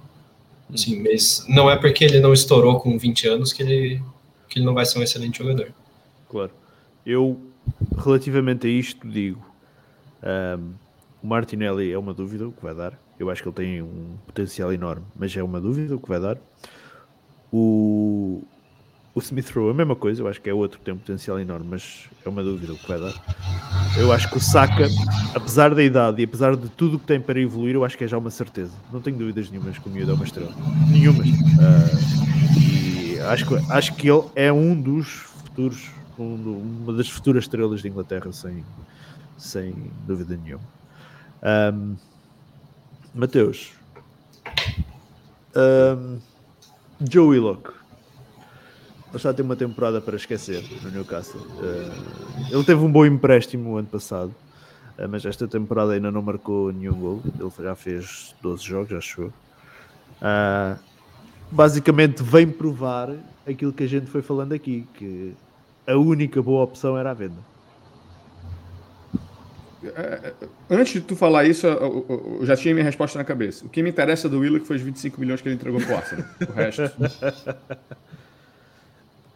Assim, 0.73 1.03
mas 1.03 1.45
não 1.49 1.71
é 1.71 1.77
porque 1.77 2.05
ele 2.05 2.21
não 2.21 2.33
estourou 2.33 2.79
com 2.79 2.99
20 2.99 3.29
anos 3.29 3.53
que 3.53 3.63
ele 3.63 4.03
que 4.49 4.59
ele 4.59 4.67
não 4.67 4.75
vai 4.75 4.87
ser 4.87 4.99
um 4.99 5.03
excelente 5.03 5.39
jogador. 5.39 5.73
Claro. 6.31 6.51
Eu, 7.09 7.41
relativamente 7.97 8.67
a 8.67 8.71
isto, 8.71 9.09
digo: 9.09 9.41
um, 10.23 10.73
o 11.23 11.27
Martinelli 11.27 11.91
é 11.91 11.99
uma 11.99 12.13
dúvida 12.13 12.47
o 12.47 12.53
que 12.53 12.63
vai 12.63 12.75
dar. 12.75 12.93
Eu 13.19 13.31
acho 13.31 13.43
que 13.43 13.49
ele 13.49 13.57
tem 13.57 13.83
um 13.83 14.19
potencial 14.27 14.71
enorme, 14.75 15.05
mas 15.17 15.35
é 15.35 15.43
uma 15.43 15.59
dúvida 15.59 15.97
o 15.97 15.99
que 15.99 16.07
vai 16.07 16.21
dar. 16.21 16.37
O, 17.51 18.45
o 19.15 19.21
Smith 19.21 19.51
Rowe 19.51 19.71
a 19.71 19.75
mesma 19.75 19.97
coisa, 19.97 20.21
eu 20.23 20.29
acho 20.29 20.39
que 20.39 20.51
é 20.51 20.55
outro 20.55 20.79
que 20.79 20.85
tem 20.85 20.93
um 20.93 20.99
potencial 20.99 21.41
enorme, 21.41 21.67
mas 21.71 22.05
é 22.27 22.29
uma 22.29 22.43
dúvida 22.43 22.75
o 22.75 22.77
que 22.77 22.87
vai 22.87 23.01
dar. 23.01 23.15
Eu 23.97 24.13
acho 24.13 24.31
que 24.31 24.37
o 24.37 24.41
Saka, 24.41 24.87
apesar 25.35 25.75
da 25.75 25.83
idade 25.83 26.21
e 26.21 26.27
apesar 26.27 26.57
de 26.57 26.69
tudo 26.69 26.99
o 26.99 27.01
que 27.01 27.07
tem 27.07 27.19
para 27.19 27.41
evoluir, 27.41 27.75
eu 27.75 27.87
acho 27.87 27.97
que 27.97 28.05
é 28.05 28.07
já 28.07 28.19
uma 28.19 28.31
certeza. 28.31 28.73
Não 28.93 29.01
tenho 29.01 29.17
dúvidas 29.17 29.51
nenhumas 29.51 29.79
que 29.79 29.89
o 29.89 29.91
miúdo 29.91 30.13
é 30.13 30.15
uma 30.15 30.25
estrela. 30.25 30.53
Nenhumas. 30.91 31.27
Uh, 31.27 32.61
e 32.61 33.19
acho 33.21 33.73
acho 33.73 33.95
que 33.95 34.11
ele 34.11 34.25
é 34.37 34.53
um 34.53 34.79
dos 34.79 35.09
futuros, 35.09 35.91
um, 36.19 36.83
uma 36.83 36.93
das 36.93 37.09
futuras 37.09 37.45
estrelas 37.45 37.81
de 37.81 37.89
Inglaterra, 37.89 38.33
sem, 38.33 38.65
sem 39.37 39.75
dúvida 40.07 40.37
nenhuma. 40.37 40.65
Um, 41.43 41.97
Mateus. 43.15 43.73
Um, 45.57 46.19
Joe 47.01 47.29
Willock. 47.29 47.71
Ele 49.09 49.17
está 49.17 49.31
a 49.31 49.35
ter 49.35 49.43
uma 49.43 49.57
temporada 49.57 50.01
para 50.01 50.17
esquecer 50.17 50.63
no 50.83 50.91
Newcastle. 50.91 51.41
Uh, 51.41 52.53
ele 52.55 52.65
teve 52.65 52.81
um 52.85 52.93
bom 52.93 53.07
empréstimo 53.07 53.77
ano 53.77 53.89
passado, 53.89 54.35
uh, 54.99 55.09
mas 55.09 55.25
esta 55.25 55.49
temporada 55.49 55.93
ainda 55.93 56.11
não 56.11 56.21
marcou 56.21 56.73
nenhum 56.73 56.95
gol. 56.95 57.23
Ele 57.25 57.51
já 57.59 57.75
fez 57.75 58.35
12 58.43 58.65
jogos, 58.65 58.91
já 58.91 59.01
chegou. 59.01 59.33
Uh, 60.21 60.79
basicamente 61.51 62.23
vem 62.23 62.51
provar 62.51 63.15
aquilo 63.47 63.73
que 63.73 63.85
a 63.85 63.89
gente 63.89 64.07
foi 64.07 64.21
falando 64.21 64.53
aqui, 64.53 64.87
que 64.95 65.35
a 65.89 65.97
única 65.97 66.43
boa 66.43 66.63
opção 66.63 66.99
era 66.99 67.11
a 67.11 67.15
venda. 67.15 67.39
É, 69.83 70.35
é, 70.41 70.49
antes 70.69 70.93
de 70.95 71.01
tu 71.01 71.17
falar 71.17 71.45
isso, 71.45 71.67
eu, 71.67 72.41
já 72.43 72.57
tinha 72.57 72.75
minha 72.75 72.85
resposta 72.85 73.19
na 73.19 73.25
cabeça. 73.25 73.65
O 73.65 73.69
que 73.69 73.83
me 73.83 73.89
interessa 73.91 74.29
do 74.29 74.41
Willock 74.41 74.67
foi 74.67 74.77
os 74.77 74.83
25 74.83 75.19
milhões 75.19 75.41
que 75.41 75.49
ele 75.49 75.55
entregou 75.55 75.81
pro 75.81 75.97
Arsenal. 75.97 76.27
O 76.49 76.53
resto. 76.53 76.83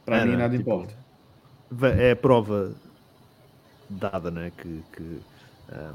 Para 0.05 0.19
é, 0.19 0.25
mim, 0.27 0.37
nada 0.37 0.57
tipo, 0.57 0.71
importa. 0.71 0.95
É 1.99 2.15
prova 2.15 2.75
dada, 3.89 4.31
né? 4.31 4.53
Que, 4.59 4.83
que 4.93 5.03
um, 5.73 5.95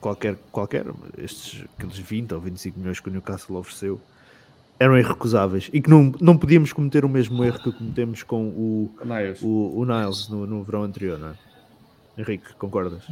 qualquer, 0.00 0.36
qualquer, 0.50 0.86
estes 1.18 1.64
aqueles 1.76 1.98
20 1.98 2.32
ou 2.34 2.40
25 2.40 2.78
milhões 2.78 3.00
que 3.00 3.08
o 3.08 3.12
Newcastle 3.12 3.56
ofereceu 3.56 4.00
eram 4.78 4.96
irrecusáveis 4.96 5.68
e 5.72 5.80
que 5.80 5.90
não, 5.90 6.12
não 6.20 6.36
podíamos 6.36 6.72
cometer 6.72 7.04
o 7.04 7.08
mesmo 7.08 7.44
erro 7.44 7.58
que 7.58 7.72
cometemos 7.72 8.22
com 8.22 8.48
o, 8.48 8.94
o 9.00 9.04
Niles, 9.04 9.42
o, 9.42 9.72
o 9.76 9.84
Niles 9.84 10.28
no, 10.28 10.46
no 10.46 10.62
verão 10.62 10.84
anterior, 10.84 11.18
não 11.18 11.28
é? 11.28 11.34
Henrique, 12.16 12.52
concordas? 12.54 13.02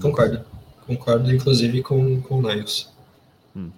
Concordo. 0.00 0.40
Concordo, 0.86 1.32
inclusive, 1.32 1.82
com, 1.82 2.20
com 2.22 2.38
o 2.38 2.42
Niles. 2.42 2.92
Hum, 3.56 3.70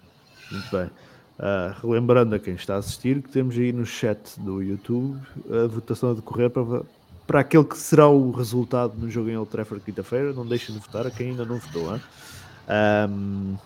muito 0.50 0.70
bem. 0.70 0.90
Uh, 1.38 1.86
relembrando 1.86 2.34
a 2.34 2.38
quem 2.38 2.54
está 2.54 2.76
a 2.76 2.78
assistir 2.78 3.22
que 3.22 3.28
temos 3.28 3.56
aí 3.56 3.72
no 3.72 3.84
chat 3.84 4.40
do 4.40 4.62
YouTube 4.62 5.20
a 5.50 5.66
votação 5.66 6.12
a 6.12 6.14
decorrer 6.14 6.48
para, 6.48 6.82
para 7.26 7.40
aquele 7.40 7.64
que 7.64 7.76
será 7.76 8.08
o 8.08 8.30
resultado 8.30 8.94
no 8.96 9.10
jogo 9.10 9.28
em 9.28 9.36
Old 9.36 9.50
Trafford 9.50 9.84
quinta-feira. 9.84 10.32
Não 10.32 10.46
deixem 10.46 10.74
de 10.74 10.80
votar 10.80 11.06
a 11.06 11.10
quem 11.10 11.30
ainda 11.30 11.44
não 11.44 11.58
votou. 11.58 12.00
Um, 12.68 13.56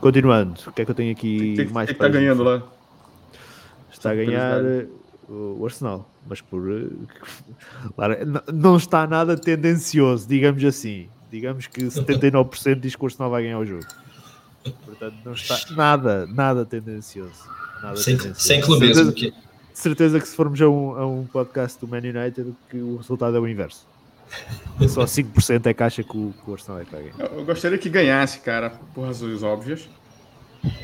continuando, 0.00 0.60
o 0.66 0.72
que 0.72 0.82
é 0.82 0.84
que 0.84 0.90
eu 0.90 0.94
tenho 0.94 1.12
aqui 1.12 1.56
que, 1.56 1.64
mais 1.72 1.86
que 1.86 1.92
está 1.92 2.08
ganhando 2.08 2.42
lá? 2.42 2.62
Está 3.90 4.10
a 4.10 4.14
ganhar 4.14 4.64
eh, 4.64 4.86
o 5.28 5.64
Arsenal, 5.64 6.08
mas 6.26 6.40
por 6.40 6.62
eh, 6.70 8.24
não 8.52 8.76
está 8.76 9.06
nada 9.06 9.36
tendencioso, 9.36 10.28
digamos 10.28 10.64
assim. 10.64 11.08
Digamos 11.30 11.66
que 11.66 11.82
79% 11.86 12.80
diz 12.80 12.94
que 12.94 13.02
o 13.02 13.06
Arsenal 13.06 13.30
vai 13.30 13.42
ganhar 13.42 13.58
o 13.58 13.66
jogo. 13.66 13.86
Portanto, 14.84 15.16
não 15.24 15.32
está 15.32 15.58
nada, 15.74 16.26
nada 16.26 16.64
tendencioso. 16.64 17.48
Nada 17.82 17.96
sem, 17.96 18.16
tendencioso. 18.16 18.40
sem 18.40 18.60
clubismo. 18.60 18.94
Certeza, 18.94 19.12
que... 19.12 19.34
certeza 19.72 20.20
que 20.20 20.28
se 20.28 20.36
formos 20.36 20.60
a 20.60 20.68
um, 20.68 20.96
a 20.96 21.06
um 21.06 21.26
podcast 21.26 21.78
do 21.80 21.88
Man 21.88 21.98
United, 21.98 22.54
que 22.68 22.76
o 22.76 22.96
resultado 22.96 23.36
é 23.36 23.40
o 23.40 23.48
inverso. 23.48 23.86
Só 24.88 25.04
5% 25.04 25.66
é 25.66 25.74
que 25.74 25.82
acha 25.82 26.02
que 26.02 26.16
o, 26.16 26.32
que 26.32 26.50
o 26.50 26.52
Arsenal 26.52 26.80
é 26.80 26.84
que 26.84 26.92
vai 26.92 27.02
ganhar. 27.02 27.14
Eu, 27.18 27.38
eu 27.38 27.44
gostaria 27.44 27.78
que 27.78 27.88
ganhasse, 27.88 28.40
cara, 28.40 28.70
por 28.94 29.04
razões 29.04 29.42
óbvias. 29.42 29.88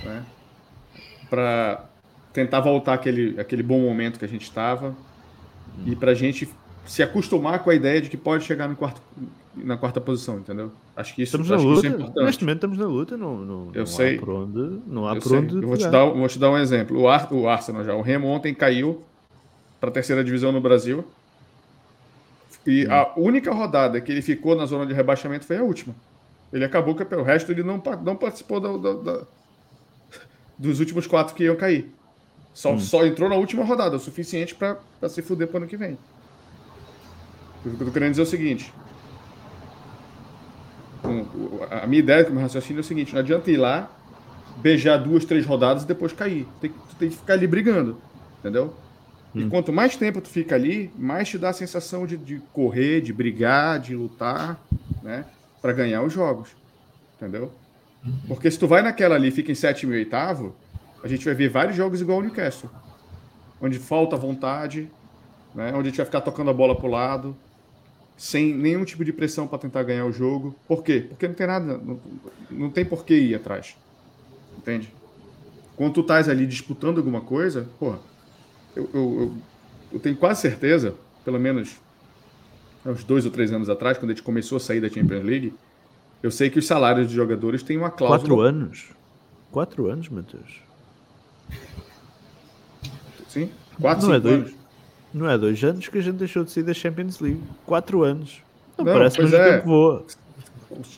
Né? 0.05 0.25
Para 1.29 1.85
tentar 2.33 2.61
voltar 2.61 2.95
aquele, 2.95 3.39
aquele 3.41 3.63
bom 3.63 3.81
momento 3.81 4.19
que 4.19 4.25
a 4.25 4.29
gente 4.29 4.43
estava. 4.43 4.89
Hum. 5.79 5.85
E 5.87 5.97
para 5.97 6.11
a 6.13 6.15
gente 6.15 6.49
se 6.85 7.03
acostumar 7.03 7.61
com 7.61 7.71
a 7.71 7.75
ideia 7.75 8.01
de 8.01 8.11
que 8.11 8.17
pode 8.17 8.45
chegar 8.45 8.69
no 8.69 8.77
quarto, 8.77 9.01
na 9.57 9.77
quarta 9.77 10.01
posição, 10.01 10.39
entendeu? 10.39 10.71
Acho 10.95 11.15
que 11.15 11.23
isso, 11.23 11.37
estamos 11.37 11.51
acho 11.51 11.65
na 11.65 11.75
luta. 11.75 11.87
é 11.87 11.91
importante. 11.91 12.25
Neste 12.25 12.45
momento 12.45 12.57
estamos 12.57 12.79
na 12.79 12.87
luta, 12.87 13.17
não, 13.17 13.39
não, 13.39 13.71
eu 13.73 13.81
não 13.81 13.87
sei. 13.87 14.17
há 14.17 14.21
por 14.21 14.29
onde. 14.31 14.81
Não 14.87 15.07
há 15.07 15.15
eu 15.15 15.21
por 15.21 15.29
sei. 15.29 15.39
onde 15.39 15.55
eu 15.55 15.63
vou 15.63 15.77
te, 15.77 15.89
dar, 15.89 16.05
vou 16.05 16.29
te 16.29 16.39
dar 16.39 16.51
um 16.51 16.59
exemplo. 16.59 17.01
O, 17.01 17.09
Ar, 17.09 17.33
o 17.33 17.49
Arsenal 17.49 17.85
já, 17.85 17.95
o 17.95 18.03
Remo 18.03 18.29
ontem 18.29 18.55
caiu 18.55 19.03
para 19.81 19.89
a 19.89 19.93
terceira 19.93 20.23
divisão 20.23 20.53
no 20.53 20.61
Brasil. 20.61 21.05
E 22.67 22.87
hum. 22.87 22.93
a 22.93 23.13
única 23.17 23.53
rodada 23.53 24.01
que 24.01 24.11
ele 24.11 24.23
ficou 24.23 24.57
na 24.57 24.67
zona 24.67 24.87
de 24.87 24.93
rebaixamento 24.93 25.45
foi 25.45 25.57
a 25.57 25.63
última. 25.63 25.95
Ele 26.53 26.65
acabou 26.65 26.95
que 26.95 27.03
o 27.15 27.23
resto 27.23 27.51
ele 27.51 27.63
não, 27.63 27.83
não 28.03 28.17
participou 28.17 28.61
da, 28.61 28.77
da, 28.77 28.93
da, 28.93 29.27
dos 30.57 30.81
últimos 30.81 31.07
quatro 31.07 31.35
que 31.35 31.45
iam 31.45 31.57
cair. 31.57 31.93
Só, 32.53 32.73
hum. 32.73 32.79
só 32.79 33.05
entrou 33.05 33.29
na 33.29 33.35
última 33.35 33.65
rodada, 33.65 33.97
o 33.97 34.01
suficiente 34.01 34.55
para 34.55 34.79
se 35.09 35.21
fuder 35.21 35.49
para 35.49 35.55
o 35.55 35.59
ano 35.59 35.67
que 35.67 35.77
vem. 35.77 35.99
O 37.65 37.77
que 37.77 37.83
eu 37.83 37.87
tô 37.87 37.93
querendo 37.93 38.11
dizer 38.11 38.23
é 38.23 38.25
o 38.25 38.29
seguinte: 38.29 38.73
a 41.71 41.87
minha 41.87 41.99
ideia 41.99 42.25
com 42.25 42.31
o 42.31 42.35
meu 42.35 42.43
raciocínio 42.43 42.81
é 42.81 42.83
o 42.83 42.85
seguinte: 42.85 43.13
não 43.13 43.21
adianta 43.21 43.51
ir 43.51 43.57
lá, 43.57 43.91
beijar 44.59 44.99
duas, 44.99 45.25
três 45.25 45.45
rodadas 45.45 45.83
e 45.83 45.87
depois 45.87 46.13
cair. 46.13 46.47
Tem, 46.61 46.71
tu 46.71 46.97
tem 46.97 47.09
que 47.09 47.17
ficar 47.17 47.35
ali 47.35 47.47
brigando, 47.47 47.99
entendeu? 48.39 48.75
Hum. 49.35 49.41
E 49.41 49.49
quanto 49.49 49.73
mais 49.73 49.97
tempo 49.97 50.21
tu 50.21 50.29
fica 50.29 50.55
ali, 50.55 50.91
mais 50.97 51.29
te 51.29 51.39
dá 51.39 51.51
a 51.51 51.53
sensação 51.53 52.07
de, 52.07 52.17
de 52.17 52.41
correr, 52.53 53.01
de 53.01 53.13
brigar, 53.13 53.81
de 53.81 53.95
lutar, 53.95 54.61
né? 55.03 55.25
Para 55.61 55.73
ganhar 55.73 56.03
os 56.03 56.13
jogos, 56.13 56.51
entendeu? 57.17 57.51
Uhum. 58.05 58.13
Porque 58.29 58.51
se 58.51 58.59
tu 58.59 58.69
vai 58.69 58.83
naquela 58.83 59.15
ali, 59.15 59.31
fica 59.31 59.51
em 59.51 59.55
sétimo 59.55 59.93
e 59.93 59.97
oitavo, 59.97 60.55
a 61.03 61.09
gente 61.09 61.25
vai 61.25 61.35
ver 61.35 61.49
vários 61.49 61.77
jogos 61.77 62.01
igual 62.01 62.19
o 62.19 62.23
Newcastle, 62.23 62.71
onde 63.61 63.79
falta 63.79 64.17
vontade, 64.17 64.91
né? 65.55 65.73
Onde 65.75 65.89
a 65.89 65.91
gente 65.91 65.97
vai 65.97 66.07
ficar 66.07 66.21
tocando 66.21 66.51
a 66.51 66.55
bola 66.55 66.77
pro 66.77 66.87
lado, 66.87 67.37
sem 68.17 68.55
nenhum 68.55 68.85
tipo 68.85 69.05
de 69.05 69.13
pressão 69.13 69.47
para 69.47 69.59
tentar 69.59 69.83
ganhar 69.83 70.05
o 70.05 70.13
jogo. 70.13 70.55
Por 70.69 70.83
quê? 70.83 71.07
Porque 71.09 71.27
não 71.27 71.35
tem 71.35 71.47
nada, 71.47 71.79
não, 71.79 72.01
não 72.51 72.71
tem 72.71 72.85
por 72.85 73.05
que 73.05 73.15
ir 73.15 73.35
atrás. 73.35 73.77
Entende? 74.57 74.93
Quando 75.77 75.95
tu 75.95 76.01
estás 76.03 76.29
ali 76.29 76.47
disputando 76.47 76.99
alguma 76.99 77.21
coisa, 77.21 77.69
porra, 77.79 77.99
eu, 78.75 78.91
eu, 78.93 79.33
eu, 79.93 80.01
tenho 80.01 80.17
quase 80.17 80.41
certeza, 80.43 80.95
pelo 81.25 81.39
menos 81.39 81.77
uns 82.85 83.05
dois 83.05 83.25
ou 83.25 83.31
três 83.31 83.53
anos 83.53 83.71
atrás, 83.71 83.97
quando 83.99 84.11
a 84.11 84.15
gente 84.15 84.23
começou 84.23 84.57
a 84.57 84.61
sair 84.61 84.81
da 84.81 84.89
Champions 84.89 85.25
League, 85.25 85.55
eu 86.23 86.31
sei 86.31 86.51
que 86.51 86.59
os 86.59 86.67
salários 86.67 87.07
dos 87.07 87.15
jogadores 87.15 87.63
têm 87.63 87.77
uma 87.77 87.91
cláusula. 87.91 88.19
Quatro 88.19 88.41
anos? 88.41 88.85
Quatro 89.51 89.87
anos, 89.89 90.09
Matheus? 90.09 90.63
Sim, 93.29 93.51
quatro, 93.81 94.07
não 94.07 94.15
é 94.15 94.17
é 94.17 94.21
anos. 94.21 94.43
Dois. 94.43 94.57
Não 95.13 95.31
é 95.31 95.39
dois 95.39 95.63
anos 95.63 95.89
que 95.89 95.99
a 95.99 96.01
gente 96.01 96.17
deixou 96.17 96.45
de 96.45 96.51
sair 96.51 96.65
da 96.65 96.75
Champions 96.75 97.21
League. 97.21 97.41
Quatro 97.65 98.03
anos. 98.03 98.43
Não, 98.77 98.85
não 98.85 98.93
parece 98.93 99.17
que 99.17 99.35
é. 99.35 99.53
tempo 99.53 99.67
voa. 99.67 100.05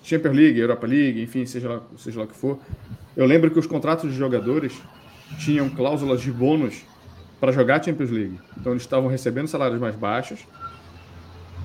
Champions 0.03 0.35
League, 0.35 0.59
Europa 0.59 0.87
League, 0.87 1.23
enfim, 1.23 1.45
seja 1.45 1.69
lá, 1.69 1.83
seja 1.99 2.19
lá 2.19 2.25
o 2.25 2.29
que 2.29 2.37
for. 2.37 2.59
Eu 3.17 3.27
lembro 3.27 3.51
que 3.51 3.59
os 3.59 3.67
contratos 3.67 4.11
de 4.11 4.17
jogadores 4.17 4.73
tinham 5.39 5.69
cláusulas 5.69 6.21
de 6.21 6.31
bônus 6.31 6.83
para 7.41 7.53
jogar 7.53 7.83
Champions 7.83 8.11
League. 8.11 8.41
Então 8.59 8.73
eles 8.73 8.83
estavam 8.83 9.09
recebendo 9.09 9.49
salários 9.49 9.81
mais 9.81 9.95
baixos 9.95 10.47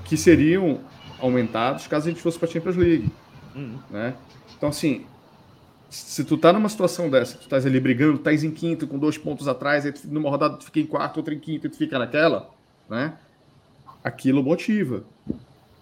que 0.04 0.16
seriam 0.16 0.80
aumentados 1.18 1.86
caso 1.86 2.08
a 2.08 2.10
gente 2.10 2.20
fosse 2.22 2.38
para 2.38 2.48
a 2.48 2.52
Champions 2.52 2.76
League. 2.76 3.10
Uhum. 3.54 3.78
Né? 3.90 4.14
Então, 4.56 4.68
assim, 4.68 5.04
se 5.88 6.24
tu 6.24 6.36
tá 6.36 6.52
numa 6.52 6.68
situação 6.68 7.10
dessa, 7.10 7.36
tu 7.36 7.42
estás 7.42 7.66
ali 7.66 7.78
brigando, 7.78 8.16
estás 8.16 8.42
em 8.42 8.50
quinto 8.50 8.86
com 8.86 8.98
dois 8.98 9.18
pontos 9.18 9.46
atrás, 9.46 9.84
aí 9.84 9.92
tu, 9.92 10.06
numa 10.08 10.30
rodada 10.30 10.56
tu 10.56 10.64
fica 10.64 10.80
em 10.80 10.86
quarto, 10.86 11.18
outra 11.18 11.34
em 11.34 11.38
quinto, 11.38 11.66
e 11.66 11.70
tu 11.70 11.76
fica 11.76 11.98
naquela, 11.98 12.50
né? 12.88 13.14
Aquilo 14.02 14.42
motiva, 14.42 15.04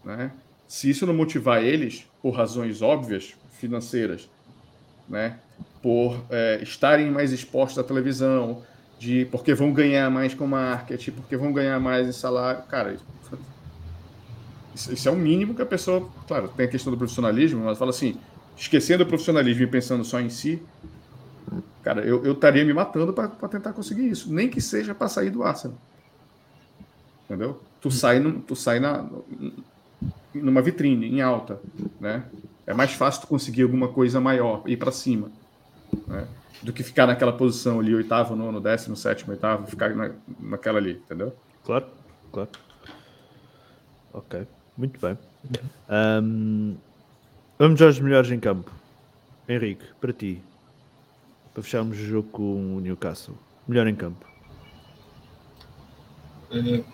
né? 0.04 0.32
Se 0.66 0.90
isso 0.90 1.06
não 1.06 1.14
motivar 1.14 1.62
eles, 1.62 2.08
por 2.20 2.30
razões 2.32 2.82
óbvias, 2.82 3.34
financeiras, 3.52 4.28
né? 5.08 5.38
Por 5.82 6.24
é, 6.28 6.60
estarem 6.62 7.10
mais 7.10 7.32
expostos 7.32 7.78
à 7.78 7.84
televisão, 7.84 8.62
de 9.00 9.24
porque 9.24 9.54
vão 9.54 9.72
ganhar 9.72 10.10
mais 10.10 10.34
com 10.34 10.46
marketing, 10.46 11.12
porque 11.12 11.34
vão 11.34 11.54
ganhar 11.54 11.80
mais 11.80 12.06
em 12.06 12.12
salário, 12.12 12.62
cara, 12.64 12.94
isso, 14.74 14.92
isso 14.92 15.08
é 15.08 15.10
o 15.10 15.16
mínimo 15.16 15.54
que 15.54 15.62
a 15.62 15.66
pessoa, 15.66 16.06
claro, 16.28 16.48
tem 16.48 16.66
a 16.66 16.68
questão 16.68 16.92
do 16.92 16.98
profissionalismo, 16.98 17.64
mas 17.64 17.78
fala 17.78 17.92
assim, 17.92 18.18
esquecendo 18.54 19.02
o 19.02 19.06
profissionalismo 19.06 19.62
e 19.62 19.66
pensando 19.66 20.04
só 20.04 20.20
em 20.20 20.28
si, 20.28 20.62
cara, 21.82 22.02
eu, 22.02 22.22
eu 22.26 22.32
estaria 22.32 22.62
me 22.62 22.74
matando 22.74 23.14
para 23.14 23.48
tentar 23.48 23.72
conseguir 23.72 24.06
isso. 24.06 24.30
Nem 24.30 24.50
que 24.50 24.60
seja 24.60 24.94
para 24.94 25.08
sair 25.08 25.30
do 25.30 25.42
Arsenal. 25.42 25.78
entendeu? 27.24 27.58
Tu 27.80 27.90
sai, 27.90 28.20
no, 28.20 28.38
tu 28.40 28.54
sai 28.54 28.80
na, 28.80 29.02
numa 30.34 30.60
vitrine, 30.60 31.06
em 31.06 31.22
alta, 31.22 31.58
né? 31.98 32.24
É 32.66 32.74
mais 32.74 32.92
fácil 32.92 33.22
tu 33.22 33.28
conseguir 33.28 33.62
alguma 33.62 33.88
coisa 33.88 34.20
maior, 34.20 34.62
ir 34.66 34.76
para 34.76 34.92
cima, 34.92 35.30
né? 36.06 36.28
Do 36.62 36.72
que 36.72 36.82
ficar 36.82 37.06
naquela 37.06 37.32
posição 37.32 37.80
ali, 37.80 37.94
oitavo, 37.94 38.36
nono, 38.36 38.60
décimo, 38.60 38.94
sétimo, 38.94 39.32
oitavo, 39.32 39.66
ficar 39.66 39.94
na, 39.94 40.12
naquela 40.38 40.78
ali, 40.78 40.92
entendeu? 40.92 41.34
Claro, 41.64 41.86
claro. 42.30 42.50
Ok, 44.12 44.46
muito 44.76 45.00
bem. 45.00 45.16
Um, 45.88 46.76
vamos 47.58 47.80
aos 47.80 47.98
melhores 47.98 48.30
em 48.30 48.38
campo. 48.38 48.70
Henrique, 49.48 49.84
para 50.00 50.12
ti, 50.12 50.42
para 51.54 51.62
fecharmos 51.62 51.98
o 51.98 52.04
jogo 52.04 52.28
com 52.30 52.76
o 52.76 52.80
Newcastle, 52.80 53.36
melhor 53.66 53.86
em 53.86 53.94
campo. 53.94 54.26
É, 56.50 56.84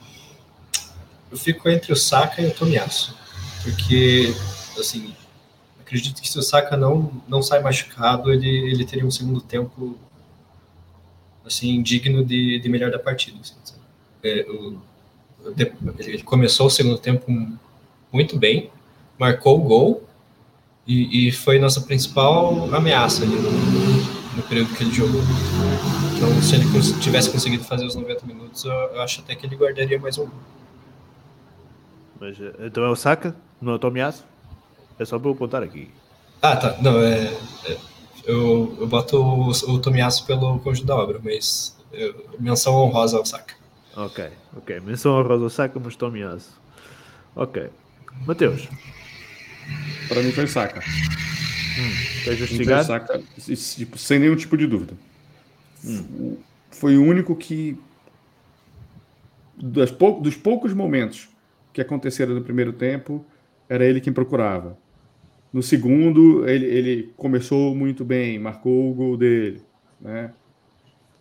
eu 1.31 1.37
fico 1.37 1.69
entre 1.69 1.93
o 1.93 1.97
Saka 1.97 2.41
e 2.41 2.47
o 2.47 2.55
Tomiasso, 2.55 3.17
porque, 3.63 4.33
assim, 4.79 5.15
acredito 5.87 6.21
que 6.21 6.29
se 6.29 6.37
o 6.37 6.43
Saka 6.43 6.77
não, 6.77 7.13
não 7.29 7.41
sai 7.41 7.63
machucado, 7.63 8.33
ele, 8.33 8.49
ele 8.49 8.85
teria 8.85 9.07
um 9.07 9.11
segundo 9.11 9.41
tempo, 9.41 9.97
assim, 11.47 11.81
digno 11.81 12.25
de, 12.25 12.59
de 12.59 12.69
melhor 12.69 12.91
da 12.91 12.99
partida. 12.99 13.39
Assim, 13.41 13.55
é, 14.25 14.45
o, 14.51 14.77
ele 16.01 16.23
começou 16.25 16.67
o 16.67 16.71
segundo 16.71 16.99
tempo 16.99 17.31
muito 18.13 18.37
bem, 18.37 18.69
marcou 19.17 19.61
o 19.61 19.63
gol 19.63 20.05
e, 20.85 21.29
e 21.29 21.33
foi 21.33 21.61
nossa 21.61 21.81
principal 21.81 22.75
ameaça 22.75 23.23
ali 23.23 23.37
no, 23.37 23.51
no, 24.37 24.43
período 24.43 24.75
que 24.75 24.83
ele 24.83 24.93
jogou. 24.93 25.21
Então, 26.17 26.43
se 26.43 26.57
ele 26.57 26.65
tivesse 27.01 27.31
conseguido 27.31 27.63
fazer 27.63 27.87
os 27.87 27.95
90 27.95 28.27
minutos, 28.27 28.65
eu, 28.65 28.73
eu 28.73 29.01
acho 29.03 29.21
até 29.21 29.37
que 29.37 29.47
ele 29.47 29.55
guardaria 29.55 30.01
mais 30.01 30.19
um. 30.19 30.29
Mas, 32.19 32.41
eh, 32.41 32.53
então 32.61 32.83
é 32.83 32.89
o 32.89 32.97
Saka, 32.97 33.37
não 33.61 33.73
é 33.73 33.77
o 33.77 33.79
Tomiasso? 33.79 34.25
É 34.99 35.05
só 35.05 35.19
para 35.19 35.29
eu 35.29 35.35
apontar 35.35 35.63
aqui. 35.63 35.91
Ah, 36.43 36.57
tá. 36.57 36.77
Não, 36.81 37.01
é, 37.03 37.25
é 37.67 37.77
eu, 38.25 38.77
eu 38.81 38.87
boto 38.87 39.19
o, 39.19 39.51
o 39.51 39.79
Tomiasso 39.79 40.27
pelo 40.27 40.59
conjunto 40.61 40.87
da 40.87 40.97
obra, 40.97 41.21
mas 41.23 41.77
eu, 41.93 42.29
menção 42.39 42.75
honrosa 42.75 43.17
ao 43.17 43.25
Saka. 43.25 43.55
Ok, 43.97 44.29
ok. 44.57 44.81
Menção 44.81 45.19
honrosa 45.19 45.45
ao 45.45 45.51
Saka, 45.51 45.81
mas 45.81 45.97
Tomiasso. 45.97 46.61
Ok. 47.35 47.71
Mateus. 48.27 48.69
Para 50.09 50.23
mim 50.23 50.33
foi 50.33 50.47
Saka. 50.47 50.81
Hum, 50.81 52.25
quer 52.25 52.37
justificar? 52.37 52.85
Saka, 52.85 53.23
tipo, 53.39 53.99
sem 53.99 54.19
nenhum 54.19 54.37
tipo 54.37 54.57
de 54.57 54.67
dúvida. 54.67 54.95
Hum. 55.85 56.37
Foi 56.71 56.97
o 56.97 57.05
único 57.05 57.35
que 57.37 57.79
dos 59.57 60.37
poucos 60.37 60.75
momentos 60.75 61.29
que 61.73 61.81
aconteceram 61.81 62.35
no 62.35 62.43
primeiro 62.43 62.73
tempo, 62.73 63.25
era 63.69 63.85
ele 63.85 64.01
quem 64.01 64.13
procurava. 64.13 64.79
No 65.57 65.63
segundo, 65.63 66.47
ele, 66.47 66.67
ele 66.67 67.15
começou 67.17 67.75
muito 67.75 68.05
bem, 68.05 68.39
marcou 68.39 68.91
o 68.91 68.95
gol 68.95 69.17
dele, 69.17 69.63
né? 69.99 70.31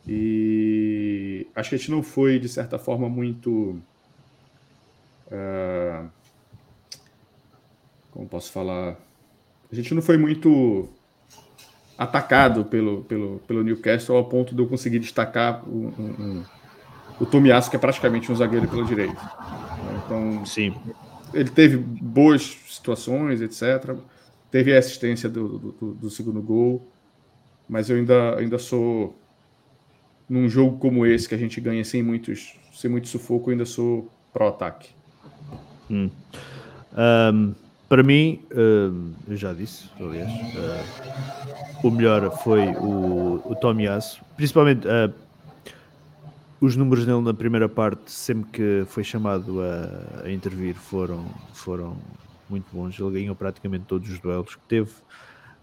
E 0.06 1.48
acho 1.56 1.70
que 1.70 1.76
a 1.76 1.78
gente 1.78 1.90
não 1.90 2.04
foi, 2.04 2.38
de 2.38 2.50
certa 2.50 2.78
forma, 2.78 3.08
muito. 3.08 3.82
Uh, 5.32 6.10
como 8.12 8.28
posso 8.28 8.52
falar? 8.52 8.98
A 9.72 9.74
gente 9.74 9.94
não 9.94 10.02
foi 10.02 10.18
muito 10.18 10.90
atacado 11.98 12.66
pelo, 12.66 13.06
pelo, 13.06 13.40
pelo 13.48 13.64
Newcastle 13.64 14.18
ao 14.18 14.26
ponto 14.26 14.54
de 14.54 14.62
eu 14.62 14.68
conseguir 14.68 15.00
destacar 15.00 15.64
um, 15.66 15.94
um, 15.98 16.04
um, 16.20 16.44
o 17.22 17.26
Tomiasso, 17.26 17.70
que 17.70 17.78
é 17.78 17.80
praticamente 17.80 18.30
um 18.30 18.36
zagueiro 18.36 18.68
pela 18.68 18.84
direita. 18.84 19.32
Então, 20.04 20.46
Sim. 20.46 20.76
ele 21.34 21.50
teve 21.50 21.78
boas 21.78 22.58
situações, 22.68 23.40
etc. 23.40 23.96
Teve 24.56 24.74
a 24.74 24.80
assistência 24.80 25.28
do, 25.28 25.60
do, 25.60 25.94
do, 25.96 26.10
segundo 26.10 26.42
gol, 26.42 26.90
mas 27.68 27.90
eu 27.90 27.98
ainda, 27.98 28.38
ainda 28.38 28.58
sou 28.58 29.14
num 30.30 30.48
jogo 30.48 30.78
como 30.78 31.06
esse 31.06 31.28
que 31.28 31.36
a 31.36 31.38
gente 31.38 31.60
ganha 31.60 31.84
sem 31.84 32.02
muitos 32.02 32.56
sem 32.74 32.90
muito 32.90 33.10
sufoco, 33.10 33.50
eu 33.50 33.52
ainda 33.52 33.66
sou 33.66 34.10
pró-ataque. 34.32 34.92
Hum. 35.92 36.10
Um, 37.34 37.54
para 37.90 38.02
mim, 38.02 38.44
um, 38.56 39.12
eu 39.28 39.36
já 39.36 39.52
disse, 39.52 39.90
aliás, 40.00 40.32
uh, 40.32 41.86
o 41.86 41.92
melhor 41.92 42.32
foi 42.42 42.66
o, 42.76 43.42
o 43.44 43.56
Tomiasso, 43.60 44.22
principalmente 44.38 44.88
uh, 44.88 45.14
os 46.62 46.78
números 46.78 47.06
dele 47.06 47.20
na 47.20 47.34
primeira 47.34 47.68
parte, 47.68 48.10
sempre 48.10 48.52
que 48.52 48.84
foi 48.88 49.04
chamado 49.04 49.60
a, 49.62 50.24
a, 50.24 50.32
intervir, 50.32 50.76
foram, 50.76 51.26
foram 51.52 51.98
muito 52.50 52.66
bons. 52.72 53.00
Ele 53.00 53.12
ganhou 53.12 53.36
praticamente 53.36 53.86
todos 53.86 54.10
os 54.10 54.20
duelos 54.20 54.56
que 54.56 54.62
teve. 54.68 54.92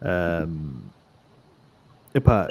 Um, 0.03 0.81
epá, 2.15 2.49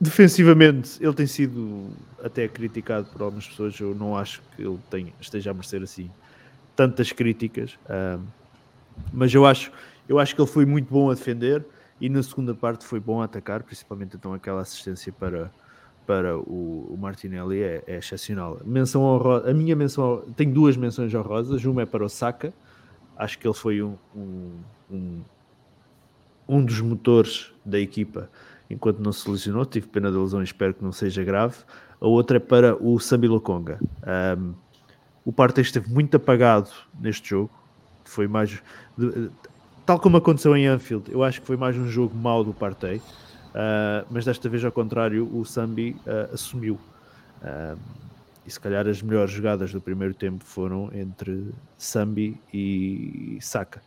defensivamente, 0.00 1.02
ele 1.02 1.14
tem 1.14 1.26
sido 1.26 1.90
até 2.22 2.46
criticado 2.48 3.08
por 3.10 3.22
algumas 3.22 3.46
pessoas. 3.46 3.78
Eu 3.78 3.94
não 3.94 4.16
acho 4.16 4.42
que 4.54 4.62
ele 4.62 4.78
tenha, 4.90 5.12
esteja 5.20 5.50
a 5.50 5.54
merecer 5.54 5.82
assim 5.82 6.10
tantas 6.76 7.10
críticas, 7.10 7.76
um, 7.90 8.24
mas 9.12 9.34
eu 9.34 9.44
acho, 9.44 9.72
eu 10.08 10.18
acho 10.18 10.34
que 10.34 10.40
ele 10.40 10.48
foi 10.48 10.64
muito 10.64 10.88
bom 10.88 11.10
a 11.10 11.14
defender 11.14 11.64
e 12.00 12.08
na 12.08 12.22
segunda 12.22 12.54
parte 12.54 12.84
foi 12.84 13.00
bom 13.00 13.20
a 13.20 13.24
atacar, 13.24 13.64
principalmente 13.64 14.16
então 14.16 14.32
aquela 14.32 14.60
assistência 14.60 15.12
para 15.12 15.50
para 16.08 16.38
o, 16.38 16.94
o 16.94 16.96
Martinelli 16.98 17.60
é, 17.60 17.84
é, 17.86 17.98
excepcional. 17.98 18.58
Menção 18.64 19.02
honrosa, 19.02 19.50
a 19.50 19.52
minha 19.52 19.76
menção, 19.76 20.24
tenho 20.34 20.50
duas 20.54 20.74
menções 20.74 21.14
honrosas, 21.14 21.62
uma 21.66 21.82
é 21.82 21.86
para 21.86 22.02
o 22.02 22.08
Saka, 22.08 22.50
acho 23.18 23.38
que 23.38 23.46
ele 23.46 23.54
foi 23.54 23.82
um, 23.82 23.96
um, 24.16 24.50
um, 24.90 25.22
um 26.48 26.64
dos 26.64 26.80
motores 26.80 27.52
da 27.66 27.78
equipa 27.78 28.30
enquanto 28.70 28.98
não 28.98 29.12
se 29.12 29.28
lesionou, 29.30 29.64
tive 29.64 29.86
pena 29.88 30.10
da 30.12 30.18
lesão, 30.18 30.42
espero 30.42 30.74
que 30.74 30.84
não 30.84 30.92
seja 30.92 31.24
grave. 31.24 31.56
A 32.00 32.06
outra 32.06 32.36
é 32.36 32.40
para 32.40 32.76
o 32.76 32.98
Sambi 32.98 33.26
Lokonga. 33.26 33.78
Um, 34.38 34.54
o 35.24 35.32
Partey 35.32 35.62
esteve 35.62 35.90
muito 35.90 36.16
apagado 36.16 36.70
neste 36.98 37.30
jogo, 37.30 37.50
foi 38.04 38.26
mais... 38.26 38.62
Tal 39.84 39.98
como 39.98 40.18
aconteceu 40.18 40.56
em 40.56 40.66
Anfield, 40.66 41.10
eu 41.10 41.22
acho 41.22 41.40
que 41.40 41.46
foi 41.46 41.56
mais 41.56 41.76
um 41.76 41.86
jogo 41.86 42.14
mau 42.14 42.44
do 42.44 42.52
Partey. 42.52 42.98
Uh, 42.98 44.06
mas 44.10 44.26
desta 44.26 44.48
vez, 44.48 44.62
ao 44.64 44.70
contrário, 44.70 45.28
o 45.34 45.44
Sambi 45.44 45.96
uh, 46.06 46.34
assumiu. 46.34 46.78
Uh, 47.42 47.78
e 48.48 48.50
se 48.50 48.58
calhar 48.58 48.88
as 48.88 49.02
melhores 49.02 49.30
jogadas 49.30 49.70
do 49.70 49.78
primeiro 49.78 50.14
tempo 50.14 50.42
foram 50.42 50.90
entre 50.94 51.52
Sambi 51.76 52.40
e 52.52 53.36
Saka. 53.42 53.82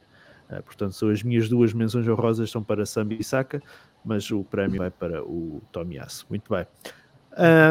portanto, 0.65 0.91
são 0.91 1.09
as 1.09 1.23
minhas 1.23 1.49
duas 1.49 1.73
menções 1.73 2.07
honrosas 2.07 2.51
são 2.51 2.61
para 2.61 2.85
Sambi 2.85 3.17
e 3.19 3.23
Saka, 3.23 3.59
mas 4.05 4.29
o 4.29 4.43
prémio 4.43 4.77
vai 4.77 4.91
para 4.91 5.23
o 5.23 5.63
Tomiasso. 5.71 6.27
Muito 6.29 6.53
bem. 6.53 6.67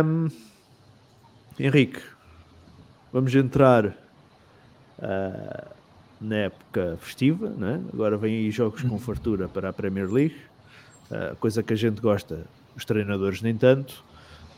Um, 0.04 0.28
Henrique, 1.60 2.02
vamos 3.12 3.32
entrar 3.36 3.96
na 6.20 6.36
época 6.36 6.98
festiva, 7.00 7.50
né? 7.50 7.80
agora 7.92 8.16
vem 8.16 8.34
aí 8.34 8.50
jogos 8.50 8.82
com 8.82 8.98
fartura 8.98 9.48
para 9.48 9.68
a 9.68 9.72
Premier 9.72 10.10
League. 10.10 10.36
Uh, 11.08 11.36
coisa 11.36 11.62
que 11.62 11.72
a 11.72 11.76
gente 11.76 12.00
gosta, 12.00 12.44
os 12.76 12.84
treinadores 12.84 13.42
nem 13.42 13.56
tanto. 13.56 14.04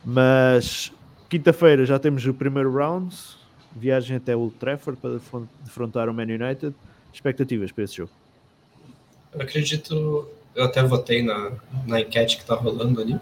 Mas 0.02 0.92
quinta-feira 1.32 1.86
já 1.86 1.98
temos 1.98 2.26
o 2.26 2.34
primeiro 2.34 2.70
round, 2.70 3.16
viagem 3.74 4.18
até 4.18 4.36
o 4.36 4.50
Trafford 4.50 5.00
para 5.00 5.18
defrontar 5.64 6.06
o 6.10 6.12
Man 6.12 6.24
United. 6.24 6.74
Expectativas 7.10 7.72
para 7.72 7.84
esse 7.84 7.96
jogo? 7.96 8.10
Eu 9.32 9.40
acredito, 9.40 10.28
eu 10.54 10.64
até 10.64 10.82
votei 10.82 11.22
na, 11.22 11.52
na 11.86 12.02
enquete 12.02 12.36
que 12.36 12.42
está 12.42 12.54
rolando 12.54 13.00
ali, 13.00 13.18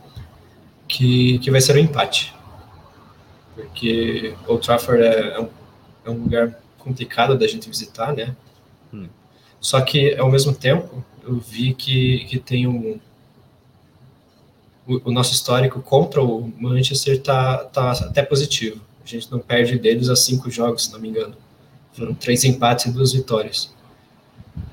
que, 0.88 1.38
que 1.38 1.52
vai 1.52 1.60
ser 1.60 1.76
um 1.76 1.78
empate. 1.78 2.34
Porque 3.54 4.34
o 4.48 4.58
Trafford 4.58 5.04
é, 5.04 5.36
é, 5.36 5.40
um, 5.40 5.48
é 6.06 6.10
um 6.10 6.22
lugar 6.24 6.60
complicado 6.78 7.38
da 7.38 7.46
gente 7.46 7.68
visitar, 7.68 8.12
né? 8.12 8.34
Hum. 8.92 9.06
Só 9.60 9.80
que, 9.82 10.16
ao 10.16 10.28
mesmo 10.28 10.52
tempo, 10.52 11.04
eu 11.22 11.36
vi 11.36 11.74
que, 11.74 12.24
que 12.24 12.40
tem 12.40 12.66
um, 12.66 12.98
o, 14.86 15.11
nosso 15.11 15.32
histórico 15.32 15.81
contra 15.81 16.23
o 16.23 16.52
Manchester 16.59 17.20
tá, 17.23 17.59
tá 17.59 17.93
até 17.93 18.23
positivo. 18.23 18.81
A 19.05 19.09
gente 19.09 19.31
não 19.31 19.39
perde 19.39 19.78
deles 19.78 20.09
a 20.09 20.16
cinco 20.16 20.51
jogos, 20.51 20.85
se 20.85 20.93
não 20.93 21.01
me 21.01 21.09
engano. 21.09 21.35
Foram 21.93 22.15
três 22.15 22.44
empates 22.44 22.86
e 22.86 22.90
duas 22.93 23.12
vitórias. 23.12 23.73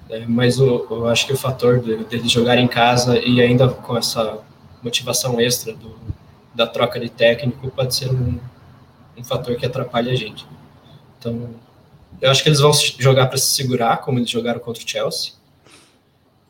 É, 0.10 0.26
mas 0.26 0.58
eu, 0.58 0.88
eu, 0.90 1.08
acho 1.08 1.28
que 1.28 1.34
o 1.34 1.38
fator 1.38 1.80
de, 1.80 1.98
deles 2.06 2.32
jogar 2.32 2.58
em 2.58 2.68
casa 2.68 3.20
e 3.20 3.42
ainda 3.42 3.68
com 3.68 3.98
essa 3.98 4.40
motivação 4.82 5.40
extra 5.40 5.74
do, 5.74 5.96
da 6.56 6.66
troca 6.66 7.00
de 7.00 7.10
técnico 7.10 7.70
pode 7.70 7.94
ser 7.94 8.10
um, 8.10 8.40
um 9.18 9.24
fator 9.24 9.56
que 9.56 9.66
atrapalha 9.66 10.12
a 10.12 10.16
gente. 10.16 10.46
Então, 11.20 11.50
eu 12.22 12.32
acho 12.32 12.42
que 12.42 12.50
eles 12.50 12.60
vão 12.60 12.72
jogar 12.74 13.28
para 13.28 13.38
se 13.38 13.54
segurar, 13.54 13.98
como 13.98 14.20
eles 14.20 14.30
jogaram 14.30 14.60
contra 14.60 14.84
o 14.84 14.88
Chelsea. 14.88 15.34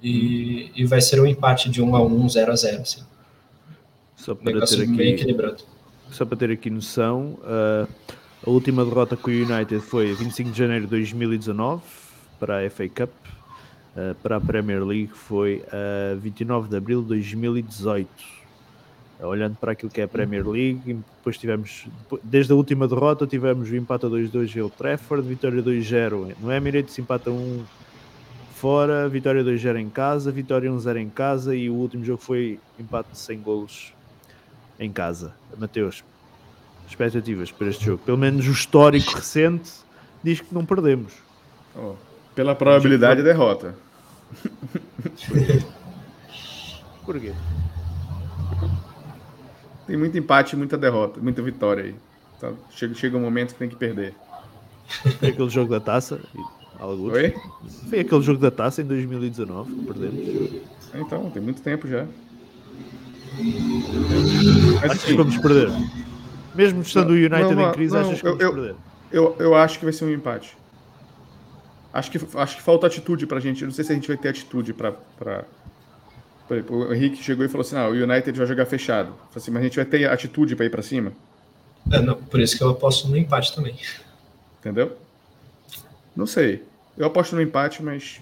E, 0.02 0.72
e 0.76 0.86
vai 0.86 1.02
ser 1.02 1.20
um 1.20 1.26
empate 1.26 1.70
de 1.70 1.82
1 1.82 1.96
a 1.96 2.02
1 2.02 2.30
0 2.30 2.52
a 2.52 2.56
0 2.56 2.82
assim. 2.82 3.02
Só 4.28 4.36
para 4.36 4.66
ter 4.66 4.82
aqui, 4.82 5.26
Só 6.12 6.26
para 6.26 6.38
ter 6.38 6.52
aqui 6.52 6.70
noção, 6.70 7.40
uh, 7.44 7.88
A 8.46 8.50
última 8.50 8.84
derrota 8.84 9.16
com 9.16 9.32
o 9.32 9.34
United 9.34 9.80
foi 9.80 10.14
25 10.14 10.52
de 10.52 10.58
janeiro 10.58 10.84
de 10.84 10.90
2019 10.90 11.82
para 12.38 12.66
a 12.66 12.70
FA 12.70 12.90
Cup. 12.90 13.10
Uh, 13.96 14.14
para 14.22 14.36
a 14.36 14.42
Premier 14.42 14.84
League 14.84 15.12
foi 15.14 15.64
a 15.72 16.18
uh, 16.18 16.20
29 16.20 16.68
de 16.68 16.76
abril 16.76 17.02
de 17.04 17.08
2018. 17.08 18.10
Uh, 19.22 19.28
olhando 19.28 19.56
para 19.56 19.72
aquilo 19.72 19.90
que 19.90 20.02
é 20.02 20.04
a 20.04 20.08
Premier 20.10 20.46
League, 20.46 21.00
depois 21.16 21.38
tivemos, 21.38 21.86
desde 22.22 22.52
a 22.52 22.56
última 22.58 22.86
derrota, 22.86 23.26
tivemos 23.26 23.72
o 23.72 23.76
empate 23.78 24.08
a 24.08 24.10
2-2 24.10 24.58
em 24.58 24.70
Trafford, 24.72 25.26
vitória 25.26 25.64
2-0 25.64 26.36
no 26.42 26.52
Emirates, 26.52 27.00
empate 27.00 27.30
a 27.30 27.32
1 27.32 27.64
fora, 28.56 29.08
vitória 29.08 29.42
2-0 29.42 29.80
em 29.80 29.90
casa, 29.90 30.34
vitória 30.34 30.70
1-0 30.70 30.98
em 30.98 31.10
casa 31.10 31.56
e 31.56 31.70
o 31.70 31.76
último 31.76 32.04
jogo 32.04 32.22
foi 32.22 32.60
empate 32.78 33.18
sem 33.18 33.40
golos 33.40 33.96
em 34.80 34.92
casa. 34.92 35.34
Mateus, 35.58 36.04
expectativas 36.88 37.52
para 37.52 37.68
este 37.68 37.86
jogo? 37.86 38.04
Pelo 38.04 38.18
menos 38.18 38.48
o 38.48 38.52
histórico 38.52 39.14
recente 39.14 39.72
diz 40.24 40.42
que 40.42 40.54
não 40.54 40.66
perdemos. 40.66 41.14
Oh, 41.76 41.96
pela 42.36 42.56
probabilidade 42.56 43.22
de 43.22 43.28
derrota. 43.28 43.76
Por 47.06 47.20
quê? 47.20 47.34
Tem 49.86 49.96
muito 49.96 50.18
empate, 50.18 50.56
muita 50.56 50.78
derrota, 50.78 51.20
muita 51.22 51.42
vitória 51.42 51.86
aí. 51.86 51.96
Então, 52.38 52.58
chega, 52.70 52.94
chega 52.94 53.18
um 53.18 53.22
momento 53.22 53.54
que 53.54 53.60
tem 53.60 53.70
que 53.70 53.76
perder. 53.76 54.14
Foi 55.20 55.30
aquele 55.30 55.50
jogo 55.50 55.72
da 55.72 55.80
taça. 55.80 56.20
Alguns. 56.78 57.14
Oi? 57.14 57.34
Foi 57.90 58.02
aquele 58.02 58.22
jogo 58.22 58.40
da 58.40 58.52
taça 58.52 58.82
em 58.82 58.86
2019 58.86 59.74
que 59.74 59.86
perdemos. 59.86 60.62
Então, 60.94 61.30
tem 61.32 61.42
muito 61.42 61.62
tempo 61.62 61.88
já. 61.88 62.06
Acho 64.90 65.06
que 65.06 65.14
vamos 65.14 65.38
perder. 65.38 65.70
Mesmo 66.56 66.82
estando 66.82 67.12
o 67.12 67.14
United 67.14 67.56
não, 67.56 67.70
em 67.70 67.72
crise, 67.72 67.94
não, 67.94 68.02
achas 68.02 68.20
que 68.20 68.26
vamos 68.26 68.42
eu, 68.42 68.54
perder? 68.54 68.76
Eu, 69.12 69.36
eu 69.40 69.56
acho 69.56 69.78
que 69.80 69.86
vai 69.86 69.94
ser 69.94 70.06
um 70.06 70.12
empate. 70.12 70.58
Acho 71.94 72.12
que, 72.12 72.20
acho 72.36 72.56
que 72.58 72.62
falta 72.62 72.88
atitude 72.88 73.26
pra 73.26 73.40
gente. 73.40 73.62
Eu 73.62 73.68
não 73.68 73.74
sei 73.74 73.84
se 73.84 73.92
a 73.92 73.96
gente 73.96 74.08
vai 74.08 74.18
ter 74.18 74.30
atitude 74.30 74.74
pra. 74.74 74.92
pra... 75.18 75.46
O 76.70 76.94
Henrique 76.94 77.22
chegou 77.22 77.46
e 77.46 77.50
falou 77.50 77.66
assim: 77.66 77.76
ah, 77.76 77.88
o 77.88 77.92
United 77.92 78.38
vai 78.38 78.48
jogar 78.48 78.66
fechado. 78.66 79.14
Assim, 79.36 79.52
mas 79.52 79.62
a 79.62 79.66
gente 79.66 79.76
vai 79.76 79.86
ter 79.86 80.10
atitude 80.10 80.56
para 80.56 80.66
ir 80.66 80.70
para 80.70 80.82
cima? 80.82 81.12
É, 81.92 82.02
não, 82.02 82.16
por 82.16 82.40
isso 82.40 82.58
que 82.58 82.64
eu 82.64 82.70
aposto 82.70 83.08
no 83.08 83.18
empate 83.18 83.56
também. 83.56 83.76
Entendeu? 84.60 84.98
Não 86.16 86.26
sei. 86.26 86.64
Eu 86.98 87.06
aposto 87.06 87.36
no 87.36 87.42
empate, 87.42 87.84
mas 87.84 88.20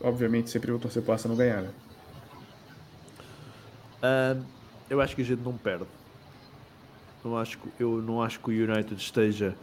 obviamente 0.00 0.50
sempre 0.50 0.70
vou 0.70 0.80
torcer 0.80 1.02
para 1.02 1.16
não 1.26 1.36
ganhar, 1.36 1.62
né? 1.62 1.68
Eu 4.88 5.00
acho 5.00 5.16
que 5.16 5.22
a 5.22 5.24
gente 5.24 5.42
não 5.42 5.54
perde. 5.54 5.86
Não 7.24 7.36
acho, 7.36 7.58
eu 7.78 8.00
não 8.02 8.22
acho 8.22 8.38
que 8.38 8.50
o 8.50 8.72
United 8.72 8.94
esteja 8.94 9.54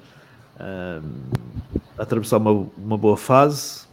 a 0.59 2.01
atravessar 2.01 2.37
uma, 2.37 2.67
uma 2.77 2.97
boa 2.97 3.17
fase. 3.17 3.85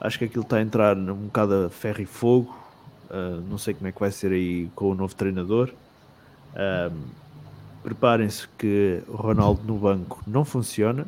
Acho 0.00 0.18
que 0.18 0.24
aquilo 0.24 0.42
está 0.42 0.56
a 0.56 0.62
entrar 0.62 0.96
um 0.96 1.14
bocado 1.14 1.66
a 1.66 1.70
ferro 1.70 2.00
e 2.00 2.06
fogo. 2.06 2.56
Uh, 3.10 3.40
não 3.48 3.58
sei 3.58 3.74
como 3.74 3.88
é 3.88 3.92
que 3.92 4.00
vai 4.00 4.10
ser 4.10 4.32
aí 4.32 4.70
com 4.74 4.90
o 4.90 4.94
novo 4.94 5.14
treinador. 5.14 5.70
Preparem-se 7.82 8.46
que 8.56 9.02
o 9.08 9.16
Ronaldo 9.16 9.62
no 9.64 9.76
banco 9.76 10.22
não 10.26 10.44
funciona 10.44 11.06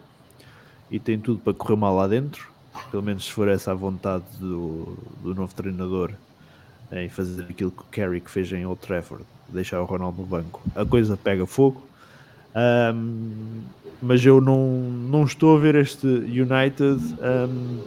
e 0.90 0.98
tem 0.98 1.18
tudo 1.18 1.38
para 1.38 1.54
correr 1.54 1.76
mal 1.76 1.94
lá 1.94 2.08
dentro. 2.08 2.52
Pelo 2.90 3.02
menos 3.02 3.26
se 3.26 3.32
for 3.32 3.46
essa 3.48 3.70
a 3.70 3.74
vontade 3.74 4.24
do, 4.40 4.96
do 5.22 5.34
novo 5.34 5.54
treinador 5.54 6.12
em 6.94 7.08
fazer 7.08 7.42
aquilo 7.42 7.70
que 7.70 7.82
o 7.82 7.86
Carrick 7.90 8.30
fez 8.30 8.52
em 8.52 8.64
Old 8.64 8.80
Trafford, 8.80 9.24
deixar 9.48 9.80
o 9.80 9.84
Ronaldo 9.84 10.22
no 10.22 10.26
banco. 10.26 10.62
A 10.74 10.84
coisa 10.84 11.16
pega 11.16 11.44
fogo. 11.46 11.82
Um, 12.94 13.62
mas 14.00 14.24
eu 14.24 14.40
não, 14.40 14.80
não 14.80 15.24
estou 15.24 15.56
a 15.56 15.60
ver 15.60 15.74
este 15.74 16.06
United 16.06 17.00
um, 17.20 17.80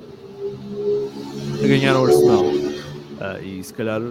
a 1.63 1.67
ganhar 1.67 1.95
o 1.95 2.05
Arsenal. 2.05 2.45
Uh, 2.45 3.43
e 3.43 3.63
se 3.63 3.73
calhar 3.73 4.01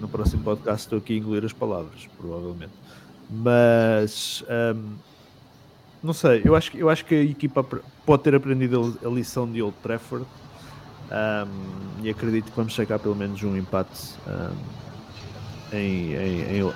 no 0.00 0.08
próximo 0.08 0.42
podcast 0.42 0.86
estou 0.86 0.98
aqui 0.98 1.14
a 1.14 1.16
engolir 1.16 1.44
as 1.44 1.52
palavras, 1.52 2.08
provavelmente. 2.18 2.72
Mas 3.30 4.44
um, 4.74 4.94
não 6.02 6.12
sei, 6.12 6.42
eu 6.44 6.54
acho, 6.54 6.76
eu 6.76 6.88
acho 6.88 7.04
que 7.04 7.14
a 7.14 7.22
equipa 7.22 7.64
pode 8.06 8.22
ter 8.22 8.34
aprendido 8.34 8.98
a 9.04 9.08
lição 9.08 9.50
de 9.50 9.62
Old 9.62 9.76
Trafford 9.82 10.26
um, 11.10 12.04
e 12.04 12.10
acredito 12.10 12.50
que 12.50 12.56
vamos 12.56 12.72
chegar 12.72 12.98
pelo 12.98 13.16
menos 13.16 13.42
um 13.42 13.56
empate 13.56 14.14
um, 14.26 15.76
em, 15.76 16.14
em, 16.14 16.56
em 16.56 16.62
uh, 16.62 16.72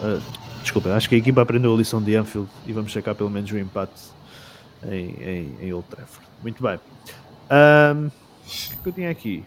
desculpa, 0.62 0.94
acho 0.94 1.08
que 1.08 1.14
a 1.14 1.18
equipa 1.18 1.42
aprendeu 1.42 1.74
a 1.74 1.76
lição 1.76 2.02
de 2.02 2.14
Anfield 2.16 2.48
e 2.66 2.72
vamos 2.72 2.92
chegar 2.92 3.14
pelo 3.14 3.30
menos 3.30 3.50
um 3.52 3.58
empate 3.58 4.00
em, 4.84 5.56
em, 5.60 5.72
Old 5.72 5.86
Trafford. 5.88 6.26
Muito 6.42 6.62
bem. 6.62 6.78
Um, 7.50 8.06
o 8.06 8.82
que 8.82 8.88
eu 8.88 8.92
tinha 8.92 9.10
aqui? 9.10 9.44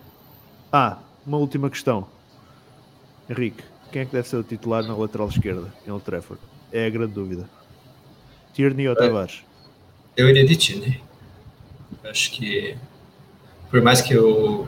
Ah, 0.72 0.98
uma 1.26 1.38
última 1.38 1.70
questão. 1.70 2.08
Henrique, 3.30 3.64
quem 3.92 4.04
é 4.04 4.06
que 4.06 4.12
deve 4.12 4.28
ser 4.28 4.38
o 4.38 4.44
titular 4.44 4.84
na 4.84 4.96
lateral 4.96 5.28
esquerda 5.28 5.74
em 5.86 5.92
Old 5.92 6.06
Trafford? 6.06 6.42
É 6.72 6.86
a 6.86 6.90
grande 6.90 7.14
dúvida. 7.14 7.50
Tierney 8.54 8.88
ou 8.88 8.96
Tavares? 8.96 9.44
Eu 10.16 10.30
iria 10.30 10.46
de 10.46 10.56
Tierney. 10.56 11.02
Acho 12.04 12.32
que 12.32 12.78
por 13.70 13.82
mais 13.82 14.02
que 14.02 14.18
o, 14.18 14.68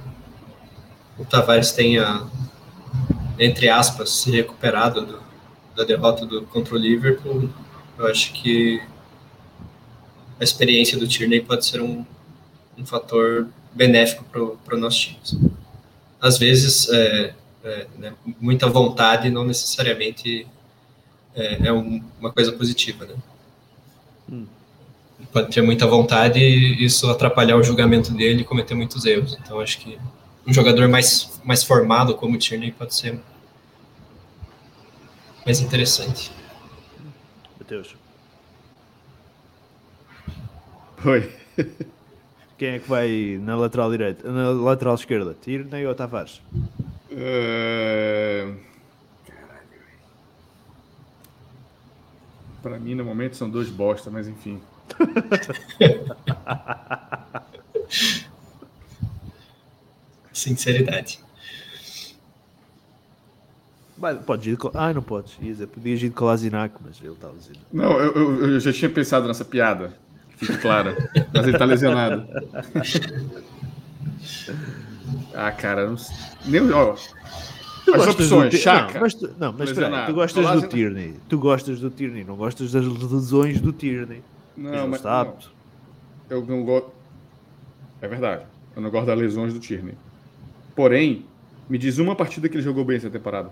o 1.18 1.26
Tavares 1.26 1.72
tenha, 1.72 2.26
entre 3.40 3.70
aspas, 3.70 4.10
se 4.10 4.32
recuperado 4.32 5.06
do, 5.06 5.20
da 5.76 5.84
derrota 5.84 6.26
do, 6.26 6.44
contra 6.44 6.76
o 6.76 6.78
Liverpool, 6.78 7.50
eu 7.98 8.08
acho 8.08 8.34
que 8.34 8.82
a 10.40 10.44
experiência 10.44 10.98
do 10.98 11.08
Tierney 11.08 11.42
pode 11.42 11.66
ser 11.66 11.82
um, 11.82 12.06
um 12.78 12.86
fator 12.86 13.48
benéfico 13.74 14.24
para 14.24 14.76
o 14.76 14.80
nosso 14.80 15.16
time. 15.24 15.52
Às 16.20 16.38
vezes, 16.38 16.90
é, 16.90 17.34
é, 17.64 17.88
né, 17.98 18.14
muita 18.40 18.68
vontade 18.68 19.30
não 19.30 19.46
necessariamente 19.46 20.48
é, 21.36 21.68
é 21.68 21.74
um, 21.74 22.04
uma 22.20 22.32
coisa 22.32 22.52
positiva, 22.52 23.06
né? 23.06 23.16
Hum 24.30 24.57
pode 25.32 25.54
ter 25.54 25.62
muita 25.62 25.86
vontade 25.86 26.40
e 26.40 26.84
isso 26.84 27.10
atrapalhar 27.10 27.58
o 27.58 27.64
julgamento 27.64 28.12
dele 28.12 28.42
e 28.42 28.44
cometer 28.44 28.76
muitos 28.76 29.06
erros. 29.06 29.38
Então 29.42 29.60
acho 29.60 29.80
que 29.80 29.98
um 30.46 30.54
jogador 30.54 30.88
mais, 30.88 31.40
mais 31.44 31.64
formado 31.64 32.16
como 32.16 32.36
o 32.36 32.38
Tierney 32.38 32.72
pode 32.72 32.96
ser 32.96 33.20
mais 35.46 35.60
interessante. 35.60 36.32
Matheus. 37.60 37.96
Oi. 41.06 41.32
Quem 42.58 42.70
é 42.70 42.80
que 42.80 42.90
vai 42.90 43.40
na 43.42 43.56
lateral 43.56 43.92
direita? 43.92 44.32
Na 44.32 44.50
lateral 44.50 44.96
esquerda? 44.96 45.36
Tierney 45.42 45.86
ou 45.86 45.94
Tavares? 45.94 46.42
Uh... 47.12 48.56
Para 52.64 52.80
mim, 52.80 52.96
no 52.96 53.06
momento, 53.06 53.36
são 53.36 53.50
dois 53.50 53.70
bosta, 53.70 54.10
mas 54.10 54.28
enfim. 54.28 54.60
Sinceridade. 60.34 61.20
pode 64.26 64.52
ir. 64.52 64.58
Ah, 64.74 64.94
não 64.94 65.02
pode. 65.02 65.38
Podia 65.74 65.96
ir 65.96 66.10
com 66.12 66.26
o 66.26 66.28
Lazinac, 66.28 66.76
mas 66.86 67.02
ele 67.02 67.14
está 67.14 67.30
lesionado. 67.30 67.66
Não, 67.74 68.00
eu, 68.00 68.14
eu, 68.14 68.52
eu, 68.52 68.60
já 68.60 68.72
tinha 68.72 68.90
pensado 68.90 69.28
nessa 69.28 69.44
piada. 69.44 69.98
Fique 70.38 70.58
clara. 70.58 70.96
mas 71.34 71.44
ele 71.44 71.56
está 71.56 71.66
lesionado. 71.66 72.28
ah, 75.34 75.52
cara, 75.52 75.90
não 75.90 75.98
sei. 75.98 76.16
Nem, 76.46 76.72
ó, 76.72 76.96
Tu 77.88 77.96
As 77.96 78.08
opções, 78.08 78.52
do... 78.52 78.58
Chaka. 78.58 78.96
Não, 78.96 79.02
mas, 79.02 79.14
tu, 79.14 79.30
não, 79.40 79.56
mas 79.58 79.72
peraí, 79.72 80.06
tu 80.08 80.14
gostas 80.14 80.62
do 80.62 80.68
Tierney. 80.68 81.14
Tu 81.30 81.40
gostas 81.40 81.80
do 81.80 81.90
Tierney, 81.90 82.26
não 82.26 82.36
gostas 82.36 82.74
das 82.74 82.86
lesões 82.86 83.62
do 83.62 83.72
Tierney. 83.72 84.22
Não, 84.58 84.88
mas. 84.88 85.04
Não. 85.04 85.38
Eu 86.30 86.46
não 86.46 86.66
gosto. 86.66 86.92
É 88.02 88.08
verdade. 88.08 88.46
Eu 88.76 88.82
não 88.82 88.90
gosto 88.90 89.06
das 89.06 89.18
lesões 89.18 89.54
do 89.54 89.60
Tierney. 89.60 89.96
Porém, 90.76 91.26
me 91.70 91.78
diz 91.78 92.00
uma 92.00 92.16
partida 92.16 92.50
que 92.50 92.56
ele 92.56 92.64
jogou 92.64 92.84
bem 92.84 92.98
essa 92.98 93.10
temporada. 93.10 93.52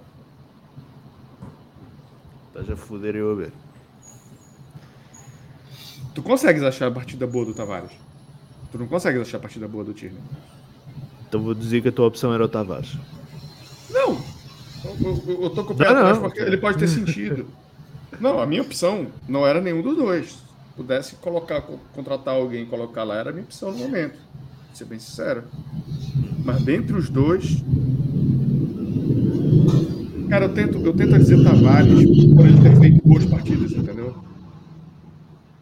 Foder 2.75 3.15
eu 3.15 3.31
a 3.31 3.35
ver. 3.35 3.51
Tu 6.13 6.23
consegues 6.23 6.63
achar 6.63 6.87
a 6.87 6.91
partida 6.91 7.27
boa 7.27 7.45
do 7.45 7.53
Tavares? 7.53 7.91
Tu 8.71 8.77
não 8.77 8.87
consegues 8.87 9.21
achar 9.21 9.37
a 9.37 9.41
partida 9.41 9.67
boa 9.67 9.83
do 9.83 9.93
Tierney? 9.93 10.21
Então 11.27 11.43
vou 11.43 11.53
dizer 11.53 11.81
que 11.81 11.89
a 11.89 11.91
tua 11.91 12.07
opção 12.07 12.33
era 12.33 12.43
o 12.43 12.47
Tavares. 12.47 12.97
Não! 13.89 14.21
Eu, 14.83 15.23
eu, 15.27 15.43
eu 15.43 15.49
tô 15.49 15.65
com 15.65 15.73
o 15.73 15.75
pé 15.75 15.87
atrás 15.87 16.17
porque 16.17 16.39
ele 16.39 16.57
pode 16.57 16.77
ter 16.77 16.87
sentido. 16.87 17.45
Não, 18.19 18.39
a 18.39 18.45
minha 18.45 18.61
opção 18.61 19.07
não 19.27 19.45
era 19.45 19.59
nenhum 19.59 19.81
dos 19.81 19.97
dois 19.97 20.44
pudesse 20.75 21.15
colocar, 21.15 21.61
contratar 21.93 22.35
alguém 22.35 22.63
e 22.63 22.65
colocar 22.65 23.03
lá, 23.03 23.15
era 23.15 23.29
a 23.29 23.33
minha 23.33 23.45
opção 23.45 23.71
no 23.71 23.77
momento. 23.77 24.17
Vou 24.17 24.75
ser 24.75 24.85
bem 24.85 24.99
sincero. 24.99 25.43
Mas 26.43 26.61
dentre 26.63 26.95
os 26.95 27.09
dois. 27.09 27.63
Cara, 30.29 30.45
eu 30.45 30.53
tento, 30.53 30.77
eu 30.79 30.93
tento 30.93 31.17
dizer 31.17 31.43
Tavares 31.43 32.05
por 32.33 32.45
ele 32.45 32.61
ter 32.61 32.79
feito 32.79 33.07
boas 33.07 33.25
partidas, 33.25 33.71
entendeu? 33.71 34.15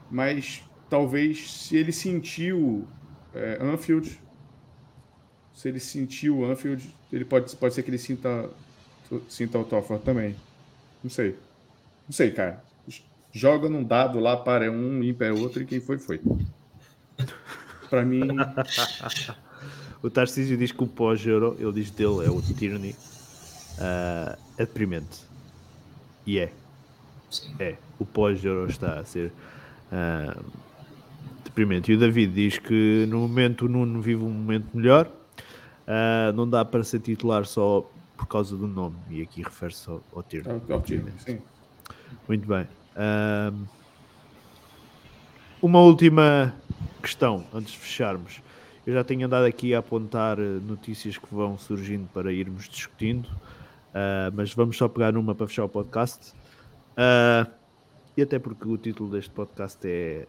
Mas 0.09 0.63
talvez 0.89 1.51
se 1.51 1.75
ele 1.75 1.91
sentiu 1.91 2.87
é, 3.33 3.59
Anfield, 3.61 4.19
se 5.53 5.67
ele 5.67 5.79
sentiu 5.79 6.45
Anfield, 6.45 6.93
ele 7.11 7.25
pode, 7.25 7.55
pode 7.55 7.73
ser 7.73 7.83
que 7.83 7.89
ele 7.89 7.97
sinta, 7.97 8.49
sinta 9.29 9.59
o 9.59 9.63
Tofford 9.63 10.03
também. 10.03 10.35
Não 11.03 11.09
sei. 11.09 11.35
Não 12.07 12.13
sei, 12.13 12.31
cara. 12.31 12.63
Joga 13.35 13.67
num 13.67 13.83
dado 13.83 14.19
lá 14.19 14.37
para 14.37 14.71
um, 14.71 15.01
ímpar 15.01 15.29
é 15.29 15.31
outro 15.33 15.63
e 15.63 15.65
quem 15.65 15.79
foi, 15.79 15.97
foi. 15.97 16.21
Para 17.89 18.05
mim. 18.05 18.27
o 20.03 20.09
Tarcísio 20.09 20.55
diz 20.55 20.71
que 20.71 20.83
o 20.83 20.87
pós-euro, 20.87 21.57
ele 21.59 21.71
diz 21.71 21.89
dele, 21.89 22.27
é 22.27 22.29
o 22.29 22.39
Tyranny, 22.41 22.91
uh, 22.91 24.37
é 24.55 24.65
deprimente. 24.65 25.21
E 26.27 26.37
é. 26.37 26.53
Sim. 27.31 27.55
É. 27.57 27.75
O 27.97 28.05
pós-euro 28.05 28.69
está 28.69 28.99
a 28.99 29.05
ser 29.05 29.33
uh, 29.91 30.43
deprimente. 31.43 31.91
E 31.91 31.95
o 31.95 31.99
David 31.99 32.33
diz 32.35 32.59
que 32.59 33.07
no 33.09 33.19
momento 33.19 33.65
o 33.65 33.69
Nuno 33.69 33.99
vive 33.99 34.23
um 34.23 34.29
momento 34.29 34.67
melhor. 34.77 35.11
Uh, 35.87 36.31
não 36.35 36.47
dá 36.47 36.63
para 36.63 36.83
ser 36.83 36.99
titular 36.99 37.47
só 37.47 37.89
por 38.15 38.27
causa 38.27 38.55
do 38.55 38.67
nome. 38.67 38.95
E 39.09 39.23
aqui 39.23 39.41
refere-se 39.41 39.89
ao, 39.89 40.03
ao 40.13 40.21
Tierney. 40.21 41.13
sim. 41.17 41.41
Muito 42.27 42.47
bem. 42.47 42.67
Uh, 42.95 43.67
uma 45.61 45.79
última 45.79 46.53
questão 47.01 47.45
antes 47.53 47.73
de 47.73 47.79
fecharmos. 47.79 48.41
Eu 48.85 48.93
já 48.93 49.03
tenho 49.03 49.25
andado 49.25 49.45
aqui 49.45 49.73
a 49.73 49.79
apontar 49.79 50.37
notícias 50.37 51.17
que 51.17 51.27
vão 51.33 51.57
surgindo 51.57 52.07
para 52.13 52.33
irmos 52.33 52.67
discutindo, 52.67 53.25
uh, 53.27 54.31
mas 54.33 54.53
vamos 54.53 54.77
só 54.77 54.87
pegar 54.87 55.11
numa 55.13 55.33
para 55.33 55.47
fechar 55.47 55.65
o 55.65 55.69
podcast. 55.69 56.33
Uh, 56.91 57.49
e 58.15 58.21
até 58.21 58.37
porque 58.37 58.67
o 58.67 58.77
título 58.77 59.09
deste 59.09 59.31
podcast 59.31 59.79
é, 59.87 60.27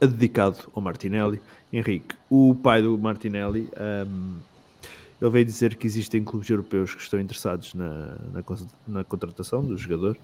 é 0.00 0.06
dedicado 0.06 0.58
ao 0.74 0.80
Martinelli. 0.80 1.40
Henrique, 1.72 2.14
o 2.30 2.54
pai 2.54 2.80
do 2.80 2.96
Martinelli, 2.96 3.68
um, 4.06 4.36
ele 5.20 5.30
veio 5.30 5.44
dizer 5.44 5.74
que 5.76 5.86
existem 5.86 6.22
clubes 6.22 6.48
europeus 6.48 6.94
que 6.94 7.02
estão 7.02 7.20
interessados 7.20 7.74
na, 7.74 8.16
na, 8.32 8.44
na 8.86 9.04
contratação 9.04 9.64
do 9.64 9.76
jogador, 9.76 10.16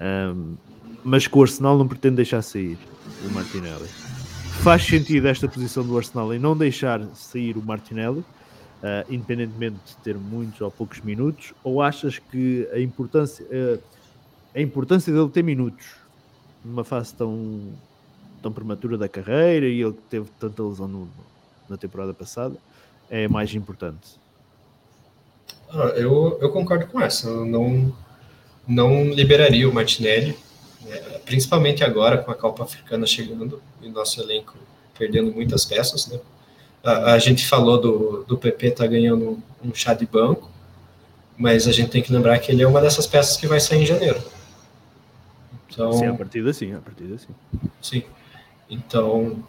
um, 0.00 0.56
mas 1.04 1.26
que 1.26 1.36
o 1.36 1.42
Arsenal 1.42 1.78
não 1.78 1.88
pretende 1.88 2.16
deixar 2.16 2.42
sair 2.42 2.78
o 3.24 3.32
Martinelli. 3.32 3.88
Faz 4.62 4.84
sentido 4.84 5.28
esta 5.28 5.48
posição 5.48 5.86
do 5.86 5.96
Arsenal 5.96 6.34
em 6.34 6.38
não 6.38 6.56
deixar 6.56 7.02
sair 7.14 7.56
o 7.56 7.62
Martinelli? 7.62 8.24
Uh, 8.78 9.02
independentemente 9.12 9.76
de 9.86 9.96
ter 9.96 10.16
muitos 10.16 10.60
ou 10.60 10.70
poucos 10.70 11.00
minutos, 11.00 11.52
ou 11.64 11.82
achas 11.82 12.20
que 12.20 12.68
a 12.72 12.78
importância, 12.78 13.44
uh, 13.46 13.82
a 14.54 14.60
importância 14.60 15.12
dele 15.12 15.28
ter 15.30 15.42
minutos 15.42 15.96
numa 16.64 16.84
fase 16.84 17.12
tão, 17.12 17.60
tão 18.40 18.52
prematura 18.52 18.96
da 18.96 19.08
carreira 19.08 19.66
e 19.66 19.82
ele 19.82 19.96
teve 20.08 20.30
tanta 20.38 20.62
lesão 20.62 20.86
no, 20.86 21.08
na 21.68 21.76
temporada 21.76 22.14
passada 22.14 22.56
é 23.10 23.26
mais 23.26 23.54
importante. 23.54 24.20
Ah, 25.70 25.92
eu, 25.96 26.38
eu 26.40 26.50
concordo 26.50 26.86
com 26.86 27.00
essa. 27.00 27.28
Eu 27.28 27.44
não, 27.44 27.92
não 28.68 29.04
liberaria 29.04 29.68
o 29.68 29.72
Martinelli, 29.72 30.36
é, 30.86 30.96
principalmente 31.24 31.82
agora 31.82 32.18
com 32.18 32.30
a 32.30 32.34
Copa 32.34 32.62
Africana 32.62 33.06
chegando 33.06 33.62
e 33.82 33.88
nosso 33.88 34.20
elenco 34.20 34.56
perdendo 34.96 35.32
muitas 35.32 35.64
peças. 35.64 36.06
Né? 36.08 36.20
A, 36.84 37.14
a 37.14 37.18
gente 37.18 37.46
falou 37.46 37.80
do, 37.80 38.24
do 38.24 38.36
PP 38.36 38.72
tá 38.72 38.86
ganhando 38.86 39.42
um 39.64 39.74
chá 39.74 39.94
de 39.94 40.06
banco, 40.06 40.50
mas 41.36 41.66
a 41.66 41.72
gente 41.72 41.90
tem 41.90 42.02
que 42.02 42.12
lembrar 42.12 42.38
que 42.38 42.52
ele 42.52 42.62
é 42.62 42.66
uma 42.66 42.80
dessas 42.80 43.06
peças 43.06 43.36
que 43.36 43.46
vai 43.46 43.60
sair 43.60 43.82
em 43.82 43.86
janeiro. 43.86 44.20
Então, 45.70 45.92
sim, 45.92 46.06
a 46.06 46.14
partir 46.14 46.54
sim, 46.54 46.74
a 46.74 46.78
partir 46.78 47.18
sim. 47.18 47.34
Sim. 47.80 48.02
Então, 48.68 49.42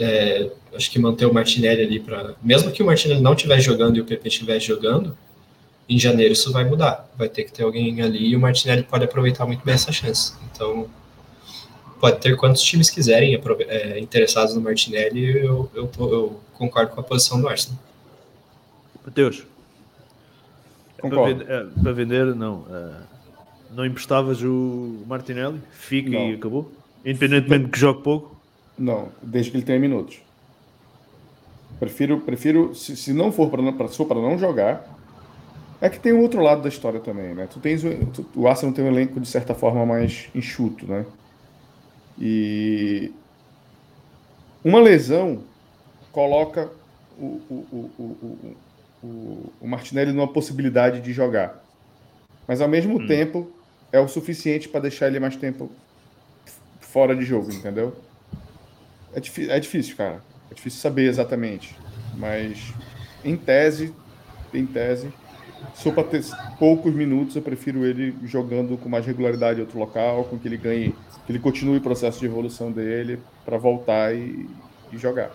é, 0.00 0.50
acho 0.74 0.90
que 0.90 0.98
manter 0.98 1.26
o 1.26 1.34
Martinelli 1.34 1.82
ali 1.82 2.00
para. 2.00 2.34
Mesmo 2.42 2.72
que 2.72 2.82
o 2.82 2.86
Martinelli 2.86 3.20
não 3.20 3.34
estiver 3.34 3.60
jogando 3.60 3.96
e 3.96 4.00
o 4.00 4.04
PP 4.04 4.28
estiver 4.28 4.58
jogando, 4.58 5.16
em 5.88 5.98
janeiro 5.98 6.32
isso 6.32 6.52
vai 6.52 6.64
mudar. 6.64 7.08
Vai 7.16 7.28
ter 7.28 7.44
que 7.44 7.52
ter 7.52 7.62
alguém 7.62 8.00
ali 8.02 8.28
e 8.28 8.36
o 8.36 8.40
Martinelli 8.40 8.82
pode 8.82 9.04
aproveitar 9.04 9.46
muito 9.46 9.64
bem 9.64 9.74
essa 9.74 9.92
chance. 9.92 10.34
Então, 10.50 10.88
pode 12.00 12.20
ter 12.20 12.36
quantos 12.36 12.62
times 12.62 12.90
quiserem 12.90 13.40
é, 13.68 13.98
interessados 13.98 14.54
no 14.54 14.60
Martinelli, 14.60 15.44
eu, 15.44 15.70
eu, 15.74 15.90
eu, 15.98 16.40
concordo 16.54 16.92
com 16.92 17.00
a 17.00 17.04
posição 17.04 17.40
do 17.40 17.48
Arsenal. 17.48 17.78
Mateus, 19.04 19.44
para 20.98 21.24
vender, 21.24 21.50
é, 21.50 21.64
para 21.82 21.92
vender, 21.92 22.34
não. 22.34 22.60
Uh 22.60 23.16
não 23.76 23.84
emprestavas 23.84 24.42
o 24.42 25.02
Martinelli? 25.06 25.60
Fica 25.70 26.10
não. 26.10 26.30
e 26.30 26.34
acabou? 26.34 26.72
Independentemente 27.04 27.66
de 27.66 27.70
que 27.70 27.78
jogue 27.78 28.02
pouco? 28.02 28.34
Não, 28.78 29.10
desde 29.22 29.50
que 29.50 29.58
ele 29.58 29.64
tenha 29.64 29.78
minutos. 29.78 30.18
Prefiro, 31.78 32.20
prefiro 32.20 32.74
se, 32.74 32.96
se 32.96 33.12
não 33.12 33.30
for 33.30 33.50
para 33.50 33.88
for 33.88 34.06
para 34.06 34.20
não 34.20 34.38
jogar, 34.38 34.95
é 35.80 35.88
que 35.88 36.00
tem 36.00 36.12
o 36.12 36.20
outro 36.20 36.40
lado 36.40 36.62
da 36.62 36.68
história 36.68 37.00
também, 37.00 37.34
né? 37.34 37.46
Tu 37.50 37.60
tens 37.60 37.82
tu, 38.14 38.26
o 38.34 38.48
Arsenal 38.48 38.74
tem 38.74 38.84
um 38.84 38.88
elenco 38.88 39.20
de 39.20 39.28
certa 39.28 39.54
forma 39.54 39.84
mais 39.84 40.28
enxuto, 40.34 40.86
né? 40.86 41.04
E 42.18 43.12
uma 44.64 44.80
lesão 44.80 45.42
coloca 46.10 46.70
o, 47.18 47.40
o, 47.50 47.90
o, 47.98 48.56
o, 49.02 49.52
o 49.60 49.68
Martinelli 49.68 50.12
numa 50.12 50.28
possibilidade 50.28 51.00
de 51.00 51.12
jogar. 51.12 51.62
Mas 52.48 52.60
ao 52.60 52.68
mesmo 52.68 52.98
hum. 52.98 53.06
tempo, 53.06 53.50
é 53.92 54.00
o 54.00 54.08
suficiente 54.08 54.68
para 54.68 54.80
deixar 54.80 55.08
ele 55.08 55.20
mais 55.20 55.36
tempo 55.36 55.70
fora 56.80 57.14
de 57.14 57.24
jogo, 57.24 57.52
entendeu? 57.52 57.94
É, 59.12 59.20
é 59.56 59.60
difícil, 59.60 59.96
cara. 59.96 60.22
É 60.50 60.54
difícil 60.54 60.80
saber 60.80 61.08
exatamente. 61.08 61.76
Mas 62.14 62.72
em 63.24 63.36
tese, 63.36 63.94
em 64.54 64.64
tese, 64.64 65.12
só 65.74 65.90
para 65.90 66.04
ter 66.04 66.24
poucos 66.58 66.92
minutos, 66.94 67.36
eu 67.36 67.42
prefiro 67.42 67.84
ele 67.84 68.14
jogando 68.24 68.76
com 68.76 68.88
mais 68.88 69.04
regularidade 69.04 69.58
em 69.58 69.62
outro 69.62 69.78
local, 69.78 70.24
com 70.24 70.38
que 70.38 70.48
ele 70.48 70.56
ganhe, 70.56 70.94
que 71.24 71.32
ele 71.32 71.38
continue 71.38 71.78
o 71.78 71.80
processo 71.80 72.18
de 72.18 72.26
evolução 72.26 72.72
dele 72.72 73.20
para 73.44 73.58
voltar 73.58 74.14
e, 74.14 74.48
e 74.92 74.98
jogar. 74.98 75.30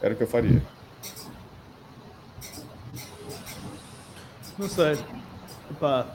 Era 0.00 0.14
o 0.14 0.16
que 0.16 0.22
eu 0.22 0.28
faria. 0.28 0.62
Não 4.58 4.68
sei. 4.68 4.96
Epá, 5.70 6.06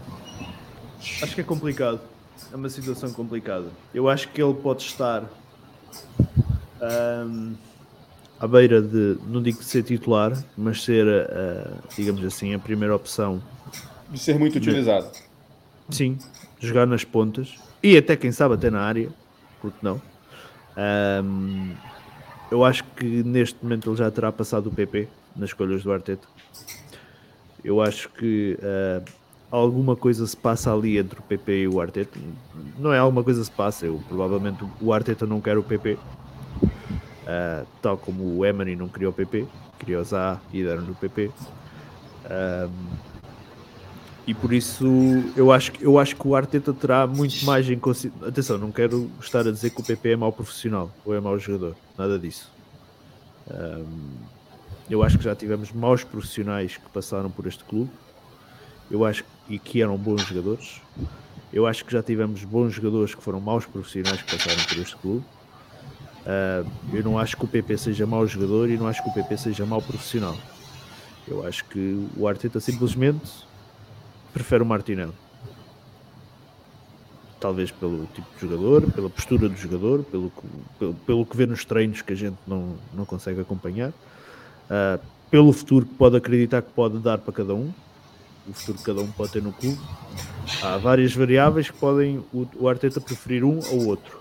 Acho 1.22 1.36
que 1.36 1.42
é 1.42 1.44
complicado. 1.44 2.02
É 2.52 2.56
uma 2.56 2.70
situação 2.70 3.12
complicada. 3.12 3.68
Eu 3.94 4.10
acho 4.10 4.30
que 4.30 4.42
ele 4.42 4.54
pode 4.54 4.84
estar 4.84 5.24
um, 6.82 7.56
à 8.40 8.48
beira 8.48 8.82
de, 8.82 9.18
não 9.28 9.41
digo 9.41 9.60
de 9.60 9.66
ser 9.66 9.84
titular, 9.84 10.32
mas 10.57 10.84
ser, 10.84 11.06
uh, 11.06 11.78
digamos 11.95 12.24
assim, 12.24 12.53
a 12.53 12.60
primeira 12.60 12.95
opção. 12.95 13.41
De 14.10 14.18
ser 14.18 14.40
muito 14.40 14.57
utilizado. 14.57 15.10
Sim, 15.90 16.18
jogar 16.60 16.86
nas 16.86 17.03
pontas 17.03 17.56
e 17.82 17.98
até, 17.98 18.16
quem 18.16 18.32
sabe, 18.32 18.56
até 18.56 18.70
na 18.70 18.82
área, 18.82 19.10
porque 19.61 19.78
não. 19.82 20.02
Um, 21.24 21.74
eu 22.52 22.64
acho 22.64 22.84
que 22.95 23.06
neste 23.24 23.57
momento 23.61 23.90
ele 23.90 23.98
já 23.98 24.10
terá 24.11 24.32
passado 24.32 24.68
o 24.68 24.72
PP 24.72 25.07
nas 25.36 25.49
escolhas 25.49 25.84
do 25.84 25.91
Arteta. 25.91 26.28
Eu 27.64 27.82
acho 27.82 28.10
que 28.10 28.57
uh, 28.60 29.03
alguma 29.52 29.95
coisa 29.95 30.26
se 30.26 30.36
passa 30.36 30.74
ali 30.74 30.98
entre 30.98 31.20
o 31.20 31.24
PP 31.24 31.61
e 31.64 31.68
o 31.68 31.80
Arteta. 31.80 32.20
Não 32.78 32.94
é 32.94 32.99
alguma 32.99 33.24
coisa 33.24 33.44
se 33.44 33.52
passa, 33.52 33.86
eu 33.86 34.02
provavelmente 34.07 34.64
o 34.82 34.94
Arteta 34.94 35.26
não 35.26 35.40
quer 35.40 35.57
o 35.57 35.64
PP, 35.64 35.98
uh, 37.30 37.68
tal 37.81 37.97
como 37.97 38.38
o 38.38 38.45
Emery 38.45 38.76
não 38.76 38.88
queria 38.88 39.10
o 39.10 39.14
PP, 39.14 39.45
queria 39.77 39.99
o 39.99 40.03
Zaha 40.03 40.41
e 40.51 40.64
deram 40.64 40.81
no 40.81 40.95
PP. 40.95 41.31
Um, 42.26 43.10
e 44.27 44.34
por 44.34 44.53
isso 44.53 44.85
eu 45.35 45.51
acho, 45.51 45.72
eu 45.80 45.97
acho 45.97 46.15
que 46.15 46.27
o 46.27 46.35
Arteta 46.35 46.73
terá 46.73 47.07
muito 47.07 47.45
mais 47.45 47.69
em 47.69 47.80
consideração. 47.80 48.27
Atenção, 48.27 48.57
não 48.57 48.72
quero 48.72 49.10
estar 49.19 49.39
a 49.47 49.51
dizer 49.51 49.72
que 49.72 49.81
o 49.81 49.84
PP 49.84 50.11
é 50.11 50.15
mau 50.15 50.31
profissional 50.31 50.91
ou 51.06 51.15
é 51.15 51.19
mau 51.19 51.38
jogador, 51.39 51.76
nada 51.97 52.19
disso. 52.19 52.51
Um, 53.49 54.10
eu 54.89 55.03
acho 55.03 55.18
que 55.18 55.23
já 55.23 55.35
tivemos 55.35 55.72
maus 55.72 56.03
profissionais 56.03 56.77
que 56.77 56.89
passaram 56.89 57.30
por 57.30 57.47
este 57.47 57.64
clube 57.64 57.89
eu 58.89 59.06
acho 59.06 59.23
e 59.47 59.60
que 59.60 59.81
eram 59.81 59.97
bons 59.97 60.23
jogadores. 60.23 60.81
Eu 61.53 61.65
acho 61.65 61.85
que 61.85 61.91
já 61.91 62.01
tivemos 62.01 62.43
bons 62.43 62.73
jogadores 62.73 63.14
que 63.14 63.22
foram 63.22 63.39
maus 63.39 63.65
profissionais 63.65 64.22
que 64.22 64.35
passaram 64.35 64.64
por 64.64 64.77
este 64.77 64.95
clube. 64.95 65.26
Uh, 66.22 66.70
eu 66.94 67.04
não 67.04 67.18
acho 67.18 67.38
que 67.38 67.46
o 67.46 67.48
PP 67.48 67.78
seja 67.78 68.06
mau 68.06 68.26
jogador 68.28 68.70
e 68.70 68.78
não 68.78 68.88
acho 68.88 69.04
que 69.04 69.10
o 69.10 69.14
PP 69.14 69.38
seja 69.38 69.66
mau 69.66 69.82
profissional. 69.82 70.38
Eu 71.28 71.46
acho 71.46 71.66
que 71.66 72.08
o 72.18 72.28
Arteta 72.28 72.60
simplesmente 72.60 73.30
prefere 74.34 74.64
o 74.64 74.66
Martinelli. 74.66 75.14
Talvez 77.40 77.72
pelo 77.72 78.06
tipo 78.08 78.28
de 78.36 78.41
jogador, 78.41 78.91
pela 78.91 79.10
postura 79.10 79.48
do 79.48 79.56
jogador, 79.56 80.04
pelo, 80.04 80.32
pelo, 80.78 80.94
pelo 80.94 81.26
que 81.26 81.38
vê 81.38 81.46
nos 81.46 81.64
treinos 81.64 82.02
que 82.02 82.14
a 82.14 82.16
gente 82.16 82.38
não, 82.46 82.76
não 82.94 83.06
consegue 83.06 83.40
acompanhar, 83.40 83.90
uh, 83.90 85.00
pelo 85.32 85.54
futuro 85.54 85.86
que 85.86 85.94
pode 85.94 86.18
acreditar 86.18 86.62
que 86.62 86.72
pode 86.72 86.98
dar 86.98 87.18
para 87.18 87.32
cada 87.32 87.54
um 87.54 87.72
o 88.50 88.54
futuro 88.54 88.78
que 88.78 88.84
cada 88.84 89.02
um 89.02 89.12
pode 89.12 89.32
ter 89.32 89.41
no 89.41 89.54
clube. 89.54 89.80
Há 90.62 90.78
várias 90.78 91.14
variáveis 91.14 91.70
que 91.70 91.78
podem 91.78 92.18
o, 92.34 92.48
o 92.56 92.68
Arteta 92.68 93.00
preferir 93.00 93.44
um 93.44 93.60
ou 93.72 93.88
outro. 93.88 94.20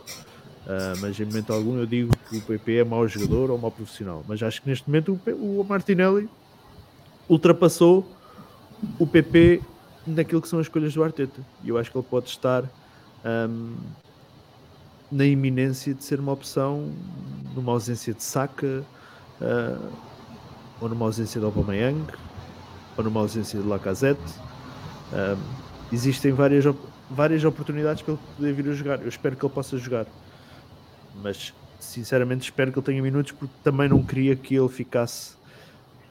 Uh, 0.68 1.00
mas 1.00 1.18
em 1.18 1.24
momento 1.24 1.50
algum 1.50 1.78
eu 1.78 1.86
digo 1.86 2.14
que 2.28 2.36
o 2.36 2.42
PP 2.42 2.76
é 2.76 2.84
mau 2.84 3.08
jogador 3.08 3.50
ou 3.50 3.56
mau 3.56 3.70
profissional. 3.70 4.22
Mas 4.28 4.42
acho 4.42 4.60
que 4.60 4.68
neste 4.68 4.86
momento 4.86 5.18
o, 5.26 5.60
o 5.60 5.64
Martinelli 5.64 6.28
ultrapassou 7.26 8.06
o 8.98 9.06
PP 9.06 9.62
naquilo 10.06 10.42
que 10.42 10.48
são 10.48 10.58
as 10.58 10.66
escolhas 10.66 10.92
do 10.92 11.02
Arteta. 11.02 11.40
E 11.64 11.70
eu 11.70 11.78
acho 11.78 11.90
que 11.90 11.96
ele 11.96 12.06
pode 12.08 12.28
estar 12.28 12.64
um, 13.24 13.76
na 15.10 15.24
iminência 15.24 15.94
de 15.94 16.04
ser 16.04 16.20
uma 16.20 16.32
opção 16.32 16.92
numa 17.54 17.72
ausência 17.72 18.12
de 18.12 18.22
Saka 18.22 18.84
uh, 19.40 19.92
ou 20.82 20.88
numa 20.90 21.06
ausência 21.06 21.40
de 21.40 21.46
Aubameyang 21.46 22.04
ou 22.94 23.04
numa 23.04 23.20
ausência 23.20 23.58
de 23.58 23.66
Lacazette. 23.66 24.20
Um, 25.14 25.38
existem 25.90 26.32
várias, 26.32 26.64
várias 27.10 27.42
oportunidades 27.42 28.02
para 28.02 28.12
ele 28.12 28.22
poder 28.36 28.52
vir 28.52 28.68
a 28.68 28.74
jogar. 28.74 29.00
Eu 29.00 29.08
espero 29.08 29.34
que 29.34 29.44
ele 29.44 29.54
possa 29.54 29.78
jogar 29.78 30.06
mas 31.22 31.52
sinceramente 31.78 32.44
espero 32.44 32.72
que 32.72 32.78
ele 32.78 32.86
tenha 32.86 33.02
minutos 33.02 33.32
porque 33.32 33.54
também 33.62 33.88
não 33.88 34.02
queria 34.02 34.34
que 34.36 34.54
ele 34.54 34.68
ficasse 34.68 35.36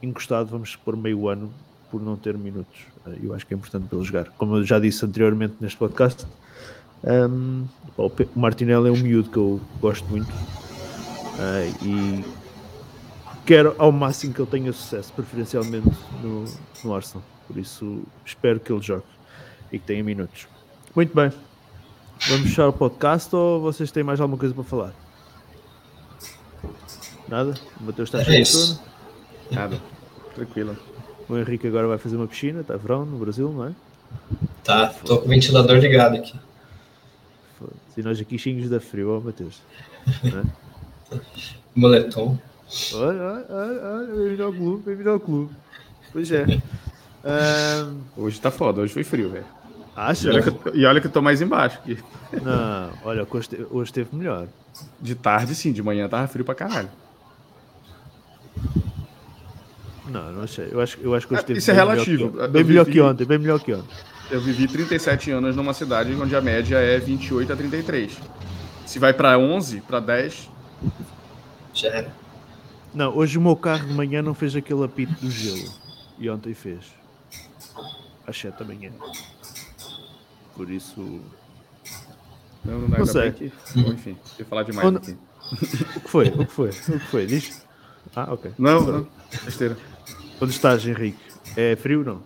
encostado, 0.02 0.48
vamos 0.48 0.70
supor, 0.70 0.96
meio 0.96 1.28
ano 1.28 1.52
por 1.90 2.02
não 2.02 2.16
ter 2.16 2.36
minutos. 2.36 2.80
Eh, 3.06 3.18
eu 3.22 3.34
acho 3.34 3.46
que 3.46 3.54
é 3.54 3.56
importante 3.56 3.88
para 3.88 3.98
ele 3.98 4.06
jogar. 4.06 4.28
Como 4.30 4.56
eu 4.56 4.64
já 4.64 4.78
disse 4.78 5.04
anteriormente 5.04 5.54
neste 5.60 5.76
podcast, 5.76 6.26
um, 7.04 7.66
o 7.96 8.10
Martinelli 8.34 8.88
é 8.88 8.92
um 8.92 8.96
miúdo 8.96 9.30
que 9.30 9.36
eu 9.36 9.60
gosto 9.80 10.04
muito 10.08 10.30
uh, 10.30 11.84
e 11.84 12.24
quero 13.46 13.74
ao 13.78 13.92
máximo 13.92 14.34
que 14.34 14.40
ele 14.40 14.50
tenha 14.50 14.72
sucesso, 14.72 15.12
preferencialmente 15.12 15.90
no, 16.22 16.44
no 16.84 16.94
Arsenal. 16.94 17.24
Por 17.46 17.56
isso 17.56 18.02
espero 18.24 18.60
que 18.60 18.72
ele 18.72 18.82
jogue 18.82 19.04
e 19.72 19.78
que 19.78 19.86
tenha 19.86 20.04
minutos. 20.04 20.46
Muito 20.94 21.14
bem. 21.14 21.47
Vamos 22.28 22.48
fechar 22.48 22.68
o 22.68 22.72
podcast 22.72 23.34
ou 23.34 23.60
vocês 23.60 23.90
têm 23.90 24.02
mais 24.02 24.20
alguma 24.20 24.38
coisa 24.38 24.54
para 24.54 24.64
falar? 24.64 24.92
Nada? 27.28 27.54
O 27.80 27.84
Matheus 27.84 28.08
está 28.08 28.20
É 28.20 28.24
cheio 28.24 28.44
de. 28.44 29.54
Nada. 29.54 29.80
Tranquilo. 30.34 30.76
O 31.28 31.36
Henrique 31.36 31.66
agora 31.66 31.86
vai 31.86 31.98
fazer 31.98 32.16
uma 32.16 32.26
piscina, 32.26 32.60
está 32.60 32.76
verão 32.76 33.04
no 33.04 33.18
Brasil, 33.18 33.50
não 33.50 33.66
é? 33.66 33.72
Tá, 34.64 34.88
tô 34.88 35.18
com 35.18 35.26
o 35.26 35.28
ventilador 35.28 35.76
ligado 35.76 36.16
aqui. 36.16 36.38
E 37.96 38.02
nós 38.02 38.20
aqui 38.20 38.38
xingos 38.38 38.70
da 38.70 38.80
frio, 38.80 39.16
ó 39.16 39.20
Matheus. 39.20 39.60
É? 40.24 41.16
Moletom. 41.74 42.38
Olha, 42.94 43.22
olha, 43.48 43.82
olha, 43.82 44.14
bem-vindo 44.14 44.42
ao 44.44 44.52
clube, 44.52 44.82
bem-vindo 44.84 45.10
ao 45.10 45.20
clube. 45.20 45.54
Pois 46.12 46.30
é. 46.30 46.44
Ahm, 47.24 48.00
Hoje 48.16 48.40
tá 48.40 48.50
foda, 48.50 48.80
hoje 48.80 48.92
foi 48.92 49.02
frio, 49.02 49.30
velho. 49.30 49.44
E 49.98 50.10
acha? 50.10 50.28
olha, 50.30 50.42
que 50.42 50.48
eu, 50.48 50.74
e 50.76 50.84
olha 50.86 51.00
que 51.00 51.06
eu 51.06 51.10
tô 51.10 51.20
mais 51.22 51.40
embaixo. 51.42 51.80
que 51.82 51.98
Não, 52.42 52.90
olha, 53.04 53.26
hoje 53.70 53.88
esteve 53.88 54.08
melhor. 54.14 54.46
De 55.00 55.14
tarde, 55.14 55.54
sim, 55.54 55.72
de 55.72 55.82
manhã 55.82 56.08
tava 56.08 56.26
frio 56.28 56.44
pra 56.44 56.54
caralho. 56.54 56.88
Não, 60.08 60.32
não 60.32 60.42
achei. 60.42 60.68
Eu 60.70 60.80
acho, 60.80 60.98
eu 61.00 61.14
acho 61.14 61.26
que 61.26 61.34
hoje 61.34 61.40
É, 61.40 61.42
esteve 61.42 61.58
isso 61.58 61.70
é 61.70 61.74
bem 61.74 61.82
melhor 61.84 61.94
relativo. 62.04 62.30
que. 62.30 62.48
Bem 62.48 62.64
melhor 62.64 62.84
vivi- 62.84 62.92
que 62.96 63.00
ontem, 63.02 63.24
bem 63.26 63.38
melhor 63.38 63.60
que 63.60 63.74
ontem. 63.74 63.94
Eu 64.30 64.40
vivi 64.40 64.66
37 64.68 65.30
anos 65.30 65.56
numa 65.56 65.74
cidade 65.74 66.14
onde 66.14 66.34
a 66.36 66.40
média 66.40 66.76
é 66.78 66.98
28 66.98 67.52
a 67.52 67.56
33. 67.56 68.18
Se 68.86 68.98
vai 68.98 69.12
pra 69.12 69.38
11, 69.38 69.80
pra 69.82 70.00
10, 70.00 70.48
Já 71.74 71.88
era. 71.88 72.12
Não, 72.94 73.14
hoje 73.16 73.36
o 73.36 73.40
meu 73.40 73.54
carro 73.56 73.86
de 73.86 73.92
manhã 73.94 74.22
não 74.22 74.34
fez 74.34 74.56
aquele 74.56 74.82
apito 74.84 75.12
do 75.20 75.30
gelo. 75.30 75.70
E 76.18 76.28
ontem 76.30 76.54
fez. 76.54 76.78
Às 78.26 78.36
7 78.38 78.58
da 78.58 78.64
manhã. 78.64 78.90
Por 80.58 80.68
isso. 80.72 81.00
não, 82.64 82.80
não 82.80 82.88
dá 82.90 82.98
Não 82.98 83.06
sei. 83.06 83.30
bem 83.30 83.32
que... 83.32 83.80
Bom, 83.80 83.92
enfim, 83.92 84.16
ia 84.36 84.44
falar 84.44 84.64
demais 84.64 84.96
aqui. 84.96 85.16
O 85.96 86.00
que 86.00 86.10
foi? 86.10 86.28
O 86.30 86.44
que 86.44 86.52
foi? 86.52 86.68
O 86.70 86.72
que 86.72 87.06
foi? 87.06 87.26
Diz? 87.26 87.64
Ah, 88.14 88.32
ok. 88.32 88.50
Não, 88.58 88.84
não, 88.84 89.08
besteira. 89.44 89.76
Onde 90.40 90.52
estás, 90.52 90.84
Henrique? 90.84 91.16
É 91.56 91.76
frio 91.76 92.02
não? 92.02 92.22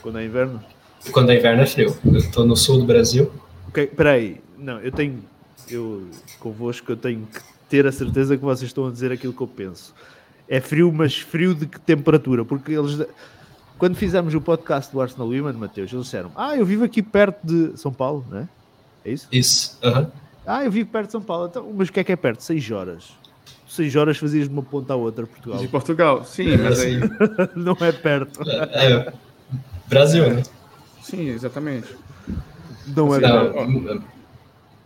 Quando 0.00 0.18
é 0.18 0.24
inverno? 0.24 0.64
Quando 1.12 1.30
é 1.30 1.36
inverno 1.38 1.62
é 1.62 1.66
frio. 1.66 1.94
Eu 2.02 2.30
tô 2.30 2.46
no 2.46 2.56
sul 2.56 2.78
do 2.78 2.86
Brasil. 2.86 3.30
Ok, 3.68 3.88
peraí. 3.88 4.40
Não, 4.56 4.80
eu 4.80 4.90
tenho. 4.90 5.22
Eu 5.68 6.08
convosco 6.40 6.90
eu 6.90 6.96
tenho 6.96 7.26
que 7.26 7.40
ter 7.68 7.86
a 7.86 7.92
certeza 7.92 8.38
que 8.38 8.42
vocês 8.42 8.70
estão 8.70 8.86
a 8.86 8.90
dizer 8.90 9.12
aquilo 9.12 9.34
que 9.34 9.42
eu 9.42 9.46
penso. 9.46 9.94
É 10.48 10.60
frio, 10.62 10.90
mas 10.90 11.18
frio 11.18 11.54
de 11.54 11.66
que 11.66 11.78
temperatura? 11.78 12.42
Porque 12.42 12.72
eles. 12.72 13.06
Quando 13.78 13.94
fizemos 13.94 14.34
o 14.34 14.40
podcast 14.40 14.90
do 14.92 15.00
Arsenal 15.00 15.28
Women, 15.28 15.52
Mateus, 15.54 15.92
eles 15.92 16.04
disseram: 16.06 16.30
Ah, 16.34 16.56
eu 16.56 16.64
vivo 16.64 16.84
aqui 16.84 17.02
perto 17.02 17.38
de 17.44 17.78
São 17.78 17.92
Paulo, 17.92 18.24
não 18.30 18.38
é? 18.38 18.48
É 19.04 19.10
isso? 19.12 19.28
Isso. 19.30 19.78
Aham. 19.82 20.10
Ah, 20.46 20.64
eu 20.64 20.70
vivo 20.70 20.88
perto 20.90 21.06
de 21.06 21.12
São 21.12 21.20
Paulo. 21.22 21.48
Então, 21.48 21.70
mas 21.74 21.88
o 21.88 21.92
que 21.92 22.00
é 22.00 22.04
que 22.04 22.12
é 22.12 22.16
perto? 22.16 22.42
6 22.42 22.70
horas. 22.70 23.08
6 23.68 23.96
horas 23.96 24.16
fazias 24.16 24.48
de 24.48 24.52
uma 24.54 24.62
ponta 24.62 24.92
à 24.92 24.96
outra, 24.96 25.26
Portugal. 25.26 25.58
De 25.58 25.68
Portugal, 25.68 26.24
sim, 26.24 26.56
mas 26.56 26.80
aí. 26.80 26.98
não 27.56 27.76
é 27.80 27.92
perto. 27.92 28.40
É, 28.48 29.12
Brasil, 29.88 30.32
né? 30.32 30.42
Sim, 31.02 31.28
exatamente. 31.28 31.88
Não 32.86 33.14
é 33.14 33.20
perto. 33.20 34.02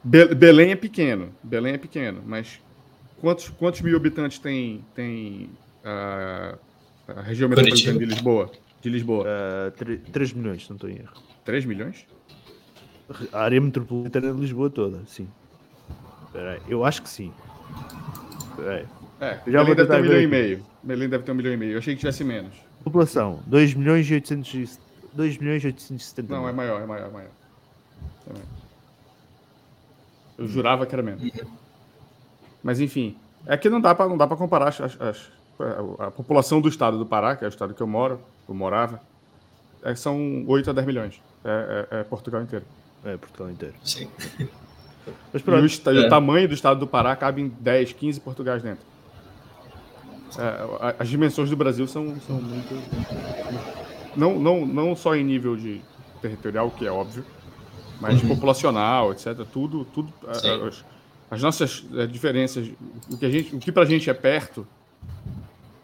Be- 0.02 0.34
Belém 0.34 0.70
é 0.70 0.76
pequeno, 0.76 1.28
Belém 1.42 1.74
é 1.74 1.78
pequeno, 1.78 2.22
mas 2.26 2.58
quantos, 3.20 3.50
quantos 3.50 3.82
mil 3.82 3.94
habitantes 3.96 4.38
tem, 4.38 4.82
tem 4.94 5.50
a, 5.84 6.54
a 7.16 7.20
região 7.20 7.48
metropolitana 7.50 7.98
de. 7.98 8.04
Lisboa? 8.06 8.50
De 8.80 8.88
Lisboa? 8.88 9.26
3 10.12 10.32
milhões, 10.32 10.64
se 10.64 10.70
não 10.70 10.76
estou 10.76 10.88
em 10.90 10.96
erro. 10.98 11.12
3 11.44 11.64
milhões? 11.64 12.06
A 13.32 13.40
área 13.42 13.60
metropolitana 13.60 14.32
de 14.32 14.40
Lisboa 14.40 14.70
toda, 14.70 15.00
sim. 15.06 15.28
Espera 16.26 16.52
aí, 16.52 16.60
eu 16.68 16.84
acho 16.84 17.02
que 17.02 17.08
sim. 17.08 17.32
Espera 18.50 18.74
aí. 18.76 18.86
É, 19.20 19.40
Eu 19.46 19.52
já 19.52 19.62
vou 19.64 19.74
Belém 19.74 19.76
deve 19.76 19.88
ter 19.88 19.94
um 19.98 20.02
milhão 20.02 20.14
ver 20.14 20.20
e 20.22 20.24
aqui. 20.24 20.26
meio. 20.30 20.66
Belém 20.82 21.08
deve 21.08 21.24
ter 21.24 21.32
um 21.32 21.34
milhão 21.34 21.52
e 21.52 21.56
meio. 21.56 21.72
Eu 21.72 21.78
achei 21.78 21.94
que 21.94 22.00
tivesse 22.00 22.24
menos. 22.24 22.54
População, 22.84 23.40
2 23.46 23.74
milhões 23.74 24.08
e 24.10 24.14
800 24.14 24.54
e- 24.54 24.78
2 25.12 25.36
milhões 25.36 25.62
e 25.62 25.66
870 25.66 26.32
Não, 26.32 26.48
é 26.48 26.52
maior, 26.52 26.80
é 26.80 26.86
maior, 26.86 27.08
é 27.08 27.10
maior. 27.12 27.30
É 28.28 28.32
maior. 28.32 28.46
Eu 30.38 30.46
jurava 30.48 30.86
que 30.86 30.94
era 30.94 31.02
menos. 31.02 31.30
Mas 32.62 32.80
enfim, 32.80 33.16
é 33.46 33.56
que 33.56 33.68
não 33.68 33.80
dá 33.80 33.94
para 33.94 34.08
não 34.08 34.16
dá 34.16 34.26
para 34.26 34.36
comparar 34.36 34.68
as- 34.68 34.80
as- 34.80 35.30
a, 35.98 36.06
a 36.06 36.10
população 36.10 36.60
do 36.60 36.68
estado 36.68 36.96
do 36.98 37.04
Pará, 37.04 37.36
que 37.36 37.44
é 37.44 37.48
o 37.48 37.50
estado 37.50 37.74
que 37.74 37.82
eu 37.82 37.86
moro, 37.86 38.20
eu 38.52 38.56
morava, 38.56 39.00
é, 39.82 39.94
são 39.94 40.44
8 40.46 40.70
a 40.70 40.72
10 40.72 40.86
milhões. 40.86 41.22
É, 41.44 41.86
é- 41.90 42.00
é 42.00 42.04
Portugal 42.04 42.42
inteiro. 42.42 42.64
É, 43.04 43.16
Portugal 43.16 43.50
inteiro. 43.50 43.74
sim. 43.82 44.08
Mas 45.32 45.42
E 45.42 45.88
o, 45.88 45.92
e 45.94 45.98
o 45.98 46.04
É. 46.04 46.08
tamanho 46.08 46.46
do 46.46 46.54
estado 46.54 46.78
do 46.80 46.86
Pará 46.86 47.16
cabe 47.16 47.40
em 47.42 47.48
10, 47.48 47.92
15 47.94 48.20
Portugais 48.20 48.62
dentro. 48.62 48.84
É, 50.38 50.94
as 50.98 51.08
dimensões 51.08 51.48
do 51.50 51.56
Brasil 51.56 51.86
são, 51.88 52.14
são 52.20 52.36
muito. 52.40 52.74
Não, 54.16 54.38
não, 54.38 54.66
não 54.66 54.94
só 54.94 55.14
em 55.16 55.24
nível 55.24 55.56
de 55.56 55.80
territorial, 56.20 56.70
que 56.70 56.86
é 56.86 56.90
óbvio, 56.92 57.24
mas 58.00 58.22
Uhum. 58.22 58.28
populacional, 58.28 59.12
etc. 59.12 59.38
Tudo. 59.50 59.84
tudo 59.86 60.12
as, 60.28 60.84
as 61.30 61.42
nossas 61.42 61.84
diferenças, 62.10 62.68
o 63.10 63.16
que, 63.16 63.24
a 63.24 63.30
gente, 63.30 63.56
o 63.56 63.58
que 63.58 63.72
pra 63.72 63.84
gente 63.86 64.10
é 64.10 64.14
perto, 64.14 64.66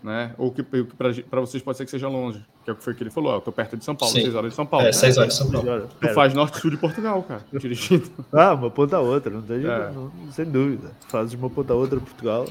né? 0.07 0.33
Ou 0.39 0.49
o 0.49 0.53
que, 0.53 0.63
que 0.63 0.85
pra 1.25 1.41
vocês 1.41 1.63
pode 1.63 1.77
ser 1.77 1.85
que 1.85 1.91
seja 1.91 2.09
longe. 2.09 2.43
Que 2.65 2.71
é 2.71 2.73
o 2.73 2.77
que 2.77 2.83
foi 2.85 2.95
que 2.95 3.03
ele 3.03 3.11
falou. 3.11 3.33
ó, 3.33 3.37
eu 3.37 3.41
tô 3.41 3.51
perto 3.53 3.77
de 3.77 3.85
São 3.85 3.95
Paulo, 3.95 4.15
Sim. 4.15 4.23
6 4.23 4.35
horas 4.35 4.51
de 4.51 4.57
São 4.57 4.65
Paulo. 4.67 4.87
É, 4.87 4.93
seis 4.93 5.19
horas 5.19 5.33
de 5.33 5.39
São 5.39 5.51
Paulo. 5.51 5.81
Tu 5.83 5.95
espera. 5.95 6.15
faz 6.15 6.33
norte-sul 6.35 6.71
de 6.71 6.77
Portugal, 6.77 7.23
cara, 7.25 7.45
dirigindo. 7.59 8.11
Ah, 8.33 8.55
uma 8.55 8.71
ponta 8.71 8.97
a 8.97 9.01
outra, 9.01 9.31
não 9.33 9.43
tem, 9.43 9.59
É. 9.67 9.91
não- 9.91 10.11
sem 10.33 10.45
dúvida. 10.47 10.93
Fazes 11.09 11.35
uma 11.35 11.51
ponta 11.51 11.73
a 11.73 11.77
outra 11.77 11.99
Portugal 12.01 12.47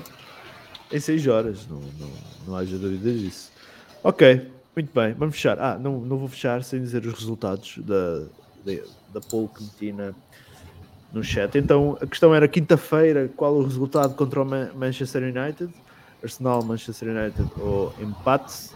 em 0.91 0.99
6 0.99 1.25
horas, 1.27 1.65
não, 1.67 1.79
não, 1.99 2.09
não 2.47 2.55
haja 2.55 2.77
dúvida 2.77 3.11
disso. 3.11 3.51
Ok, 4.03 4.51
muito 4.75 4.91
bem, 4.93 5.13
vamos 5.13 5.35
fechar. 5.35 5.59
Ah, 5.59 5.77
não, 5.79 5.99
não 6.01 6.17
vou 6.17 6.27
fechar 6.27 6.63
sem 6.63 6.81
dizer 6.81 7.05
os 7.05 7.13
resultados 7.13 7.79
da, 7.79 8.19
da, 8.65 8.81
da 9.13 9.21
poll 9.21 9.47
que 9.49 9.63
meti 9.63 9.91
na, 9.91 10.13
no 11.11 11.23
chat. 11.23 11.57
Então, 11.57 11.97
a 12.01 12.05
questão 12.05 12.35
era 12.35 12.47
quinta-feira, 12.47 13.29
qual 13.35 13.53
o 13.55 13.63
resultado 13.63 14.13
contra 14.15 14.41
o 14.41 14.45
Ma- 14.45 14.69
Manchester 14.75 15.23
United? 15.23 15.73
Arsenal, 16.23 16.63
Manchester 16.63 17.09
United 17.09 17.49
ou 17.59 17.93
empate? 17.99 18.69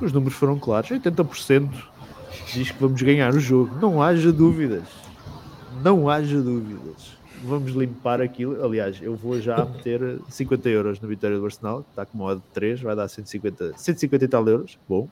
Os 0.00 0.12
números 0.12 0.36
foram 0.36 0.58
claros, 0.58 0.90
80% 0.90 1.70
diz 2.52 2.70
que 2.70 2.80
vamos 2.80 3.00
ganhar 3.02 3.34
o 3.34 3.40
jogo. 3.40 3.74
Não 3.80 4.02
haja 4.02 4.32
dúvidas. 4.32 4.84
Não 5.82 6.08
haja 6.08 6.40
dúvidas. 6.40 7.16
Vamos 7.42 7.72
limpar 7.72 8.20
aquilo. 8.20 8.64
Aliás, 8.64 8.98
eu 9.00 9.14
vou 9.14 9.40
já 9.40 9.64
meter 9.64 10.18
50 10.28 10.68
euros 10.68 11.00
na 11.00 11.08
vitória 11.08 11.38
do 11.38 11.44
Arsenal, 11.44 11.84
está 11.88 12.04
com 12.04 12.18
uma 12.18 12.26
odd 12.26 12.40
de 12.40 12.48
3, 12.52 12.80
vai 12.80 12.96
dar 12.96 13.08
150, 13.08 13.74
150 13.76 14.24
e 14.24 14.28
tal 14.28 14.48
euros. 14.48 14.78
Bom. 14.88 15.08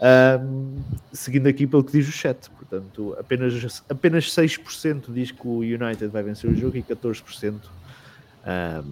Ahm, 0.00 0.76
seguindo 1.12 1.48
aqui 1.48 1.66
pelo 1.66 1.82
que 1.82 1.92
diz 1.92 2.08
o 2.08 2.12
chat. 2.12 2.50
Portanto, 2.50 3.16
apenas, 3.18 3.82
apenas 3.88 4.24
6% 4.26 5.04
diz 5.08 5.30
que 5.30 5.46
o 5.46 5.58
United 5.58 6.08
vai 6.08 6.22
vencer 6.22 6.50
o 6.50 6.54
jogo 6.54 6.76
e 6.76 6.82
14% 6.82 7.54
ahm, 8.44 8.84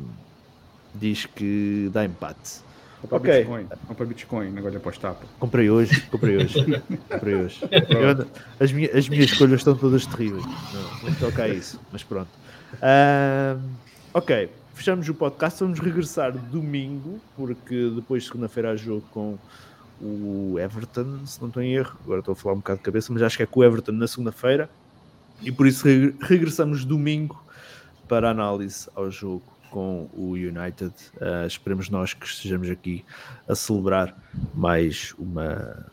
diz 0.98 1.27
que 1.27 1.90
dá 1.93 2.05
empate. 2.05 2.64
Comprar 3.01 3.18
Ok. 3.18 3.39
Bitcoin. 3.39 3.66
Comprar 3.86 4.06
Bitcoin, 4.06 4.51
negócio 4.51 4.70
de 4.73 4.77
apostar. 4.78 5.14
pô. 5.14 5.27
Comprei 5.39 5.70
hoje, 5.70 6.01
comprei 6.10 6.36
hoje, 6.36 6.82
comprei 7.10 7.35
hoje. 7.36 7.60
Eu 7.70 8.27
as, 8.59 8.73
minhas, 8.73 8.94
as 8.94 9.09
minhas 9.09 9.31
escolhas 9.31 9.60
estão 9.60 9.77
todas 9.77 10.06
terríveis. 10.06 10.44
Não, 10.44 11.10
não 11.10 11.14
toca 11.16 11.44
a 11.44 11.48
isso, 11.48 11.81
mas 11.93 12.02
pronto. 12.02 12.31
Ahm, 12.82 13.60
ok, 14.12 14.51
fechamos 14.74 15.09
o 15.09 15.14
podcast. 15.14 15.62
Vamos 15.62 15.78
regressar 15.78 16.32
domingo, 16.32 17.20
porque 17.36 17.90
depois 17.94 18.24
segunda-feira 18.27 18.73
há 18.73 18.77
jogo 18.77 19.05
com 19.12 19.39
o 20.01 20.59
Everton, 20.59 21.24
se 21.27 21.40
não 21.40 21.48
estou 21.48 21.62
em 21.62 21.74
erro. 21.74 21.97
Agora 22.05 22.20
estou 22.20 22.32
a 22.32 22.36
falar 22.36 22.55
um 22.55 22.59
bocado 22.59 22.78
de 22.78 22.85
cabeça, 22.85 23.12
mas 23.12 23.23
acho 23.23 23.36
que 23.36 23.43
é 23.43 23.47
com 23.47 23.60
o 23.60 23.64
Everton 23.64 23.93
na 23.93 24.09
segunda-feira. 24.09 24.68
E 25.43 25.52
por 25.52 25.66
isso 25.66 25.86
regressamos 26.20 26.85
domingo 26.85 27.43
para 28.09 28.31
análise 28.31 28.89
ao 28.94 29.10
jogo 29.10 29.43
com 29.70 30.09
o 30.14 30.32
United. 30.32 30.93
Uh, 31.16 31.47
esperemos 31.47 31.88
nós 31.90 32.14
que 32.14 32.26
estejamos 32.26 32.70
aqui 32.70 33.05
a 33.48 33.55
celebrar 33.55 34.16
mais 34.55 35.14
uma, 35.18 35.86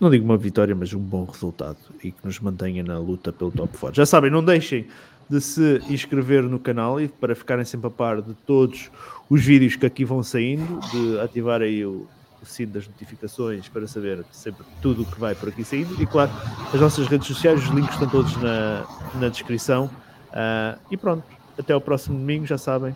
não 0.00 0.10
digo 0.10 0.24
uma 0.24 0.36
vitória, 0.36 0.74
mas 0.74 0.92
um 0.92 1.00
bom 1.00 1.24
resultado 1.24 1.78
e 2.04 2.12
que 2.12 2.24
nos 2.24 2.38
mantenha 2.38 2.82
na 2.82 2.98
luta 2.98 3.32
pelo 3.32 3.50
top 3.50 3.76
4. 3.78 3.96
Já 3.96 4.06
sabem, 4.06 4.30
não 4.30 4.44
deixem 4.44 4.86
de 5.28 5.40
se 5.40 5.82
inscrever 5.88 6.42
no 6.42 6.58
canal 6.58 7.00
e 7.00 7.08
para 7.08 7.34
ficarem 7.34 7.64
sempre 7.64 7.88
a 7.88 7.90
par 7.90 8.22
de 8.22 8.34
todos 8.46 8.90
os 9.28 9.44
vídeos 9.44 9.74
que 9.74 9.86
aqui 9.86 10.04
vão 10.04 10.22
saindo, 10.22 10.80
de 10.90 11.18
ativar 11.20 11.62
aí 11.62 11.84
o, 11.84 12.06
o 12.40 12.46
sino 12.46 12.72
das 12.72 12.86
notificações 12.86 13.68
para 13.68 13.86
saber 13.86 14.24
sempre 14.30 14.64
tudo 14.80 15.02
o 15.02 15.04
que 15.04 15.18
vai 15.18 15.34
por 15.34 15.48
aqui 15.48 15.64
saindo. 15.64 16.00
E 16.00 16.06
claro, 16.06 16.30
as 16.72 16.80
nossas 16.80 17.06
redes 17.08 17.26
sociais, 17.26 17.62
os 17.64 17.70
links 17.70 17.92
estão 17.94 18.08
todos 18.08 18.36
na, 18.36 18.86
na 19.14 19.28
descrição. 19.28 19.90
Uh, 20.28 20.78
e 20.90 20.96
pronto, 20.96 21.24
até 21.58 21.72
ao 21.72 21.80
próximo 21.80 22.18
domingo, 22.18 22.46
já 22.46 22.58
sabem, 22.58 22.94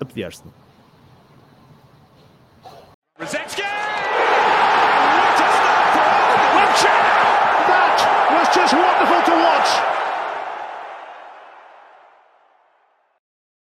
a 0.00 0.04
pediar-se. 0.04 0.42